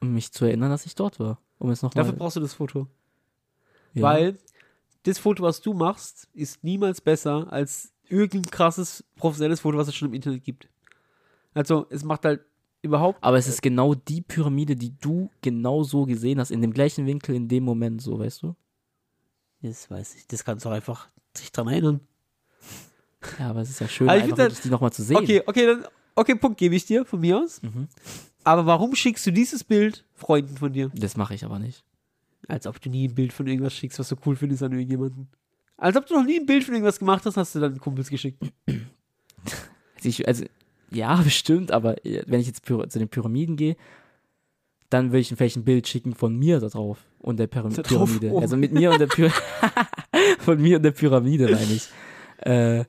Um 0.00 0.14
mich 0.14 0.32
zu 0.32 0.44
erinnern, 0.44 0.68
dass 0.68 0.84
ich 0.84 0.96
dort 0.96 1.20
war. 1.20 1.40
Um 1.60 1.70
es 1.70 1.80
nochmal. 1.80 2.02
Dafür 2.02 2.18
brauchst 2.18 2.34
du 2.34 2.40
das 2.40 2.54
Foto. 2.54 2.88
ja. 3.94 4.02
Weil 4.02 4.38
das 5.04 5.20
Foto, 5.20 5.44
was 5.44 5.60
du 5.60 5.74
machst, 5.74 6.28
ist 6.34 6.64
niemals 6.64 7.00
besser 7.00 7.52
als 7.52 7.92
irgendein 8.08 8.50
krasses 8.50 9.04
professionelles 9.14 9.60
Foto, 9.60 9.78
was 9.78 9.86
es 9.86 9.94
schon 9.94 10.08
im 10.08 10.14
Internet 10.14 10.42
gibt. 10.42 10.68
Also, 11.54 11.86
es 11.88 12.02
macht 12.02 12.24
halt 12.24 12.40
überhaupt. 12.82 13.22
Aber 13.22 13.38
es 13.38 13.46
ist 13.46 13.62
genau 13.62 13.94
die 13.94 14.22
Pyramide, 14.22 14.74
die 14.74 14.98
du 14.98 15.30
genau 15.40 15.84
so 15.84 16.04
gesehen 16.04 16.40
hast, 16.40 16.50
in 16.50 16.62
dem 16.62 16.74
gleichen 16.74 17.06
Winkel, 17.06 17.36
in 17.36 17.46
dem 17.46 17.62
Moment, 17.62 18.02
so, 18.02 18.18
weißt 18.18 18.42
du? 18.42 18.56
Das 19.62 19.88
weiß 19.88 20.16
ich. 20.16 20.26
Das 20.26 20.44
kannst 20.44 20.64
du 20.64 20.70
auch 20.70 20.74
einfach 20.74 21.08
sich 21.36 21.52
dran 21.52 21.68
erinnern. 21.68 22.00
Ja, 23.38 23.50
aber 23.50 23.60
es 23.60 23.70
ist 23.70 23.80
ja 23.80 23.88
schön, 23.88 24.06
ich 24.06 24.12
einfach 24.12 24.38
wirklich 24.38 24.60
die 24.60 24.70
nochmal 24.70 24.92
zu 24.92 25.02
sehen. 25.02 25.16
Okay, 25.16 25.42
okay, 25.46 25.66
dann. 25.66 25.84
Okay, 26.14 26.34
Punkt 26.34 26.58
gebe 26.58 26.74
ich 26.74 26.84
dir 26.84 27.04
von 27.04 27.20
mir 27.20 27.38
aus. 27.38 27.62
Mhm. 27.62 27.88
Aber 28.44 28.66
warum 28.66 28.94
schickst 28.94 29.26
du 29.26 29.30
dieses 29.30 29.62
Bild 29.62 30.04
Freunden 30.14 30.56
von 30.56 30.72
dir? 30.72 30.90
Das 30.94 31.16
mache 31.16 31.34
ich 31.34 31.44
aber 31.44 31.58
nicht. 31.58 31.84
Als 32.48 32.66
ob 32.66 32.80
du 32.80 32.90
nie 32.90 33.08
ein 33.08 33.14
Bild 33.14 33.32
von 33.32 33.46
irgendwas 33.46 33.74
schickst, 33.74 33.98
was 33.98 34.08
du 34.08 34.16
cool 34.24 34.36
findest 34.36 34.62
an 34.62 34.72
irgendjemanden. 34.72 35.28
Als 35.76 35.96
ob 35.96 36.06
du 36.06 36.14
noch 36.14 36.24
nie 36.24 36.40
ein 36.40 36.46
Bild 36.46 36.64
von 36.64 36.74
irgendwas 36.74 36.98
gemacht 36.98 37.24
hast, 37.24 37.36
hast 37.36 37.54
du 37.54 37.60
dann 37.60 37.78
Kumpels 37.78 38.10
geschickt. 38.10 38.42
Also, 38.66 40.08
ich, 40.08 40.26
also 40.26 40.44
ja, 40.90 41.14
bestimmt, 41.22 41.70
aber 41.70 42.04
äh, 42.04 42.24
wenn 42.26 42.40
ich 42.40 42.46
jetzt 42.46 42.66
zu 42.66 42.86
den 42.86 43.08
Pyramiden 43.08 43.56
gehe, 43.56 43.76
dann 44.90 45.10
würde 45.10 45.20
ich 45.20 45.28
vielleicht 45.28 45.56
ein 45.56 45.64
Bild 45.64 45.86
schicken 45.86 46.14
von 46.14 46.34
mir 46.34 46.60
da 46.60 46.68
drauf 46.68 46.98
und 47.18 47.38
der 47.38 47.46
Pyram 47.46 47.72
Pyramide. 47.74 48.30
oh. 48.32 48.40
Also 48.40 48.56
mit 48.56 48.72
mir 48.72 48.90
und 48.90 48.98
der 48.98 49.06
Pyramide. 49.06 49.36
von 50.38 50.60
mir 50.60 50.78
und 50.78 50.82
der 50.82 50.92
Pyramide, 50.92 51.44
meine 51.44 51.72
ich. 51.72 51.88
Äh, 52.38 52.84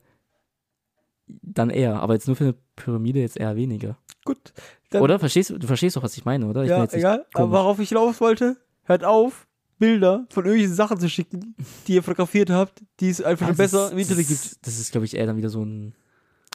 dann 1.42 1.70
eher, 1.70 2.02
aber 2.02 2.14
jetzt 2.14 2.28
nur 2.28 2.36
für 2.36 2.44
eine 2.46 2.56
Pyramide 2.76 3.20
jetzt 3.20 3.38
eher 3.38 3.56
weniger. 3.56 3.98
Gut. 4.26 4.54
Dann, 4.90 5.02
Oder? 5.04 5.20
Verstehst 5.20 5.50
du, 5.52 5.58
du 5.60 5.68
verstehst 5.68 5.96
doch, 5.96 6.04
was 6.04 6.18
ich 6.18 6.26
meine, 6.26 6.48
oder? 6.48 6.64
Ich 6.64 6.70
bin 6.70 6.78
ja, 6.80 6.86
egal. 6.92 7.26
Aber 7.34 7.52
worauf 7.52 7.80
ich 7.80 7.90
hinaus 7.90 8.20
wollte, 8.22 8.58
hört 8.84 9.04
auf, 9.06 9.48
Bilder 9.78 10.26
von 10.30 10.44
irgendwelchen 10.46 10.76
Sachen 10.76 11.00
zu 11.00 11.08
schicken, 11.10 11.56
die 11.88 11.94
ihr 11.94 12.04
fotografiert 12.04 12.50
habt, 12.50 12.84
die 13.00 13.10
es 13.10 13.22
einfach 13.22 13.46
Ah, 13.46 13.50
schon 13.50 13.58
das 13.58 13.72
besser 13.72 13.86
ist- 13.86 13.92
im 13.94 13.98
Internet 14.00 14.30
das, 14.30 14.42
gibt. 14.52 14.68
Das 14.68 14.80
ist, 14.80 14.92
glaube 14.92 15.06
ich, 15.06 15.16
eher 15.16 15.26
dann 15.28 15.38
wieder 15.38 15.50
so 15.50 15.64
ein 15.64 15.94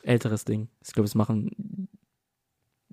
älteres 0.03 0.45
Ding. 0.45 0.69
Ich 0.85 0.93
glaube, 0.93 1.07
das 1.07 1.15
machen 1.15 1.89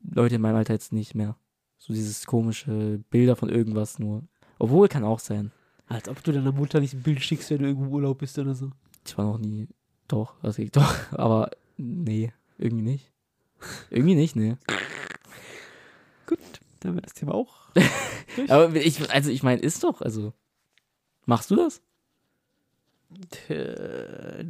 Leute 0.03 0.36
in 0.36 0.41
meinem 0.41 0.55
Alter 0.55 0.73
jetzt 0.73 0.93
nicht 0.93 1.15
mehr. 1.15 1.36
So 1.77 1.93
dieses 1.93 2.25
komische 2.25 2.99
Bilder 3.09 3.36
von 3.36 3.49
irgendwas 3.49 3.99
nur. 3.99 4.23
Obwohl, 4.59 4.88
kann 4.88 5.03
auch 5.03 5.19
sein. 5.19 5.51
Als 5.88 6.07
ob 6.07 6.23
du 6.23 6.32
deiner 6.32 6.51
Mutter 6.51 6.79
nicht 6.79 6.93
ein 6.93 7.01
Bild 7.03 7.21
schickst, 7.21 7.49
wenn 7.49 7.59
du 7.59 7.65
irgendwo 7.65 7.86
im 7.88 7.91
Urlaub 7.93 8.19
bist 8.19 8.38
oder 8.39 8.53
so. 8.55 8.69
Ich 9.05 9.17
war 9.17 9.25
noch 9.25 9.39
nie. 9.39 9.67
Doch, 10.07 10.36
also 10.43 10.61
ich 10.61 10.71
doch, 10.71 10.93
aber 11.11 11.49
nee, 11.82 12.32
irgendwie 12.57 12.84
nicht. 12.84 13.11
Irgendwie 13.89 14.15
nicht, 14.15 14.36
nee. 14.36 14.55
Gut, 16.27 16.39
dann 16.79 16.89
haben 16.91 16.97
wir 16.97 17.01
das 17.01 17.13
Thema 17.13 17.34
auch. 17.36 17.69
Aber 18.49 18.73
ich, 18.75 19.09
also 19.11 19.29
ich 19.29 19.43
meine, 19.43 19.61
ist 19.61 19.84
doch, 19.84 20.01
also. 20.01 20.34
Machst 21.25 21.51
du 21.51 21.55
das? 21.55 21.82
Äh, 23.49 24.43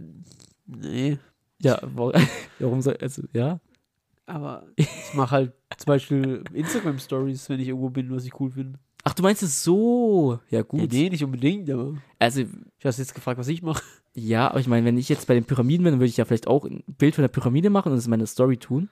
nee. 0.66 1.18
Ja, 1.62 1.80
wa- 1.84 2.14
warum 2.60 2.82
soll, 2.82 2.98
also, 3.02 3.24
ja? 3.34 3.60
Aber 4.26 4.68
ich 4.76 4.88
mache 5.14 5.32
halt 5.32 5.54
zum 5.78 5.88
Beispiel 5.88 6.44
Instagram-Stories, 6.54 7.50
wenn 7.50 7.60
ich 7.60 7.68
irgendwo 7.68 7.90
bin, 7.90 8.12
was 8.12 8.26
ich 8.26 8.40
cool 8.40 8.52
finde. 8.52 8.80
Ach, 9.04 9.14
du 9.14 9.24
meinst 9.24 9.42
es 9.44 9.64
so? 9.64 10.40
Ja, 10.50 10.62
gut. 10.62 10.82
Ja, 10.82 10.88
nee, 10.92 11.10
nicht 11.10 11.24
unbedingt, 11.24 11.70
aber 11.70 11.96
Also, 12.20 12.42
ich 12.42 12.48
habe 12.86 12.96
jetzt 12.96 13.16
gefragt, 13.16 13.40
was 13.40 13.48
ich 13.48 13.62
mache. 13.62 13.84
Ja, 14.14 14.50
aber 14.50 14.60
ich 14.60 14.68
meine, 14.68 14.86
wenn 14.86 14.98
ich 14.98 15.10
jetzt 15.10 15.28
bei 15.28 15.34
den 15.34 15.46
Pyramiden 15.46 15.84
bin, 15.84 15.94
dann 15.94 16.00
würde 16.00 16.10
ich 16.10 16.18
ja 16.18 16.26
vielleicht 16.26 16.48
auch 16.48 16.66
ein 16.66 16.84
Bild 16.86 17.16
von 17.16 17.22
der 17.24 17.30
Pyramide 17.30 17.70
machen 17.70 17.92
und 17.92 17.98
das 17.98 18.06
in 18.06 18.10
meine 18.12 18.28
Story 18.28 18.58
tun. 18.58 18.90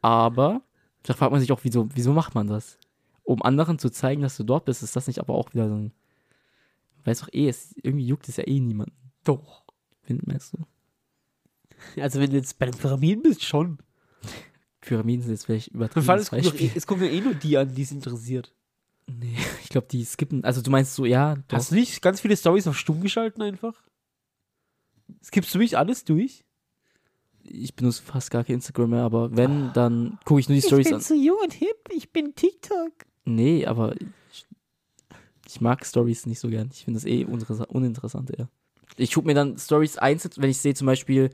Aber 0.00 0.62
da 1.02 1.14
fragt 1.14 1.32
man 1.32 1.40
sich 1.40 1.50
auch, 1.52 1.60
wieso, 1.64 1.88
wieso 1.94 2.12
macht 2.12 2.34
man 2.34 2.46
das? 2.46 2.78
Um 3.24 3.42
anderen 3.42 3.78
zu 3.78 3.90
zeigen, 3.90 4.22
dass 4.22 4.36
du 4.36 4.44
dort 4.44 4.64
bist, 4.64 4.82
ist 4.82 4.94
das 4.96 5.06
nicht 5.06 5.18
aber 5.18 5.34
auch 5.34 5.52
wieder 5.52 5.68
so 5.68 5.74
ein. 5.74 5.92
Weiß 7.04 7.20
doch 7.20 7.28
eh, 7.32 7.48
es, 7.48 7.74
irgendwie 7.82 8.06
juckt 8.06 8.28
es 8.28 8.36
ja 8.36 8.46
eh 8.46 8.60
niemanden. 8.60 8.94
Doch. 9.24 9.64
Find, 10.02 10.26
meinst 10.26 10.54
du? 10.54 12.00
Also 12.00 12.20
wenn 12.20 12.30
du 12.30 12.36
jetzt 12.36 12.58
bei 12.58 12.66
den 12.66 12.78
Pyramiden 12.78 13.22
bist, 13.24 13.42
schon. 13.44 13.78
Pyramiden 14.80 15.22
sind 15.22 15.32
jetzt 15.32 15.46
vielleicht 15.46 15.68
übertrieben. 15.68 16.08
Es 16.10 16.30
gucken, 16.30 16.58
eh- 16.58 16.70
es 16.74 16.86
gucken 16.86 17.04
ja 17.04 17.10
eh 17.10 17.20
nur 17.20 17.34
die 17.34 17.56
an, 17.58 17.74
die 17.74 17.82
es 17.82 17.90
interessiert. 17.92 18.52
Nee, 19.06 19.36
ich 19.62 19.68
glaube, 19.68 19.86
die 19.90 20.04
skippen. 20.04 20.44
Also, 20.44 20.62
du 20.62 20.70
meinst 20.70 20.94
so, 20.94 21.04
ja, 21.04 21.36
doch. 21.48 21.56
Hast 21.56 21.70
du 21.70 21.76
nicht 21.76 22.02
ganz 22.02 22.20
viele 22.20 22.36
Stories 22.36 22.66
auf 22.66 22.78
stumm 22.78 23.00
geschalten 23.00 23.42
einfach? 23.42 23.74
Skippst 25.22 25.54
du 25.54 25.58
mich 25.58 25.76
alles 25.76 26.04
durch? 26.04 26.44
Ich 27.44 27.74
benutze 27.74 28.02
fast 28.02 28.30
gar 28.30 28.44
kein 28.44 28.56
Instagram 28.56 28.90
mehr, 28.90 29.02
aber 29.02 29.36
wenn, 29.36 29.72
dann 29.72 30.18
gucke 30.24 30.40
ich 30.40 30.48
nur 30.48 30.56
die 30.56 30.62
Stories 30.62 30.92
an. 30.92 31.00
so 31.00 31.14
jung 31.14 31.38
und 31.42 31.52
hip, 31.52 31.88
ich 31.90 32.10
bin 32.12 32.34
TikTok. 32.34 32.92
Nee, 33.24 33.66
aber 33.66 33.94
ich, 34.30 34.46
ich 35.48 35.60
mag 35.60 35.84
Stories 35.84 36.26
nicht 36.26 36.38
so 36.38 36.48
gern. 36.48 36.70
Ich 36.72 36.84
finde 36.84 36.98
das 36.98 37.04
eh 37.04 37.24
uninteressant, 37.24 38.30
eher. 38.30 38.48
Ich 38.96 39.12
gucke 39.12 39.26
mir 39.26 39.34
dann 39.34 39.58
Stories 39.58 39.98
einzeln, 39.98 40.32
wenn 40.36 40.50
ich 40.50 40.58
sehe 40.58 40.74
zum 40.74 40.86
Beispiel, 40.86 41.30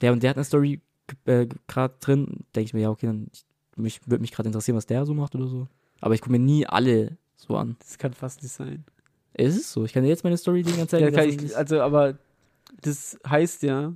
der 0.00 0.12
und 0.12 0.22
der 0.22 0.30
hat 0.30 0.36
eine 0.36 0.44
Story 0.44 0.82
äh, 1.24 1.46
gerade 1.66 1.94
drin, 2.00 2.44
denke 2.54 2.66
ich 2.66 2.74
mir, 2.74 2.82
ja, 2.82 2.90
okay, 2.90 3.06
dann 3.06 3.28
ich, 3.32 3.44
mich, 3.76 4.00
würde 4.06 4.20
mich 4.20 4.32
gerade 4.32 4.48
interessieren, 4.48 4.76
was 4.76 4.86
der 4.86 5.06
so 5.06 5.14
macht 5.14 5.34
oder 5.34 5.46
so. 5.46 5.68
Aber 6.00 6.14
ich 6.14 6.20
gucke 6.20 6.32
mir 6.32 6.38
nie 6.38 6.66
alle 6.66 7.16
so 7.36 7.56
an. 7.56 7.76
Das 7.80 7.98
kann 7.98 8.12
fast 8.12 8.42
nicht 8.42 8.52
sein. 8.52 8.84
Es 9.34 9.56
ist 9.56 9.72
so. 9.72 9.84
Ich 9.84 9.92
kann 9.92 10.02
dir 10.02 10.08
jetzt 10.08 10.24
meine 10.24 10.36
Story 10.36 10.62
die 10.62 10.72
ganze 10.72 10.88
Zeit 10.98 11.00
Ja, 11.02 11.10
kann 11.10 11.28
ich, 11.28 11.56
also, 11.56 11.80
aber 11.80 12.18
das 12.82 13.18
heißt 13.28 13.62
ja, 13.62 13.92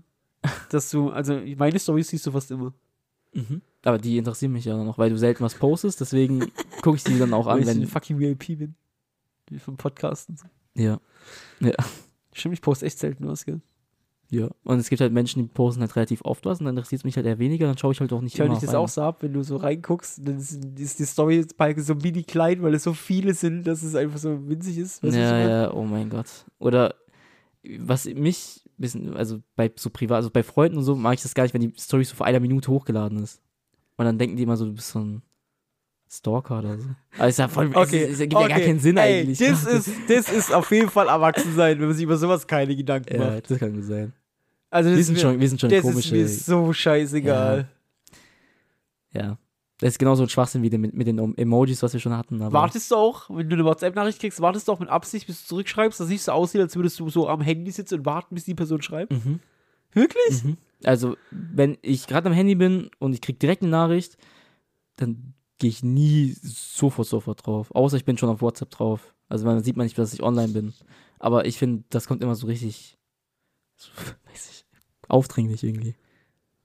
dass 0.70 0.90
du, 0.90 1.10
also 1.10 1.40
meine 1.56 1.78
Stories 1.78 2.08
siehst 2.08 2.26
du 2.26 2.30
fast 2.32 2.50
immer. 2.50 2.72
Mhm. 3.32 3.62
Aber 3.82 3.98
die 3.98 4.18
interessieren 4.18 4.52
mich 4.52 4.64
ja 4.66 4.76
noch, 4.76 4.98
weil 4.98 5.10
du 5.10 5.16
selten 5.18 5.42
was 5.42 5.54
postest, 5.54 6.00
deswegen 6.00 6.50
gucke 6.82 6.96
ich 6.96 7.04
die 7.04 7.18
dann 7.18 7.32
auch 7.32 7.46
Weil 7.46 7.54
an, 7.56 7.62
ich 7.62 7.68
ein 7.68 7.80
wenn. 7.80 7.86
fucking 7.86 8.18
VIP 8.18 8.58
bin. 8.58 8.74
Wie 9.48 9.58
vom 9.58 9.76
Podcasten. 9.76 10.36
Ja. 10.74 11.00
Stimmt, 12.32 12.54
ich 12.54 12.60
poste 12.62 12.86
echt 12.86 12.98
selten 12.98 13.26
was, 13.26 13.44
gell? 13.44 13.60
Ja. 14.30 14.48
Und 14.62 14.78
es 14.78 14.88
gibt 14.88 15.00
halt 15.00 15.12
Menschen, 15.12 15.42
die 15.42 15.48
posten 15.48 15.80
halt 15.80 15.94
relativ 15.96 16.24
oft 16.24 16.44
was 16.44 16.60
und 16.60 16.66
dann 16.66 16.76
interessiert 16.76 17.00
es 17.00 17.04
mich 17.04 17.16
halt 17.16 17.26
eher 17.26 17.38
weniger, 17.38 17.66
dann 17.66 17.76
schaue 17.76 17.92
ich 17.92 18.00
halt 18.00 18.12
auch 18.12 18.20
nicht 18.20 18.34
Ich 18.34 18.40
immer 18.40 18.54
dich 18.54 18.60
das 18.60 18.74
auch 18.74 18.88
so 18.88 19.02
ab, 19.02 19.22
wenn 19.22 19.32
du 19.32 19.42
so 19.42 19.56
reinguckst, 19.56 20.20
dann 20.26 20.38
ist, 20.38 20.64
ist 20.78 20.98
die 21.00 21.04
Story-Balken 21.04 21.82
so 21.82 21.96
mini 21.96 22.22
klein, 22.22 22.62
weil 22.62 22.74
es 22.74 22.84
so 22.84 22.94
viele 22.94 23.34
sind, 23.34 23.66
dass 23.66 23.82
es 23.82 23.96
einfach 23.96 24.18
so 24.18 24.48
winzig 24.48 24.78
ist. 24.78 25.02
Ich 25.02 25.14
Ja, 25.14 25.38
ja, 25.38 25.72
oh 25.74 25.84
mein 25.84 26.08
Gott. 26.08 26.28
Oder 26.60 26.94
was 27.78 28.06
mich 28.06 28.62
ein 28.66 28.70
bisschen, 28.78 29.16
also 29.16 29.40
bei 29.56 29.70
so 29.74 29.90
privat, 29.90 30.16
also 30.16 30.30
bei 30.30 30.44
Freunden 30.44 30.78
und 30.78 30.84
so 30.84 30.94
mag 30.94 31.14
ich 31.14 31.22
das 31.22 31.34
gar 31.34 31.42
nicht, 31.42 31.52
wenn 31.52 31.60
die 31.60 31.72
Story 31.76 32.04
so 32.04 32.14
vor 32.14 32.26
einer 32.26 32.40
Minute 32.40 32.70
hochgeladen 32.70 33.22
ist. 33.22 33.42
Und 33.96 34.04
dann 34.04 34.16
denken 34.16 34.36
die 34.36 34.44
immer 34.44 34.56
so, 34.56 34.64
du 34.64 34.72
bist 34.72 34.90
so 34.90 35.00
ein 35.00 35.22
Stalker 36.10 36.58
oder 36.58 36.78
so. 36.78 36.88
Aber 37.18 37.28
ist 37.28 37.38
ja 37.38 37.48
voll, 37.48 37.70
Okay, 37.74 38.04
es, 38.04 38.12
es 38.12 38.20
ergibt 38.20 38.40
ja 38.40 38.48
gar 38.48 38.60
keinen 38.60 38.80
Sinn 38.80 38.96
Ey, 38.96 39.20
eigentlich. 39.20 39.38
Das 39.38 39.64
ist, 39.64 39.90
das 40.08 40.32
ist 40.32 40.52
auf 40.52 40.70
jeden 40.70 40.88
Fall 40.88 41.08
erwachsen 41.08 41.54
sein, 41.54 41.78
wenn 41.78 41.86
man 41.86 41.94
sich 41.94 42.04
über 42.04 42.16
sowas 42.16 42.46
keine 42.46 42.74
Gedanken 42.74 43.14
ja, 43.14 43.30
macht. 43.30 43.50
das 43.50 43.58
kann 43.58 43.74
gut 43.74 43.84
sein. 43.84 44.12
Also 44.70 44.88
das 44.90 44.96
Wir 44.96 45.00
ist 45.00 45.06
sind 45.06 45.14
mir, 45.16 45.20
schon, 45.20 45.40
wir 45.40 45.48
sind 45.48 45.60
schon 45.60 45.70
das 45.70 45.78
ist 45.78 45.84
komische. 45.84 46.14
mir 46.14 46.28
so 46.28 46.72
scheißegal. 46.72 47.68
ja. 49.12 49.38
Das 49.78 49.92
ist 49.94 49.98
genauso 49.98 50.24
ein 50.24 50.28
Schwachsinn 50.28 50.62
wie 50.62 50.68
mit, 50.76 50.92
mit 50.92 51.06
den 51.06 51.18
Emojis, 51.38 51.82
was 51.82 51.94
wir 51.94 52.00
schon 52.00 52.14
hatten. 52.14 52.38
Wartest 52.52 52.90
du 52.90 52.96
auch, 52.96 53.30
wenn 53.30 53.48
du 53.48 53.56
eine 53.56 53.64
WhatsApp-Nachricht 53.64 54.20
kriegst, 54.20 54.38
wartest 54.42 54.68
du 54.68 54.72
auch 54.72 54.78
mit 54.78 54.90
Absicht, 54.90 55.26
bis 55.26 55.40
du 55.40 55.48
zurückschreibst, 55.48 55.98
dass 55.98 56.04
es 56.04 56.10
nicht 56.12 56.22
so 56.22 56.32
aussieht, 56.32 56.60
als 56.60 56.76
würdest 56.76 57.00
du 57.00 57.08
so 57.08 57.26
am 57.30 57.40
Handy 57.40 57.70
sitzen 57.70 58.00
und 58.00 58.04
warten, 58.04 58.34
bis 58.34 58.44
die 58.44 58.54
Person 58.54 58.82
schreibt? 58.82 59.10
Mhm. 59.10 59.40
Wirklich? 59.92 60.44
Mhm. 60.44 60.58
Also, 60.84 61.16
wenn 61.30 61.78
ich 61.80 62.06
gerade 62.06 62.28
am 62.28 62.34
Handy 62.34 62.56
bin 62.56 62.90
und 62.98 63.14
ich 63.14 63.22
krieg 63.22 63.40
direkt 63.40 63.62
eine 63.62 63.70
Nachricht, 63.70 64.18
dann 64.96 65.32
gehe 65.58 65.70
ich 65.70 65.82
nie 65.82 66.36
sofort, 66.42 67.08
sofort 67.08 67.46
drauf. 67.46 67.70
Außer 67.74 67.96
ich 67.96 68.04
bin 68.04 68.18
schon 68.18 68.28
auf 68.28 68.42
WhatsApp 68.42 68.70
drauf. 68.70 69.14
Also 69.30 69.46
man 69.46 69.62
sieht 69.64 69.78
man 69.78 69.84
nicht, 69.86 69.96
dass 69.96 70.12
ich 70.12 70.22
online 70.22 70.52
bin. 70.52 70.74
Aber 71.18 71.46
ich 71.46 71.56
finde, 71.56 71.84
das 71.88 72.06
kommt 72.06 72.22
immer 72.22 72.34
so 72.34 72.46
richtig, 72.46 72.98
so, 73.80 73.90
weiß 74.30 74.50
ich, 74.50 74.64
aufdringlich 75.08 75.62
irgendwie. 75.64 75.94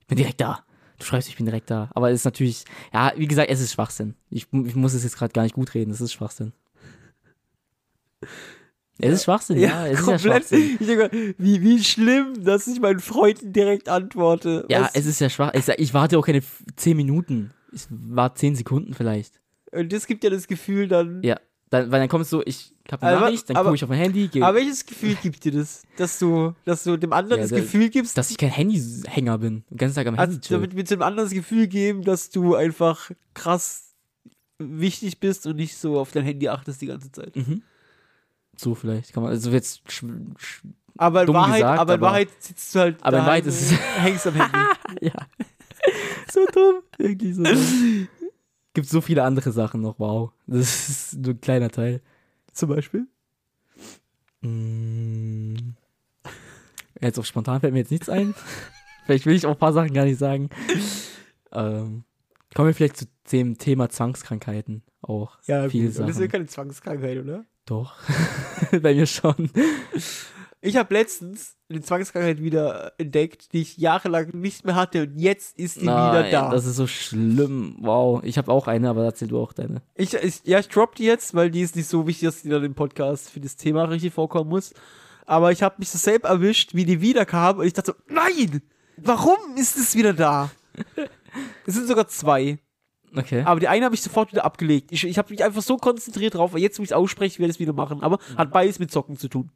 Ich 0.00 0.06
bin 0.06 0.18
direkt 0.18 0.40
da. 0.40 0.64
Du 0.98 1.04
schreibst, 1.04 1.28
ich 1.28 1.36
bin 1.36 1.46
direkt 1.46 1.70
da. 1.70 1.90
Aber 1.94 2.10
es 2.10 2.20
ist 2.20 2.24
natürlich, 2.24 2.64
ja, 2.92 3.12
wie 3.16 3.26
gesagt, 3.26 3.50
es 3.50 3.60
ist 3.60 3.72
Schwachsinn. 3.72 4.14
Ich, 4.30 4.46
ich 4.52 4.74
muss 4.74 4.94
es 4.94 5.02
jetzt 5.04 5.16
gerade 5.18 5.32
gar 5.32 5.42
nicht 5.42 5.54
gut 5.54 5.74
reden. 5.74 5.90
Es 5.90 6.00
ist 6.00 6.12
Schwachsinn. 6.12 6.52
Es 8.98 9.12
ist 9.12 9.24
Schwachsinn, 9.24 9.58
ja, 9.58 9.86
es 9.86 10.00
ist 10.00 10.08
ja 10.08 10.18
Schwachsinn. 10.18 10.78
Ich 10.80 10.88
wie, 11.38 11.60
wie 11.60 11.84
schlimm, 11.84 12.42
dass 12.44 12.66
ich 12.66 12.80
meinen 12.80 13.00
Freunden 13.00 13.52
direkt 13.52 13.90
antworte. 13.90 14.64
Ja, 14.70 14.82
Was- 14.84 14.94
es 14.94 15.04
ist 15.06 15.20
ja 15.20 15.28
schwach. 15.28 15.52
Ich, 15.54 15.68
ich 15.68 15.92
warte 15.92 16.18
auch 16.18 16.24
keine 16.24 16.38
f- 16.38 16.62
10 16.76 16.96
Minuten. 16.96 17.52
Ich 17.72 17.82
warte 17.90 18.36
10 18.40 18.56
Sekunden 18.56 18.94
vielleicht. 18.94 19.38
und 19.72 19.92
das 19.92 20.06
gibt 20.06 20.24
ja 20.24 20.30
das 20.30 20.46
Gefühl 20.48 20.88
dann. 20.88 21.22
Ja. 21.22 21.38
Dann, 21.68 21.90
weil 21.90 22.00
dann 22.00 22.08
kommt 22.08 22.22
es 22.22 22.30
so, 22.30 22.42
ich 22.86 22.92
habe 22.92 23.02
eine 23.06 23.16
Aber- 23.16 23.26
Nachricht, 23.26 23.50
dann 23.50 23.56
gucke 23.56 23.74
ich 23.74 23.82
auf 23.84 23.90
mein 23.90 23.98
Handy, 23.98 24.28
geh, 24.28 24.42
Aber 24.42 24.56
welches 24.56 24.86
Gefühl 24.86 25.16
gibt 25.22 25.44
dir 25.44 25.52
das? 25.52 25.82
Dass 25.96 26.18
du, 26.18 26.54
dass 26.64 26.84
du 26.84 26.96
dem 26.96 27.12
anderen 27.12 27.40
Ja, 27.40 27.44
das 27.44 27.50
da- 27.50 27.56
Gefühl 27.56 27.88
gibst, 27.90 28.16
dass 28.16 28.30
ich 28.30 28.38
kein 28.38 28.50
Handyhänger 28.50 29.38
bin. 29.38 29.64
Den 29.70 29.76
ganzen 29.78 29.96
Tag 29.96 30.06
am 30.06 30.14
also 30.18 30.32
Handy 30.32 30.40
chill. 30.46 30.56
damit 30.56 30.74
mit 30.74 30.90
dem 30.90 31.02
anderen 31.02 31.26
das 31.26 31.34
Gefühl 31.34 31.66
geben, 31.66 32.02
dass 32.02 32.30
du 32.30 32.54
einfach 32.54 33.10
krass 33.34 33.94
wichtig 34.58 35.20
bist 35.20 35.46
und 35.46 35.56
nicht 35.56 35.76
so 35.76 35.98
auf 35.98 36.12
dein 36.12 36.24
Handy 36.24 36.48
achtest 36.48 36.80
die 36.80 36.86
ganze 36.86 37.10
Zeit. 37.12 37.34
Mhm. 37.36 37.62
So 38.56 38.74
vielleicht. 38.74 39.12
Kann 39.12 39.22
man, 39.22 39.32
also 39.32 39.50
jetzt, 39.50 39.82
Aber 40.96 41.22
in 41.22 41.28
Wahrheit, 41.34 41.56
gesagt, 41.60 41.78
aber 41.80 41.94
in 41.96 42.00
Wahrheit 42.00 42.28
sitzt 42.38 42.74
du 42.74 42.78
halt 42.78 42.96
Aber 43.02 43.18
in 43.18 43.24
Wahrheit 43.26 43.46
ist 43.46 43.72
es- 43.72 43.78
hängst 43.98 44.26
am 44.28 44.34
Handy. 44.34 44.58
ja. 45.02 45.12
so 46.32 46.46
dumm. 46.54 46.76
Wirklich 46.96 47.34
so 47.34 47.42
dumm. 47.42 48.08
Gibt 48.72 48.88
so 48.88 49.00
viele 49.00 49.24
andere 49.24 49.52
Sachen 49.52 49.80
noch, 49.82 49.98
wow. 49.98 50.30
Das 50.46 50.88
ist 50.88 51.14
nur 51.18 51.34
ein 51.34 51.40
kleiner 51.40 51.70
Teil. 51.70 52.00
Zum 52.56 52.70
Beispiel. 52.70 53.06
Mm. 54.40 55.74
Jetzt 57.02 57.18
auf 57.18 57.26
spontan 57.26 57.60
fällt 57.60 57.74
mir 57.74 57.80
jetzt 57.80 57.90
nichts 57.90 58.08
ein. 58.08 58.34
vielleicht 59.04 59.26
will 59.26 59.36
ich 59.36 59.44
auch 59.44 59.52
ein 59.52 59.58
paar 59.58 59.74
Sachen 59.74 59.92
gar 59.92 60.06
nicht 60.06 60.18
sagen. 60.18 60.48
Ähm, 61.52 62.04
kommen 62.54 62.68
wir 62.68 62.74
vielleicht 62.74 62.96
zu 62.96 63.04
dem 63.30 63.58
Thema 63.58 63.90
Zwangskrankheiten 63.90 64.82
auch. 65.02 65.38
Ja, 65.46 65.68
viele 65.68 65.88
gut. 65.88 65.98
Und 65.98 66.06
das 66.06 66.16
ist 66.16 66.16
ja 66.16 66.22
Sachen. 66.22 66.32
keine 66.32 66.46
Zwangskrankheit, 66.46 67.18
oder? 67.18 67.44
Doch. 67.66 67.98
Bei 68.70 68.94
mir 68.94 69.06
schon. 69.06 69.50
Ich 70.62 70.76
habe 70.76 70.94
letztens 70.94 71.55
eine 71.68 71.80
Zwangskrankheit 71.80 72.40
wieder 72.40 72.92
entdeckt, 72.98 73.52
die 73.52 73.62
ich 73.62 73.76
jahrelang 73.76 74.30
nicht 74.34 74.64
mehr 74.64 74.76
hatte 74.76 75.02
und 75.02 75.18
jetzt 75.18 75.58
ist 75.58 75.76
die 75.76 75.82
wieder 75.82 76.28
da. 76.30 76.50
Das 76.50 76.64
ist 76.64 76.76
so 76.76 76.86
schlimm. 76.86 77.76
Wow. 77.80 78.22
Ich 78.22 78.38
habe 78.38 78.52
auch 78.52 78.68
eine, 78.68 78.88
aber 78.88 79.04
erzähl 79.04 79.28
du 79.28 79.40
auch 79.40 79.52
deine. 79.52 79.82
Ich, 79.94 80.14
ich, 80.14 80.42
ja, 80.44 80.60
ich 80.60 80.68
drop 80.68 80.94
die 80.94 81.04
jetzt, 81.04 81.34
weil 81.34 81.50
die 81.50 81.62
ist 81.62 81.74
nicht 81.74 81.88
so 81.88 82.06
wichtig, 82.06 82.28
dass 82.28 82.42
die 82.42 82.50
dann 82.50 82.62
im 82.62 82.74
Podcast 82.74 83.30
für 83.30 83.40
das 83.40 83.56
Thema 83.56 83.84
richtig 83.84 84.14
vorkommen 84.14 84.48
muss. 84.48 84.74
Aber 85.24 85.50
ich 85.50 85.62
habe 85.62 85.76
mich 85.78 85.90
so 85.90 85.98
selbst 85.98 86.28
erwischt, 86.28 86.74
wie 86.74 86.84
die 86.84 87.00
wiederkam 87.00 87.58
und 87.58 87.66
ich 87.66 87.72
dachte 87.72 87.96
so, 87.96 88.14
nein! 88.14 88.62
Warum 88.98 89.56
ist 89.56 89.76
es 89.76 89.94
wieder 89.94 90.14
da? 90.14 90.50
es 91.66 91.74
sind 91.74 91.88
sogar 91.88 92.06
zwei. 92.06 92.58
Okay. 93.14 93.42
Aber 93.44 93.60
die 93.60 93.68
eine 93.68 93.84
habe 93.84 93.94
ich 93.94 94.02
sofort 94.02 94.30
wieder 94.32 94.44
abgelegt. 94.44 94.92
Ich, 94.92 95.04
ich 95.04 95.18
habe 95.18 95.30
mich 95.30 95.42
einfach 95.42 95.62
so 95.62 95.76
konzentriert 95.76 96.34
drauf, 96.34 96.52
weil 96.52 96.60
jetzt, 96.60 96.78
wo 96.78 96.82
ich 96.82 96.90
es 96.90 96.92
ausspreche, 96.92 97.38
werde 97.40 97.50
ich 97.50 97.56
es 97.56 97.60
wieder 97.60 97.72
machen. 97.72 98.02
Aber 98.02 98.18
hat 98.36 98.52
beides 98.52 98.78
mit 98.78 98.90
Zocken 98.90 99.16
zu 99.16 99.28
tun. 99.28 99.50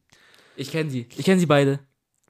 Ich 0.57 0.71
kenne 0.71 0.91
sie. 0.91 1.07
Ich 1.17 1.25
kenne 1.25 1.41
sie 1.41 1.47
beide. 1.47 1.81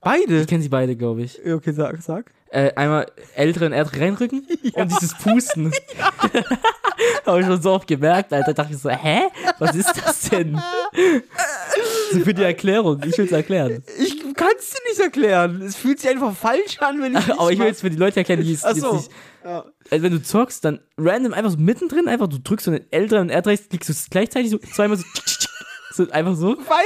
Beide? 0.00 0.40
Ich 0.40 0.46
kenne 0.46 0.62
sie 0.62 0.68
beide, 0.68 0.96
glaube 0.96 1.22
ich. 1.22 1.40
Ja, 1.44 1.54
Okay, 1.54 1.72
sag, 1.72 2.00
sag. 2.02 2.32
Äh, 2.52 2.72
einmal 2.74 3.06
älteren 3.34 3.72
Erd 3.72 3.96
reinrücken 3.96 4.46
und 4.74 4.90
dieses 4.90 5.14
Pusten. 5.18 5.72
Habe 7.26 7.40
ich 7.40 7.46
schon 7.46 7.62
so 7.62 7.72
oft 7.72 7.86
gemerkt, 7.86 8.32
Alter. 8.32 8.54
Dachte 8.54 8.72
ich 8.74 8.78
so, 8.78 8.90
hä? 8.90 9.22
Was 9.58 9.74
ist 9.74 9.92
das 10.04 10.20
denn? 10.30 10.60
so 12.12 12.20
für 12.20 12.34
die 12.34 12.42
Erklärung. 12.42 13.00
Ich 13.04 13.16
will 13.16 13.26
es 13.26 13.32
erklären. 13.32 13.82
Ich 13.98 14.18
kann 14.34 14.50
es 14.58 14.70
dir 14.70 14.78
nicht 14.88 15.00
erklären. 15.00 15.62
Es 15.62 15.76
fühlt 15.76 16.00
sich 16.00 16.10
einfach 16.10 16.34
falsch 16.34 16.78
an, 16.80 17.00
wenn 17.00 17.16
ich 17.16 17.32
Aber 17.32 17.52
ich 17.52 17.58
will 17.58 17.66
jetzt 17.66 17.80
für 17.80 17.90
die 17.90 17.96
Leute 17.96 18.20
erklären, 18.20 18.42
die 18.42 18.52
es 18.52 18.64
Ach 18.64 18.74
so. 18.74 18.94
nicht. 18.96 19.10
Ja. 19.44 19.64
Also 19.90 20.02
wenn 20.04 20.12
du 20.12 20.22
zockst, 20.22 20.64
dann 20.64 20.80
random 20.98 21.32
einfach 21.32 21.50
so 21.50 21.56
mittendrin, 21.56 22.08
einfach 22.08 22.28
du 22.28 22.38
drückst 22.38 22.66
so 22.66 22.72
L3 22.72 23.20
und 23.20 23.32
R3, 23.32 23.68
klickst 23.68 23.88
du 23.88 23.92
es 23.92 24.10
gleichzeitig 24.10 24.50
so 24.50 24.58
zweimal 24.58 24.98
so, 24.98 25.04
so 25.92 26.08
einfach 26.10 26.36
so. 26.36 26.56
Weil, 26.56 26.84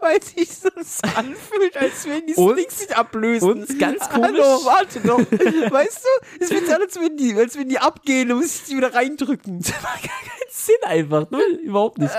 weil 0.00 0.22
sich 0.22 0.50
so 0.52 0.68
anfühlt, 1.16 1.76
als 1.76 2.06
wenn 2.06 2.26
die 2.26 2.34
Sticks 2.34 2.80
sich 2.80 2.96
ablösen. 2.96 3.48
und 3.48 3.78
ganz 3.78 4.08
komisch. 4.08 4.30
Hallo, 4.30 4.64
warte 4.64 5.00
doch. 5.00 5.18
weißt 5.18 6.04
du, 6.04 6.44
es 6.44 6.50
an, 6.50 6.82
als 6.82 7.00
wenn 7.00 7.16
die, 7.16 7.34
als 7.34 7.56
wenn 7.56 7.68
die 7.68 7.78
abgehen, 7.78 8.28
dann 8.28 8.38
muss 8.38 8.46
ich 8.46 8.62
sie 8.62 8.76
wieder 8.76 8.92
reindrücken. 8.92 9.60
Das 9.60 9.70
macht 9.82 10.02
gar 10.02 10.20
keinen 10.20 10.50
Sinn 10.50 10.76
einfach, 10.82 11.30
null, 11.30 11.60
überhaupt 11.62 11.98
nicht. 11.98 12.14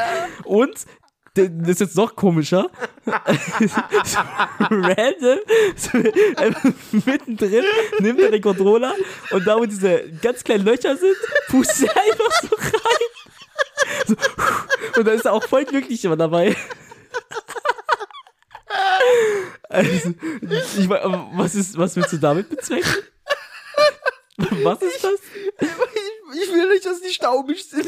Und 0.45 0.85
das 1.33 1.47
ist 1.47 1.79
jetzt 1.79 1.95
noch 1.95 2.15
komischer. 2.15 2.69
random, 4.69 5.39
mittendrin, 7.05 7.63
nimmt 7.99 8.19
er 8.19 8.31
den 8.31 8.41
Controller 8.41 8.93
und 9.31 9.47
da, 9.47 9.57
wo 9.57 9.65
diese 9.65 10.11
ganz 10.21 10.43
kleinen 10.43 10.65
Löcher 10.65 10.97
sind, 10.97 11.15
pustet 11.47 11.89
er 11.89 12.01
einfach 12.01 12.31
so 12.41 12.55
rein. 12.55 13.10
So, 14.07 14.15
und 14.97 15.07
da 15.07 15.11
ist 15.11 15.25
er 15.25 15.33
auch 15.33 15.43
voll 15.43 15.65
glücklich 15.65 16.03
immer 16.05 16.17
dabei. 16.17 16.55
Also, 19.69 20.13
ich 20.77 20.87
mein, 20.87 21.29
was, 21.33 21.55
ist, 21.55 21.77
was 21.77 21.95
willst 21.95 22.11
du 22.13 22.17
damit 22.17 22.49
bezwecken? 22.49 23.03
Was 24.63 24.81
ist 24.81 25.03
das? 25.03 25.19
Ich, 25.59 25.67
ich 26.41 26.53
will 26.53 26.69
nicht, 26.69 26.85
dass 26.85 27.01
die 27.01 27.13
staubig 27.13 27.63
sind. 27.63 27.87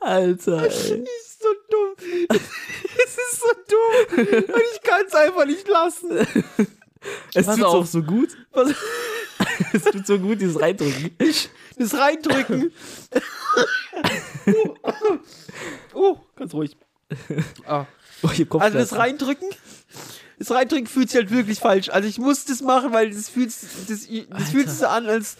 Alter, 0.00 0.62
ey. 0.62 0.68
Das 0.68 0.84
ist 0.84 1.42
so 1.42 1.48
dumm. 1.70 1.96
Es 2.28 3.16
ist 3.16 3.40
so 3.40 3.52
dumm. 3.68 4.54
Und 4.54 4.62
ich 4.72 4.82
kann 4.82 5.06
es 5.06 5.14
einfach 5.14 5.44
nicht 5.46 5.68
lassen. 5.68 6.26
Es 7.34 7.46
Pass 7.46 7.56
tut 7.56 7.64
auf. 7.64 7.74
auch 7.74 7.86
so 7.86 8.02
gut. 8.02 8.30
Was, 8.52 8.74
Es 9.72 9.84
tut 9.84 10.06
so 10.06 10.18
gut, 10.18 10.40
dieses 10.40 10.60
Reindrücken. 10.60 11.10
das 11.76 11.94
reindrücken. 11.94 12.72
oh, 15.94 16.16
ganz 16.36 16.54
ruhig. 16.54 16.76
Ah. 17.66 17.86
Oh, 18.22 18.30
hier 18.30 18.46
kommt 18.46 18.64
Also 18.64 18.78
das 18.78 18.96
reindrücken, 18.96 19.48
das 20.38 20.50
reindrücken 20.50 20.86
fühlt 20.86 21.10
sich 21.10 21.18
halt 21.20 21.30
wirklich 21.30 21.58
falsch. 21.60 21.88
Also 21.88 22.08
ich 22.08 22.18
muss 22.18 22.44
das 22.44 22.60
machen, 22.62 22.92
weil 22.92 23.10
das 23.10 23.28
fühlt, 23.28 23.48
das, 23.48 23.66
das 23.88 24.50
fühlt 24.50 24.68
sich 24.68 24.78
so 24.78 24.86
an, 24.86 25.06
als, 25.06 25.36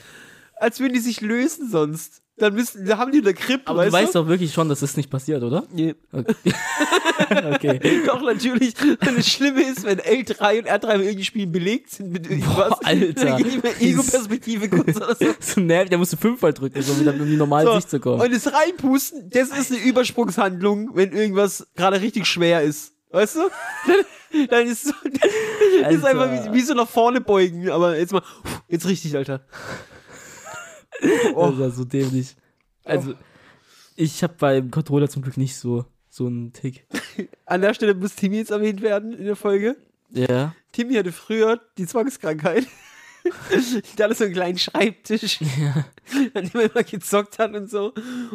als 0.56 0.80
würden 0.80 0.92
die 0.94 1.00
sich 1.00 1.20
lösen 1.20 1.68
sonst. 1.70 2.22
Dann 2.39 2.55
müssen, 2.55 2.86
da 2.86 2.99
haben 2.99 3.11
die 3.11 3.18
eine 3.18 3.34
Grip, 3.34 3.62
Aber 3.64 3.84
du 3.84 3.93
weißt 3.93 4.14
doch 4.14 4.28
wirklich 4.28 4.53
schon, 4.53 4.68
dass 4.68 4.80
das 4.80 4.97
nicht 4.97 5.11
passiert, 5.11 5.43
oder? 5.43 5.64
Nee. 5.72 5.95
Okay. 6.12 6.34
okay. 7.55 8.03
Doch, 8.07 8.22
natürlich. 8.22 8.74
Und 8.82 9.18
das 9.18 9.28
Schlimme 9.28 9.62
ist, 9.62 9.84
wenn 9.84 9.99
L3 9.99 10.61
und 10.61 10.68
R3 10.68 11.01
irgendwie 11.01 11.24
Spielen 11.24 11.51
belegt 11.51 11.91
sind 11.91 12.12
mit 12.12 12.30
irgendwas. 12.30 12.70
Boah, 12.70 12.80
Alter. 12.84 13.24
Dann 13.24 13.36
geht 13.43 13.53
die 13.53 13.59
mir 13.59 13.80
Ego-Perspektive 13.80 14.68
kurz 14.70 14.97
oder 14.97 15.16
so. 15.16 15.34
So 15.41 15.61
nervig, 15.61 15.91
da 15.91 15.99
musst 15.99 16.12
du 16.12 16.16
fünfmal 16.16 16.53
drücken, 16.53 16.80
so 16.80 16.99
wieder 17.01 17.12
in 17.12 17.26
die 17.26 17.36
normale 17.36 17.66
So, 17.66 17.74
Sicht 17.74 17.91
zu 17.91 18.01
kommen. 18.01 18.20
Und 18.20 18.32
das 18.32 18.53
Reinpusten, 18.53 19.30
das 19.30 19.49
ist 19.49 19.72
eine 19.72 19.80
Übersprungshandlung, 19.80 20.91
wenn 20.95 21.12
irgendwas 21.12 21.66
gerade 21.74 22.01
richtig 22.01 22.26
schwer 22.26 22.62
ist. 22.62 22.93
Weißt 23.11 23.36
du? 23.36 23.41
Dann, 24.30 24.47
dann 24.51 24.66
ist 24.66 24.84
so, 24.84 24.93
dann 25.80 25.95
ist 25.95 26.05
einfach 26.05 26.30
wie, 26.30 26.55
wie 26.55 26.62
so 26.62 26.74
nach 26.74 26.89
vorne 26.89 27.20
beugen. 27.20 27.70
Aber 27.70 27.97
jetzt 27.99 28.12
mal, 28.12 28.22
jetzt 28.68 28.86
richtig, 28.86 29.16
Alter. 29.16 29.41
Oh. 31.34 31.46
Das 31.46 31.55
ist 31.55 31.61
ja 31.61 31.70
so 31.70 31.84
dämlich. 31.84 32.36
Also, 32.84 33.14
ich 33.96 34.22
habe 34.22 34.34
beim 34.38 34.70
Controller 34.70 35.09
zum 35.09 35.22
Glück 35.22 35.36
nicht 35.36 35.57
so, 35.57 35.84
so 36.09 36.26
einen 36.26 36.53
Tick. 36.53 36.86
An 37.46 37.61
der 37.61 37.74
Stelle 37.74 37.94
muss 37.94 38.14
Timmy 38.14 38.36
jetzt 38.36 38.51
erwähnt 38.51 38.80
werden 38.80 39.12
in 39.12 39.24
der 39.24 39.36
Folge. 39.36 39.76
Ja. 40.11 40.55
Timmy 40.72 40.94
hatte 40.94 41.12
früher 41.12 41.61
die 41.76 41.86
Zwangskrankheit. 41.86 42.66
Der 43.97 44.05
hatte 44.05 44.14
so 44.14 44.24
einen 44.24 44.33
kleinen 44.33 44.59
Schreibtisch, 44.59 45.41
an 46.35 46.51
dem 46.51 46.61
er 46.61 46.74
immer 46.74 46.83
gezockt 46.83 47.39
hat 47.39 47.55
und 47.55 47.70
so. 47.70 47.93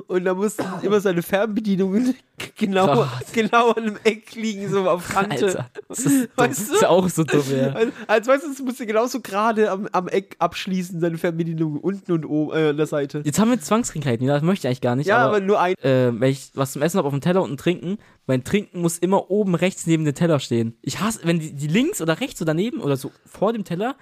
Und 0.08 0.26
da 0.26 0.34
mussten 0.34 0.64
immer 0.82 1.00
seine 1.00 1.22
Fernbedienungen 1.22 2.16
genau, 2.58 2.96
Gott. 2.96 3.08
genau 3.34 3.72
an 3.72 3.84
einem 3.84 4.00
Eck 4.04 4.36
liegen, 4.36 4.70
so 4.70 4.89
auf 4.89 5.08
Kante. 5.10 5.46
Alter. 5.46 5.70
Das 5.88 6.00
ist, 6.00 6.24
dumm. 6.24 6.28
Weißt 6.36 6.60
das 6.60 6.68
du? 6.68 6.74
ist 6.76 6.82
ja 6.82 6.89
auch 6.89 7.10
so 7.10 7.24
dumm, 7.24 7.44
ja. 7.52 7.74
Also, 7.74 7.91
als 8.08 8.28
weißt 8.28 8.46
du, 8.46 8.52
es 8.52 8.60
musste 8.60 8.86
genauso 8.86 9.22
gerade 9.22 9.70
am, 9.72 9.88
am 9.91 10.08
Eck 10.08 10.36
abschließen, 10.39 11.00
seine 11.00 11.18
Fernbedienung 11.18 11.78
unten 11.78 12.12
und 12.12 12.26
oben 12.26 12.58
äh, 12.58 12.70
an 12.70 12.78
der 12.78 12.88
Seite. 12.88 13.22
Jetzt 13.24 13.39
haben 13.39 13.52
wir 13.52 13.60
Zwangskrankheiten, 13.60 14.26
ja, 14.26 14.34
das 14.34 14.44
möchte 14.44 14.68
ich 14.68 14.70
eigentlich 14.70 14.82
gar 14.82 14.96
nicht. 14.96 15.08
Ja, 15.08 15.18
aber, 15.18 15.38
aber, 15.38 15.46
nur 15.46 15.60
ein. 15.60 15.76
äh, 15.80 16.12
wenn 16.14 16.32
ich 16.32 16.52
was 16.56 16.74
zum 16.74 16.82
Essen 16.82 16.98
habe 16.98 17.08
auf 17.08 17.14
dem 17.14 17.22
Teller 17.22 17.44
und 17.44 17.52
ein 17.52 17.58
Trinken, 17.58 17.98
mein 18.26 18.44
Trinken 18.44 18.82
muss 18.82 18.98
immer 18.98 19.30
oben 19.30 19.56
rechts 19.56 19.86
neben 19.86 20.06
dem 20.06 20.16
Teller 20.16 20.39
stehen. 20.39 20.78
Ich 20.82 21.00
hasse, 21.00 21.20
wenn 21.24 21.39
die, 21.39 21.54
die 21.54 21.68
links 21.68 22.02
oder 22.02 22.20
rechts 22.20 22.41
oder 22.41 22.54
daneben 22.54 22.80
oder 22.80 22.98
so 22.98 23.12
vor 23.26 23.54
dem 23.54 23.64
Teller, 23.64 23.96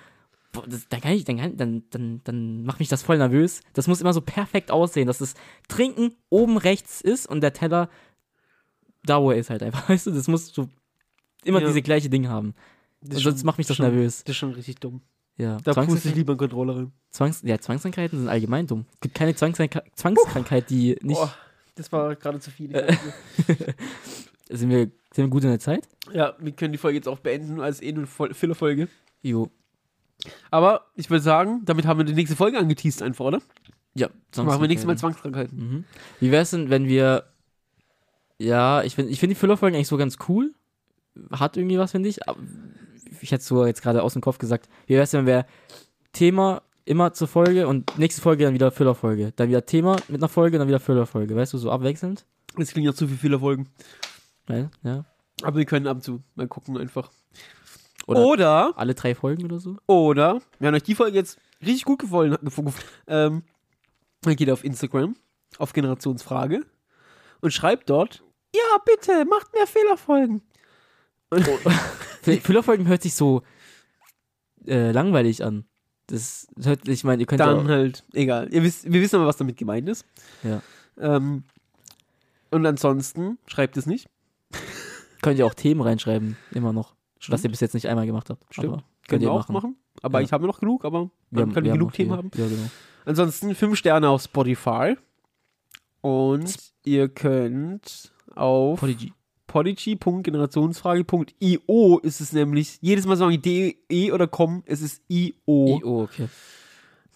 boah, 0.52 0.66
das, 0.68 0.88
dann 0.90 1.02
kann 1.02 1.14
ich, 1.14 1.24
dann, 1.26 1.38
kann, 1.38 1.58
dann, 1.58 1.84
dann, 1.90 2.22
dann 2.24 2.64
macht 2.64 2.80
mich 2.80 2.90
das 2.90 3.04
voll 3.04 3.18
nervös. 3.18 3.62
Das 3.74 3.88
muss 3.88 4.02
immer 4.02 4.14
so 4.14 4.22
perfekt 4.22 4.72
aussehen, 4.72 5.08
dass 5.08 5.20
das 5.20 5.34
Trinken 5.68 6.16
oben 6.30 6.58
rechts 6.58 7.02
ist 7.02 7.28
und 7.28 7.42
der 7.42 7.54
Teller 7.54 7.90
da, 9.04 9.22
wo 9.22 9.32
er 9.32 9.38
ist 9.38 9.50
halt 9.50 9.64
einfach. 9.64 9.88
Weißt 9.90 10.08
du, 10.08 10.12
das 10.12 10.28
muss 10.28 10.48
so 10.54 10.70
immer 11.44 11.62
Ja. 11.62 11.68
diese 11.68 11.82
gleiche 11.82 12.10
Ding 12.10 12.28
haben. 12.28 12.54
Das 13.02 13.18
Und 13.18 13.24
sonst 13.24 13.44
macht 13.44 13.58
mich 13.58 13.68
das 13.68 13.78
schon, 13.78 13.86
nervös. 13.88 14.24
Das 14.24 14.34
ist 14.34 14.38
schon 14.38 14.52
richtig 14.52 14.76
dumm. 14.80 15.02
Ja, 15.38 15.58
Da 15.64 15.74
puste 15.74 16.10
ich 16.10 16.16
lieber 16.16 16.34
einen 16.34 16.38
Controller 16.38 16.76
rein. 16.76 16.92
Zwangs, 17.10 17.42
ja, 17.44 17.58
Zwangskrankheiten 17.58 18.20
sind 18.20 18.28
allgemein 18.28 18.68
dumm. 18.68 18.86
Es 18.94 19.00
gibt 19.00 19.16
keine 19.16 19.34
Zwangskrankheit, 19.34 19.86
Zwangskrankheit, 19.96 20.70
die 20.70 20.96
nicht. 21.02 21.18
Boah, 21.18 21.34
das 21.76 21.92
war 21.92 22.16
gerade 22.16 22.40
zu 22.40 22.52
viel. 22.52 22.70
Sind 24.50 24.70
wir, 24.70 24.92
sind 25.14 25.26
wir 25.26 25.28
gut 25.30 25.44
in 25.44 25.50
der 25.50 25.60
Zeit? 25.60 25.88
ja, 26.12 26.36
wir 26.40 26.52
können 26.52 26.74
die 26.74 26.78
Folge 26.78 26.98
jetzt 26.98 27.08
auch 27.08 27.20
beenden 27.20 27.62
als 27.62 27.82
eh 27.82 27.94
nur 27.94 28.06
eine 28.20 28.34
Filler-Folge. 28.34 28.90
Jo. 29.22 29.50
Aber 30.50 30.88
ich 30.96 31.10
würde 31.10 31.24
sagen, 31.24 31.62
damit 31.66 31.86
haben 31.86 32.00
wir 32.00 32.06
die 32.06 32.14
nächste 32.14 32.36
Folge 32.36 32.58
angeteased 32.58 33.02
einfach, 33.02 33.26
oder? 33.26 33.42
Ja, 33.94 34.10
Dann 34.32 34.46
machen 34.46 34.62
wir 34.62 34.68
nächstes 34.68 34.88
Mal 34.88 34.98
Zwangskrankheiten. 34.98 35.58
Mhm. 35.58 35.84
Wie 36.20 36.32
wär's 36.32 36.52
denn, 36.52 36.70
wenn 36.70 36.88
wir. 36.88 37.26
Ja, 38.38 38.84
ich 38.84 38.96
finde 38.96 39.12
ich 39.12 39.20
find 39.20 39.32
die 39.32 39.36
Füllerfolgen 39.36 39.76
eigentlich 39.76 39.88
so 39.88 39.98
ganz 39.98 40.18
cool. 40.28 40.54
Hat 41.32 41.58
irgendwie 41.58 41.78
was, 41.78 41.92
finde 41.92 42.10
ich. 42.10 42.20
Ich 43.22 43.32
hätte 43.32 43.44
so 43.44 43.66
jetzt 43.66 43.82
gerade 43.82 44.02
aus 44.02 44.14
dem 44.14 44.22
Kopf 44.22 44.38
gesagt. 44.38 44.70
Wie 44.88 44.96
wär's 44.96 45.12
denn, 45.12 45.26
wenn 45.26 45.28
wir 45.28 45.46
Thema 46.14 46.62
immer 46.86 47.14
zur 47.14 47.28
Folge 47.28 47.68
und 47.68 47.98
nächste 47.98 48.22
Folge 48.22 48.46
dann 48.46 48.54
wieder 48.54 48.72
Füllerfolge. 48.72 49.34
Dann 49.36 49.50
wieder 49.50 49.66
Thema 49.66 49.98
mit 50.08 50.22
einer 50.22 50.30
Folge, 50.30 50.58
dann 50.58 50.68
wieder 50.68 50.80
Füllerfolge. 50.80 51.36
Weißt 51.36 51.54
du, 51.54 51.58
so 51.58 51.72
abwechselnd? 51.72 52.26
Das 52.58 52.72
klingt 52.72 52.86
ja 52.86 52.94
zu 52.94 53.08
viel 53.08 53.18
Filler-Folgen. 53.18 53.70
Ja. 54.50 54.70
ja. 54.84 55.06
Aber 55.44 55.58
wir 55.58 55.66
können 55.66 55.88
ab 55.88 55.98
und 55.98 56.04
zu 56.04 56.24
mal 56.36 56.48
gucken 56.48 56.78
einfach. 56.78 57.12
Oder 58.08 58.20
Oder, 58.20 58.74
alle 58.78 58.94
drei 58.94 59.16
Folgen 59.16 59.46
oder 59.46 59.60
so? 59.60 59.78
oder, 59.88 60.42
wenn 60.60 60.74
euch 60.74 60.84
die 60.84 60.96
Folge 60.96 61.18
jetzt 61.18 61.40
richtig 61.62 61.86
gut 61.86 62.00
gefallen 62.00 62.38
ähm, 63.08 63.44
dann 64.22 64.36
geht 64.36 64.50
auf 64.50 64.64
Instagram, 64.64 65.16
auf 65.58 65.74
Generationsfrage 65.74 66.66
und 67.42 67.52
schreibt 67.52 67.90
dort, 67.90 68.24
ja, 68.56 68.78
bitte, 68.86 69.26
macht 69.26 69.54
mehr 69.54 69.68
Fehlerfolgen. 69.68 70.42
Und, 71.30 71.46
Füllerfolgen 72.44 72.88
hört 72.88 73.02
sich 73.02 73.16
so 73.16 73.42
äh, 74.68 74.92
langweilig 74.92 75.44
an. 75.44 75.66
Das 76.08 76.48
hört, 76.62 76.88
ich 76.88 77.04
meine, 77.04 77.22
ihr 77.22 77.26
könnt 77.26 77.40
dann 77.40 77.68
ja, 77.68 77.74
halt, 77.74 78.04
egal. 78.14 78.50
Wisst, 78.52 78.92
wir 78.92 79.02
wissen 79.02 79.16
aber, 79.16 79.28
was 79.28 79.38
damit 79.38 79.58
gemeint 79.58 79.88
ist. 79.88 80.06
Ja. 80.44 80.62
Ähm, 81.00 81.46
und 82.50 82.66
ansonsten 82.66 83.38
schreibt 83.48 83.78
es 83.78 83.86
nicht. 83.86 84.10
könnt 85.22 85.40
ihr 85.40 85.46
auch 85.46 85.54
Themen 85.54 85.82
reinschreiben, 85.82 86.36
immer 86.52 86.74
noch. 86.74 86.96
Was 87.30 87.44
ihr 87.44 87.50
bis 87.50 87.60
jetzt 87.60 87.74
nicht 87.74 87.88
einmal 87.88 88.06
gemacht 88.06 88.30
habt. 88.30 88.44
Stimmt. 88.52 88.68
Aber 88.74 88.78
Können 88.78 88.86
könnt 89.08 89.24
ihr 89.24 89.32
auch 89.32 89.48
machen. 89.50 89.54
machen. 89.54 89.76
Aber 90.02 90.20
Ja. 90.20 90.26
ich 90.26 90.32
habe 90.34 90.46
noch 90.48 90.60
genug, 90.60 90.86
aber 90.86 91.10
Wir 91.30 91.46
kann 91.48 91.64
wir 91.64 91.74
genug 91.74 91.94
Themen 91.94 92.12
haben. 92.14 92.32
Ja, 92.36 92.48
genau. 92.48 92.70
Ansonsten 93.06 93.54
fünf 93.56 93.78
Sterne 93.78 94.10
auf 94.10 94.24
Spotify. 94.24 94.96
Und 96.02 96.56
ihr 96.84 97.08
könnt 97.10 98.12
auf 98.36 98.80
Podigy. 98.80 99.14
podigy.generationsfrage.io 99.48 102.00
ist 102.00 102.22
es 102.22 102.34
nämlich. 102.34 102.78
Jedes 102.82 103.06
Mal 103.06 103.18
sagen 103.18 103.40
de 103.42 103.78
oder 104.12 104.28
com, 104.28 104.64
es 104.66 104.82
ist 104.82 105.02
io. 105.10 105.34
Oh, 105.46 106.04
okay. 106.04 106.28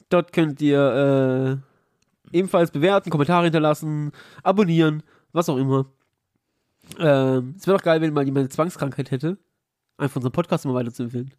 Dort 0.10 0.34
könnt 0.34 0.62
ihr 0.62 1.62
äh, 2.32 2.38
ebenfalls 2.38 2.70
bewerten, 2.72 3.10
Kommentare 3.10 3.46
hinterlassen, 3.46 4.12
abonnieren, 4.44 5.02
was 5.32 5.50
auch 5.50 5.58
immer. 5.58 5.88
Ähm, 7.00 7.56
es 7.58 7.66
wäre 7.66 7.78
doch 7.78 7.84
geil, 7.84 8.02
wenn 8.02 8.14
mal 8.14 8.24
jemand 8.24 8.42
eine 8.44 8.50
Zwangskrankheit 8.50 9.10
hätte, 9.10 9.38
einfach 9.98 10.18
unseren 10.18 10.32
Podcast 10.32 10.66
mal 10.66 10.74
weiter 10.74 10.94
zu 10.94 11.04
empfehlen. 11.04 11.34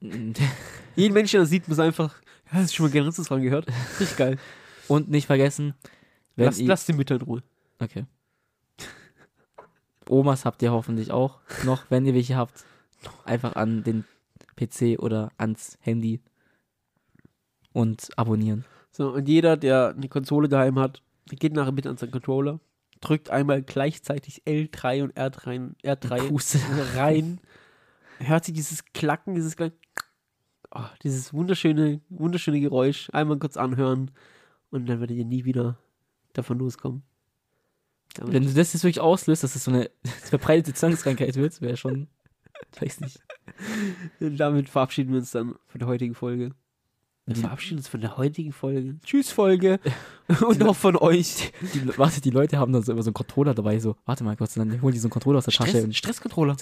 Jeden 0.96 1.14
Menschen, 1.14 1.32
der 1.32 1.40
das 1.42 1.50
sieht, 1.50 1.68
muss 1.68 1.78
einfach, 1.78 2.14
ja, 2.46 2.52
hast 2.58 2.72
du 2.72 2.76
schon 2.76 2.86
mal 2.86 2.92
Genesis 2.92 3.28
dran 3.28 3.42
gehört? 3.42 3.68
Richtig 4.00 4.16
geil. 4.16 4.38
Und 4.88 5.08
nicht 5.08 5.26
vergessen, 5.26 5.74
wenn 6.36 6.46
Lass, 6.46 6.58
ihr, 6.58 6.68
lass 6.68 6.86
die 6.86 6.92
Mütter 6.92 7.14
in 7.14 7.22
Ruhe. 7.22 7.42
Okay. 7.78 8.04
Omas 10.08 10.44
habt 10.44 10.60
ihr 10.62 10.72
hoffentlich 10.72 11.10
auch 11.10 11.40
noch, 11.64 11.90
wenn 11.90 12.04
ihr 12.04 12.14
welche 12.14 12.36
habt. 12.36 12.64
Einfach 13.24 13.56
an 13.56 13.82
den 13.84 14.04
PC 14.56 14.98
oder 14.98 15.30
ans 15.38 15.78
Handy 15.80 16.20
und 17.72 18.08
abonnieren. 18.16 18.64
So, 18.90 19.10
und 19.12 19.28
jeder, 19.28 19.56
der 19.56 19.94
eine 19.96 20.08
Konsole 20.08 20.48
daheim 20.48 20.78
hat, 20.78 21.02
geht 21.26 21.54
nachher 21.54 21.72
bitte 21.72 21.88
an 21.88 21.96
seinen 21.96 22.10
Controller, 22.10 22.60
drückt 23.00 23.30
einmal 23.30 23.62
gleichzeitig 23.62 24.42
L3 24.46 25.04
und 25.04 25.16
R3, 25.16 25.74
R3 25.82 26.28
Puste. 26.28 26.58
rein, 26.94 27.40
hört 28.26 28.44
sich 28.44 28.54
dieses 28.54 28.84
Klacken, 28.92 29.34
dieses 29.34 29.56
kleine, 29.56 29.72
oh, 30.74 30.80
dieses 31.02 31.32
wunderschöne, 31.32 32.00
wunderschöne 32.08 32.60
Geräusch 32.60 33.08
einmal 33.12 33.38
kurz 33.38 33.56
anhören 33.56 34.10
und 34.70 34.86
dann 34.88 35.00
werdet 35.00 35.16
ihr 35.16 35.24
nie 35.24 35.44
wieder 35.44 35.78
davon 36.32 36.58
loskommen. 36.58 37.02
Damit- 38.14 38.32
Wenn 38.34 38.42
du 38.44 38.52
das 38.52 38.72
jetzt 38.72 38.82
wirklich 38.84 39.00
auslöst, 39.00 39.42
dass 39.42 39.56
es 39.56 39.64
so 39.64 39.70
eine 39.70 39.90
verbreitete 40.22 40.74
Zwangskrankheit 40.74 41.36
wird, 41.36 41.60
wäre 41.60 41.76
schon, 41.76 42.08
weiß 42.80 43.00
nicht. 43.00 43.20
Und 44.20 44.36
damit 44.38 44.68
verabschieden 44.68 45.12
wir 45.12 45.18
uns 45.18 45.30
dann 45.30 45.54
von 45.66 45.78
der 45.78 45.88
heutigen 45.88 46.14
Folge. 46.14 46.50
Wir 47.24 47.36
verabschieden 47.36 47.78
uns 47.78 47.86
von 47.86 48.00
der 48.00 48.16
heutigen 48.16 48.52
Folge. 48.52 48.98
Tschüss, 49.04 49.30
Folge. 49.30 49.78
Und 50.44 50.60
auch 50.64 50.74
von 50.74 50.96
euch. 50.96 51.52
Die, 51.72 51.96
warte, 51.96 52.20
die 52.20 52.30
Leute 52.30 52.58
haben 52.58 52.72
dann 52.72 52.82
so 52.82 52.90
immer 52.90 53.04
so 53.04 53.10
einen 53.10 53.14
Controller 53.14 53.54
dabei, 53.54 53.78
so, 53.78 53.94
warte 54.06 54.24
mal 54.24 54.36
kurz, 54.36 54.54
dann 54.54 54.82
holen 54.82 54.92
die 54.92 54.98
so 54.98 55.06
einen 55.06 55.12
Controller 55.12 55.38
aus 55.38 55.44
der 55.44 55.54
Tasche. 55.54 55.70
Stress, 55.82 55.96
Stresscontroller. 55.96 56.56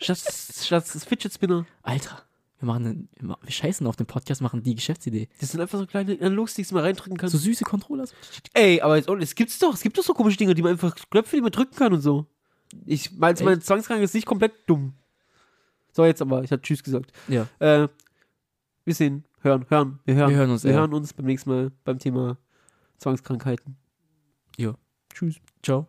Statt, 0.00 0.18
statt 0.18 0.94
das 0.94 1.04
Fidget 1.04 1.32
Spinner. 1.32 1.66
Alter, 1.82 2.22
wir 2.58 2.66
machen 2.66 2.86
einen, 2.86 3.36
wir 3.42 3.50
scheißen 3.50 3.86
auf 3.86 3.96
den 3.96 4.06
Podcast, 4.06 4.40
machen 4.42 4.62
die 4.62 4.74
Geschäftsidee. 4.74 5.28
Das 5.40 5.50
sind 5.50 5.60
einfach 5.60 5.78
so 5.78 5.86
kleine 5.86 6.18
Analogsticks, 6.20 6.68
die 6.68 6.74
man 6.74 6.84
reindrücken 6.84 7.16
kann. 7.16 7.28
So 7.28 7.38
süße 7.38 7.64
Controller. 7.64 8.06
so. 8.06 8.14
Ey, 8.54 8.80
aber 8.80 8.96
jetzt, 8.96 9.08
oh, 9.08 9.16
es 9.16 9.34
gibt's 9.34 9.58
doch. 9.58 9.74
Es 9.74 9.82
gibt 9.82 9.96
doch 9.98 10.02
so 10.02 10.14
komische 10.14 10.36
Dinge, 10.36 10.54
die 10.54 10.62
man 10.62 10.72
einfach 10.72 10.94
Knöpfe, 11.10 11.36
die 11.36 11.42
man 11.42 11.52
drücken 11.52 11.76
kann 11.76 11.92
und 11.92 12.00
so. 12.00 12.26
Ich 12.86 13.12
meine, 13.12 13.34
Echt? 13.34 13.44
meine 13.44 13.60
Zwangskrank 13.60 14.02
ist 14.02 14.14
nicht 14.14 14.26
komplett 14.26 14.52
dumm. 14.66 14.94
So, 15.92 16.04
jetzt 16.04 16.22
aber. 16.22 16.44
Ich 16.44 16.52
hatte 16.52 16.62
Tschüss 16.62 16.82
gesagt. 16.82 17.12
Ja. 17.28 17.46
Äh, 17.58 17.88
wir 18.84 18.94
sehen, 18.94 19.24
hören, 19.40 19.66
hören. 19.68 20.00
Wir 20.04 20.14
hören, 20.14 20.30
Wir 20.30 20.36
hören 20.36 20.50
uns, 20.50 20.64
Wir 20.64 20.72
ja. 20.72 20.78
hören 20.78 20.94
uns 20.94 21.12
beim 21.12 21.26
nächsten 21.26 21.50
Mal 21.50 21.72
beim 21.84 21.98
Thema 21.98 22.38
Zwangskrankheiten. 22.98 23.76
Ja. 24.56 24.74
Tschüss. 25.12 25.36
Ciao. 25.62 25.86